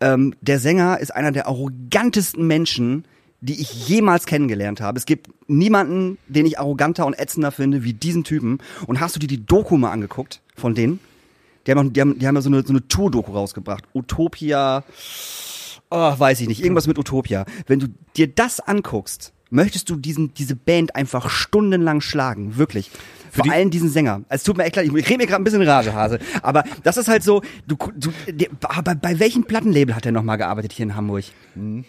Ähm, 0.00 0.34
der 0.40 0.60
Sänger 0.60 1.00
ist 1.00 1.12
einer 1.14 1.32
der 1.32 1.48
arrogantesten 1.48 2.46
Menschen, 2.46 3.04
die 3.42 3.60
ich 3.60 3.88
jemals 3.88 4.24
kennengelernt 4.24 4.80
habe. 4.80 4.98
Es 4.98 5.04
gibt 5.04 5.28
niemanden, 5.48 6.16
den 6.28 6.46
ich 6.46 6.58
arroganter 6.58 7.04
und 7.04 7.18
ätzender 7.18 7.50
finde 7.50 7.82
wie 7.82 7.92
diesen 7.92 8.24
Typen. 8.24 8.58
Und 8.86 9.00
hast 9.00 9.16
du 9.16 9.20
dir 9.20 9.26
die 9.26 9.44
Doku 9.44 9.76
mal 9.76 9.90
angeguckt 9.90 10.40
von 10.56 10.74
denen? 10.74 11.00
Die 11.66 11.72
haben, 11.72 11.92
die 11.92 12.00
haben, 12.00 12.18
die 12.18 12.26
haben 12.26 12.36
ja 12.36 12.40
so 12.40 12.48
eine, 12.48 12.62
so 12.62 12.72
eine 12.72 12.86
Tour-Doku 12.86 13.32
rausgebracht. 13.32 13.84
Utopia, 13.94 14.84
oh, 15.90 16.18
weiß 16.18 16.40
ich 16.40 16.48
nicht, 16.48 16.62
irgendwas 16.62 16.86
mit 16.86 16.98
Utopia. 16.98 17.44
Wenn 17.66 17.80
du 17.80 17.88
dir 18.16 18.28
das 18.28 18.60
anguckst, 18.60 19.32
möchtest 19.50 19.90
du 19.90 19.96
diesen, 19.96 20.34
diese 20.34 20.54
Band 20.54 20.94
einfach 20.94 21.28
stundenlang 21.28 22.00
schlagen, 22.00 22.56
wirklich. 22.56 22.90
Vor 23.32 23.50
allem 23.50 23.70
diesen 23.70 23.88
Sänger. 23.88 24.20
Es 24.28 24.42
tut 24.42 24.56
mir 24.56 24.64
echt 24.64 24.76
leid, 24.76 24.86
ich 24.86 25.08
rede 25.08 25.16
mir 25.18 25.26
gerade 25.26 25.40
ein 25.40 25.44
bisschen 25.44 25.62
Rage, 25.62 25.94
Hase. 25.94 26.18
Aber 26.42 26.64
das 26.82 26.96
ist 26.98 27.08
halt 27.08 27.22
so, 27.22 27.40
du, 27.66 27.76
du 27.96 28.12
der, 28.28 28.48
aber 28.62 28.94
bei 28.94 29.18
welchem 29.18 29.44
Plattenlabel 29.44 29.96
hat 29.96 30.04
er 30.06 30.12
nochmal 30.12 30.36
gearbeitet 30.38 30.72
hier 30.72 30.84
in 30.84 30.94
Hamburg? 30.96 31.24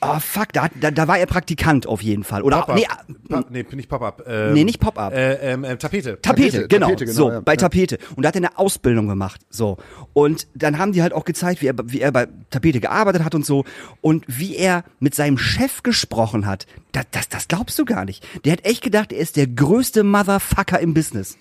Oh 0.01 0.19
fuck, 0.19 0.53
da, 0.53 0.63
hat- 0.63 0.71
da, 0.79 0.89
da 0.91 1.07
war 1.07 1.17
er 1.19 1.25
Praktikant 1.25 1.85
auf 1.85 2.01
jeden 2.01 2.23
Fall. 2.23 2.41
Oder 2.43 2.61
Pop-up. 2.61 2.75
nee, 2.75 2.85
Pa 3.29 3.43
nee, 3.49 3.65
nicht 3.73 3.89
Pop-up. 3.89 4.23
Ähm, 4.27 4.53
Nee, 4.53 4.63
nicht 4.63 4.79
Pop-up. 4.79 5.13
Äh, 5.13 5.33
ähm, 5.53 5.63
äh, 5.63 5.77
Tapete. 5.77 6.19
Tapete, 6.21 6.49
Tapete, 6.51 6.67
genau. 6.67 6.87
Tapete, 6.87 7.05
genau, 7.05 7.17
so, 7.17 7.31
ja. 7.31 7.39
bei. 7.41 7.55
Tapete. 7.55 7.97
Und 8.15 8.23
da 8.23 8.27
hat 8.29 8.35
er 8.35 8.39
eine 8.41 8.57
Ausbildung 8.57 9.07
gemacht. 9.07 9.41
So. 9.49 9.77
Und 10.13 10.47
dann 10.55 10.77
haben 10.77 10.91
die 10.93 11.01
halt 11.01 11.13
auch 11.13 11.25
gezeigt, 11.25 11.61
wie 11.61 11.67
er, 11.67 11.75
wie 11.83 12.01
er 12.01 12.11
bei 12.11 12.27
Tapete 12.51 12.79
gearbeitet 12.79 13.23
hat 13.23 13.35
und 13.35 13.45
so. 13.45 13.63
Und 14.01 14.25
wie 14.27 14.55
er 14.55 14.83
mit 14.99 15.15
seinem 15.15 15.37
Chef 15.37 15.83
gesprochen 15.83 16.45
hat. 16.45 16.65
Das, 16.91 17.05
das, 17.11 17.29
das 17.29 17.47
glaubst 17.47 17.77
du 17.79 17.85
gar 17.85 18.05
nicht. 18.05 18.25
Der 18.45 18.53
hat 18.53 18.65
echt 18.65 18.81
gedacht, 18.83 19.11
er 19.11 19.19
ist 19.19 19.35
der 19.37 19.47
größte 19.47 20.03
Motherfucker 20.03 20.79
im 20.79 20.93
Business. 20.93 21.32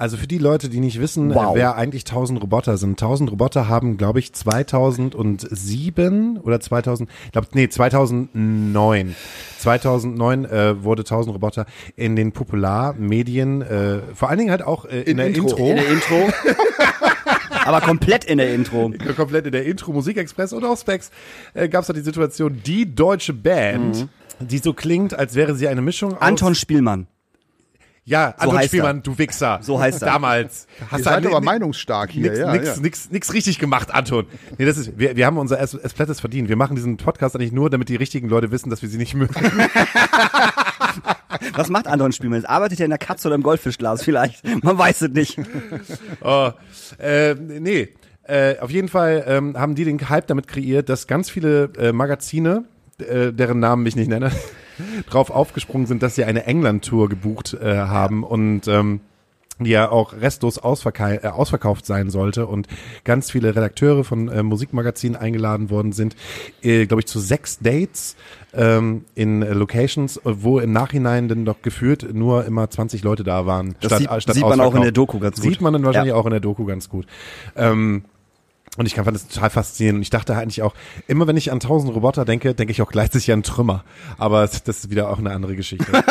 Also 0.00 0.16
für 0.16 0.28
die 0.28 0.38
Leute, 0.38 0.68
die 0.68 0.78
nicht 0.78 1.00
wissen, 1.00 1.34
Wow. 1.34 1.56
äh, 1.56 1.58
wer 1.58 1.74
eigentlich 1.74 2.04
1000 2.04 2.40
Roboter 2.40 2.76
sind. 2.76 3.02
1000 3.02 3.32
Roboter 3.32 3.66
haben, 3.68 3.96
glaube 3.96 4.20
ich, 4.20 4.32
2007 4.32 6.38
oder 6.38 6.60
2000, 6.60 7.10
ich 7.26 7.32
glaube, 7.32 7.48
nee, 7.54 7.68
2009. 7.68 9.16
2009 9.58 10.44
äh, 10.44 10.84
wurde 10.84 11.00
1000 11.02 11.34
Roboter 11.34 11.66
in 11.96 12.14
den 12.14 12.30
Popularmedien, 12.30 13.60
äh, 13.62 13.98
vor 14.14 14.28
allen 14.28 14.38
Dingen 14.38 14.50
halt 14.52 14.62
auch 14.62 14.84
äh, 14.84 15.00
in, 15.00 15.12
In 15.12 15.16
der 15.16 15.26
Intro. 15.26 15.48
Intro, 15.48 15.70
In 15.70 15.76
der 15.76 15.88
Intro. 15.88 16.28
Aber 17.64 17.80
komplett 17.80 18.24
in 18.24 18.38
der 18.38 18.54
Intro. 18.54 18.92
komplett 19.16 19.46
in 19.46 19.52
der 19.52 19.66
Intro 19.66 19.92
Musikexpress 19.92 20.52
und 20.52 20.64
auch 20.64 20.78
Specs, 20.78 21.10
äh, 21.54 21.68
gab 21.68 21.80
es 21.80 21.88
da 21.88 21.92
die 21.92 22.02
Situation, 22.02 22.62
die 22.64 22.94
deutsche 22.94 23.32
Band, 23.32 24.06
die 24.38 24.58
so 24.58 24.74
klingt, 24.74 25.18
als 25.18 25.34
wäre 25.34 25.56
sie 25.56 25.66
eine 25.66 25.82
Mischung 25.82 26.12
aus... 26.12 26.20
Mhm. 26.20 26.26
Anton 26.26 26.54
Spielmann. 26.54 27.08
Ja, 28.08 28.34
Anton 28.38 28.56
heißt 28.56 28.68
Spielmann, 28.68 29.02
du 29.02 29.18
Wichser. 29.18 29.58
So 29.60 29.78
heißt 29.78 30.00
er. 30.00 30.06
Damals. 30.06 30.66
Hast 30.80 30.92
Ihr 30.92 30.96
du 30.98 31.04
seid 31.04 31.16
ein- 31.18 31.26
aber 31.26 31.40
meinungsstark 31.42 32.10
hier, 32.10 32.22
nix, 32.30 32.38
ja. 32.38 32.52
nix, 32.52 32.66
ja. 32.76 32.76
nix, 32.80 33.10
nix 33.10 33.32
richtig 33.34 33.58
gemacht, 33.58 33.92
Anton. 33.94 34.24
Nee, 34.56 34.64
das 34.64 34.78
ist, 34.78 34.98
wir, 34.98 35.14
wir 35.14 35.26
haben 35.26 35.36
unser 35.36 35.60
Es- 35.60 35.74
Esplattes 35.74 36.18
verdient. 36.20 36.48
Wir 36.48 36.56
machen 36.56 36.74
diesen 36.74 36.96
Podcast 36.96 37.36
eigentlich 37.36 37.52
nur, 37.52 37.68
damit 37.68 37.90
die 37.90 37.96
richtigen 37.96 38.30
Leute 38.30 38.50
wissen, 38.50 38.70
dass 38.70 38.80
wir 38.80 38.88
sie 38.88 38.96
nicht 38.96 39.12
mögen. 39.14 39.34
Was 41.54 41.68
macht 41.68 41.86
Anton 41.86 42.12
Spielmann? 42.12 42.44
Arbeitet 42.46 42.80
er 42.80 42.84
in 42.86 42.90
der 42.90 42.98
Katze 42.98 43.28
oder 43.28 43.34
im 43.34 43.42
Goldfischglas 43.42 44.02
vielleicht? 44.02 44.42
Man 44.64 44.78
weiß 44.78 45.02
es 45.02 45.10
nicht. 45.10 45.38
oh, 46.22 46.50
äh, 46.98 47.34
nee. 47.34 47.88
Äh, 48.22 48.58
auf 48.60 48.70
jeden 48.70 48.88
Fall 48.88 49.24
ähm, 49.26 49.56
haben 49.58 49.74
die 49.74 49.84
den 49.84 50.08
Hype 50.08 50.26
damit 50.26 50.48
kreiert, 50.48 50.88
dass 50.88 51.06
ganz 51.06 51.30
viele 51.30 51.70
äh, 51.78 51.92
Magazine, 51.92 52.64
äh, 52.98 53.32
deren 53.32 53.58
Namen 53.58 53.84
ich 53.86 53.96
nicht 53.96 54.08
nenne, 54.08 54.30
drauf 55.10 55.30
aufgesprungen 55.30 55.86
sind, 55.86 56.02
dass 56.02 56.14
sie 56.14 56.24
eine 56.24 56.44
England-Tour 56.46 57.08
gebucht 57.08 57.54
äh, 57.60 57.76
haben 57.78 58.24
und 58.24 58.68
ähm, 58.68 59.00
die 59.60 59.70
ja 59.70 59.90
auch 59.90 60.12
restlos 60.12 60.58
ausverka 60.58 61.14
äh, 61.14 61.26
ausverkauft 61.26 61.84
sein 61.84 62.10
sollte 62.10 62.46
und 62.46 62.68
ganz 63.02 63.28
viele 63.32 63.56
Redakteure 63.56 64.04
von 64.04 64.28
äh, 64.28 64.44
Musikmagazinen 64.44 65.16
eingeladen 65.20 65.68
worden 65.68 65.90
sind, 65.90 66.14
äh, 66.62 66.86
glaube 66.86 67.00
ich, 67.00 67.06
zu 67.08 67.18
sechs 67.18 67.58
Dates 67.58 68.14
ähm, 68.54 69.04
in 69.16 69.42
äh, 69.42 69.52
Locations, 69.54 70.20
wo 70.22 70.60
im 70.60 70.70
Nachhinein 70.72 71.26
dann 71.26 71.44
doch 71.44 71.60
gefühlt 71.60 72.14
nur 72.14 72.44
immer 72.44 72.70
20 72.70 73.02
Leute 73.02 73.24
da 73.24 73.46
waren. 73.46 73.74
Das 73.80 73.98
sieht- 73.98 74.08
sieht 74.32 74.42
man 74.44 74.60
auch 74.60 74.76
in 74.76 74.82
der 74.82 74.92
Doku 74.92 75.18
ganz 75.18 75.40
gut. 75.40 75.50
Sieht 75.50 75.60
man 75.60 75.72
dann 75.72 75.82
wahrscheinlich 75.84 76.12
Ja. 76.12 76.20
auch 76.20 76.26
in 76.26 76.30
der 76.30 76.40
Doku 76.40 76.64
ganz 76.64 76.88
gut. 76.88 77.06
Ähm, 77.56 78.04
und 78.78 78.86
ich 78.86 78.94
fand 78.94 79.14
das 79.14 79.26
total 79.26 79.50
faszinierend. 79.50 79.98
Und 79.98 80.02
ich 80.02 80.10
dachte 80.10 80.36
eigentlich 80.36 80.62
auch, 80.62 80.72
immer 81.08 81.26
wenn 81.26 81.36
ich 81.36 81.50
an 81.50 81.58
tausend 81.58 81.92
Roboter 81.94 82.24
denke, 82.24 82.54
denke 82.54 82.70
ich 82.70 82.80
auch 82.80 82.90
gleichzeitig 82.92 83.32
an 83.32 83.42
Trümmer. 83.42 83.84
Aber 84.18 84.42
das 84.46 84.62
ist 84.66 84.88
wieder 84.90 85.10
auch 85.10 85.18
eine 85.18 85.32
andere 85.32 85.56
Geschichte. 85.56 85.86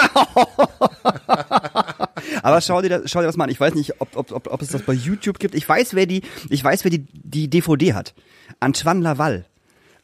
Aber 2.43 2.59
schau 2.61 2.82
dir, 2.82 2.89
das, 2.89 3.09
schau 3.09 3.22
dir 3.22 3.28
das 3.28 3.38
mal 3.38 3.45
an. 3.45 3.49
Ich 3.49 3.59
weiß 3.59 3.74
nicht, 3.74 4.01
ob, 4.01 4.15
ob, 4.15 4.34
ob, 4.34 4.47
ob 4.47 4.61
es 4.61 4.68
das 4.68 4.82
bei 4.82 4.91
YouTube 4.93 5.39
gibt. 5.39 5.55
Ich 5.55 5.68
weiß, 5.68 5.95
wer 5.95 6.05
die, 6.05 6.24
ich 6.49 6.61
weiß, 6.63 6.84
wer 6.84 6.91
die, 6.91 7.05
die 7.13 7.49
DVD 7.49 7.93
hat. 7.93 8.13
Antoine 8.59 9.01
Laval. 9.01 9.45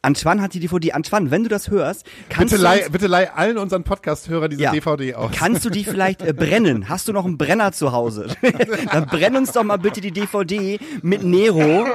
Antoine 0.04 0.40
hat 0.42 0.54
die 0.54 0.60
DVD. 0.60 0.92
Antoine, 0.92 1.30
wenn 1.30 1.42
du 1.42 1.48
das 1.48 1.70
hörst, 1.70 2.04
kannst 2.28 2.52
bitte, 2.52 2.56
du 2.56 2.62
leih, 2.62 2.88
bitte 2.90 3.06
leih 3.06 3.28
allen 3.34 3.58
unseren 3.58 3.82
Podcast-Hörer 3.84 4.48
diese 4.48 4.62
Ja. 4.62 4.72
DVD 4.72 5.14
aus. 5.14 5.32
Kannst 5.34 5.64
du 5.64 5.70
die 5.70 5.84
vielleicht 5.84 6.22
äh, 6.22 6.32
brennen? 6.32 6.88
Hast 6.88 7.08
du 7.08 7.12
noch 7.12 7.24
einen 7.24 7.38
Brenner 7.38 7.72
zu 7.72 7.92
Hause? 7.92 8.28
Dann 8.92 9.06
brenn 9.06 9.36
uns 9.36 9.52
doch 9.52 9.64
mal 9.64 9.78
bitte 9.78 10.00
die 10.00 10.10
DVD 10.12 10.78
mit 11.02 11.22
Nero. 11.24 11.86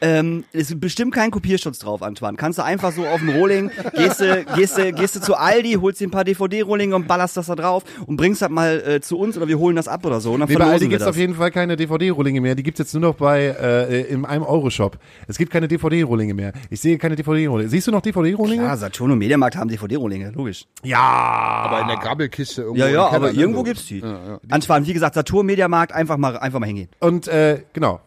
Ähm, 0.00 0.44
ist 0.52 0.78
bestimmt 0.80 1.14
kein 1.14 1.30
Kopierschutz 1.30 1.78
drauf, 1.78 2.02
Antoine. 2.02 2.36
Kannst 2.36 2.58
du 2.58 2.64
einfach 2.64 2.92
so 2.92 3.06
auf 3.06 3.20
dem 3.20 3.30
Rohling, 3.30 3.70
gehst 3.96 4.20
du, 4.20 4.44
gehst 4.56 4.76
du, 4.78 4.92
gehst 4.92 5.16
du 5.16 5.20
zu 5.20 5.34
Aldi, 5.36 5.74
holst 5.80 6.00
dir 6.00 6.08
ein 6.08 6.10
paar 6.10 6.24
DVD-Rohlinge 6.24 6.94
und 6.96 7.06
ballerst 7.06 7.36
das 7.36 7.46
da 7.46 7.54
drauf 7.54 7.84
und 8.06 8.16
bringst 8.16 8.42
das 8.42 8.50
mal 8.50 8.82
äh, 8.86 9.00
zu 9.00 9.18
uns 9.18 9.36
oder 9.36 9.48
wir 9.48 9.58
holen 9.58 9.76
das 9.76 9.88
ab 9.88 10.04
oder 10.04 10.20
so. 10.20 10.32
Und 10.32 10.40
dann 10.40 10.48
Nee, 10.48 10.56
bei 10.56 10.64
Aldi 10.64 10.88
gibt 10.88 11.00
es 11.00 11.06
auf 11.06 11.16
jeden 11.16 11.34
Fall 11.34 11.50
keine 11.50 11.76
DVD-Rohlinge 11.76 12.40
mehr. 12.40 12.54
Die 12.54 12.62
gibt's 12.62 12.78
jetzt 12.78 12.94
nur 12.94 13.00
noch 13.00 13.14
bei 13.14 13.44
äh, 13.60 14.02
in 14.02 14.24
einem 14.24 14.42
Euro-Shop. 14.44 14.98
Es 15.28 15.38
gibt 15.38 15.52
keine 15.52 15.68
DVD-Rohlinge 15.68 16.34
mehr. 16.34 16.52
Ich 16.70 16.80
sehe 16.80 16.98
keine 16.98 17.16
DVD-Rohlinge. 17.44 17.68
Siehst 17.70 17.86
du 17.86 17.90
noch 17.92 18.00
DVD-Rohlinge? 18.02 18.62
Ja, 18.64 18.76
Saturn 18.76 19.10
und 19.12 19.18
Mediamarkt 19.18 19.56
haben 19.56 19.68
DVD-Rohlinge, 19.68 20.30
logisch. 20.32 20.66
Ja. 20.82 20.98
Aber 20.98 21.80
in 21.82 21.88
der 21.88 21.96
Grabbelkiste 21.96 22.62
irgendwo. 22.62 22.80
Ja, 22.80 22.88
ja, 22.88 23.04
Keller, 23.08 23.12
aber 23.12 23.32
ne, 23.32 23.38
irgendwo 23.40 23.60
so. 23.60 23.64
gibt's 23.64 23.86
die. 23.86 24.02
Antoine, 24.50 24.86
wie 24.86 24.92
gesagt, 24.92 25.14
Saturn, 25.14 25.46
Mediamarkt, 25.46 25.92
einfach 25.92 26.16
mal, 26.16 26.36
einfach 26.38 26.60
mal 26.60 26.66
hingehen. 26.66 26.88
Und 27.00 27.28
äh, 27.28 27.62
genau, 27.72 28.00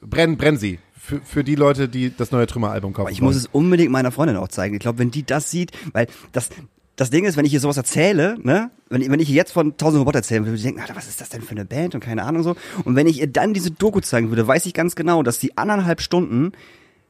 brenn, 0.00 0.36
brenn 0.36 0.56
sie. 0.56 0.78
Für, 1.02 1.20
für 1.22 1.42
die 1.44 1.54
Leute, 1.54 1.88
die 1.88 2.14
das 2.14 2.30
neue 2.30 2.46
Trümmer-Album 2.46 2.92
kaufen 2.92 3.10
Ich 3.10 3.20
muss 3.22 3.34
wollen. 3.34 3.44
es 3.44 3.48
unbedingt 3.52 3.90
meiner 3.90 4.12
Freundin 4.12 4.36
auch 4.36 4.48
zeigen. 4.48 4.74
Ich 4.74 4.80
glaube, 4.80 4.98
wenn 4.98 5.10
die 5.10 5.24
das 5.24 5.50
sieht, 5.50 5.72
weil 5.92 6.06
das, 6.32 6.50
das 6.96 7.08
Ding 7.10 7.24
ist, 7.24 7.38
wenn 7.38 7.46
ich 7.46 7.54
ihr 7.54 7.58
sowas 7.60 7.78
erzähle, 7.78 8.36
ne, 8.42 8.70
wenn, 8.90 9.00
ich- 9.00 9.10
wenn 9.10 9.18
ich 9.18 9.30
ihr 9.30 9.34
jetzt 9.34 9.50
von 9.52 9.68
1000 9.72 10.00
Roboter 10.00 10.18
erzählen 10.18 10.42
würde, 10.42 10.50
würde 10.52 10.58
sie 10.58 10.64
denken, 10.68 10.80
Alter, 10.82 10.94
was 10.94 11.08
ist 11.08 11.20
das 11.20 11.30
denn 11.30 11.40
für 11.40 11.52
eine 11.52 11.64
Band 11.64 11.94
und 11.94 12.00
keine 12.02 12.24
Ahnung 12.24 12.42
so. 12.42 12.54
Und 12.84 12.96
wenn 12.96 13.06
ich 13.06 13.18
ihr 13.20 13.26
dann 13.28 13.54
diese 13.54 13.70
Doku 13.70 14.00
zeigen 14.00 14.28
würde, 14.28 14.46
weiß 14.46 14.66
ich 14.66 14.74
ganz 14.74 14.94
genau, 14.94 15.22
dass 15.22 15.38
die 15.38 15.56
anderthalb 15.56 16.02
Stunden 16.02 16.52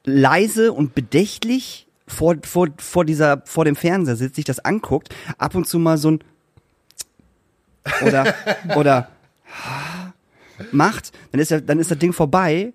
leise 0.04 0.72
und 0.72 0.94
bedächtlich 0.94 1.86
vor, 2.06 2.36
vor, 2.42 2.68
vor 2.78 3.04
dieser, 3.04 3.42
vor 3.44 3.64
dem 3.64 3.76
Fernseher 3.76 4.16
sitzt, 4.16 4.36
sich 4.36 4.44
das 4.44 4.58
anguckt, 4.60 5.14
ab 5.38 5.54
und 5.54 5.66
zu 5.66 5.78
mal 5.78 5.98
so 5.98 6.12
ein 6.12 6.20
oder, 8.06 8.34
oder 8.76 9.08
macht, 10.72 11.12
dann 11.32 11.40
ist, 11.40 11.50
ja, 11.50 11.60
dann 11.60 11.78
ist 11.78 11.90
das 11.90 11.98
Ding 11.98 12.12
vorbei 12.12 12.72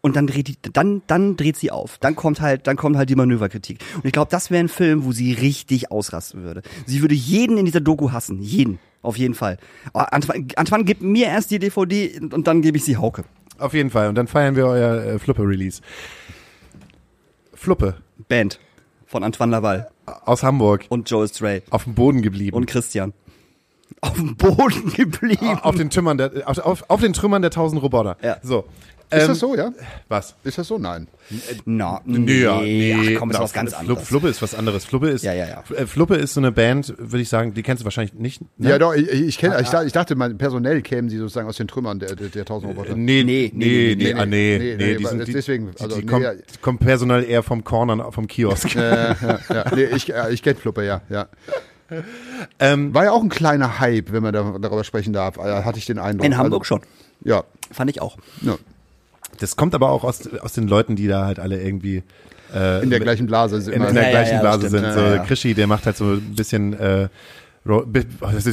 und 0.00 0.16
dann 0.16 0.26
dreht 0.26 0.48
die, 0.48 0.56
dann, 0.72 1.02
dann 1.06 1.36
dreht 1.36 1.56
sie 1.56 1.70
auf. 1.70 1.98
Dann 1.98 2.14
kommt 2.14 2.40
halt, 2.40 2.66
dann 2.66 2.76
kommt 2.76 2.96
halt 2.96 3.10
die 3.10 3.16
Manöverkritik. 3.16 3.78
Und 3.96 4.04
ich 4.04 4.12
glaube, 4.12 4.30
das 4.30 4.50
wäre 4.50 4.62
ein 4.62 4.68
Film, 4.68 5.04
wo 5.04 5.12
sie 5.12 5.32
richtig 5.32 5.90
ausrasten 5.90 6.42
würde. 6.42 6.62
Sie 6.86 7.00
würde 7.00 7.14
jeden 7.14 7.58
in 7.58 7.64
dieser 7.64 7.80
Doku 7.80 8.12
hassen. 8.12 8.40
Jeden. 8.40 8.78
Auf 9.02 9.16
jeden 9.16 9.34
Fall. 9.34 9.58
Oh, 9.94 10.00
Antoine, 10.00 10.46
Antoine, 10.56 10.84
gib 10.84 11.00
mir 11.00 11.26
erst 11.26 11.50
die 11.50 11.58
DVD 11.58 12.20
und 12.20 12.46
dann 12.46 12.62
gebe 12.62 12.76
ich 12.76 12.84
sie 12.84 12.96
Hauke. 12.96 13.24
Auf 13.58 13.74
jeden 13.74 13.90
Fall. 13.90 14.08
Und 14.08 14.14
dann 14.16 14.26
feiern 14.26 14.56
wir 14.56 14.66
euer 14.66 15.02
äh, 15.04 15.18
Fluppe-Release. 15.18 15.80
Fluppe 17.58 17.96
Band. 18.28 18.60
Von 19.04 19.24
Antoine 19.24 19.50
Laval. 19.50 19.90
aus 20.06 20.44
Hamburg. 20.44 20.86
Und 20.90 21.10
Joel 21.10 21.26
Stray. 21.28 21.62
Auf 21.70 21.84
dem 21.84 21.94
Boden 21.96 22.22
geblieben. 22.22 22.56
Und 22.56 22.66
Christian. 22.66 23.12
Auf 24.00 24.14
dem 24.14 24.36
Boden 24.36 24.92
geblieben. 24.96 25.58
auf 25.62 25.74
den 25.76 25.90
Trümmern 25.90 26.18
der, 26.18 26.30
auf, 26.46 26.58
auf, 26.58 26.84
auf 26.88 27.00
den 27.00 27.12
Trümmern 27.12 27.42
der 27.42 27.50
tausend 27.50 27.82
Roboter. 27.82 28.16
Ja. 28.22 28.36
So. 28.42 28.64
Ist 29.10 29.22
Ähm, 29.22 29.28
das 29.28 29.38
so, 29.38 29.56
ja? 29.56 29.72
Was? 30.08 30.34
Ist 30.44 30.58
das 30.58 30.68
so? 30.68 30.76
Nein. 30.76 31.08
Na, 31.64 32.02
Nee, 32.04 32.42
ja, 32.42 32.60
nee, 32.60 32.94
ach 33.16 33.18
komm, 33.18 33.30
ist 33.30 33.38
was 33.40 33.54
ganz 33.54 33.72
Fl- 33.72 33.78
anderes. 33.78 34.06
Fluppe 34.06 34.28
ist 34.28 34.42
was 34.42 34.54
anderes. 34.54 34.84
Fluppe 34.84 35.08
ist, 35.08 35.24
Ja, 35.24 35.32
ja, 35.32 35.46
ja. 35.48 35.64
Äh, 35.74 35.86
Fluppe 35.86 36.16
ist 36.16 36.34
so 36.34 36.40
eine 36.40 36.52
Band, 36.52 36.92
würde 36.98 37.20
ich 37.22 37.30
sagen, 37.30 37.54
die 37.54 37.62
kennst 37.62 37.80
du 37.80 37.84
wahrscheinlich 37.86 38.12
nicht. 38.12 38.42
Ne? 38.58 38.68
Ja, 38.68 38.78
doch, 38.78 38.94
ich, 38.94 39.08
ich, 39.10 39.38
kenn, 39.38 39.52
ich, 39.60 39.70
dachte- 39.70 39.86
ich 39.86 39.94
dachte, 39.94 40.14
mal, 40.14 40.34
personell 40.34 40.82
kämen 40.82 41.08
sie 41.08 41.16
sozusagen 41.16 41.48
aus 41.48 41.56
den 41.56 41.68
Trümmern 41.68 41.98
der, 41.98 42.16
der, 42.16 42.28
der 42.28 42.42
1000 42.42 42.70
Roboter. 42.72 42.94
Nee, 42.96 43.24
Nee, 43.24 43.50
nee, 43.54 43.94
nee, 43.94 43.94
nee, 43.94 43.94
nee, 43.96 44.12
nee, 44.12 44.20
ah, 44.20 44.26
nee, 44.26 44.58
nee, 44.58 44.76
nee, 44.76 44.96
nee, 45.00 45.24
die 45.24 45.32
deswegen, 45.32 45.70
also, 45.80 45.98
die 45.98 46.04
nee, 46.04 46.22
ja. 46.22 46.34
die 46.34 46.58
kommen 46.60 46.76
personell 46.78 47.24
eher 47.24 47.42
vom 47.42 47.64
Corner, 47.64 48.12
vom 48.12 48.26
Kiosk. 48.26 48.74
ja, 48.74 49.16
ja. 49.48 49.64
Nee, 49.74 49.84
ich, 49.96 50.12
äh, 50.12 50.34
ich 50.34 50.42
kenne 50.42 50.56
Fluppe, 50.56 50.84
ja. 50.84 51.00
ja. 51.08 51.28
Ähm, 52.58 52.92
War 52.94 53.04
ja 53.04 53.12
auch 53.12 53.22
ein 53.22 53.28
kleiner 53.28 53.78
Hype, 53.80 54.12
wenn 54.12 54.22
man 54.22 54.32
da, 54.34 54.56
darüber 54.60 54.84
sprechen 54.84 55.12
darf, 55.12 55.36
äh, 55.38 55.62
hatte 55.64 55.78
ich 55.78 55.86
den 55.86 55.98
Eindruck. 55.98 56.26
In 56.26 56.36
Hamburg 56.36 56.62
also, 56.62 56.64
schon. 56.64 56.80
Ja. 57.24 57.44
Fand 57.70 57.90
ich 57.90 58.00
auch. 58.02 58.16
ja. 58.42 58.56
das 59.40 59.56
kommt 59.56 59.74
aber 59.74 59.90
auch 59.90 60.04
aus, 60.04 60.26
aus 60.38 60.52
den 60.52 60.68
Leuten, 60.68 60.96
die 60.96 61.06
da 61.08 61.24
halt 61.26 61.38
alle 61.38 61.60
irgendwie 61.62 62.02
äh, 62.54 62.82
In 62.82 62.90
der 62.90 63.00
gleichen 63.00 63.26
Blase 63.26 63.60
sind 63.60 63.74
in, 63.74 63.82
in 63.82 63.94
der 63.94 64.04
Ja, 64.04 64.10
gleichen 64.10 64.34
ja, 64.34 64.40
Blase 64.40 64.62
das 64.62 64.70
sind. 64.70 64.80
stimmt. 64.80 64.94
So, 64.94 65.00
Ja, 65.00 65.14
ja. 65.16 65.24
Krischi, 65.24 65.54
der 65.54 65.66
macht 65.66 65.86
halt 65.86 65.96
so 65.96 66.04
ein 66.14 66.34
bisschen 66.34 66.72
äh, 66.78 67.08
Oh, 67.70 67.82
das 68.32 68.44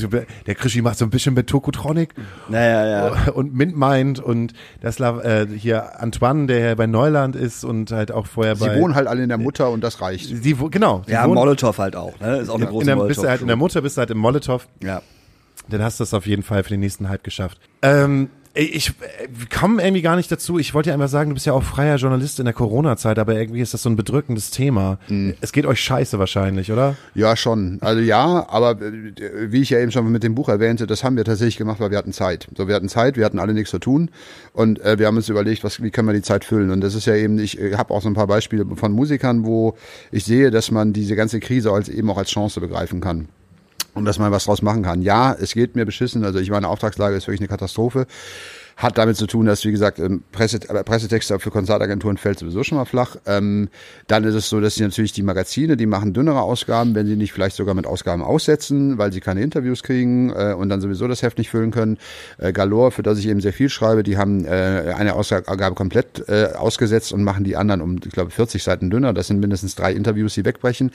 der 0.46 0.56
Krischi 0.56 0.82
macht 0.82 0.98
so 0.98 1.06
ein 1.06 1.10
bisschen 1.10 1.34
mit 1.34 1.48
Tokotronic 1.48 2.14
Naja, 2.50 2.86
ja. 2.86 3.32
und 3.32 3.54
Mintmind 3.54 4.20
und 4.20 4.54
das 4.82 5.00
äh, 5.00 5.48
hier 5.48 6.02
Antoine, 6.02 6.48
der 6.48 6.60
ja 6.60 6.76
bei 6.76 6.86
Neuland 6.88 7.36
ist 7.36 7.64
und 7.64 7.92
halt 7.92 8.12
auch 8.12 8.28
vorher 8.28 8.56
Sie 8.56 8.66
bei 8.66 8.80
wohnen 8.80 8.96
halt 8.96 9.08
alle 9.08 9.24
in 9.24 9.30
der 9.30 9.38
Mutter 9.38 9.70
und 9.70 9.82
das 9.84 10.02
reicht. 10.02 10.28
Sie, 10.44 10.56
genau. 10.70 11.04
Sie 11.06 11.14
Ja, 11.14 11.24
wohnen- 11.24 11.36
Molotow 11.36 11.78
halt 11.78 11.96
auch. 11.96 12.20
Ne? 12.20 12.38
Ist 12.38 12.50
auch 12.50 12.56
eine 12.56 12.66
große 12.66 12.82
in 12.82 12.88
der, 12.88 12.96
Molotow. 12.96 13.08
bist 13.16 13.24
du 13.24 13.30
halt 13.30 13.42
in 13.42 13.48
der 13.48 13.56
Mutter, 13.56 13.82
bist 13.82 13.98
du 13.98 14.00
halt 14.00 14.12
im 14.12 14.18
Molotow, 14.18 14.68
ja. 14.84 15.02
dann 15.70 15.82
hast 15.82 16.00
du 16.00 16.04
es 16.04 16.14
auf 16.14 16.26
jeden 16.28 16.44
Fall 16.44 16.64
für 16.64 16.70
den 16.72 16.82
nächsten 16.82 17.08
Hype 17.10 17.24
geschafft. 17.24 17.60
Ähm, 17.82 18.30
ich 18.56 18.90
äh, 18.90 18.94
komme 19.54 19.84
irgendwie 19.84 20.02
gar 20.02 20.16
nicht 20.16 20.32
dazu. 20.32 20.58
Ich 20.58 20.74
wollte 20.74 20.90
ja 20.90 20.94
einfach 20.94 21.10
sagen, 21.10 21.30
du 21.30 21.34
bist 21.34 21.46
ja 21.46 21.54
auch 21.54 21.64
freier 21.64 21.98
Journalist 21.98 22.40
in 22.40 22.46
der 22.46 22.54
Corona-Zeit, 22.54 23.20
aber 23.20 23.36
irgendwie 23.36 23.60
ist 23.60 23.74
das 23.74 23.84
so 23.84 23.90
ein 23.90 23.96
bedrückendes 23.96 24.50
Thema. 24.50 24.98
Mhm. 25.10 25.36
Es 25.42 25.52
geht 25.52 25.66
euch 25.66 25.82
scheiße 25.82 26.18
wahrscheinlich, 26.20 26.72
oder? 26.72 26.96
Ja, 27.14 27.36
schon. 27.36 27.80
Also 27.82 28.02
ja, 28.02 28.48
aber 28.50 28.82
äh, 28.82 29.52
wie 29.52 29.62
ich 29.62 29.70
ja 29.70 29.80
eben 29.80 29.92
schon 29.92 30.10
mit 30.12 30.24
dem 30.24 30.36
Buch 30.36 30.48
erwähnte, 30.48 30.88
das 30.88 31.04
haben 31.04 31.18
wir 31.18 31.26
tatsächlich 31.26 31.58
gemacht, 31.58 31.80
weil 31.80 31.92
wir 31.92 31.98
hatten 31.98 32.14
Zeit. 32.14 32.48
So, 32.56 32.68
wir 32.68 32.76
hatten 32.76 32.90
Zeit, 32.90 33.18
wir 33.18 33.26
hatten 33.26 33.40
alle 33.40 33.54
nichts 33.54 33.72
zu 33.72 33.80
tun 33.80 34.10
und 34.54 34.80
äh, 34.82 34.98
wir 34.98 35.08
haben 35.08 35.18
uns 35.18 35.28
überlegt, 35.28 35.64
was, 35.64 35.84
wie 35.84 35.92
können 35.92 36.08
wir 36.08 36.14
die 36.14 36.22
Zeit 36.22 36.46
füllen. 36.46 36.72
Und 36.72 36.82
das 36.82 36.96
ist 36.96 37.06
ja 37.06 37.16
eben, 37.16 37.38
ich 37.40 37.60
äh, 37.60 37.76
habe 37.76 37.94
auch 37.94 38.02
so 38.02 38.08
ein 38.08 38.14
paar 38.14 38.28
Beispiele 38.28 38.66
von 38.76 38.94
Musikern, 38.94 39.46
wo 39.46 39.76
ich 40.12 40.24
sehe, 40.24 40.50
dass 40.50 40.72
man 40.72 40.94
diese 40.94 41.16
ganze 41.16 41.40
Krise 41.42 41.72
als 41.72 41.90
eben 41.90 42.10
auch 42.10 42.18
als 42.18 42.30
Chance 42.30 42.62
begreifen 42.62 43.02
kann. 43.02 43.28
Und 43.96 44.06
dass 44.06 44.20
man 44.20 44.32
was 44.32 44.46
draus 44.46 44.62
machen 44.62 44.84
kann. 44.84 45.02
Ja, 45.02 45.34
es 45.34 45.54
geht 45.54 45.76
mir 45.76 45.86
beschissen. 45.86 46.24
Also 46.24 46.38
ich 46.40 46.52
meine, 46.52 46.68
Auftragslage 46.68 47.16
ist 47.16 47.28
wirklich 47.28 47.42
eine 47.42 47.48
Katastrophe. 47.48 48.06
Hat 48.78 48.98
damit 48.98 49.16
zu 49.16 49.26
tun, 49.26 49.46
dass, 49.46 49.64
wie 49.64 49.72
gesagt, 49.72 50.00
ähm, 50.00 50.24
Presse, 50.34 50.58
äh, 50.68 50.84
Pressetexte 50.84 51.40
für 51.40 51.50
Konzertagenturen 51.50 52.18
fällt 52.18 52.40
sowieso 52.40 52.64
schon 52.64 52.78
mal 52.78 52.86
flach. 52.86 53.16
Ähm, 53.26 53.70
dann 54.08 54.26
ist 54.26 54.36
es 54.36 54.50
so, 54.50 54.60
dass 54.60 54.76
sie 54.76 54.84
natürlich 54.84 55.14
die 55.14 55.24
Magazine, 55.24 55.78
die 55.78 55.86
machen 55.86 56.14
dünnere 56.14 56.42
Ausgaben, 56.42 56.94
wenn 56.94 57.08
sie 57.08 57.16
nicht 57.16 57.32
vielleicht 57.32 57.56
sogar 57.56 57.74
mit 57.74 57.88
Ausgaben 57.88 58.22
aussetzen, 58.22 58.98
weil 58.98 59.14
sie 59.14 59.22
keine 59.22 59.42
Interviews 59.42 59.82
kriegen 59.82 60.30
äh, 60.32 60.54
und 60.58 60.68
dann 60.68 60.82
sowieso 60.82 61.08
das 61.08 61.22
Heft 61.22 61.38
nicht 61.38 61.50
füllen 61.50 61.72
können. 61.72 61.98
Äh, 62.38 62.52
Galore, 62.52 62.92
für 62.92 63.04
das 63.04 63.18
ich 63.18 63.28
eben 63.28 63.40
sehr 63.40 63.54
viel 63.54 63.70
schreibe, 63.70 64.04
die 64.04 64.18
haben 64.18 64.44
äh, 64.44 64.94
eine 64.98 65.14
Ausgabe 65.14 65.76
komplett 65.76 66.28
äh, 66.28 66.50
ausgesetzt 66.56 67.14
und 67.14 67.24
machen 67.24 67.46
die 67.46 67.56
anderen 67.56 67.80
um, 67.80 67.96
ich 68.04 68.12
glaube, 68.12 68.32
40 68.32 68.62
Seiten 68.62 68.90
dünner. 68.90 69.14
Das 69.14 69.28
sind 69.28 69.40
mindestens 69.40 69.76
drei 69.76 69.94
Interviews, 69.94 70.34
die 70.34 70.44
wegbrechen. 70.44 70.92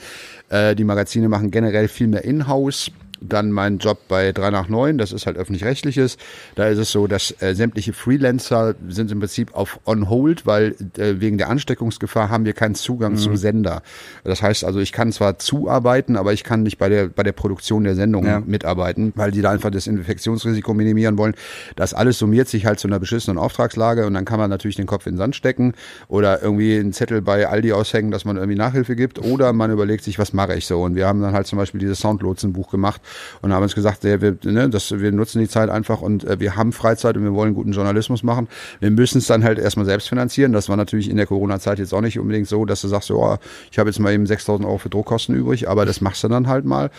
Äh, 0.49 0.75
die 0.75 0.83
Magazine 0.83 1.29
machen 1.29 1.49
generell 1.49 1.87
viel 1.87 2.07
mehr 2.07 2.23
In-house. 2.23 2.91
Dann 3.21 3.51
mein 3.51 3.77
Job 3.77 3.99
bei 4.07 4.31
3 4.31 4.49
nach 4.49 4.67
9, 4.67 4.97
das 4.97 5.11
ist 5.11 5.27
halt 5.27 5.37
öffentlich-rechtliches. 5.37 6.17
Da 6.55 6.67
ist 6.67 6.79
es 6.79 6.91
so, 6.91 7.05
dass 7.07 7.35
äh, 7.41 7.53
sämtliche 7.53 7.93
Freelancer 7.93 8.73
sind 8.89 9.11
im 9.11 9.19
Prinzip 9.19 9.53
auf 9.53 9.79
on 9.85 10.09
hold, 10.09 10.45
weil 10.45 10.75
äh, 10.97 11.15
wegen 11.19 11.37
der 11.37 11.49
Ansteckungsgefahr 11.49 12.29
haben 12.29 12.45
wir 12.45 12.53
keinen 12.53 12.75
Zugang 12.75 13.15
zum 13.17 13.35
Sender. 13.37 13.83
Das 14.23 14.41
heißt 14.41 14.63
also, 14.65 14.79
ich 14.79 14.91
kann 14.91 15.11
zwar 15.11 15.37
zuarbeiten, 15.39 16.17
aber 16.17 16.33
ich 16.33 16.43
kann 16.43 16.63
nicht 16.63 16.77
bei 16.77 16.89
der, 16.89 17.07
bei 17.07 17.23
der 17.23 17.31
Produktion 17.31 17.83
der 17.83 17.95
Sendung 17.95 18.25
Ja. 18.25 18.39
mitarbeiten, 18.39 19.13
weil 19.15 19.31
die 19.31 19.41
da 19.41 19.51
einfach 19.51 19.69
das 19.71 19.87
Infektionsrisiko 19.87 20.73
minimieren 20.73 21.17
wollen. 21.17 21.35
Das 21.75 21.93
alles 21.93 22.17
summiert 22.17 22.47
sich 22.47 22.65
halt 22.65 22.79
zu 22.79 22.87
einer 22.87 22.99
beschissenen 22.99 23.37
Auftragslage 23.37 24.05
und 24.07 24.13
dann 24.13 24.25
kann 24.25 24.39
man 24.39 24.49
natürlich 24.49 24.75
den 24.77 24.85
Kopf 24.87 25.05
in 25.05 25.13
den 25.13 25.17
Sand 25.19 25.35
stecken 25.35 25.73
oder 26.07 26.41
irgendwie 26.41 26.77
einen 26.79 26.93
Zettel 26.93 27.21
bei 27.21 27.47
Aldi 27.47 27.73
aushängen, 27.73 28.11
dass 28.11 28.25
man 28.25 28.37
irgendwie 28.37 28.57
Nachhilfe 28.57 28.95
gibt 28.95 29.19
oder 29.19 29.53
man 29.53 29.71
überlegt 29.71 30.03
sich, 30.03 30.17
was 30.19 30.33
mache 30.33 30.55
ich 30.55 30.65
so. 30.65 30.81
Und 30.81 30.95
wir 30.95 31.07
haben 31.07 31.21
dann 31.21 31.33
halt 31.33 31.47
zum 31.47 31.57
Beispiel 31.57 31.79
dieses 31.79 31.99
Soundlotsen-Buch 31.99 32.71
gemacht, 32.71 33.01
und 33.41 33.53
haben 33.53 33.63
uns 33.63 33.75
gesagt, 33.75 34.03
ja, 34.03 34.21
wir, 34.21 34.37
ne, 34.43 34.69
das, 34.69 34.91
wir 34.91 35.11
nutzen 35.11 35.39
die 35.39 35.47
Zeit 35.47 35.69
einfach 35.69 36.01
und 36.01 36.23
äh, 36.23 36.39
wir 36.39 36.55
haben 36.55 36.71
Freizeit 36.71 37.17
und 37.17 37.23
wir 37.23 37.33
wollen 37.33 37.53
guten 37.53 37.71
Journalismus 37.71 38.23
machen. 38.23 38.47
Wir 38.79 38.91
müssen 38.91 39.19
es 39.19 39.27
dann 39.27 39.43
halt 39.43 39.59
erstmal 39.59 39.85
selbst 39.85 40.09
finanzieren. 40.09 40.53
Das 40.53 40.69
war 40.69 40.77
natürlich 40.77 41.09
in 41.09 41.17
der 41.17 41.25
Corona-Zeit 41.25 41.79
jetzt 41.79 41.93
auch 41.93 42.01
nicht 42.01 42.19
unbedingt 42.19 42.47
so, 42.47 42.65
dass 42.65 42.81
du 42.81 42.87
sagst, 42.87 43.11
oh, 43.11 43.37
ich 43.71 43.79
habe 43.79 43.89
jetzt 43.89 43.99
mal 43.99 44.13
eben 44.13 44.25
6.000 44.25 44.65
Euro 44.65 44.77
für 44.77 44.89
Druckkosten 44.89 45.35
übrig, 45.35 45.69
aber 45.69 45.85
das 45.85 46.01
machst 46.01 46.23
du 46.23 46.27
dann 46.27 46.47
halt 46.47 46.65
mal. 46.65 46.91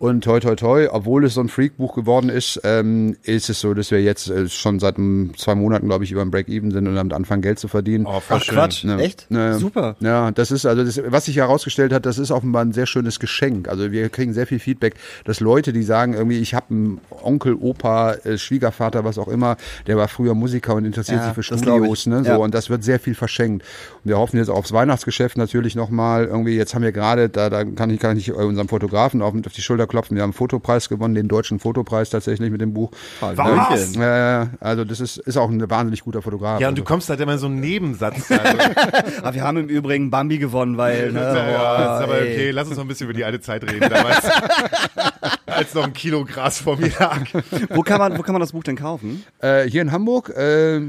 Und 0.00 0.22
toi 0.22 0.38
toi 0.38 0.54
toi, 0.54 0.86
obwohl 0.92 1.24
es 1.24 1.34
so 1.34 1.40
ein 1.40 1.48
Freakbuch 1.48 1.94
geworden 1.96 2.28
ist, 2.28 2.60
ähm, 2.62 3.16
ist 3.24 3.50
es 3.50 3.60
so, 3.60 3.74
dass 3.74 3.90
wir 3.90 4.00
jetzt 4.00 4.30
äh, 4.30 4.48
schon 4.48 4.78
seit 4.78 4.96
um, 4.96 5.32
zwei 5.36 5.56
Monaten, 5.56 5.88
glaube 5.88 6.04
ich, 6.04 6.12
über 6.12 6.22
ein 6.22 6.30
Break-Even 6.30 6.70
sind 6.70 6.86
und 6.86 6.94
damit 6.94 7.12
anfangen, 7.12 7.42
Geld 7.42 7.58
zu 7.58 7.66
verdienen. 7.66 8.06
Oh, 8.06 8.20
Ach 8.28 8.40
schön. 8.40 8.54
Quatsch, 8.54 8.84
Ne, 8.84 8.96
echt? 9.02 9.28
ne, 9.28 9.54
Super. 9.58 9.96
Ja, 9.98 10.30
das 10.30 10.52
ist 10.52 10.66
also 10.66 10.84
das, 10.84 11.00
was 11.12 11.24
sich 11.24 11.36
herausgestellt 11.38 11.92
hat, 11.92 12.06
das 12.06 12.18
ist 12.18 12.30
offenbar 12.30 12.64
ein 12.64 12.72
sehr 12.72 12.86
schönes 12.86 13.18
Geschenk. 13.18 13.66
Also 13.68 13.90
wir 13.90 14.08
kriegen 14.08 14.32
sehr 14.34 14.46
viel 14.46 14.60
Feedback, 14.60 14.94
dass 15.24 15.40
Leute, 15.40 15.72
die 15.72 15.82
sagen 15.82 16.14
irgendwie, 16.14 16.38
ich 16.38 16.54
habe 16.54 16.66
einen 16.70 17.00
Onkel, 17.24 17.54
Opa, 17.54 18.12
äh, 18.22 18.38
Schwiegervater, 18.38 19.02
was 19.04 19.18
auch 19.18 19.26
immer, 19.28 19.56
der 19.88 19.96
war 19.96 20.06
früher 20.06 20.34
Musiker 20.34 20.76
und 20.76 20.84
interessiert 20.84 21.18
Ja, 21.18 21.24
sich 21.24 21.34
für 21.34 21.42
Studios, 21.42 22.06
ne, 22.06 22.22
so 22.22 22.30
Ja. 22.30 22.36
und 22.36 22.54
das 22.54 22.70
wird 22.70 22.84
sehr 22.84 23.00
viel 23.00 23.16
verschenkt. 23.16 23.64
Und 24.04 24.08
wir 24.10 24.16
hoffen 24.18 24.36
jetzt 24.36 24.48
aufs 24.48 24.70
Weihnachtsgeschäft 24.72 25.36
natürlich 25.36 25.74
nochmal. 25.74 26.26
Irgendwie 26.26 26.54
jetzt 26.56 26.76
haben 26.76 26.82
wir 26.82 26.92
gerade, 26.92 27.28
da, 27.28 27.50
da 27.50 27.64
kann 27.64 27.90
ich 27.90 27.98
kann 27.98 28.16
ich 28.16 28.32
unserem 28.32 28.68
Fotografen 28.68 29.22
auf, 29.22 29.34
auf 29.34 29.52
die 29.52 29.60
Schulter 29.62 29.87
klopfen. 29.88 30.16
Wir 30.16 30.22
haben 30.22 30.28
einen 30.28 30.34
Fotopreis 30.34 30.88
gewonnen, 30.88 31.14
den 31.14 31.28
deutschen 31.28 31.58
Fotopreis 31.58 32.10
tatsächlich 32.10 32.50
mit 32.50 32.60
dem 32.60 32.74
Buch. 32.74 32.90
Was? 33.20 33.96
Äh, 33.96 34.46
also 34.60 34.84
das 34.84 35.00
ist 35.00 35.18
ist 35.18 35.36
auch 35.36 35.50
ein 35.50 35.70
wahnsinnig 35.70 36.02
guter 36.02 36.22
Fotograf. 36.22 36.60
Ja, 36.60 36.68
und 36.68 36.78
du 36.78 36.82
also. 36.82 36.92
kommst 36.92 37.08
halt 37.08 37.20
immer 37.20 37.32
in 37.34 37.38
so 37.38 37.46
einen 37.46 37.60
Nebensatz. 37.60 38.30
Also, 38.30 38.58
Aber 39.22 39.34
wir 39.34 39.42
haben 39.42 39.58
im 39.58 39.68
Übrigen 39.68 40.10
Bambi 40.10 40.38
gewonnen, 40.38 40.76
weil. 40.76 41.12
Ne, 41.12 41.20
ja, 41.20 41.50
ja, 41.50 41.96
ist 41.98 42.04
aber 42.04 42.20
ey. 42.20 42.32
okay. 42.32 42.50
Lass 42.50 42.68
uns 42.68 42.76
noch 42.76 42.84
ein 42.84 42.88
bisschen 42.88 43.06
über 43.06 43.14
die 43.14 43.24
alte 43.24 43.40
Zeit 43.40 43.64
reden 43.64 43.88
damals. 43.88 44.24
Als 45.46 45.74
noch 45.74 45.84
ein 45.84 45.92
Kilo 45.92 46.24
Gras 46.24 46.60
vor 46.60 46.76
mir 46.76 46.90
lag. 47.00 47.24
Wo 47.70 47.82
kann 47.82 47.98
man, 47.98 48.16
wo 48.16 48.22
kann 48.22 48.32
man 48.32 48.40
das 48.40 48.52
Buch 48.52 48.62
denn 48.62 48.76
kaufen? 48.76 49.24
Äh, 49.40 49.64
hier 49.64 49.82
in 49.82 49.90
Hamburg 49.90 50.30
äh, 50.30 50.80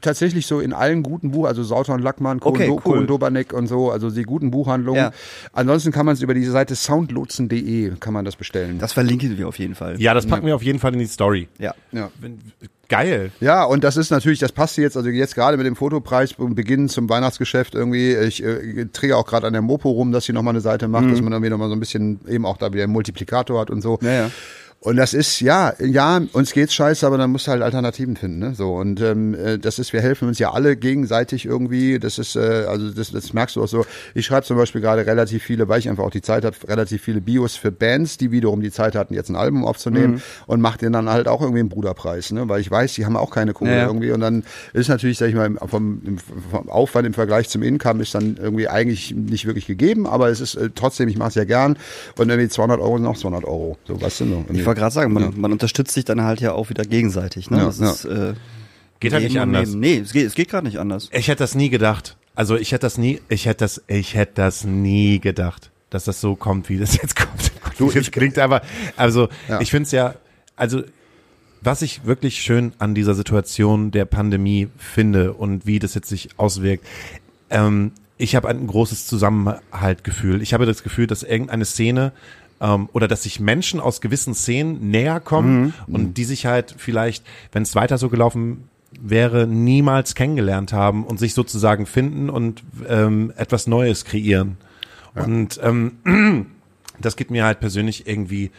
tatsächlich 0.00 0.46
so 0.46 0.58
in 0.58 0.72
allen 0.72 1.02
guten 1.02 1.30
Buch, 1.30 1.46
also 1.46 1.62
Sauter 1.62 1.94
und 1.94 2.00
Lackmann, 2.00 2.40
Kohn, 2.40 2.54
Okay, 2.54 2.76
cool. 2.84 3.06
Doberneck 3.06 3.52
und 3.52 3.66
so, 3.66 3.90
also 3.90 4.10
die 4.10 4.24
guten 4.24 4.50
Buchhandlungen. 4.50 5.00
Ja. 5.00 5.10
Ansonsten 5.52 5.92
kann 5.92 6.06
man 6.06 6.14
es 6.14 6.22
über 6.22 6.34
diese 6.34 6.50
Seite 6.50 6.74
soundlotsen.de 6.74 7.92
kann 8.00 8.14
man 8.14 8.24
das 8.24 8.36
bestellen. 8.36 8.45
Das 8.78 8.92
verlinken 8.92 9.36
wir 9.38 9.48
auf 9.48 9.58
jeden 9.58 9.74
Fall. 9.74 10.00
Ja, 10.00 10.14
das 10.14 10.26
packen 10.26 10.46
wir 10.46 10.54
auf 10.54 10.62
jeden 10.62 10.78
Fall 10.78 10.92
in 10.92 10.98
die 10.98 11.06
Story. 11.06 11.48
Ja. 11.58 11.74
ja. 11.92 12.10
Geil. 12.88 13.32
Ja, 13.40 13.64
und 13.64 13.82
das 13.82 13.96
ist 13.96 14.10
natürlich, 14.10 14.38
das 14.38 14.52
passt 14.52 14.76
jetzt, 14.76 14.96
also 14.96 15.08
jetzt 15.08 15.34
gerade 15.34 15.56
mit 15.56 15.66
dem 15.66 15.74
Fotopreis 15.74 16.32
und 16.32 16.54
Beginn 16.54 16.88
zum 16.88 17.08
Weihnachtsgeschäft 17.08 17.74
irgendwie. 17.74 18.14
Ich 18.14 18.42
äh, 18.44 18.86
drehe 18.92 19.16
auch 19.16 19.26
gerade 19.26 19.46
an 19.46 19.52
der 19.52 19.62
Mopo 19.62 19.90
rum, 19.90 20.12
dass 20.12 20.24
sie 20.24 20.32
nochmal 20.32 20.52
eine 20.52 20.60
Seite 20.60 20.86
macht, 20.86 21.10
dass 21.10 21.20
man 21.20 21.32
irgendwie 21.32 21.50
nochmal 21.50 21.68
so 21.68 21.74
ein 21.74 21.80
bisschen 21.80 22.20
eben 22.28 22.46
auch 22.46 22.56
da 22.58 22.72
wieder 22.72 22.84
einen 22.84 22.92
Multiplikator 22.92 23.60
hat 23.60 23.70
und 23.70 23.82
so. 23.82 23.98
Ja, 24.02 24.12
ja. 24.12 24.30
Und 24.80 24.96
das 24.96 25.14
ist, 25.14 25.40
ja, 25.40 25.72
ja, 25.80 26.20
uns 26.32 26.52
geht's 26.52 26.74
scheiße, 26.74 27.04
aber 27.06 27.18
dann 27.18 27.32
musst 27.32 27.46
du 27.46 27.50
halt 27.50 27.62
Alternativen 27.62 28.14
finden, 28.14 28.38
ne? 28.38 28.54
So. 28.54 28.74
Und 28.74 29.00
ähm, 29.00 29.34
äh, 29.34 29.58
das 29.58 29.78
ist, 29.78 29.92
wir 29.92 30.00
helfen 30.00 30.28
uns 30.28 30.38
ja 30.38 30.52
alle 30.52 30.76
gegenseitig 30.76 31.44
irgendwie. 31.44 31.98
Das 31.98 32.18
ist, 32.18 32.36
äh, 32.36 32.66
also 32.68 32.90
das, 32.90 33.10
das 33.10 33.32
merkst 33.32 33.56
du 33.56 33.64
auch 33.64 33.68
so. 33.68 33.84
Ich 34.14 34.26
schreibe 34.26 34.46
zum 34.46 34.56
Beispiel 34.56 34.80
gerade 34.80 35.04
relativ 35.04 35.42
viele, 35.42 35.68
weil 35.68 35.80
ich 35.80 35.88
einfach 35.88 36.04
auch 36.04 36.10
die 36.10 36.22
Zeit 36.22 36.44
habe, 36.44 36.54
relativ 36.68 37.02
viele 37.02 37.20
Bios 37.20 37.56
für 37.56 37.72
Bands, 37.72 38.18
die 38.18 38.30
wiederum 38.30 38.60
die 38.60 38.70
Zeit 38.70 38.94
hatten, 38.94 39.14
jetzt 39.14 39.28
ein 39.28 39.34
Album 39.34 39.64
aufzunehmen 39.64 40.22
und 40.46 40.60
mach 40.60 40.76
denen 40.76 40.92
dann 40.92 41.08
halt 41.08 41.26
auch 41.26 41.40
irgendwie 41.40 41.60
einen 41.60 41.68
Bruderpreis, 41.68 42.30
ne? 42.30 42.48
Weil 42.48 42.60
ich 42.60 42.70
weiß, 42.70 42.94
die 42.94 43.06
haben 43.06 43.16
auch 43.16 43.30
keine 43.30 43.54
Kohle 43.54 43.76
Ja, 43.76 43.86
irgendwie. 43.86 44.12
Und 44.12 44.20
dann 44.20 44.44
ist 44.72 44.88
natürlich, 44.88 45.18
sag 45.18 45.30
ich 45.30 45.34
mal, 45.34 45.50
vom, 45.66 46.18
vom 46.50 46.68
Aufwand 46.68 47.06
im 47.06 47.14
Vergleich 47.14 47.48
zum 47.48 47.62
Income 47.62 48.02
ist 48.02 48.14
dann 48.14 48.36
irgendwie 48.40 48.68
eigentlich 48.68 49.12
nicht 49.16 49.46
wirklich 49.46 49.66
gegeben, 49.66 50.06
aber 50.06 50.28
es 50.28 50.40
ist 50.40 50.54
äh, 50.54 50.70
trotzdem, 50.74 51.08
ich 51.08 51.16
mache 51.16 51.30
es 51.30 51.34
ja 51.34 51.44
gern. 51.44 51.76
Und 52.18 52.28
irgendwie 52.28 52.48
200 52.48 52.78
Euro 52.78 52.98
sind 52.98 53.06
auch 53.06 53.16
200 53.16 53.44
Euro. 53.44 53.78
So, 53.86 54.00
weißt 54.00 54.20
du 54.20 54.24
noch? 54.26 54.44
Ich 54.66 54.68
wollte 54.68 54.80
gerade 54.80 54.94
sagen, 54.94 55.12
man, 55.12 55.38
man 55.40 55.52
unterstützt 55.52 55.94
sich 55.94 56.04
dann 56.04 56.22
halt 56.22 56.40
ja 56.40 56.52
auch 56.52 56.70
wieder 56.70 56.82
gegenseitig. 56.84 57.50
Ne? 57.50 57.58
Ja, 57.58 57.66
das 57.66 57.78
ist, 57.78 58.04
äh, 58.04 58.34
Geht 58.98 59.12
halt 59.12 59.24
nicht 59.24 59.38
anders. 59.38 59.68
nehmen. 59.70 59.80
Nee, 59.80 59.98
es 59.98 60.12
geht, 60.12 60.26
es 60.26 60.34
geht 60.34 60.48
gerade 60.50 60.66
nicht 60.66 60.78
anders. 60.78 61.08
Ich 61.12 61.28
hätte 61.28 61.38
das 61.44 61.54
nie 61.54 61.68
gedacht. 61.68 62.16
Also 62.34 62.56
ich 62.56 62.72
hätte 62.72 62.82
das 62.86 62.98
nie, 62.98 63.20
ich 63.28 63.46
hätte 63.46 63.58
das, 63.64 63.82
ich 63.86 64.14
hätte 64.14 64.32
das 64.36 64.64
nie 64.64 65.20
gedacht, 65.20 65.70
dass 65.90 66.04
das 66.04 66.20
so 66.20 66.34
kommt, 66.34 66.68
wie 66.68 66.78
das 66.78 66.96
jetzt 67.00 67.14
kommt. 67.16 67.52
Du, 67.78 67.90
das 67.94 68.10
klingt 68.10 68.38
aber, 68.38 68.62
also 68.96 69.28
Ja. 69.48 69.60
ich 69.60 69.70
finde 69.70 69.84
es 69.84 69.92
ja, 69.92 70.14
also 70.56 70.82
was 71.62 71.82
ich 71.82 72.04
wirklich 72.04 72.40
schön 72.42 72.72
an 72.78 72.94
dieser 72.94 73.14
Situation 73.14 73.90
der 73.90 74.04
Pandemie 74.04 74.68
finde 74.78 75.32
und 75.32 75.66
wie 75.66 75.78
das 75.78 75.94
jetzt 75.94 76.08
sich 76.08 76.30
auswirkt, 76.38 76.84
ähm, 77.50 77.92
ich 78.18 78.34
habe 78.34 78.48
ein 78.48 78.66
großes 78.66 79.06
Zusammenhaltgefühl. 79.06 80.42
Ich 80.42 80.54
habe 80.54 80.66
das 80.66 80.82
Gefühl, 80.82 81.06
dass 81.06 81.22
irgendeine 81.22 81.64
Szene 81.64 82.12
ähm, 82.60 82.88
oder 82.92 83.08
dass 83.08 83.22
sich 83.22 83.40
Menschen 83.40 83.80
aus 83.80 84.00
gewissen 84.00 84.34
Szenen 84.34 84.90
näher 84.90 85.20
kommen 85.20 85.74
und 85.86 86.14
die 86.14 86.24
sich 86.24 86.46
halt 86.46 86.74
vielleicht, 86.76 87.24
wenn 87.52 87.62
es 87.62 87.74
weiter 87.74 87.98
so 87.98 88.08
gelaufen 88.08 88.68
wäre, 88.98 89.46
niemals 89.46 90.14
kennengelernt 90.14 90.72
haben 90.72 91.04
und 91.04 91.18
sich 91.18 91.34
sozusagen 91.34 91.86
finden 91.86 92.30
und 92.30 92.62
ähm, 92.88 93.32
etwas 93.36 93.66
Neues 93.66 94.04
kreieren. 94.04 94.56
Und 95.14 95.60
ähm, 95.62 96.46
das 97.00 97.16
gibt 97.16 97.30
mir 97.30 97.44
halt 97.44 97.60
persönlich 97.60 98.06
irgendwie 98.06 98.50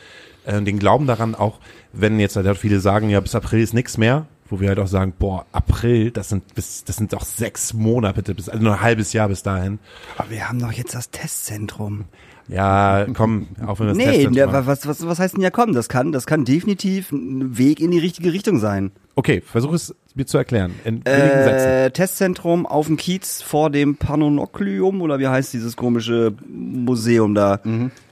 äh, 0.46 0.62
den 0.62 0.80
Glauben 0.80 1.08
daran, 1.08 1.36
auch 1.36 1.60
wenn 1.94 2.20
jetzt 2.20 2.36
halt 2.36 2.58
viele 2.58 2.80
sagen, 2.80 3.10
ja, 3.10 3.20
bis 3.20 3.36
April 3.36 3.62
ist 3.62 3.74
nichts 3.74 3.98
mehr, 3.98 4.26
wo 4.50 4.60
wir 4.60 4.70
halt 4.70 4.80
auch 4.80 4.88
sagen, 4.88 5.14
boah, 5.18 5.46
April, 5.52 6.12
das 6.12 6.30
sind 6.30 6.56
bis, 6.56 6.84
das 6.84 6.96
sind 6.96 7.14
doch 7.14 7.24
sechs 7.24 7.74
Monate, 7.74 8.16
bitte, 8.16 8.36
bis, 8.36 8.50
also 8.50 8.64
nur 8.64 8.74
ein 8.74 8.82
halbes 8.82 9.14
Jahr 9.14 9.28
bis 9.28 9.44
dahin. 9.44 9.80
Aber 10.18 10.30
wir 10.30 10.50
haben 10.50 10.60
doch 10.60 10.72
jetzt 10.72 10.96
das 10.96 11.12
Testzentrum. 11.12 12.06
Ja, 12.48 13.06
komm, 13.14 13.48
auch 13.66 13.80
wenn 13.80 13.88
wir 13.88 13.94
das 13.94 13.98
Nee, 13.98 14.28
der, 14.28 14.48
machen. 14.48 14.66
was, 14.68 14.88
was, 14.88 15.06
was 15.06 15.20
heißt 15.20 15.36
denn 15.36 15.44
ja 15.44 15.50
kommen? 15.50 15.74
Das 15.74 15.90
kann, 15.90 16.12
das 16.12 16.26
kann 16.26 16.46
definitiv 16.46 17.12
ein 17.12 17.58
Weg 17.58 17.80
in 17.80 17.92
die 17.92 18.00
richtige 18.00 18.32
Richtung 18.32 18.60
sein. 18.60 18.92
Okay, 19.18 19.42
versuch 19.42 19.74
es 19.74 19.96
mir 20.18 20.26
zu 20.26 20.38
erklären. 20.38 20.74
In 20.84 21.06
wenigen 21.06 21.44
Sätzen. 21.44 21.68
Äh, 21.68 21.92
Testzentrum 21.92 22.66
auf 22.66 22.88
dem 22.88 22.98
Kiez 22.98 23.42
vor 23.42 23.70
dem 23.70 23.96
Panonoklium 23.96 25.02
oder 25.02 25.20
wie 25.20 25.28
heißt 25.28 25.54
dieses 25.54 25.76
komische 25.78 26.34
Museum 26.48 27.36
da? 27.36 27.60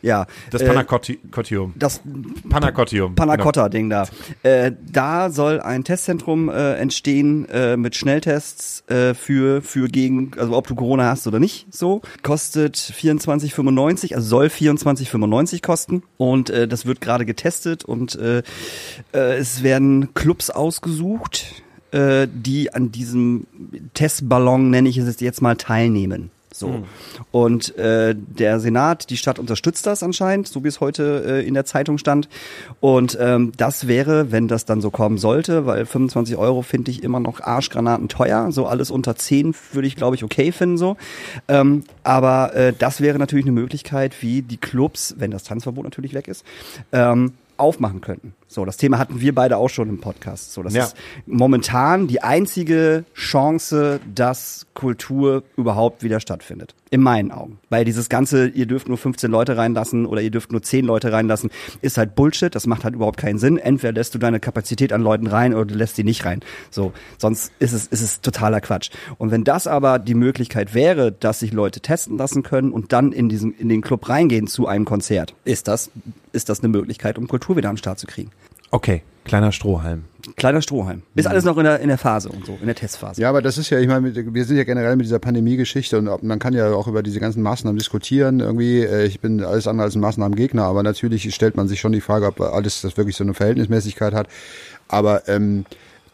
Ja. 0.02 0.28
Das 0.52 0.62
äh, 0.62 0.66
das 1.76 2.02
Panacotium. 2.50 3.16
Panacotta-Ding 3.16 3.90
da. 3.90 4.08
Äh, 4.44 4.72
da 4.92 5.30
soll 5.32 5.60
ein 5.60 5.84
Testzentrum 5.84 6.50
äh, 6.50 6.74
entstehen 6.76 7.50
äh, 7.50 7.76
mit 7.76 7.96
Schnelltests 7.96 8.84
äh, 8.88 9.14
für 9.14 9.62
für 9.62 9.88
gegen 9.88 10.32
also 10.38 10.56
ob 10.56 10.68
du 10.68 10.76
Corona 10.76 11.10
hast 11.10 11.26
oder 11.28 11.40
nicht. 11.40 11.74
So 11.74 12.02
kostet 12.22 12.78
24,95, 12.78 14.14
also 14.14 14.28
soll 14.28 14.48
24,95 14.48 15.64
kosten 15.64 16.04
und 16.18 16.50
äh, 16.52 16.68
das 16.68 16.86
wird 16.86 17.02
gerade 17.02 17.26
getestet 17.26 17.84
und 17.84 18.16
äh, 18.16 18.44
äh, 19.14 19.38
es 19.38 19.64
werden 19.64 20.14
Clubs 20.14 20.52
ausgesucht, 20.52 20.95
äh, 21.92 22.28
die 22.32 22.74
an 22.74 22.92
diesem 22.92 23.48
Testballon 23.94 24.70
nenne 24.70 24.90
ich 24.90 24.98
es 24.98 25.20
jetzt 25.20 25.42
mal 25.42 25.56
teilnehmen. 25.56 26.32
So. 26.56 26.86
Und 27.32 27.78
äh, 27.78 28.16
der 28.16 28.62
Senat, 28.62 29.10
die 29.10 29.18
Stadt 29.18 29.40
unterstützt 29.40 29.86
das 29.86 30.04
anscheinend, 30.04 30.48
so 30.48 30.64
wie 30.64 30.70
es 30.70 30.80
heute 30.80 31.24
äh, 31.28 31.46
in 31.46 31.54
der 31.54 31.66
Zeitung 31.66 31.98
stand. 31.98 32.30
Und 32.80 33.18
ähm, 33.20 33.52
das 33.58 33.88
wäre, 33.88 34.32
wenn 34.32 34.48
das 34.48 34.64
dann 34.64 34.80
so 34.80 34.90
kommen 34.90 35.18
sollte, 35.18 35.66
weil 35.66 35.86
25 35.86 36.38
Euro 36.38 36.62
finde 36.62 36.92
ich 36.92 37.04
immer 37.04 37.20
noch 37.20 37.42
Arschgranaten 37.42 38.08
teuer. 38.08 38.54
So 38.54 38.68
alles 38.68 38.90
unter 38.90 39.18
10 39.18 39.54
würde 39.74 39.88
ich, 39.88 39.98
glaube 39.98 40.16
ich, 40.16 40.24
okay 40.24 40.54
finden. 40.54 40.78
so. 40.78 40.96
Ähm, 41.50 41.84
aber 42.04 42.56
äh, 42.56 42.74
das 42.78 43.02
wäre 43.02 43.20
natürlich 43.20 43.46
eine 43.46 43.52
Möglichkeit, 43.52 44.22
wie 44.22 44.42
die 44.42 44.58
Clubs, 44.58 45.16
wenn 45.18 45.32
das 45.32 45.44
Tanzverbot 45.44 45.84
natürlich 45.84 46.14
weg 46.14 46.30
ist, 46.30 46.46
ähm, 46.94 47.34
aufmachen 47.58 48.00
könnten. 48.00 48.34
So, 48.56 48.64
das 48.64 48.78
Thema 48.78 48.98
hatten 49.00 49.20
wir 49.20 49.36
beide 49.36 49.58
auch 49.58 49.68
schon 49.70 49.90
im 49.90 50.00
Podcast. 50.00 50.54
So, 50.54 50.64
das 50.64 50.74
Ja. 50.74 50.86
ist 50.86 50.96
momentan 51.26 52.08
die 52.08 52.24
einzige 52.24 53.04
Chance, 53.14 54.00
dass 54.16 54.66
Kultur 54.74 55.44
überhaupt 55.58 56.04
wieder 56.04 56.22
stattfindet. 56.22 56.74
In 56.90 57.02
meinen 57.02 57.32
Augen. 57.32 57.60
Weil 57.70 57.84
dieses 57.84 58.08
ganze, 58.08 58.48
ihr 58.48 58.66
dürft 58.66 58.88
nur 58.88 58.98
15 58.98 59.30
Leute 59.30 59.58
reinlassen 59.58 60.06
oder 60.06 60.22
ihr 60.22 60.32
dürft 60.32 60.54
nur 60.54 60.62
10 60.62 60.86
Leute 60.86 61.12
reinlassen, 61.12 61.50
ist 61.82 61.98
halt 61.98 62.16
Bullshit. 62.16 62.56
Das 62.56 62.66
macht 62.66 62.86
halt 62.86 62.96
überhaupt 62.96 63.18
keinen 63.18 63.40
Sinn. 63.40 63.58
Entweder 63.58 63.92
lässt 63.92 64.16
du 64.16 64.20
deine 64.20 64.40
Kapazität 64.40 64.94
an 64.94 65.02
Leuten 65.02 65.28
rein 65.28 65.54
oder 65.54 65.66
du 65.66 65.76
lässt 65.76 65.98
sie 65.98 66.06
nicht 66.06 66.24
rein. 66.24 66.40
So, 66.72 66.94
sonst 67.18 67.52
ist 67.60 67.74
es, 67.74 67.88
ist 67.88 68.02
es 68.02 68.22
totaler 68.22 68.62
Quatsch. 68.62 68.90
Und 69.18 69.32
wenn 69.32 69.44
das 69.44 69.68
aber 69.68 70.00
die 70.00 70.14
Möglichkeit 70.16 70.74
wäre, 70.74 71.12
dass 71.12 71.40
sich 71.40 71.52
Leute 71.52 71.82
testen 71.82 72.18
lassen 72.18 72.42
können 72.44 72.72
und 72.72 72.94
dann 72.94 73.12
in 73.12 73.28
diesen, 73.28 73.54
in 73.54 73.68
den 73.68 73.82
Club 73.82 74.08
reingehen 74.08 74.48
zu 74.48 74.66
einem 74.68 74.86
Konzert, 74.86 75.34
ist 75.44 75.68
das, 75.68 75.92
ist 76.32 76.48
das 76.48 76.60
eine 76.62 76.70
Möglichkeit, 76.70 77.18
um 77.18 77.28
Kultur 77.28 77.58
wieder 77.58 77.70
den 77.70 77.78
Start 77.78 78.00
zu 78.00 78.08
kriegen. 78.08 78.32
Okay, 78.72 79.04
kleiner 79.24 79.52
Strohhalm. 79.52 80.06
Kleiner 80.38 80.62
Strohhalm. 80.62 81.04
Ist 81.14 81.28
alles 81.28 81.44
noch 81.46 81.56
in 81.58 81.66
der, 81.66 81.80
in 81.82 81.88
der 81.88 82.00
Phase 82.00 82.30
und 82.30 82.46
so, 82.48 82.58
in 82.60 82.66
der 82.66 82.74
Testphase. 82.76 83.22
Ja, 83.22 83.30
aber 83.30 83.42
das 83.44 83.58
ist 83.60 83.70
ja, 83.70 83.80
ich 83.80 83.88
meine, 83.88 84.02
mit- 84.02 84.34
wir 84.34 84.44
sind 84.46 84.58
ja 84.58 84.64
generell 84.64 84.96
mit 84.96 85.06
dieser 85.06 85.20
Pandemie-Geschichte 85.20 86.00
und 86.00 86.08
ob- 86.08 86.24
man 86.24 86.40
kann 86.40 86.54
ja 86.54 86.74
auch 86.74 86.88
über 86.88 87.04
diese 87.04 87.20
ganzen 87.20 87.44
Maßnahmen 87.44 87.78
diskutieren. 87.78 88.40
Irgendwie, 88.40 88.82
äh, 88.82 89.06
ich 89.06 89.20
bin 89.20 89.44
alles 89.44 89.68
andere 89.68 89.86
als 89.86 89.96
ein 89.96 90.02
Maßnahmengegner, 90.02 90.64
aber 90.64 90.82
natürlich 90.82 91.34
stellt 91.34 91.56
man 91.56 91.68
sich 91.68 91.80
schon 91.80 91.92
die 91.92 92.02
Frage, 92.02 92.26
ob 92.26 92.42
alles 92.42 92.82
das 92.82 92.98
wirklich 92.98 93.16
so 93.16 93.24
eine 93.24 93.36
Verhältnismäßigkeit 93.36 94.14
hat. 94.14 94.28
Aber 94.88 95.28
ähm, 95.30 95.66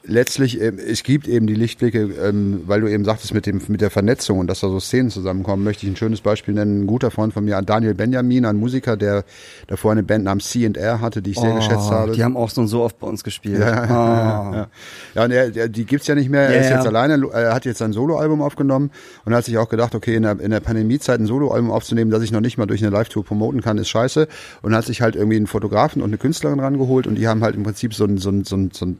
letztlich, 0.03 0.59
ähm, 0.61 0.77
es 0.79 1.03
gibt 1.03 1.27
eben 1.27 1.47
die 1.47 1.53
Lichtblicke, 1.55 2.09
ähm, 2.23 2.61
weil 2.65 2.81
du 2.81 2.87
eben 2.87 3.05
sagtest 3.05 3.33
mit 3.33 3.45
dem 3.45 3.61
mit 3.67 3.81
der 3.81 3.89
Vernetzung 3.91 4.39
und 4.39 4.47
dass 4.47 4.61
da 4.61 4.69
so 4.69 4.79
Szenen 4.79 5.09
zusammenkommen, 5.09 5.63
möchte 5.63 5.85
ich 5.85 5.91
ein 5.91 5.95
schönes 5.95 6.21
Beispiel 6.21 6.53
nennen. 6.53 6.83
Ein 6.83 6.87
guter 6.87 7.11
Freund 7.11 7.33
von 7.33 7.45
mir, 7.45 7.61
Daniel 7.61 7.93
Benjamin, 7.93 8.45
ein 8.45 8.57
Musiker, 8.57 8.97
der 8.97 9.23
davor 9.67 9.91
eine 9.91 10.03
Band 10.03 10.25
namens 10.25 10.49
C&R 10.49 11.01
hatte, 11.01 11.21
die 11.21 11.31
ich 11.31 11.39
sehr 11.39 11.53
geschätzt 11.53 11.91
habe. 11.91 12.11
Oh, 12.11 12.13
Die 12.15 12.23
haben 12.23 12.35
auch 12.37 12.49
so 12.49 12.61
und 12.61 12.67
so 12.67 12.81
oft 12.81 12.99
bei 12.99 13.07
uns 13.07 13.23
gespielt. 13.23 13.59
Ja, 13.59 13.71
Ah. 13.91 14.51
ja. 14.55 14.67
ja 15.15 15.23
und 15.25 15.31
er, 15.31 15.69
die 15.69 15.85
gibt's 15.85 16.07
ja 16.07 16.15
nicht 16.15 16.29
mehr. 16.29 16.41
Er 16.49 16.61
ist 16.61 16.69
jetzt 16.69 16.87
alleine, 16.87 17.21
er 17.31 17.53
hat 17.53 17.65
jetzt 17.65 17.77
sein 17.79 17.93
Soloalbum 17.93 18.41
aufgenommen 18.41 18.91
und 19.25 19.33
hat 19.33 19.45
sich 19.45 19.57
auch 19.57 19.69
gedacht, 19.69 19.95
okay, 19.95 20.15
in 20.15 20.23
der, 20.23 20.39
in 20.39 20.51
der 20.51 20.59
Pandemiezeit 20.59 21.19
ein 21.19 21.25
Soloalbum 21.25 21.71
aufzunehmen, 21.71 22.11
das 22.11 22.23
ich 22.23 22.31
noch 22.31 22.41
nicht 22.41 22.57
mal 22.57 22.65
durch 22.65 22.81
eine 22.81 22.91
Live-Tour 22.91 23.23
promoten 23.25 23.61
kann, 23.61 23.77
ist 23.77 23.89
scheiße. 23.89 24.27
Und 24.61 24.75
hat 24.75 24.85
sich 24.85 25.01
halt 25.01 25.15
irgendwie 25.15 25.37
einen 25.37 25.47
Fotografen 25.47 26.01
und 26.01 26.09
eine 26.09 26.17
Künstlerin 26.17 26.59
rangeholt 26.59 27.07
und 27.07 27.15
die 27.15 27.27
haben 27.27 27.43
halt 27.43 27.55
im 27.55 27.63
Prinzip 27.63 27.93
so 27.93 28.05
ein, 28.05 28.17
so 28.17 28.29
ein, 28.29 28.43
so 28.43 28.55
ein, 28.55 28.71
so 28.73 28.85
ein 28.85 28.97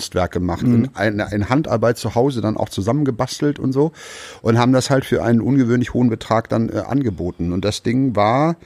Gesamtkunstwerk 0.00 0.32
gemacht. 0.32 0.62
Mhm. 0.62 0.84
In, 0.84 0.90
eine, 0.94 1.28
in 1.32 1.48
Handarbeit 1.48 1.98
zu 1.98 2.14
Hause 2.14 2.40
dann 2.40 2.56
auch 2.56 2.68
zusammengebastelt 2.68 3.58
und 3.58 3.72
so. 3.72 3.92
Und 4.42 4.58
haben 4.58 4.72
das 4.72 4.90
halt 4.90 5.04
für 5.04 5.22
einen 5.22 5.40
ungewöhnlich 5.40 5.94
hohen 5.94 6.10
Betrag 6.10 6.48
dann 6.48 6.68
äh, 6.68 6.78
angeboten. 6.78 7.52
Und 7.52 7.64
das 7.64 7.82
Ding 7.82 8.16
war, 8.16 8.56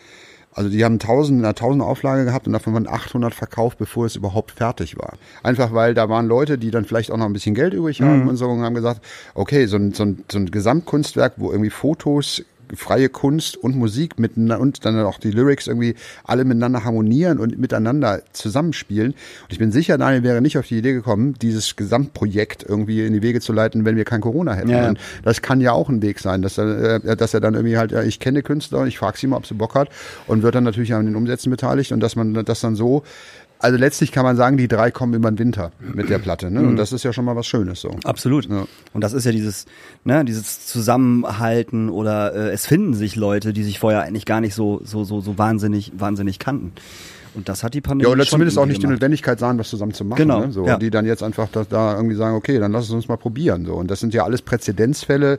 also 0.52 0.70
die 0.70 0.84
haben 0.84 0.94
1000, 0.94 1.40
eine 1.40 1.48
1000 1.48 1.82
Auflage 1.82 2.24
gehabt 2.24 2.46
und 2.46 2.52
davon 2.52 2.74
waren 2.74 2.88
800 2.88 3.34
verkauft, 3.34 3.78
bevor 3.78 4.06
es 4.06 4.14
überhaupt 4.14 4.52
fertig 4.52 4.96
war. 4.96 5.14
Einfach 5.42 5.72
weil 5.72 5.94
da 5.94 6.08
waren 6.08 6.26
Leute, 6.26 6.58
die 6.58 6.70
dann 6.70 6.84
vielleicht 6.84 7.10
auch 7.10 7.16
noch 7.16 7.26
ein 7.26 7.32
bisschen 7.32 7.54
Geld 7.54 7.74
übrig 7.74 8.00
haben 8.00 8.28
und 8.28 8.36
so 8.36 8.48
und 8.48 8.62
haben 8.62 8.74
gesagt, 8.74 9.00
okay, 9.34 9.66
so 9.66 9.76
ein, 9.76 9.92
so 9.92 10.04
ein, 10.04 10.24
so 10.30 10.38
ein 10.38 10.50
Gesamtkunstwerk, 10.50 11.34
wo 11.36 11.50
irgendwie 11.50 11.70
Fotos, 11.70 12.44
freie 12.74 13.08
Kunst 13.08 13.56
und 13.56 13.76
Musik 13.76 14.18
miteinander 14.18 14.60
und 14.60 14.84
dann 14.84 14.98
auch 15.00 15.18
die 15.18 15.30
Lyrics 15.30 15.66
irgendwie 15.66 15.94
alle 16.24 16.44
miteinander 16.44 16.84
harmonieren 16.84 17.38
und 17.38 17.58
miteinander 17.58 18.22
zusammenspielen. 18.32 19.12
Und 19.12 19.52
ich 19.52 19.58
bin 19.58 19.72
sicher, 19.72 19.98
Daniel 19.98 20.22
wäre 20.22 20.40
nicht 20.40 20.58
auf 20.58 20.66
die 20.66 20.78
Idee 20.78 20.92
gekommen, 20.92 21.34
dieses 21.40 21.76
Gesamtprojekt 21.76 22.64
irgendwie 22.68 23.04
in 23.04 23.12
die 23.12 23.22
Wege 23.22 23.40
zu 23.40 23.52
leiten, 23.52 23.84
wenn 23.84 23.96
wir 23.96 24.04
kein 24.04 24.20
Corona 24.20 24.54
hätten. 24.54 24.70
Ja. 24.70 24.88
Und 24.88 24.98
das 25.22 25.42
kann 25.42 25.60
ja 25.60 25.72
auch 25.72 25.88
ein 25.88 26.02
Weg 26.02 26.18
sein, 26.20 26.42
dass 26.42 26.58
er, 26.58 27.04
äh, 27.04 27.16
dass 27.16 27.34
er 27.34 27.40
dann 27.40 27.54
irgendwie 27.54 27.76
halt, 27.76 27.92
ja, 27.92 28.02
ich 28.02 28.20
kenne 28.20 28.42
Künstler, 28.42 28.86
ich 28.86 28.98
frage 28.98 29.18
sie 29.18 29.26
mal, 29.26 29.36
ob 29.36 29.46
sie 29.46 29.54
Bock 29.54 29.74
hat 29.74 29.88
und 30.26 30.42
wird 30.42 30.54
dann 30.54 30.64
natürlich 30.64 30.94
an 30.94 31.06
den 31.06 31.16
Umsätzen 31.16 31.50
beteiligt 31.50 31.92
und 31.92 32.00
dass 32.00 32.16
man 32.16 32.34
das 32.44 32.60
dann 32.60 32.76
so, 32.76 33.02
also 33.58 33.78
letztlich 33.78 34.12
kann 34.12 34.24
man 34.24 34.36
sagen, 34.36 34.56
die 34.56 34.68
drei 34.68 34.90
kommen 34.90 35.14
über 35.14 35.30
den 35.30 35.38
Winter 35.38 35.72
mit 35.80 36.10
der 36.10 36.18
Platte, 36.18 36.50
ne? 36.50 36.60
Und 36.60 36.76
das 36.76 36.92
ist 36.92 37.02
ja 37.02 37.12
schon 37.12 37.24
mal 37.24 37.36
was 37.36 37.46
Schönes 37.46 37.80
so. 37.80 37.96
Absolut. 38.04 38.48
Ja. 38.48 38.66
Und 38.92 39.00
das 39.00 39.12
ist 39.12 39.24
ja 39.24 39.32
dieses, 39.32 39.66
ne, 40.04 40.24
dieses 40.24 40.66
Zusammenhalten 40.66 41.88
oder 41.88 42.34
äh, 42.34 42.50
es 42.50 42.66
finden 42.66 42.94
sich 42.94 43.16
Leute, 43.16 43.52
die 43.52 43.62
sich 43.62 43.78
vorher 43.78 44.02
eigentlich 44.02 44.26
gar 44.26 44.40
nicht 44.40 44.54
so, 44.54 44.80
so, 44.84 45.04
so, 45.04 45.20
so 45.20 45.38
wahnsinnig, 45.38 45.92
wahnsinnig 45.96 46.38
kannten. 46.38 46.72
Und 47.34 47.48
das 47.48 47.64
hat 47.64 47.74
die 47.74 47.80
Pandemie 47.80 48.08
Ja, 48.08 48.12
oder 48.12 48.24
zumindest 48.24 48.58
auch 48.58 48.66
nicht 48.66 48.78
die 48.78 48.82
gemacht. 48.82 48.96
Notwendigkeit 48.96 49.38
sahen, 49.40 49.58
was 49.58 49.68
zusammen 49.68 49.92
zu 49.92 50.04
machen. 50.04 50.18
Genau, 50.18 50.40
Ne? 50.40 50.52
So, 50.52 50.66
ja. 50.66 50.74
Und 50.74 50.82
die 50.82 50.90
dann 50.90 51.04
jetzt 51.04 51.22
einfach 51.22 51.48
da, 51.50 51.64
da 51.64 51.96
irgendwie 51.96 52.14
sagen, 52.14 52.36
okay, 52.36 52.58
dann 52.58 52.70
lass 52.72 52.84
es 52.84 52.90
uns 52.90 53.08
mal 53.08 53.16
probieren. 53.16 53.64
So. 53.64 53.74
Und 53.74 53.90
das 53.90 54.00
sind 54.00 54.14
ja 54.14 54.24
alles 54.24 54.42
Präzedenzfälle. 54.42 55.38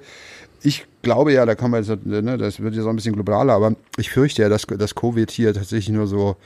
Ich 0.61 0.85
glaube 1.03 1.31
ja, 1.31 1.45
da 1.45 1.55
kann 1.55 1.71
man 1.71 1.83
jetzt, 1.83 2.05
ne, 2.05 2.37
das 2.37 2.59
wird 2.59 2.75
jetzt 2.75 2.85
auch 2.85 2.89
ein 2.89 2.95
bisschen 2.95 3.13
globaler, 3.13 3.53
aber 3.53 3.75
ich 3.97 4.09
fürchte 4.09 4.41
ja, 4.41 4.49
dass, 4.49 4.65
dass 4.65 4.95
Covid 4.95 5.29
hier 5.29 5.53
tatsächlich 5.53 5.89
nur 5.95 6.07
so, 6.07 6.37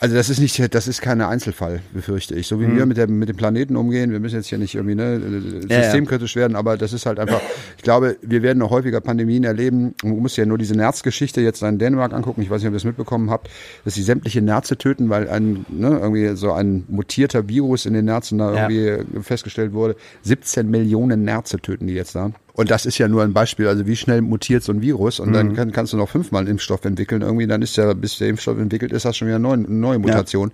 also 0.00 0.16
das 0.16 0.30
ist 0.30 0.40
nicht, 0.40 0.74
das 0.74 0.88
ist 0.88 1.02
kein 1.02 1.20
Einzelfall, 1.20 1.80
befürchte 1.92 2.34
ich. 2.34 2.46
So 2.46 2.58
wie 2.60 2.74
wir 2.74 2.86
mit 2.86 2.96
dem, 2.96 3.18
mit 3.18 3.28
dem 3.28 3.36
Planeten 3.36 3.76
umgehen, 3.76 4.10
wir 4.12 4.18
müssen 4.20 4.36
jetzt 4.36 4.46
hier 4.46 4.58
nicht 4.58 4.74
irgendwie 4.74 4.94
ne, 4.94 5.18
Mhm. 5.20 5.66
Ja, 5.68 5.76
ja. 5.76 5.82
systemkritisch 5.84 6.36
werden, 6.36 6.56
aber 6.56 6.76
das 6.78 6.92
ist 6.94 7.04
halt 7.06 7.18
einfach, 7.18 7.40
ich 7.76 7.82
glaube, 7.82 8.16
wir 8.22 8.42
werden 8.42 8.58
noch 8.58 8.70
häufiger 8.70 9.00
Pandemien 9.00 9.44
erleben. 9.44 9.94
Und 10.02 10.10
Du 10.10 10.16
musst 10.16 10.36
ja 10.38 10.46
nur 10.46 10.58
diese 10.58 10.74
Nerz-Geschichte 10.74 11.40
jetzt 11.42 11.62
in 11.62 11.78
Dänemark 11.78 12.12
angucken. 12.14 12.40
Ich 12.42 12.48
weiß 12.50 12.60
nicht, 12.62 12.68
ob 12.68 12.72
ihr 12.72 12.76
das 12.76 12.84
mitbekommen 12.84 13.30
habt, 13.30 13.48
dass 13.84 13.94
sie 13.94 14.02
sämtliche 14.02 14.40
Nerze 14.42 14.76
töten, 14.78 15.10
weil 15.10 15.28
ein, 15.28 15.64
ne, 15.68 15.98
irgendwie 16.00 16.34
so 16.36 16.52
ein 16.52 16.84
mutierter 16.88 17.48
Virus 17.48 17.84
in 17.86 17.92
den 17.92 18.06
Nerzen 18.06 18.38
da 18.38 18.54
Ja. 18.54 18.68
irgendwie 18.70 19.22
festgestellt 19.22 19.72
wurde. 19.74 19.96
17 20.22 20.70
Millionen 20.70 21.24
Nerze 21.24 21.58
töten 21.58 21.86
die 21.86 21.94
jetzt 21.94 22.14
da. 22.14 22.32
Und 22.60 22.70
das 22.70 22.84
ist 22.84 22.98
ja 22.98 23.08
nur 23.08 23.22
ein 23.22 23.32
Beispiel, 23.32 23.66
also 23.68 23.86
wie 23.86 23.96
schnell 23.96 24.20
mutiert 24.20 24.62
so 24.62 24.70
ein 24.70 24.82
Virus 24.82 25.18
und 25.18 25.30
Mhm. 25.30 25.32
dann 25.32 25.56
kann, 25.56 25.72
kannst 25.72 25.94
du 25.94 25.96
noch 25.96 26.10
fünfmal 26.10 26.40
einen 26.40 26.50
Impfstoff 26.50 26.84
entwickeln. 26.84 27.22
Irgendwie 27.22 27.46
dann 27.46 27.62
ist 27.62 27.76
ja, 27.78 27.94
bis 27.94 28.18
der 28.18 28.28
Impfstoff 28.28 28.58
entwickelt 28.58 28.92
ist, 28.92 29.06
hast 29.06 29.14
du 29.14 29.18
schon 29.20 29.28
wieder 29.28 29.36
eine 29.36 29.42
neue, 29.48 29.54
eine 29.54 29.68
neue 29.68 29.98
Mutation. 29.98 30.52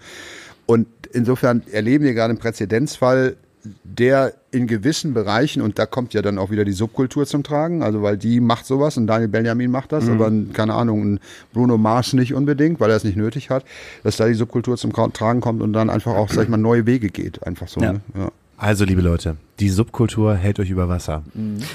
Und 0.67 0.87
insofern 1.13 1.65
erleben 1.73 2.05
wir 2.05 2.15
gerade 2.15 2.31
einen 2.31 2.39
Präzedenzfall, 2.39 3.35
der 3.83 4.35
in 4.53 4.69
gewissen 4.69 5.15
Bereichen, 5.15 5.61
und 5.63 5.81
da 5.81 5.87
kommt 5.87 6.15
ja 6.15 6.23
dann 6.23 6.39
auch 6.39 6.53
wieder 6.53 6.65
die 6.65 6.71
Subkultur 6.71 7.27
zum 7.27 7.43
Tragen, 7.43 7.83
also 7.83 8.01
weil 8.03 8.17
die 8.17 8.39
macht 8.39 8.67
sowas 8.67 8.97
und 8.97 9.09
Daniel 9.09 9.27
Benjamin 9.29 9.73
macht 9.73 9.91
das, 9.91 10.09
aber 10.09 10.31
keine 10.53 10.75
Ahnung, 10.75 11.19
Bruno 11.53 11.77
Mars 11.77 12.13
nicht 12.13 12.35
unbedingt, 12.35 12.79
weil 12.79 12.91
er 12.91 12.97
es 12.97 13.03
nicht 13.03 13.17
nötig 13.17 13.51
hat, 13.51 13.65
dass 14.05 14.17
da 14.17 14.29
die 14.29 14.35
Subkultur 14.35 14.77
zum 14.77 14.93
Tragen 14.93 15.41
kommt 15.41 15.61
und 15.61 15.73
dann 15.73 15.91
einfach 15.91 16.15
auch, 16.15 16.31
sag 16.31 16.45
ich 16.45 16.49
mal, 16.49 16.57
neue 16.57 16.87
Wege 16.87 17.09
geht. 17.09 17.45
Einfach 17.45 17.67
so. 17.67 17.81
Ja. 17.81 17.95
Ne? 17.95 18.01
Ja. 18.17 18.29
Also, 18.59 18.85
liebe 18.85 19.03
Leute, 19.03 19.37
die 19.61 19.69
Subkultur 19.69 20.35
hält 20.35 20.59
euch 20.59 20.71
über 20.71 20.89
Wasser. 20.89 21.23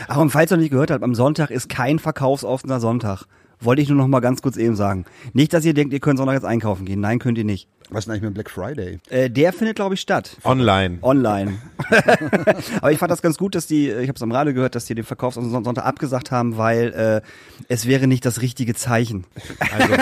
Ach, 0.08 0.18
und 0.18 0.32
falls 0.32 0.52
ihr 0.52 0.58
noch 0.58 0.62
nicht 0.62 0.72
gehört 0.72 0.90
habt, 0.90 1.04
am 1.04 1.14
Sonntag 1.14 1.52
ist 1.52 1.70
kein 1.70 2.00
verkaufsoffener 2.00 2.80
Sonntag. 2.80 3.26
Wollte 3.60 3.84
ich 3.84 3.90
nur 3.90 3.98
noch 4.00 4.08
mal 4.08 4.22
ganz 4.22 4.42
kurz 4.42 4.58
eben 4.58 4.76
sagen. 4.76 5.06
Nicht, 5.34 5.54
dass 5.54 5.64
ihr 5.64 5.76
denkt, 5.76 5.94
ihr 5.94 6.00
könnt 6.00 6.18
Sonntag 6.18 6.34
jetzt 6.34 6.46
einkaufen 6.46 6.86
gehen. 6.86 7.00
Nein, 7.00 7.20
könnt 7.20 7.38
ihr 7.38 7.44
nicht. 7.44 7.68
Was 7.94 8.00
ist 8.00 8.06
denn 8.06 8.14
eigentlich 8.14 8.24
mit 8.24 8.34
Black 8.36 8.50
Friday? 8.50 9.00
Äh, 9.10 9.30
der 9.30 9.52
findet, 9.52 9.76
glaube 9.76 9.96
ich, 9.96 10.02
statt. 10.02 10.38
Online. 10.46 10.98
Online. 11.02 11.58
Aber 12.82 12.92
ich 12.92 12.98
fand 12.98 13.12
das 13.12 13.22
ganz 13.22 13.38
gut, 13.38 13.54
dass 13.54 13.68
die, 13.68 13.90
ich 13.90 14.08
habe 14.08 14.16
es 14.16 14.22
am 14.22 14.32
Radio 14.32 14.54
gehört, 14.54 14.76
dass 14.76 14.86
die 14.86 14.96
den 14.96 15.04
Verkaufs- 15.04 15.36
und 15.36 15.50
Sonntag 15.50 15.86
abgesagt 15.86 16.32
haben, 16.32 16.58
weil 16.58 16.94
äh, 16.94 17.22
es 17.68 17.86
wäre 17.88 18.08
nicht 18.08 18.26
das 18.26 18.42
richtige 18.42 18.76
Zeichen. 18.76 19.26
Also, 19.60 19.94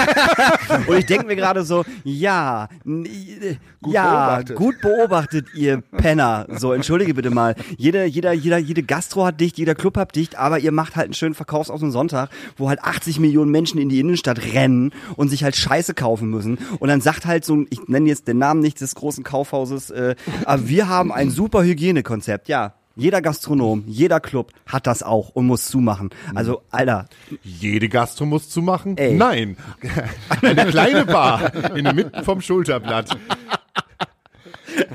Und 0.87 0.97
ich 0.99 1.05
denke 1.07 1.25
mir 1.25 1.35
gerade 1.35 1.63
so, 1.63 1.83
ja, 2.03 2.69
äh, 2.85 3.55
Gut 3.81 3.93
ja, 3.93 4.25
beobachtet. 4.35 4.55
gut 4.57 4.81
beobachtet, 4.81 5.45
ihr 5.55 5.81
Penner. 5.81 6.45
So, 6.57 6.73
entschuldige 6.73 7.13
bitte 7.15 7.31
mal. 7.31 7.55
Jeder, 7.77 8.05
jeder, 8.05 8.33
jeder, 8.33 8.57
jede 8.59 8.83
Gastro 8.83 9.25
hat 9.25 9.39
dicht, 9.41 9.57
jeder 9.57 9.73
Club 9.73 9.97
hat 9.97 10.15
dicht, 10.15 10.37
aber 10.37 10.59
ihr 10.59 10.71
macht 10.71 10.95
halt 10.95 11.05
einen 11.05 11.13
schönen 11.15 11.33
Verkaufs- 11.33 11.69
auf 11.71 11.79
den 11.79 11.91
Sonntag, 11.91 12.29
wo 12.57 12.69
halt 12.69 12.83
80 12.83 13.19
Millionen 13.19 13.49
Menschen 13.51 13.79
in 13.79 13.89
die 13.89 13.99
Innenstadt 13.99 14.53
rennen 14.53 14.91
und 15.15 15.29
sich 15.29 15.43
halt 15.43 15.55
Scheiße 15.55 15.93
kaufen 15.95 16.29
müssen. 16.29 16.57
Und 16.79 16.89
dann 16.89 17.01
sagt 17.01 17.25
halt 17.25 17.45
so 17.45 17.55
ein, 17.55 17.67
ich 17.69 17.78
nenne 17.87 18.07
jetzt 18.07 18.27
den 18.27 18.37
Namen 18.37 18.61
nicht 18.61 18.81
des 18.81 18.95
großen 18.95 19.23
Kaufhauses, 19.23 19.89
äh, 19.89 20.15
aber 20.45 20.67
wir 20.67 20.87
haben 20.87 21.11
ein 21.11 21.29
super 21.29 21.63
Hygienekonzept. 21.63 22.47
Ja, 22.47 22.73
jeder 22.99 23.21
Gastronom, 23.21 23.85
jeder 23.87 24.19
Club 24.19 24.51
hat 24.65 24.85
das 24.85 25.03
auch 25.03 25.29
und 25.29 25.47
muss 25.47 25.67
zumachen. 25.67 26.09
Also, 26.35 26.63
Alter, 26.69 27.05
jede 27.43 27.87
Gastro 27.87 28.25
muss 28.25 28.49
zumachen? 28.49 28.97
Ey. 28.97 29.13
Nein. 29.15 29.55
Eine 30.41 30.65
kleine 30.65 31.05
Bar 31.05 31.75
in 31.75 31.85
der 31.85 31.93
Mitte 31.93 32.23
vom 32.23 32.41
Schulterblatt. 32.41 33.17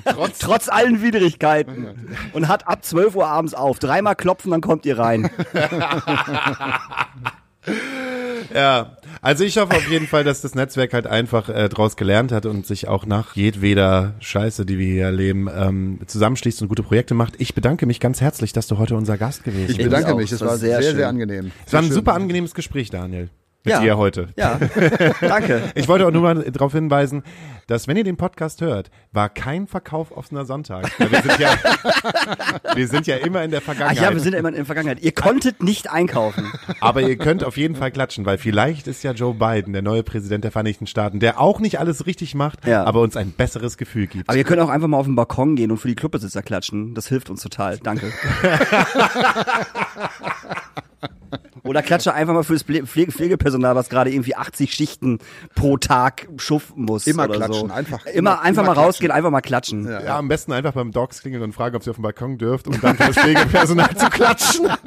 Trotz, 0.05 0.39
trotz 0.39 0.69
allen 0.69 1.03
Widrigkeiten. 1.03 2.17
Und 2.35 2.49
hat 2.49 2.69
ab 2.69 2.85
12 2.85 3.17
Uhr 3.17 3.27
abends 3.27 3.55
auf. 3.55 3.79
Dreimal 3.79 4.17
klopfen, 4.17 4.51
dann 4.51 4.61
kommt 4.61 4.85
ihr 4.87 4.99
rein. 4.99 5.31
ja. 8.55 8.97
Also 9.23 9.43
ich 9.45 9.57
hoffe 9.57 9.75
auf 9.75 9.89
jeden 9.89 10.07
Fall, 10.07 10.23
dass 10.23 10.43
das 10.43 10.55
Netzwerk 10.55 10.93
halt 10.93 11.07
einfach 11.07 11.49
äh, 11.49 11.69
draus 11.71 11.97
gelernt 11.97 12.31
hat 12.31 12.45
und 12.45 12.67
sich 12.67 12.89
auch 12.89 13.07
nach 13.07 13.35
jedweder 13.37 14.15
Scheiße, 14.21 14.67
die 14.67 14.79
wir 14.79 14.87
hier 14.87 15.05
erleben, 15.05 15.49
ähm, 15.55 15.99
zusammenschließt 16.07 16.61
und 16.61 16.69
gute 16.69 16.83
Projekte 16.83 17.15
macht. 17.15 17.35
Ich 17.39 17.55
bedanke 17.55 17.87
mich 17.87 18.01
ganz 18.01 18.21
herzlich, 18.21 18.53
dass 18.53 18.67
du 18.67 18.77
heute 18.77 18.97
unser 18.97 19.17
Gast 19.17 19.45
gewesen 19.45 19.71
Ich 19.71 19.77
bist. 19.79 19.89
bedanke 19.89 20.13
auch. 20.13 20.17
mich, 20.19 20.29
das 20.31 20.41
war 20.43 20.59
sehr 20.59 20.75
sehr, 20.83 20.83
sehr, 20.83 20.93
schön. 20.93 21.05
angenehm. 21.05 21.53
Es 21.67 21.73
war 21.73 21.81
ein 21.81 21.87
Sehr 21.87 21.95
super 21.95 22.13
schön. 22.13 22.23
angenehmes 22.23 22.53
Gespräch, 22.55 22.91
Daniel. 22.91 23.31
Mit 23.65 23.73
Ja. 23.73 23.81
dir 23.81 23.97
heute. 23.97 24.29
Ja, 24.37 24.59
danke. 25.21 25.63
Ich 25.75 25.89
wollte 25.89 26.07
auch 26.07 26.11
nur 26.11 26.21
mal 26.23 26.35
darauf 26.51 26.73
hinweisen, 26.73 27.23
dass 27.67 27.89
wenn 27.89 27.97
ihr 27.97 28.05
den 28.05 28.19
Podcast 28.19 28.61
hört, 28.61 28.91
war 29.13 29.31
kein 29.31 29.67
Verkauf 29.67 30.15
offener 30.15 30.45
Sonntag. 30.45 30.91
Weil 30.99 31.11
Wir 31.11 31.23
sind 31.23 31.39
ja, 31.39 31.55
wir 32.75 32.89
sind 32.89 33.07
ja 33.07 33.17
immer 33.17 33.43
in 33.43 33.51
der 33.51 33.61
Ach 33.61 33.65
Vergangenheit. 33.65 34.03
ja, 34.03 34.13
wir 34.13 34.21
sind 34.21 34.35
ja 34.35 34.39
immer 34.39 34.51
in 34.51 34.57
der 34.57 34.67
Vergangenheit. 34.67 35.01
Ihr 35.03 35.13
konntet 35.13 35.63
nicht 35.63 35.91
einkaufen. 35.91 36.53
Aber 36.81 37.01
ihr 37.01 37.17
könnt 37.17 37.43
auf 37.43 37.57
jeden 37.57 37.75
Fall 37.75 37.91
klatschen, 37.91 38.27
weil 38.27 38.37
vielleicht 38.37 38.87
ist 38.87 39.03
ja 39.03 39.13
Joe 39.13 39.33
Biden 39.33 39.73
der 39.73 39.81
neue 39.83 40.03
Präsident 40.03 40.45
der 40.45 40.53
Vereinigten 40.53 40.87
Staaten, 40.87 41.19
der 41.19 41.41
auch 41.41 41.59
nicht 41.61 41.79
alles 41.81 42.05
richtig 42.07 42.35
macht, 42.35 42.67
Ja. 42.67 42.85
aber 42.85 43.01
uns 43.01 43.17
ein 43.17 43.31
besseres 43.33 43.79
Gefühl 43.79 44.09
gibt. 44.09 44.29
Aber 44.29 44.37
ihr 44.37 44.45
könnt 44.45 44.61
auch 44.61 44.69
einfach 44.69 44.89
mal 44.89 44.99
auf 44.99 45.07
den 45.07 45.15
Balkon 45.17 45.57
gehen 45.57 45.71
und 45.71 45.79
für 45.79 45.89
die 45.89 45.95
Clubbesitzer 45.95 46.43
klatschen. 46.43 46.95
Das 46.95 47.09
hilft 47.09 47.31
uns 47.31 47.41
total. 47.43 47.79
Danke. 47.79 48.13
Oder 51.65 51.83
klatsche 51.83 52.13
einfach 52.13 52.35
mal 52.35 52.43
fürs 52.45 52.65
Pfle- 52.65 52.85
Pflege 52.87 53.11
Pflegepersonal, 53.13 53.75
was 53.75 53.89
gerade 53.89 54.11
irgendwie 54.11 54.37
80 54.37 54.73
Schichten 54.73 55.19
pro 55.55 55.77
Tag 55.79 56.29
schuften 56.37 56.85
muss. 56.85 57.07
Immer 57.07 57.25
oder 57.25 57.37
klatschen, 57.37 57.69
so. 57.69 57.75
einfach- 57.75 58.07
Immer, 58.07 58.15
immer- 58.17 58.43
einfach 58.43 58.63
immer 58.65 58.75
mal 58.75 58.81
rausgehen, 58.83 59.11
einfach 59.11 59.31
mal 59.31 59.41
klatschen. 59.41 59.89
ja, 59.89 60.19
am 60.19 60.29
besten 60.29 60.53
einfach 60.53 60.73
beim 60.73 60.93
Dogs 60.93 61.21
klingeln 61.23 61.43
und 61.43 61.53
fragen, 61.53 61.75
ob 61.77 61.83
sie 61.83 61.91
auf 61.91 61.97
dem 61.97 62.03
Balkon 62.03 62.39
dürft, 62.39 62.67
um 62.69 62.81
dann 62.81 62.97
für 62.97 63.07
das 63.07 63.17
Pflegepersonal 63.17 63.97
zu 63.97 64.09
klatschen. 64.11 64.69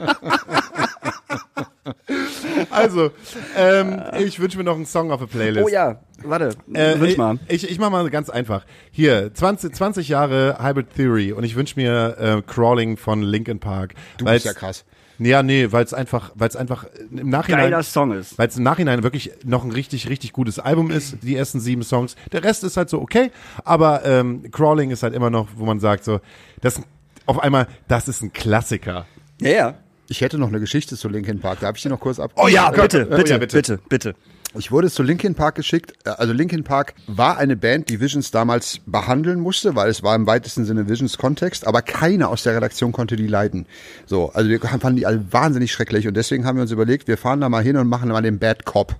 Also, 2.70 3.12
ähm, 3.56 4.02
ich 4.20 4.40
wünsche 4.40 4.58
mir 4.58 4.64
noch 4.64 4.76
einen 4.76 4.86
Song 4.86 5.12
auf 5.12 5.20
der 5.20 5.28
Playlist. 5.28 5.66
Oh 5.66 5.70
ja, 5.70 6.00
warte, 6.24 6.50
Äh, 6.74 7.00
wünsch 7.00 7.18
mal. 7.18 7.40
Ich, 7.48 7.70
ich 7.70 7.80
mach 7.80 7.90
mal 7.90 8.10
ganz 8.10 8.30
einfach. 8.30 8.66
Hier, 8.92 9.34
20, 9.34 9.74
20 9.74 10.10
Jahre 10.10 10.58
Hybrid 10.62 10.94
Theory 10.96 11.32
und 11.32 11.44
ich 11.44 11.56
wünsche 11.56 11.80
mir 11.80 12.18
äh, 12.20 12.42
Crawling 12.42 12.98
von 12.98 13.22
Linkin 13.22 13.60
Park. 13.60 13.94
Du 14.18 14.26
bist 14.26 14.46
ja 14.46 14.54
krass. 14.54 14.84
Ja, 15.20 15.42
nee, 15.44 15.72
weil 15.72 15.84
es 15.84 15.94
einfach, 15.94 16.32
weil 16.36 16.48
es 16.50 16.56
einfach 16.56 16.86
im 17.12 17.30
Nachhinein, 17.30 17.72
Geiler 17.72 17.84
Song 17.84 18.12
ist. 18.12 18.38
weil 18.38 18.48
es 18.48 18.58
im 18.58 18.64
Nachhinein 18.64 19.04
wirklich 19.04 19.32
noch 19.44 19.64
ein 19.64 19.72
richtig, 19.72 20.10
richtig 20.10 20.32
gutes 20.34 20.60
Album 20.60 20.92
ist. 20.92 21.18
Die 21.24 21.36
ersten 21.36 21.60
sieben 21.60 21.84
Songs, 21.84 22.16
der 22.32 22.44
Rest 22.44 22.64
ist 22.64 22.78
halt 22.78 22.90
so 22.90 23.02
okay, 23.02 23.32
aber 23.64 24.06
ähm, 24.06 24.50
Crawling 24.52 24.92
ist 24.92 25.04
halt 25.04 25.14
immer 25.16 25.30
noch, 25.30 25.48
wo 25.56 25.66
man 25.66 25.80
sagt 25.80 26.04
so, 26.04 26.20
das 26.62 26.82
auf 27.26 27.40
einmal, 27.40 27.68
das 27.88 28.08
ist 28.08 28.22
ein 28.22 28.32
Klassiker. 28.32 29.06
Ja, 29.42 29.50
ja. 29.50 29.74
Ich 30.10 30.22
hätte 30.22 30.38
noch 30.38 30.48
eine 30.48 30.60
Geschichte 30.62 30.96
zu 30.96 31.10
Linkin 31.10 31.40
Park. 31.42 31.60
Darf 31.60 31.76
ich 31.76 31.82
die 31.84 31.90
noch 31.90 32.00
kurz 32.00 32.18
ab? 32.20 32.32
Oh 32.38 32.48
ja, 32.48 32.70
Bitte, 32.72 33.08
Oh 33.12 33.16
bitte, 33.18 33.34
ja, 33.34 33.38
bitte, 33.40 33.58
bitte. 33.58 33.80
bitte, 33.90 34.16
Ich 34.58 34.72
wurde 34.72 34.90
zu 34.90 35.04
Linkin 35.04 35.36
Park 35.36 35.56
geschickt. 35.56 35.94
Also 36.06 36.34
Linkin 36.34 36.64
Park 36.64 36.94
war 37.08 37.38
eine 37.38 37.56
Band, 37.56 37.90
die 37.90 38.00
Visions 38.00 38.32
damals 38.32 38.80
behandeln 38.86 39.40
musste, 39.40 39.76
weil 39.76 39.90
es 39.90 40.04
war 40.04 40.16
im 40.16 40.26
weitesten 40.26 40.66
Sinne 40.66 40.90
Visions 40.90 41.18
Kontext, 41.18 41.68
aber 41.68 41.82
keiner 41.82 42.30
aus 42.30 42.44
der 42.44 42.56
Redaktion 42.56 42.92
konnte 42.92 43.16
die 43.16 43.28
leiten. 43.28 43.66
So, 44.06 44.32
also 44.34 44.50
wir 44.50 44.60
fanden 44.60 44.96
die 44.96 45.06
alle 45.06 45.32
wahnsinnig 45.32 45.72
schrecklich 45.72 46.08
und 46.08 46.16
deswegen 46.16 46.46
haben 46.46 46.58
wir 46.58 46.64
uns 46.64 46.72
überlegt, 46.72 47.08
wir 47.08 47.18
fahren 47.18 47.42
da 47.42 47.50
mal 47.50 47.64
hin 47.64 47.78
und 47.78 47.88
machen 47.88 48.10
mal 48.10 48.22
den 48.22 48.40
Bad 48.40 48.66
Cop. 48.66 48.96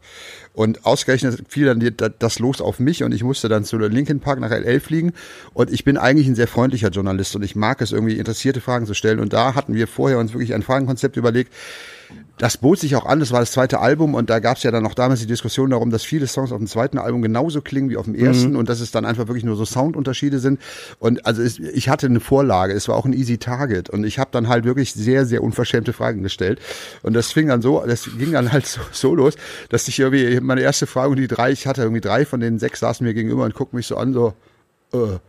Und 0.58 0.88
ausgerechnet 0.88 1.44
fiel 1.50 1.68
dann 1.68 1.94
das 2.18 2.40
los 2.40 2.62
auf 2.62 2.80
mich 2.80 3.04
und 3.04 3.14
ich 3.14 3.24
musste 3.24 3.48
dann 3.48 3.64
zu 3.64 3.78
Linkin 3.78 4.20
Park 4.20 4.40
nach 4.40 4.50
LA 4.50 4.80
fliegen. 4.80 5.14
Und 5.54 5.72
ich 5.72 5.84
bin 5.84 5.98
eigentlich 5.98 6.26
ein 6.26 6.34
sehr 6.34 6.48
freundlicher 6.48 6.90
Journalist 6.90 7.36
und 7.36 7.44
ich 7.44 7.56
mag 7.56 7.80
es 7.80 7.92
irgendwie 7.92 8.18
interessierte 8.18 8.60
Fragen 8.60 8.88
zu 8.88 8.96
stellen. 8.96 9.20
Und 9.20 9.34
da 9.34 9.54
hatten 9.54 9.76
wir 9.76 9.88
vorher 9.88 10.18
uns 10.18 10.34
wirklich 10.34 10.56
ein 10.56 10.64
Fragenkonzept 10.64 11.16
überlegt, 11.16 11.54
das 12.38 12.58
bot 12.58 12.80
sich 12.80 12.96
auch 12.96 13.06
an, 13.06 13.20
das 13.20 13.32
war 13.32 13.40
das 13.40 13.52
zweite 13.52 13.80
Album. 13.80 14.14
Und 14.14 14.30
da 14.30 14.40
gab 14.40 14.58
es 14.58 14.64
ja 14.64 14.70
dann 14.70 14.84
noch 14.84 14.94
damals 14.94 15.20
die 15.20 15.26
Diskussion 15.26 15.72
darum, 15.72 15.90
dass 15.90 16.04
viele 16.04 16.28
Songs 16.28 16.52
auf 16.52 16.60
dem 16.60 16.68
zweiten 16.68 17.00
Album 17.00 17.22
genauso 17.22 17.62
klingen 17.62 17.90
wie 17.90 17.98
auf 17.98 18.06
dem 18.06 18.14
ersten 18.14 18.56
und 18.56 18.70
dass 18.70 18.80
es 18.80 18.92
dann 18.92 19.06
einfach 19.06 19.28
wirklich 19.28 19.44
nur 19.44 19.56
so 19.56 19.66
Soundunterschiede 19.66 20.40
sind. 20.40 20.60
Und 21.00 21.26
also 21.26 21.42
es, 21.42 21.58
ich 21.58 21.90
hatte 21.90 22.06
eine 22.06 22.20
Vorlage, 22.20 22.74
es 22.74 22.88
war 22.88 22.96
auch 22.96 23.06
ein 23.06 23.14
easy 23.14 23.40
Target. 23.40 23.90
Und 23.90 24.04
ich 24.04 24.20
habe 24.20 24.30
dann 24.32 24.48
halt 24.48 24.66
wirklich 24.66 24.94
sehr, 24.94 25.26
sehr 25.26 25.42
unverschämte 25.44 25.94
Fragen 25.94 26.22
gestellt. 26.22 26.60
Und 27.02 27.14
das 27.14 27.32
fing 27.32 27.48
dann 27.48 27.62
so, 27.62 27.84
das 27.86 28.10
ging 28.18 28.34
dann 28.34 28.52
halt 28.52 28.68
so, 28.68 28.82
so 28.92 29.16
los, 29.16 29.36
dass 29.70 29.88
ich 29.88 30.00
irgendwie, 30.00 30.40
meine 30.48 30.62
erste 30.62 30.88
Frage 30.88 31.10
und 31.10 31.18
die 31.18 31.28
drei, 31.28 31.52
ich 31.52 31.68
hatte 31.68 31.82
irgendwie 31.82 32.02
drei 32.02 32.26
von 32.26 32.40
den 32.40 32.58
sechs 32.58 32.80
saßen 32.80 33.06
mir 33.06 33.14
gegenüber 33.14 33.44
und 33.44 33.54
guckten 33.54 33.78
mich 33.78 33.88
so 33.88 33.98
an, 33.98 34.14
so, 34.14 34.34
äh, 34.94 35.20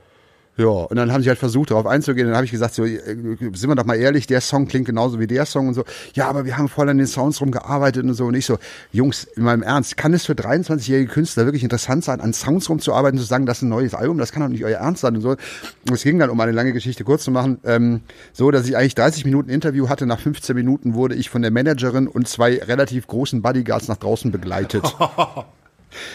ja, 0.59 0.67
und 0.67 0.97
dann 0.97 1.13
haben 1.13 1.23
sie 1.23 1.29
halt 1.29 1.39
versucht, 1.39 1.71
darauf 1.71 1.87
einzugehen. 1.87 2.27
Dann 2.27 2.35
habe 2.35 2.45
ich 2.45 2.51
gesagt, 2.51 2.75
so, 2.75 2.85
äh, 2.85 2.99
sind 2.99 3.69
wir 3.69 3.77
doch 3.77 3.85
mal 3.85 3.95
ehrlich, 3.95 4.27
der 4.27 4.41
Song 4.41 4.67
klingt 4.67 4.87
genauso 4.87 5.21
wie 5.21 5.29
der 5.29 5.47
Song 5.47 5.69
und 5.69 5.75
so. 5.75 5.85
Ja, 6.15 6.29
aber 6.29 6.47
wir 6.47 6.59
haben 6.59 6.69
voll 6.69 6.89
an 6.89 6.99
den 6.99 7.07
Sounds 7.07 7.41
rumgearbeitet 7.41 8.03
und 8.03 8.15
so. 8.15 8.25
Und 8.25 8.35
ich 8.35 8.45
so, 8.45 8.59
Jungs, 8.91 9.23
in 9.37 9.45
meinem 9.45 9.63
Ernst, 9.63 9.97
kann 9.97 10.13
es 10.15 10.27
für 10.27 10.33
23-jährige 10.33 11.09
Künstler 11.09 11.45
wirklich 11.45 11.63
interessant 11.63 12.03
sein, 12.03 12.21
an 12.21 12.33
Sounds 12.33 12.69
rumzuarbeiten, 12.69 13.21
zu 13.21 13.25
sagen, 13.25 13.47
das 13.47 13.59
ist 13.59 13.63
ein 13.63 13.69
neues 13.69 13.95
Album, 13.95 14.19
das 14.19 14.33
kann 14.33 14.43
doch 14.43 14.49
nicht 14.49 14.65
euer 14.65 14.79
Ernst 14.79 15.03
sein 15.03 15.15
und 15.15 15.23
so. 15.23 15.31
Und 15.31 15.93
es 15.93 16.03
ging 16.03 16.19
dann, 16.19 16.29
um 16.29 16.41
eine 16.41 16.51
lange 16.51 16.73
Geschichte 16.73 17.05
kurz 17.05 17.23
zu 17.23 17.31
machen, 17.31 17.59
ähm, 17.63 18.01
so, 18.33 18.51
dass 18.51 18.67
ich 18.67 18.77
eigentlich 18.77 18.97
30 18.97 19.25
Minuten 19.27 19.51
Interview 19.51 19.89
hatte. 19.89 20.07
Nach 20.07 20.19
15 20.19 20.57
Minuten 20.57 20.95
wurde 20.95 21.15
ich 21.15 21.31
von 21.31 21.43
der 21.43 21.53
Managerin 21.53 22.09
und 22.09 22.27
zwei 22.27 22.59
relativ 22.59 23.07
großen 23.07 23.43
Bodyguards 23.43 23.87
nach 23.87 23.97
draußen 23.97 24.33
begleitet. 24.33 24.83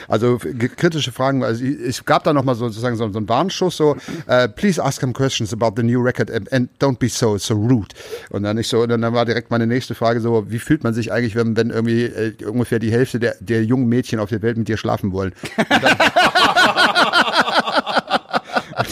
Also 0.08 0.38
kritische 0.38 1.12
Fragen, 1.12 1.44
also 1.44 1.64
es 1.66 2.04
gab 2.06 2.24
da 2.24 2.34
nochmal 2.34 2.56
so, 2.56 2.68
sozusagen 2.68 2.96
so, 2.96 3.10
so 3.12 3.18
einen 3.18 3.30
Warnschuss, 3.30 3.78
so, 3.78 3.96
äh, 4.28 4.48
please 4.48 4.84
ask 4.84 5.02
him 5.02 5.14
questions 5.14 5.54
about 5.54 5.74
the 5.76 5.84
new 5.84 6.02
record 6.02 6.32
and, 6.32 6.52
and 6.52 6.70
don't 6.80 6.98
be 6.98 7.10
so, 7.10 7.38
so 7.38 7.56
rude. 7.56 7.90
Und 8.30 8.44
dann 8.44 8.58
ich 8.58 8.68
so, 8.68 8.82
und 8.82 8.90
dann 8.90 9.02
war 9.02 9.26
direkt 9.26 9.52
meine 9.52 9.68
nächste 9.68 9.96
Frage 9.96 10.22
so, 10.22 10.50
wie 10.50 10.60
fühlt 10.60 10.84
man 10.84 10.94
sich 10.94 11.12
eigentlich, 11.12 11.36
wenn, 11.36 11.58
wenn 11.58 11.70
irgendwie 11.70 12.04
äh, 12.04 12.34
ungefähr 12.46 12.80
die 12.80 12.92
Hälfte 12.92 13.20
der, 13.20 13.36
der 13.40 13.64
jungen 13.64 13.88
Mädchen 13.88 14.20
auf 14.20 14.30
der 14.30 14.42
Welt 14.42 14.58
mit 14.58 14.68
dir 14.68 14.78
schlafen 14.78 15.12
wollen? 15.12 15.34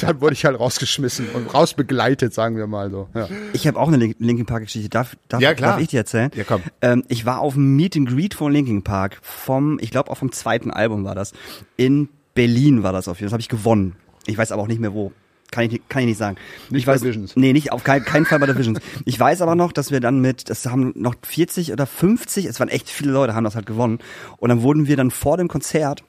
Dann, 0.07 0.21
wurde 0.21 0.33
ich 0.33 0.45
halt 0.45 0.59
rausgeschmissen 0.59 1.29
und 1.29 1.53
rausbegleitet, 1.53 2.33
sagen 2.33 2.57
wir 2.57 2.67
mal 2.67 2.89
so. 2.91 3.07
Ja. 3.13 3.27
Ich 3.53 3.67
habe 3.67 3.79
auch 3.79 3.87
eine 3.87 3.97
Lin- 3.97 4.15
Linkin 4.19 4.45
Park 4.45 4.63
Geschichte. 4.63 4.89
Darf, 4.89 5.15
darf, 5.29 5.41
Ja, 5.41 5.53
darf 5.53 5.79
ich 5.79 5.87
dir 5.89 5.97
erzählen? 5.99 6.31
Ja, 6.35 6.43
komm. 6.43 6.61
Ähm, 6.81 7.03
ich 7.07 7.25
war 7.25 7.39
auf 7.39 7.53
dem 7.53 7.75
Meet 7.75 7.95
and 7.97 8.09
Greet 8.09 8.33
von 8.33 8.51
Linkin 8.51 8.83
Park 8.83 9.19
vom, 9.21 9.77
ich 9.79 9.91
glaube 9.91 10.09
auch 10.11 10.17
vom 10.17 10.31
zweiten 10.31 10.71
Album 10.71 11.03
war 11.03 11.15
das. 11.15 11.33
In 11.77 12.09
Berlin 12.33 12.83
war 12.83 12.93
das 12.93 13.07
auf 13.07 13.19
jeden 13.19 13.29
Fall. 13.29 13.37
Das 13.39 13.45
habe 13.45 13.55
ich 13.55 13.61
gewonnen. 13.63 13.95
Ich 14.27 14.37
weiß 14.37 14.51
aber 14.51 14.61
auch 14.61 14.67
nicht 14.67 14.79
mehr 14.81 14.93
wo. 14.93 15.11
Kann 15.51 15.65
ich, 15.65 15.71
nicht- 15.71 15.89
kann 15.89 16.01
ich 16.03 16.07
nicht 16.07 16.17
sagen. 16.17 16.37
Nicht 16.69 16.79
ich 16.81 16.85
bei 16.85 16.93
weiß, 16.93 17.03
Visions. 17.03 17.35
Nee, 17.35 17.51
nicht 17.51 17.73
auf 17.73 17.83
keinen, 17.83 18.05
Fall 18.05 18.39
bei 18.39 18.45
der 18.45 18.57
Visions. 18.57 18.79
Ich 19.03 19.19
weiß 19.19 19.41
aber 19.41 19.55
noch, 19.55 19.73
dass 19.73 19.91
wir 19.91 19.99
dann 19.99 20.21
mit, 20.21 20.49
das 20.49 20.65
haben 20.65 20.93
noch 20.95 21.15
40 21.23 21.73
oder 21.73 21.85
50, 21.85 22.45
es 22.45 22.59
waren 22.61 22.69
echt 22.69 22.89
viele 22.89 23.11
Leute, 23.11 23.35
haben 23.35 23.43
das 23.43 23.55
halt 23.55 23.65
gewonnen. 23.65 23.99
Und 24.37 24.47
dann 24.47 24.61
wurden 24.61 24.87
wir 24.87 24.95
dann 24.95 25.11
vor 25.11 25.35
dem 25.35 25.49
Konzert 25.49 26.05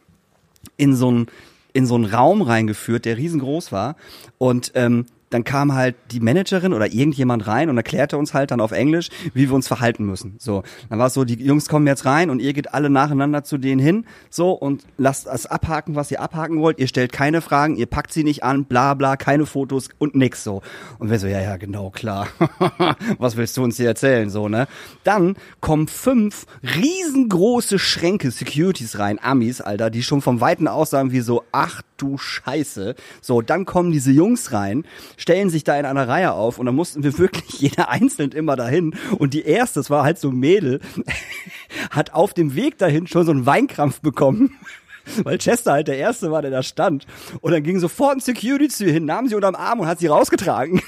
in 0.77 0.94
so 0.94 1.09
einen 1.09 1.27
in 1.73 1.86
so 1.86 1.94
einen 1.94 2.05
Raum 2.05 2.43
reingeführt, 2.43 3.05
der 3.05 3.16
riesengroß 3.16 3.73
war. 3.73 3.97
Und 4.39 4.73
ähm, 4.74 5.07
dann 5.33 5.45
kam 5.45 5.75
halt 5.75 5.97
die 6.11 6.21
Managerin 6.21 6.73
oder 6.73 6.93
irgendjemand 6.93 7.47
rein 7.47 7.71
und 7.71 7.77
erklärte 7.77 8.17
uns 8.17 8.35
halt 8.35 8.51
dann 8.51 8.61
auf 8.61 8.73
Englisch, 8.73 9.09
wie 9.35 9.49
wir 9.49 9.55
uns 9.55 9.69
verhalten 9.69 10.05
müssen. 10.05 10.37
So, 10.39 10.63
dann 10.89 10.99
war 10.99 11.07
es 11.07 11.15
so, 11.15 11.25
die 11.25 11.35
Jungs 11.35 11.69
kommen 11.69 11.87
jetzt 11.87 12.05
rein 12.05 12.31
und 12.31 12.41
ihr 12.41 12.53
geht 12.53 12.75
alle 12.75 12.91
nacheinander 12.91 13.45
zu 13.45 13.59
denen 13.59 13.81
hin, 13.81 14.05
so 14.31 14.53
und 14.53 14.85
lasst 14.99 15.27
das 15.27 15.47
abhaken, 15.47 15.95
was 15.95 16.11
ihr 16.11 16.21
abhaken 16.21 16.61
wollt. 16.61 16.79
Ihr 16.79 16.89
stellt 16.89 17.13
keine 17.13 17.41
Fragen, 17.41 17.77
ihr 17.77 17.87
packt 17.87 18.13
sie 18.13 18.25
nicht 18.25 18.45
an, 18.45 18.65
bla 18.65 18.95
bla, 18.95 19.17
keine 19.17 19.47
Fotos 19.47 19.89
und 19.99 20.15
nix 20.15 20.45
so. 20.45 20.63
Und 20.99 21.11
wir 21.11 21.19
so, 21.19 21.27
ja 21.27 21.41
ja, 21.41 21.57
genau, 21.57 21.91
klar. 21.91 22.29
was 23.19 23.37
willst 23.37 23.57
du 23.57 23.65
uns 23.65 23.77
hier 23.77 23.89
erzählen, 23.89 24.31
so 24.31 24.49
ne? 24.49 24.67
Dann 25.05 25.37
kommen 25.61 25.89
fünf 25.89 26.47
riesengroße 26.63 27.79
Schränke 27.79 28.31
Securities 28.31 28.99
rein, 28.99 29.19
Amis, 29.23 29.61
Alter, 29.61 29.91
die 29.91 30.03
schon 30.03 30.21
vom 30.21 30.41
Weiten 30.41 30.69
aus 30.69 30.91
sagen 30.91 31.13
wie 31.13 31.21
so, 31.21 31.45
ach 31.53 31.83
du 31.97 32.19
Scheiße. 32.19 32.95
So, 33.21 33.41
dann 33.41 33.65
kommen 33.65 33.93
diese 33.93 34.11
Jungs 34.11 34.53
rein, 34.53 34.85
stellen 35.23 35.51
sich 35.51 35.65
da 35.65 35.78
in 35.78 35.86
einer 35.86 36.09
Reihe 36.09 36.32
auf 36.32 36.59
und 36.59 36.66
dann 36.66 36.74
mussten 36.74 37.03
wir 37.03 37.16
wirklich 37.19 37.61
jeder 37.61 37.89
einzeln 37.89 38.32
immer 38.32 38.57
dahin. 38.57 38.94
Und 39.19 39.32
die 39.35 39.43
erste, 39.43 39.81
das 39.81 39.89
war 39.89 40.05
halt 40.05 40.19
so 40.19 40.28
ein 40.28 40.36
Mädel, 40.36 40.81
hat 41.90 42.12
auf 42.12 42.35
dem 42.35 42.55
Weg 42.55 42.77
dahin 42.78 43.07
schon 43.07 43.24
so 43.24 43.31
einen 43.31 43.47
Weinkrampf 43.47 44.01
bekommen. 44.01 44.59
Weil 45.24 45.39
Chester 45.39 45.73
halt 45.73 45.89
der 45.89 45.99
Erste 45.99 46.31
war, 46.31 46.43
der 46.43 46.53
da 46.53 46.62
stand. 46.62 47.07
Und 47.40 47.53
dann 47.53 47.65
ging 47.65 47.81
sofort 47.81 48.19
ein 48.19 48.20
Security 48.20 48.90
hin, 48.93 49.05
nahm 49.05 49.27
sie 49.27 49.35
unterm 49.35 49.57
Arm 49.57 49.81
und 49.81 49.86
hat 49.86 49.99
sie 49.99 50.07
rausgetragen. 50.07 50.81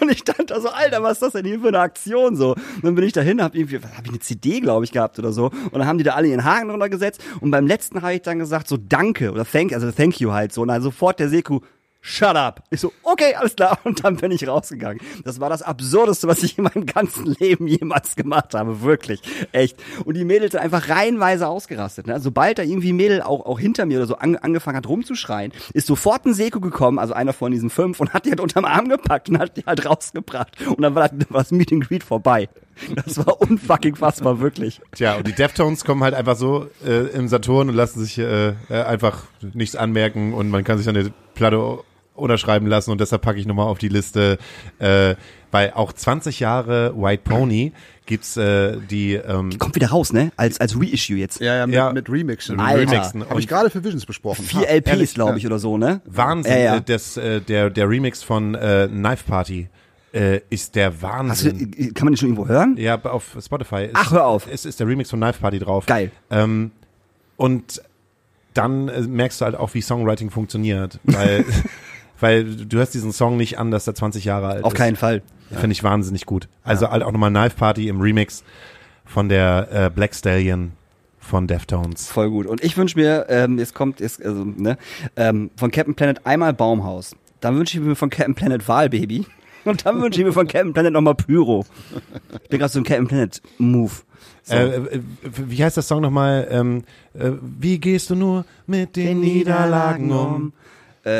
und 0.00 0.12
ich 0.12 0.18
stand 0.18 0.50
da 0.50 0.60
so, 0.60 0.68
Alter, 0.68 1.02
was 1.02 1.14
ist 1.14 1.22
das 1.22 1.32
denn 1.32 1.44
hier 1.44 1.58
für 1.58 1.68
eine 1.68 1.80
Aktion 1.80 2.36
so? 2.36 2.52
Und 2.52 2.84
dann 2.84 2.94
bin 2.94 3.04
ich 3.04 3.12
dahin, 3.12 3.42
hab 3.42 3.56
irgendwie, 3.56 3.78
hab 3.78 4.04
ich 4.04 4.10
eine 4.10 4.20
CD, 4.20 4.60
glaube 4.60 4.84
ich, 4.84 4.92
gehabt 4.92 5.18
oder 5.18 5.32
so. 5.32 5.46
Und 5.46 5.74
dann 5.74 5.86
haben 5.86 5.98
die 5.98 6.04
da 6.04 6.14
alle 6.14 6.28
ihren 6.28 6.44
Haken 6.44 6.68
drunter 6.68 6.88
gesetzt. 6.88 7.20
Und 7.40 7.50
beim 7.50 7.66
letzten 7.66 8.00
habe 8.00 8.14
ich 8.14 8.22
dann 8.22 8.38
gesagt, 8.38 8.68
so 8.68 8.76
danke 8.76 9.32
oder 9.32 9.44
thank, 9.44 9.72
also 9.72 9.90
thank 9.90 10.20
you 10.20 10.30
halt 10.30 10.52
so. 10.52 10.62
Und 10.62 10.68
dann 10.68 10.82
sofort 10.82 11.18
der 11.18 11.28
Seku, 11.28 11.60
shut 12.06 12.36
up. 12.36 12.62
Ich 12.70 12.80
so, 12.80 12.92
okay, 13.02 13.34
alles 13.34 13.56
klar. 13.56 13.78
Und 13.84 14.04
dann 14.04 14.16
bin 14.16 14.30
ich 14.30 14.46
rausgegangen. 14.46 15.00
Das 15.24 15.40
war 15.40 15.50
das 15.50 15.62
Absurdeste, 15.62 16.28
was 16.28 16.42
ich 16.42 16.56
in 16.56 16.64
meinem 16.64 16.86
ganzen 16.86 17.36
Leben 17.38 17.66
jemals 17.66 18.16
gemacht 18.16 18.54
habe. 18.54 18.82
Wirklich. 18.82 19.20
Echt. 19.52 19.76
Und 20.04 20.14
die 20.14 20.24
Mädels 20.24 20.52
sind 20.52 20.60
einfach 20.60 20.88
reihenweise 20.88 21.48
ausgerastet. 21.48 22.06
Ne? 22.06 22.14
Also 22.14 22.24
sobald 22.24 22.58
da 22.58 22.62
irgendwie 22.62 22.92
Mädel 22.92 23.22
auch, 23.22 23.44
auch 23.44 23.58
hinter 23.58 23.86
mir 23.86 23.98
oder 23.98 24.06
so 24.06 24.16
an, 24.16 24.36
angefangen 24.36 24.76
hat 24.76 24.88
rumzuschreien, 24.88 25.52
ist 25.74 25.86
sofort 25.86 26.24
ein 26.26 26.34
Seko 26.34 26.60
gekommen, 26.60 26.98
also 26.98 27.12
einer 27.12 27.32
von 27.32 27.50
diesen 27.50 27.70
fünf, 27.70 28.00
und 28.00 28.12
hat 28.12 28.24
die 28.24 28.30
halt 28.30 28.40
unterm 28.40 28.64
Arm 28.64 28.88
gepackt 28.88 29.28
und 29.28 29.38
hat 29.38 29.56
die 29.56 29.64
halt 29.66 29.84
rausgebracht. 29.84 30.52
Und 30.66 30.82
dann 30.82 30.94
war 30.94 31.08
das, 31.08 31.30
war 31.30 31.40
das 31.40 31.50
Meet 31.50 31.72
and 31.72 31.88
Greet 31.88 32.04
vorbei. 32.04 32.48
Das 32.94 33.16
war 33.16 33.40
unfucking 33.40 33.96
fassbar, 33.96 34.40
wirklich. 34.40 34.80
Tja, 34.94 35.16
und 35.16 35.26
die 35.26 35.32
Deftones 35.32 35.84
kommen 35.84 36.04
halt 36.04 36.14
einfach 36.14 36.36
so 36.36 36.66
äh, 36.86 37.08
im 37.08 37.26
Saturn 37.26 37.70
und 37.70 37.74
lassen 37.74 38.00
sich 38.00 38.18
äh, 38.18 38.48
äh, 38.48 38.54
einfach 38.68 39.24
nichts 39.40 39.76
anmerken 39.76 40.34
und 40.34 40.50
man 40.50 40.62
kann 40.62 40.76
sich 40.76 40.88
eine 40.88 41.10
Platte 41.34 41.78
unterschreiben 42.16 42.66
lassen 42.66 42.90
und 42.90 43.00
deshalb 43.00 43.22
packe 43.22 43.38
ich 43.38 43.46
nochmal 43.46 43.66
auf 43.66 43.78
die 43.78 43.88
Liste, 43.88 44.38
äh, 44.78 45.14
weil 45.50 45.72
auch 45.74 45.92
20 45.92 46.40
Jahre 46.40 46.92
White 46.96 47.22
Pony 47.24 47.72
gibt's 48.06 48.36
äh, 48.36 48.78
die 48.90 49.14
ähm, 49.14 49.56
Kommt 49.58 49.74
wieder 49.74 49.88
raus, 49.88 50.12
ne? 50.12 50.30
Als, 50.36 50.60
als 50.60 50.76
Reissue 50.80 51.16
jetzt. 51.16 51.40
Ja, 51.40 51.56
ja, 51.56 51.66
mit, 51.66 51.74
Ja. 51.74 51.92
mit 51.92 52.08
Remixen. 52.08 52.58
Alter. 52.60 52.92
Remixen. 52.92 53.28
Habe 53.28 53.40
ich 53.40 53.48
gerade 53.48 53.70
für 53.70 53.82
Visions 53.82 54.06
besprochen. 54.06 54.44
Vier 54.44 54.68
LPs, 54.68 55.14
glaube 55.14 55.32
ja. 55.32 55.36
ich, 55.36 55.46
oder 55.46 55.58
so, 55.58 55.76
ne? 55.78 56.00
Wahnsinn, 56.04 56.52
Ja, 56.52 56.58
ja. 56.58 56.76
Äh, 56.76 56.82
das, 56.82 57.16
äh, 57.16 57.40
der, 57.40 57.70
der 57.70 57.88
Remix 57.88 58.22
von 58.22 58.54
äh, 58.54 58.88
Knife 58.90 59.24
Party 59.26 59.68
äh, 60.12 60.40
ist 60.50 60.76
der 60.76 60.92
Hast 60.92 61.02
du, 61.02 61.02
Wahnsinn. 61.02 61.94
kann 61.94 62.06
man 62.06 62.14
die 62.14 62.18
schon 62.18 62.28
irgendwo 62.30 62.48
hören? 62.48 62.76
ja, 62.78 63.00
auf 63.04 63.36
Spotify. 63.40 63.84
Ist, 63.86 63.90
Ach, 63.94 64.12
hör 64.12 64.26
auf. 64.26 64.46
Es 64.50 64.64
ist 64.64 64.78
der 64.80 64.86
Remix 64.86 65.10
von 65.10 65.20
Knife 65.20 65.40
Party 65.40 65.58
drauf. 65.58 65.86
Geil. 65.86 66.10
Ähm, 66.30 66.70
und 67.36 67.82
dann 68.54 68.88
äh, 68.88 69.02
merkst 69.02 69.40
du 69.40 69.44
halt 69.44 69.56
auch, 69.56 69.74
wie 69.74 69.82
Songwriting 69.82 70.30
funktioniert, 70.30 70.98
weil, 71.04 71.44
weil 72.20 72.44
du 72.44 72.78
hörst 72.78 72.94
diesen 72.94 73.12
Song 73.12 73.36
nicht 73.36 73.58
an, 73.58 73.70
dass 73.70 73.84
der 73.84 73.94
20 73.94 74.24
Jahre 74.24 74.48
alt 74.48 74.64
Auf 74.64 74.72
ist. 74.72 74.78
keinen 74.78 74.96
Fall. 74.96 75.22
Finde 75.50 75.72
ich 75.72 75.84
wahnsinnig 75.84 76.26
gut. 76.26 76.48
Also 76.64 76.90
halt 76.90 77.02
auch 77.02 77.12
nochmal 77.12 77.30
Knife 77.30 77.56
Party 77.56 77.88
im 77.88 78.00
Remix 78.00 78.42
von 79.04 79.28
der 79.28 79.68
äh, 79.70 79.90
Black 79.90 80.14
Stallion 80.14 80.72
von 81.20 81.46
Deftones. 81.46 82.08
Voll 82.08 82.30
gut. 82.30 82.46
Und 82.46 82.62
ich 82.62 82.76
wünsche 82.76 82.98
mir, 82.98 83.26
ähm, 83.28 83.58
jetzt 83.58 83.74
kommt, 83.74 84.00
jetzt, 84.00 84.24
also, 84.24 84.44
ne, 84.44 84.78
ähm, 85.16 85.50
von 85.56 85.70
Captain 85.70 85.94
Planet 85.94 86.24
einmal 86.26 86.52
Baumhaus. 86.52 87.14
Dann 87.40 87.56
wünsche 87.56 87.78
ich 87.78 87.84
mir 87.84 87.94
von 87.94 88.10
Captain 88.10 88.34
Planet 88.34 88.66
Wahlbaby. 88.66 89.26
Und 89.64 89.84
dann 89.84 90.00
wünsche 90.00 90.20
ich 90.20 90.26
mir 90.26 90.32
von 90.32 90.46
Captain 90.46 90.72
Planet 90.72 90.92
nochmal 90.92 91.16
Pyro. 91.16 91.64
Ich 92.42 92.48
bin 92.48 92.60
gerade 92.60 92.72
so 92.72 92.78
im 92.78 92.84
Captain 92.84 93.08
Planet 93.08 93.42
Move. 93.58 93.92
So. 94.44 94.54
Äh, 94.54 94.76
äh, 94.76 95.00
wie 95.22 95.64
heißt 95.64 95.76
der 95.76 95.82
Song 95.82 96.02
nochmal? 96.02 96.46
Ähm, 96.50 96.84
äh, 97.14 97.32
wie 97.40 97.80
gehst 97.80 98.10
du 98.10 98.14
nur 98.14 98.44
mit 98.68 98.94
den 98.94 99.20
Niederlagen 99.20 100.12
um? 100.12 100.52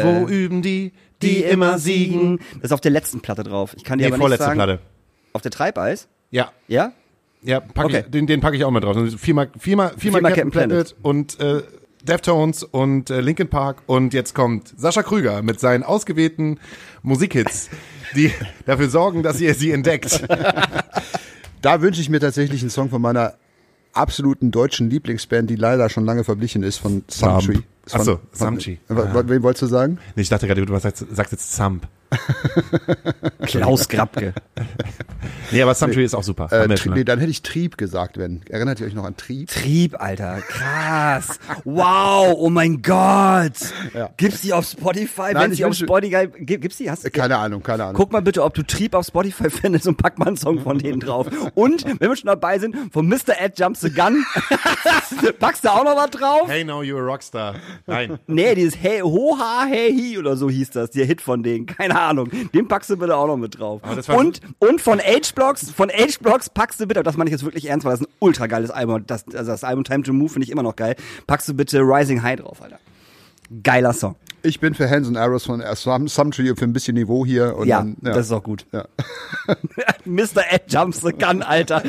Wo 0.02 0.26
üben 0.26 0.62
die, 0.62 0.92
die 1.22 1.42
immer 1.42 1.78
siegen? 1.78 2.38
Das 2.56 2.64
ist 2.64 2.72
auf 2.72 2.80
der 2.80 2.90
letzten 2.90 3.20
Platte 3.20 3.42
drauf. 3.44 3.74
Ich 3.76 3.84
kann 3.84 3.98
dir 3.98 4.04
Die 4.04 4.06
aber 4.08 4.16
nicht 4.16 4.22
vorletzte 4.22 4.44
sagen. 4.44 4.58
Platte. 4.58 4.78
Auf 5.32 5.42
der 5.42 5.50
Treibeis? 5.50 6.08
Ja. 6.30 6.50
Ja? 6.68 6.92
Ja, 7.42 7.60
pack 7.60 7.86
Okay. 7.86 8.02
ich, 8.04 8.10
den, 8.10 8.26
den 8.26 8.40
packe 8.40 8.56
ich 8.56 8.64
auch 8.64 8.70
mal 8.70 8.80
drauf. 8.80 8.96
Viermal, 8.96 9.16
viermal, 9.18 9.50
viermal, 9.58 9.94
Viermal 9.98 10.22
Captain, 10.22 10.50
Captain 10.50 10.68
Planet, 10.68 10.96
und 11.02 11.38
äh, 11.40 11.62
Deftones 12.02 12.62
und 12.64 13.10
äh, 13.10 13.20
Linkin 13.20 13.48
Park 13.48 13.82
und 13.86 14.14
jetzt 14.14 14.34
kommt 14.34 14.72
Sascha 14.76 15.02
Krüger 15.02 15.42
mit 15.42 15.60
seinen 15.60 15.82
ausgewählten 15.84 16.58
Musikhits, 17.02 17.68
die 18.14 18.32
dafür 18.66 18.88
sorgen, 18.88 19.22
dass 19.22 19.40
ihr 19.40 19.54
sie 19.54 19.70
entdeckt. 19.72 20.24
Da 21.62 21.80
wünsche 21.82 22.00
ich 22.00 22.08
mir 22.08 22.20
tatsächlich 22.20 22.60
einen 22.60 22.70
Song 22.70 22.90
von 22.90 23.02
meiner 23.02 23.34
absoluten 23.96 24.50
deutschen 24.50 24.90
Lieblingsband, 24.90 25.48
die 25.50 25.56
leider 25.56 25.88
schon 25.88 26.04
lange 26.04 26.24
verblichen 26.24 26.62
ist, 26.62 26.78
von 26.78 27.04
Sumtree. 27.08 27.60
Ach 27.92 28.00
so, 28.02 28.20
Von- 28.32 28.48
Sumtree. 28.54 28.78
Wa- 28.88 29.14
wa- 29.14 29.22
Wen 29.26 29.42
wolltest 29.42 29.62
du 29.62 29.66
sagen? 29.66 29.98
Nee, 30.16 30.22
ich 30.22 30.28
dachte 30.28 30.46
gerade, 30.46 30.64
du 30.64 30.78
sagst, 30.78 31.04
sagst 31.12 31.32
jetzt 31.32 31.54
Zump. 31.54 31.86
Klaus 33.42 33.88
Grabke. 33.88 34.34
Nee, 35.52 35.62
aber 35.62 35.74
Sumtree 35.74 36.04
ist 36.04 36.14
auch 36.14 36.22
super. 36.22 36.48
Äh, 36.50 36.66
nee, 36.66 37.04
dann 37.04 37.20
hätte 37.20 37.30
ich 37.30 37.42
Trieb 37.42 37.78
gesagt, 37.78 38.18
wenn. 38.18 38.40
Erinnert 38.48 38.80
ihr 38.80 38.86
euch 38.86 38.94
noch 38.94 39.04
an 39.04 39.16
Trieb? 39.16 39.48
Trieb, 39.48 40.00
Alter. 40.00 40.40
Krass. 40.40 41.38
Wow, 41.64 42.34
oh 42.36 42.50
mein 42.50 42.82
Gott. 42.82 43.52
Ja. 43.94 44.10
Gibt's 44.16 44.40
die 44.40 44.52
auf 44.52 44.66
Spotify? 44.66 45.32
Nein, 45.32 45.36
Wenn 45.36 45.52
ich 45.52 45.58
sie 45.58 45.64
auf 45.64 45.74
Spotify 45.74 46.26
gibt, 46.26 46.62
gibt's 46.62 46.78
die? 46.78 46.90
Hast 46.90 47.04
du? 47.04 47.10
Keine 47.10 47.38
Ahnung, 47.38 47.62
keine 47.62 47.84
Ahnung. 47.84 47.94
Guck 47.94 48.12
mal 48.12 48.22
bitte, 48.22 48.42
ob 48.42 48.54
du 48.54 48.62
Trieb 48.64 48.94
auf 48.94 49.06
Spotify 49.06 49.48
findest 49.50 49.86
und 49.86 49.96
pack 49.96 50.18
mal 50.18 50.26
einen 50.26 50.36
Song 50.36 50.60
von 50.60 50.78
denen 50.78 51.00
drauf. 51.00 51.28
Und, 51.54 51.84
wenn 51.84 52.08
wir 52.08 52.16
schon 52.16 52.26
dabei 52.26 52.58
sind, 52.58 52.74
von 52.92 53.06
Mr. 53.06 53.40
Ed 53.40 53.58
Jumps 53.58 53.82
the 53.82 53.90
Gun. 53.90 54.24
Packst 55.38 55.64
du 55.64 55.68
auch 55.68 55.84
noch 55.84 55.96
was 55.96 56.10
drauf? 56.10 56.48
Hey, 56.48 56.64
now 56.64 56.82
you're 56.82 57.00
a 57.00 57.06
Rockstar. 57.06 57.54
Nein. 57.86 58.18
Nee, 58.26 58.54
dieses 58.54 58.76
Hey, 58.76 59.00
Hoha, 59.00 59.64
Hey, 59.68 59.96
Hi 59.96 60.18
oder 60.18 60.36
so 60.36 60.50
hieß 60.50 60.70
das, 60.70 60.90
der 60.90 61.06
Hit 61.06 61.20
von 61.20 61.42
denen. 61.42 61.66
Keine 61.66 61.94
Ahnung. 62.00 62.30
Den 62.54 62.68
packst 62.68 62.90
du 62.90 62.96
bitte 62.96 63.16
auch 63.16 63.26
noch 63.26 63.36
mit 63.36 63.58
drauf. 63.58 63.80
Und, 64.08 64.40
und 64.58 64.80
von 64.80 65.00
H-Blocks, 65.00 65.70
von 65.70 65.90
H-Blocks 65.90 66.50
packst 66.50 66.80
du 66.80 66.86
bitte, 66.86 67.02
das 67.02 67.16
meine 67.16 67.28
ich 67.28 67.32
jetzt 67.32 67.44
wirklich 67.44 67.68
ernst, 67.68 67.84
weil 67.84 67.92
das 67.92 68.00
ist 68.00 68.06
ein 68.08 68.12
ultra 68.20 68.46
geiles 68.46 68.70
Album. 68.70 69.06
Das, 69.06 69.24
also 69.34 69.52
das 69.52 69.64
Album 69.64 69.84
Time 69.84 70.02
to 70.02 70.12
Move 70.12 70.28
finde 70.28 70.44
ich 70.44 70.50
immer 70.50 70.62
noch 70.62 70.76
geil. 70.76 70.96
Packst 71.26 71.48
du 71.48 71.54
bitte 71.54 71.80
Rising 71.80 72.22
High 72.22 72.40
drauf, 72.40 72.62
Alter. 72.62 72.78
Geiler 73.62 73.92
Song. 73.92 74.16
Ich 74.46 74.60
bin 74.60 74.74
für 74.74 74.88
Hands 74.88 75.06
and 75.08 75.16
Arrows 75.16 75.44
von 75.44 75.60
äh, 75.60 75.74
Sum- 75.76 76.08
Sumtree 76.08 76.54
für 76.56 76.64
ein 76.64 76.72
bisschen 76.72 76.94
Niveau 76.94 77.26
hier. 77.26 77.56
Und 77.56 77.66
Ja, 77.66 77.78
dann, 77.78 77.96
ja. 78.02 78.12
das 78.12 78.26
ist 78.26 78.32
auch 78.32 78.42
gut. 78.42 78.66
Ja. 78.72 78.84
Mr. 80.04 80.42
Ed 80.50 80.62
Jumps 80.68 81.00
the 81.00 81.12
Gun, 81.12 81.42
Alter. 81.42 81.82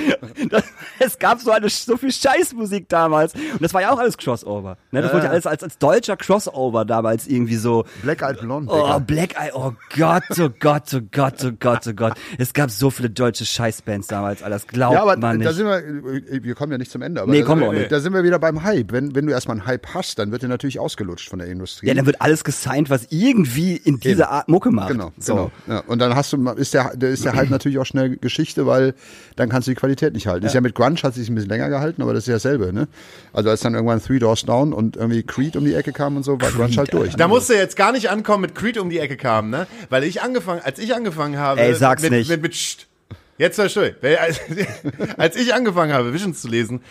Das, 0.49 0.63
es 0.99 1.19
gab 1.19 1.39
so 1.39 1.51
eine 1.51 1.69
so 1.69 1.97
viel 1.97 2.11
Scheißmusik 2.11 2.89
damals. 2.89 3.34
Und 3.34 3.61
das 3.61 3.73
war 3.73 3.81
ja 3.81 3.91
auch 3.91 3.99
alles 3.99 4.17
Crossover. 4.17 4.77
Ne? 4.91 5.01
Das 5.01 5.13
wurde 5.13 5.25
ja 5.25 5.31
alles 5.31 5.45
als, 5.45 5.63
als 5.63 5.77
deutscher 5.77 6.17
Crossover 6.17 6.85
damals 6.85 7.27
irgendwie 7.27 7.55
so. 7.57 7.85
Black 8.01 8.21
Eyed 8.21 8.39
Blonde. 8.39 8.71
Oh, 8.71 8.81
Digga. 8.84 8.99
Black 8.99 9.35
Eye, 9.39 9.51
oh 9.53 9.73
Gott, 9.95 10.23
oh 10.39 10.49
Gott, 10.59 10.93
oh 10.93 10.99
Gott, 11.11 11.43
oh 11.45 11.51
Gott, 11.59 11.88
oh 11.88 11.93
Gott. 11.93 12.13
Es 12.38 12.53
gab 12.53 12.71
so 12.71 12.89
viele 12.89 13.09
deutsche 13.09 13.45
Scheißbands 13.45 14.07
damals, 14.07 14.41
Alter. 14.41 14.55
Das 14.55 14.67
glaubt 14.67 14.93
Ja, 14.95 15.01
aber 15.01 15.17
man 15.17 15.39
da 15.39 15.49
nicht. 15.49 15.55
sind 15.55 15.65
wir, 15.67 15.77
äh, 15.77 16.43
wir 16.43 16.55
kommen 16.55 16.71
ja 16.71 16.77
nicht 16.77 16.91
zum 16.91 17.01
Ende. 17.01 17.21
Aber 17.21 17.31
Nee, 17.31 17.41
da, 17.41 17.45
kommen 17.45 17.61
wir 17.61 17.65
wir, 17.67 17.69
auch 17.77 17.79
nicht. 17.79 17.91
da 17.91 17.99
sind 17.99 18.13
wir 18.13 18.23
wieder 18.23 18.39
beim 18.39 18.63
Hype. 18.63 18.91
Wenn, 18.91 19.13
wenn 19.15 19.25
du 19.27 19.31
erstmal 19.34 19.57
einen 19.57 19.67
Hype 19.67 19.93
hast, 19.93 20.19
dann 20.19 20.31
wird 20.31 20.41
der 20.41 20.49
natürlich 20.49 20.79
ausgelutscht 20.79 21.29
von 21.29 21.39
der 21.39 21.47
Industrie. 21.49 21.88
ja, 21.88 21.93
dann 21.93 22.05
wird 22.05 22.21
alles 22.21 22.43
gesigned, 22.48 22.90
was 22.90 23.07
irgendwie 23.10 23.76
in 23.76 23.99
dieser 23.99 24.24
Eben. 24.24 24.32
Art 24.32 24.48
Mucke 24.48 24.72
macht. 24.72 24.88
Genau, 24.88 25.11
so. 25.19 25.34
genau. 25.34 25.52
Ja, 25.68 25.84
und 25.86 25.99
dann 25.99 26.15
hast 26.15 26.32
du, 26.32 26.49
ist 26.52 26.74
der, 26.74 26.95
der 26.95 27.10
ist 27.10 27.26
der 27.26 27.34
Hype 27.34 27.49
natürlich 27.49 27.78
auch 27.78 27.86
schnell 27.86 28.15
Geschichte, 28.15 28.65
weil 28.65 28.95
dann 29.36 29.49
kannst 29.49 29.68
du 29.68 29.72
die 29.72 29.76
Qualität 29.76 30.14
nicht 30.14 30.28
halten. 30.28 30.45
Ist 30.45 30.56
ja 30.56 30.61
mit 30.61 30.74
Grunge 30.74 30.95
hat 31.03 31.14
sich 31.14 31.28
ein 31.28 31.36
bisschen 31.36 31.49
länger 31.49 31.68
gehalten, 31.68 32.02
aber 32.02 32.14
das 32.14 32.24
ist 32.24 32.28
ja 32.28 32.36
dasselbe, 32.36 32.72
ne? 32.72 32.88
Also 33.34 33.49
als 33.49 33.60
dann 33.60 33.74
irgendwann 33.74 34.02
Three 34.02 34.19
Doors 34.19 34.45
Down 34.45 34.72
und 34.72 34.95
irgendwie 34.95 35.24
Creed 35.24 35.57
um 35.57 35.65
die 35.65 35.74
Ecke 35.74 35.91
kam 35.91 36.15
und 36.15 36.24
so, 36.24 36.40
war 36.40 36.52
Grunge 36.52 36.78
halt 36.78 36.94
durch. 36.94 37.15
Da 37.18 37.28
musst 37.28 37.49
du 37.49 37.53
jetzt 37.53 37.76
gar 37.76 37.91
nicht 37.91 38.10
ankommen 38.10 38.44
mit 38.44 38.56
Creed 38.56 38.78
um 38.78 38.90
die 38.90 38.99
Ecke 38.99 39.18
kam, 39.18 39.49
ne? 39.49 39.68
Weil 39.90 40.06
ich 40.06 40.22
angefangen, 40.22 40.61
als 40.64 40.80
ich 40.80 40.95
angefangen 40.95 41.38
habe. 41.38 41.60
Ey, 41.60 41.76
sag's 41.76 42.02
mit, 42.02 42.11
nicht. 42.11 42.30
Mit, 42.30 42.41
mit, 42.41 42.53
Psst. 42.53 42.86
Jetzt 43.38 43.61
still. 43.69 43.95
Weil 44.01 44.18
Als, 44.27 44.39
als 45.18 45.35
ich 45.35 45.53
angefangen 45.53 45.93
habe, 45.93 46.14
Visions 46.14 46.41
zu 46.41 46.47
lesen, 46.47 46.81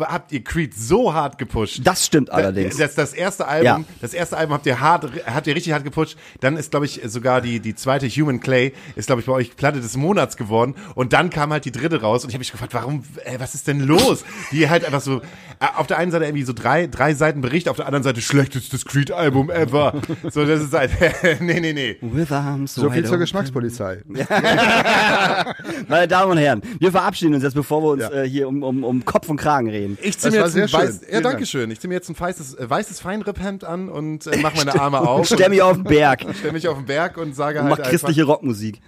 habt 0.00 0.32
ihr 0.32 0.42
Creed 0.44 0.74
so 0.74 1.12
hart 1.12 1.38
gepusht. 1.38 1.80
Das 1.84 2.06
stimmt 2.06 2.30
allerdings. 2.30 2.76
Das, 2.76 2.94
das 2.94 3.12
erste 3.12 3.46
Album, 3.48 3.64
Ja. 3.66 3.80
das 4.00 4.14
erste 4.14 4.36
Album 4.36 4.54
habt 4.54 4.66
ihr 4.66 4.80
hart, 4.80 5.10
habt 5.26 5.46
ihr 5.46 5.54
richtig 5.56 5.72
hart 5.72 5.84
gepusht. 5.84 6.16
Dann 6.40 6.56
ist, 6.56 6.70
glaube 6.70 6.86
ich, 6.86 7.00
sogar 7.06 7.40
die, 7.40 7.60
die 7.60 7.74
zweite 7.74 8.08
Human 8.08 8.40
Clay 8.40 8.72
ist, 8.96 9.06
glaube 9.06 9.20
ich, 9.20 9.26
bei 9.26 9.32
euch 9.32 9.56
Platte 9.56 9.80
des 9.80 9.96
Monats 9.96 10.36
geworden. 10.36 10.74
Und 10.94 11.12
dann 11.12 11.30
kam 11.30 11.50
halt 11.52 11.64
die 11.64 11.72
dritte 11.72 12.00
raus 12.00 12.22
und 12.24 12.30
ich 12.30 12.34
habe 12.34 12.40
mich 12.40 12.52
gefragt, 12.52 12.74
warum, 12.74 13.02
ey, 13.24 13.40
was 13.40 13.54
ist 13.54 13.66
denn 13.66 13.80
los? 13.80 14.24
Die 14.52 14.68
halt 14.70 14.84
einfach 14.84 15.00
so, 15.00 15.18
äh, 15.60 15.66
auf 15.76 15.86
der 15.88 15.98
einen 15.98 16.10
Seite 16.12 16.24
irgendwie 16.24 16.44
so 16.44 16.52
drei, 16.52 16.86
drei 16.86 17.14
Seiten 17.14 17.40
Bericht, 17.40 17.68
auf 17.68 17.76
der 17.76 17.86
anderen 17.86 18.02
Seite 18.04 18.20
schlechtestes 18.20 18.84
Creed-Album 18.84 19.50
ever. 19.50 20.00
So, 20.30 20.44
das 20.46 20.62
ist 20.62 20.72
halt, 20.72 20.90
nee, 21.40 21.60
nee, 21.60 21.72
nee. 21.72 21.96
With 22.00 22.30
arms 22.32 22.74
so 22.74 22.88
viel 22.90 23.04
zur. 23.04 23.18
Geschmackspolizei. 23.18 24.02
Meine 25.88 26.06
Damen 26.08 26.32
und 26.32 26.38
Herren, 26.38 26.62
wir 26.78 26.90
verabschieden 26.92 27.34
uns 27.34 27.42
jetzt, 27.42 27.54
bevor 27.54 27.82
wir 27.82 27.88
uns 27.90 28.02
Ja. 28.02 28.10
äh, 28.12 28.28
hier 28.28 28.46
um, 28.48 28.62
um, 28.62 28.84
um 28.84 29.04
Kopf 29.04 29.28
und 29.28 29.36
Kragen 29.38 29.68
reden. 29.70 29.98
Ich 30.02 30.18
zieh 30.18 30.30
Das 30.30 30.54
mir 30.54 30.62
jetzt 30.62 30.74
ein 30.74 30.80
weiß, 30.80 31.00
ja, 31.10 31.20
danke 31.20 31.38
Dank. 31.38 31.46
schön. 31.46 31.70
Ich 31.70 31.80
zieh 31.80 31.88
mir 31.88 31.94
jetzt 31.94 32.08
ein 32.08 32.18
weißes, 32.18 32.54
äh, 32.54 32.68
weißes 32.70 33.00
Feinripphemd 33.00 33.64
an 33.64 33.88
und 33.88 34.26
äh, 34.26 34.36
mach 34.42 34.54
meine 34.54 34.78
Arme 34.80 35.00
auf. 35.00 35.26
Stell 35.32 35.48
mich 35.48 35.62
auf 35.62 35.74
den 35.76 35.84
Berg 35.84 36.24
und 36.24 36.36
stell 36.38 36.52
mich 36.52 36.68
auf 36.68 36.76
den 36.76 36.86
Berg 36.86 37.16
und 37.16 37.34
sage 37.34 37.60
und 37.60 37.68
halt 37.68 37.78
mach 37.78 37.88
christliche 37.88 38.22
einfach, 38.22 38.34
Rockmusik. 38.34 38.80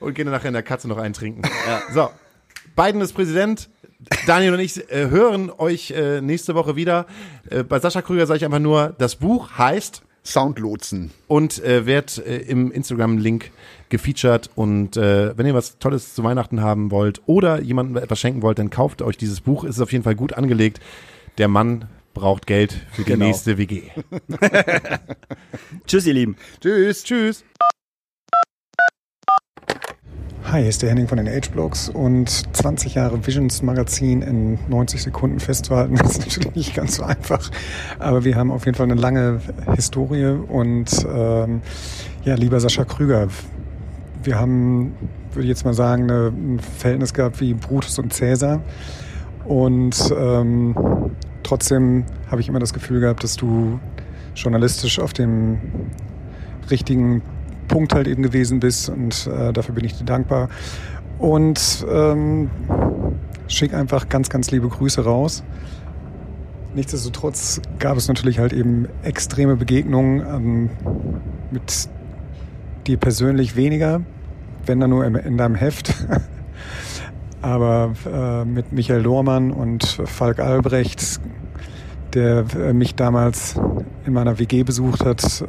und 0.00 0.14
gehe 0.14 0.24
dann 0.24 0.32
nachher 0.32 0.48
in 0.48 0.54
der 0.54 0.62
Katze 0.62 0.88
noch 0.88 0.98
eintrinken. 0.98 1.42
So, 1.92 2.08
Biden 2.74 3.00
ist 3.00 3.12
Präsident. 3.12 3.68
Daniel 4.26 4.52
und 4.54 4.60
ich 4.60 4.90
äh, 4.92 5.08
hören 5.08 5.50
euch 5.56 5.90
äh, 5.90 6.20
nächste 6.20 6.54
Woche 6.54 6.76
wieder. 6.76 7.06
Äh, 7.50 7.62
bei 7.62 7.80
Sascha 7.80 8.02
Krüger 8.02 8.26
sage 8.26 8.38
ich 8.38 8.44
einfach 8.44 8.58
nur, 8.58 8.94
das 8.98 9.16
Buch 9.16 9.50
heißt 9.56 10.02
Soundlotsen. 10.26 11.10
und 11.28 11.62
äh, 11.64 11.86
wird 11.86 12.18
äh, 12.18 12.38
im 12.38 12.70
Instagram-Link 12.72 13.50
gefeatured. 13.88 14.50
Und 14.54 14.96
äh, 14.96 15.36
wenn 15.38 15.46
ihr 15.46 15.54
was 15.54 15.78
Tolles 15.78 16.14
zu 16.14 16.24
Weihnachten 16.24 16.60
haben 16.60 16.90
wollt 16.90 17.22
oder 17.26 17.60
jemandem 17.62 17.96
etwas 18.02 18.18
schenken 18.20 18.42
wollt, 18.42 18.58
dann 18.58 18.70
kauft 18.70 19.00
euch 19.02 19.16
dieses 19.16 19.40
Buch. 19.40 19.64
Es 19.64 19.76
ist 19.76 19.80
auf 19.82 19.92
jeden 19.92 20.04
Fall 20.04 20.14
gut 20.16 20.32
angelegt. 20.32 20.80
Der 21.38 21.48
Mann 21.48 21.86
braucht 22.14 22.46
Geld 22.46 22.72
für 22.92 23.02
die 23.04 23.12
Genau. 23.12 23.26
nächste 23.26 23.58
WG. 23.58 23.82
Tschüss, 25.86 26.06
ihr 26.06 26.14
Lieben. 26.14 26.36
Tschüss. 26.60 27.04
Tschüss. 27.04 27.44
Hi, 30.52 30.60
hier 30.60 30.68
ist 30.68 30.80
der 30.80 30.90
Henning 30.90 31.08
von 31.08 31.16
den 31.16 31.26
H-Blocks 31.26 31.88
und 31.88 32.28
20 32.28 32.94
Jahre 32.94 33.26
Visions 33.26 33.62
Magazin 33.62 34.22
in 34.22 34.60
90 34.68 35.02
Sekunden 35.02 35.40
festzuhalten, 35.40 35.94
ist 36.04 36.20
natürlich 36.20 36.54
nicht 36.54 36.76
ganz 36.76 36.94
so 36.94 37.02
einfach. 37.02 37.50
Aber 37.98 38.22
wir 38.22 38.36
haben 38.36 38.52
auf 38.52 38.64
jeden 38.64 38.76
Fall 38.76 38.84
eine 38.88 38.94
lange 38.94 39.40
Historie 39.74 40.26
und 40.26 41.04
ähm, 41.12 41.62
ja, 42.22 42.36
lieber 42.36 42.60
Sascha 42.60 42.84
Krüger, 42.84 43.26
wir 44.22 44.38
haben, 44.38 44.94
würde 45.32 45.42
ich 45.42 45.48
jetzt 45.48 45.64
mal 45.64 45.74
sagen, 45.74 46.04
eine, 46.04 46.28
ein 46.28 46.60
Verhältnis 46.60 47.12
gehabt 47.12 47.40
wie 47.40 47.52
Brutus 47.52 47.98
und 47.98 48.14
Cäsar. 48.14 48.60
Und 49.46 50.14
ähm, 50.16 50.76
trotzdem 51.42 52.04
habe 52.30 52.40
ich 52.40 52.48
immer 52.48 52.60
das 52.60 52.72
Gefühl 52.72 53.00
gehabt, 53.00 53.24
dass 53.24 53.34
du 53.34 53.80
journalistisch 54.36 55.00
auf 55.00 55.12
dem 55.12 55.58
richtigen 56.70 57.22
Punkt 57.66 57.94
halt 57.94 58.06
eben 58.06 58.22
gewesen 58.22 58.60
bist 58.60 58.88
und 58.88 59.26
äh, 59.26 59.52
dafür 59.52 59.74
bin 59.74 59.84
ich 59.84 59.96
dir 59.96 60.04
dankbar. 60.04 60.48
Und 61.18 61.86
ähm, 61.90 62.50
schick 63.48 63.74
einfach 63.74 64.08
ganz, 64.08 64.28
ganz 64.28 64.50
liebe 64.50 64.68
Grüße 64.68 65.04
raus. 65.04 65.42
Nichtsdestotrotz 66.74 67.62
gab 67.78 67.96
es 67.96 68.06
natürlich 68.08 68.38
halt 68.38 68.52
eben 68.52 68.86
extreme 69.02 69.56
Begegnungen 69.56 70.20
ähm, 70.20 70.70
mit 71.50 71.88
dir 72.86 72.98
persönlich 72.98 73.56
weniger, 73.56 74.02
wenn 74.66 74.80
dann 74.80 74.90
nur 74.90 75.04
in 75.04 75.38
deinem 75.38 75.54
Heft. 75.54 75.94
Aber 77.42 77.94
äh, 78.12 78.44
mit 78.44 78.72
Michael 78.72 79.02
Lohrmann 79.02 79.52
und 79.52 79.84
Falk 80.04 80.38
Albrecht, 80.38 81.20
der 82.12 82.44
äh, 82.54 82.72
mich 82.72 82.94
damals 82.94 83.58
in 84.04 84.12
meiner 84.12 84.38
WG 84.38 84.62
besucht 84.62 85.04
hat, 85.04 85.44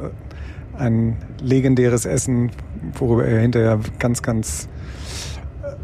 ein 0.78 1.16
legendäres 1.40 2.06
Essen, 2.06 2.50
worüber 2.94 3.26
er 3.26 3.40
hinterher 3.40 3.80
ganz, 3.98 4.22
ganz 4.22 4.68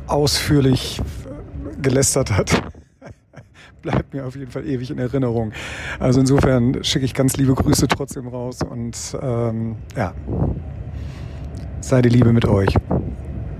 ausführlich 0.06 1.00
gelästert 1.80 2.30
hat. 2.30 2.62
Bleibt 3.82 4.14
mir 4.14 4.26
auf 4.26 4.36
jeden 4.36 4.50
Fall 4.50 4.66
ewig 4.66 4.90
in 4.90 4.98
Erinnerung. 4.98 5.52
Also 5.98 6.20
insofern 6.20 6.82
schicke 6.84 7.04
ich 7.04 7.14
ganz 7.14 7.36
liebe 7.36 7.54
Grüße 7.54 7.88
trotzdem 7.88 8.28
raus 8.28 8.60
und 8.62 8.96
ähm, 9.20 9.76
ja, 9.96 10.14
sei 11.80 12.00
die 12.00 12.08
Liebe 12.08 12.32
mit 12.32 12.46
euch. 12.46 12.74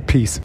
Peace. 0.06 0.40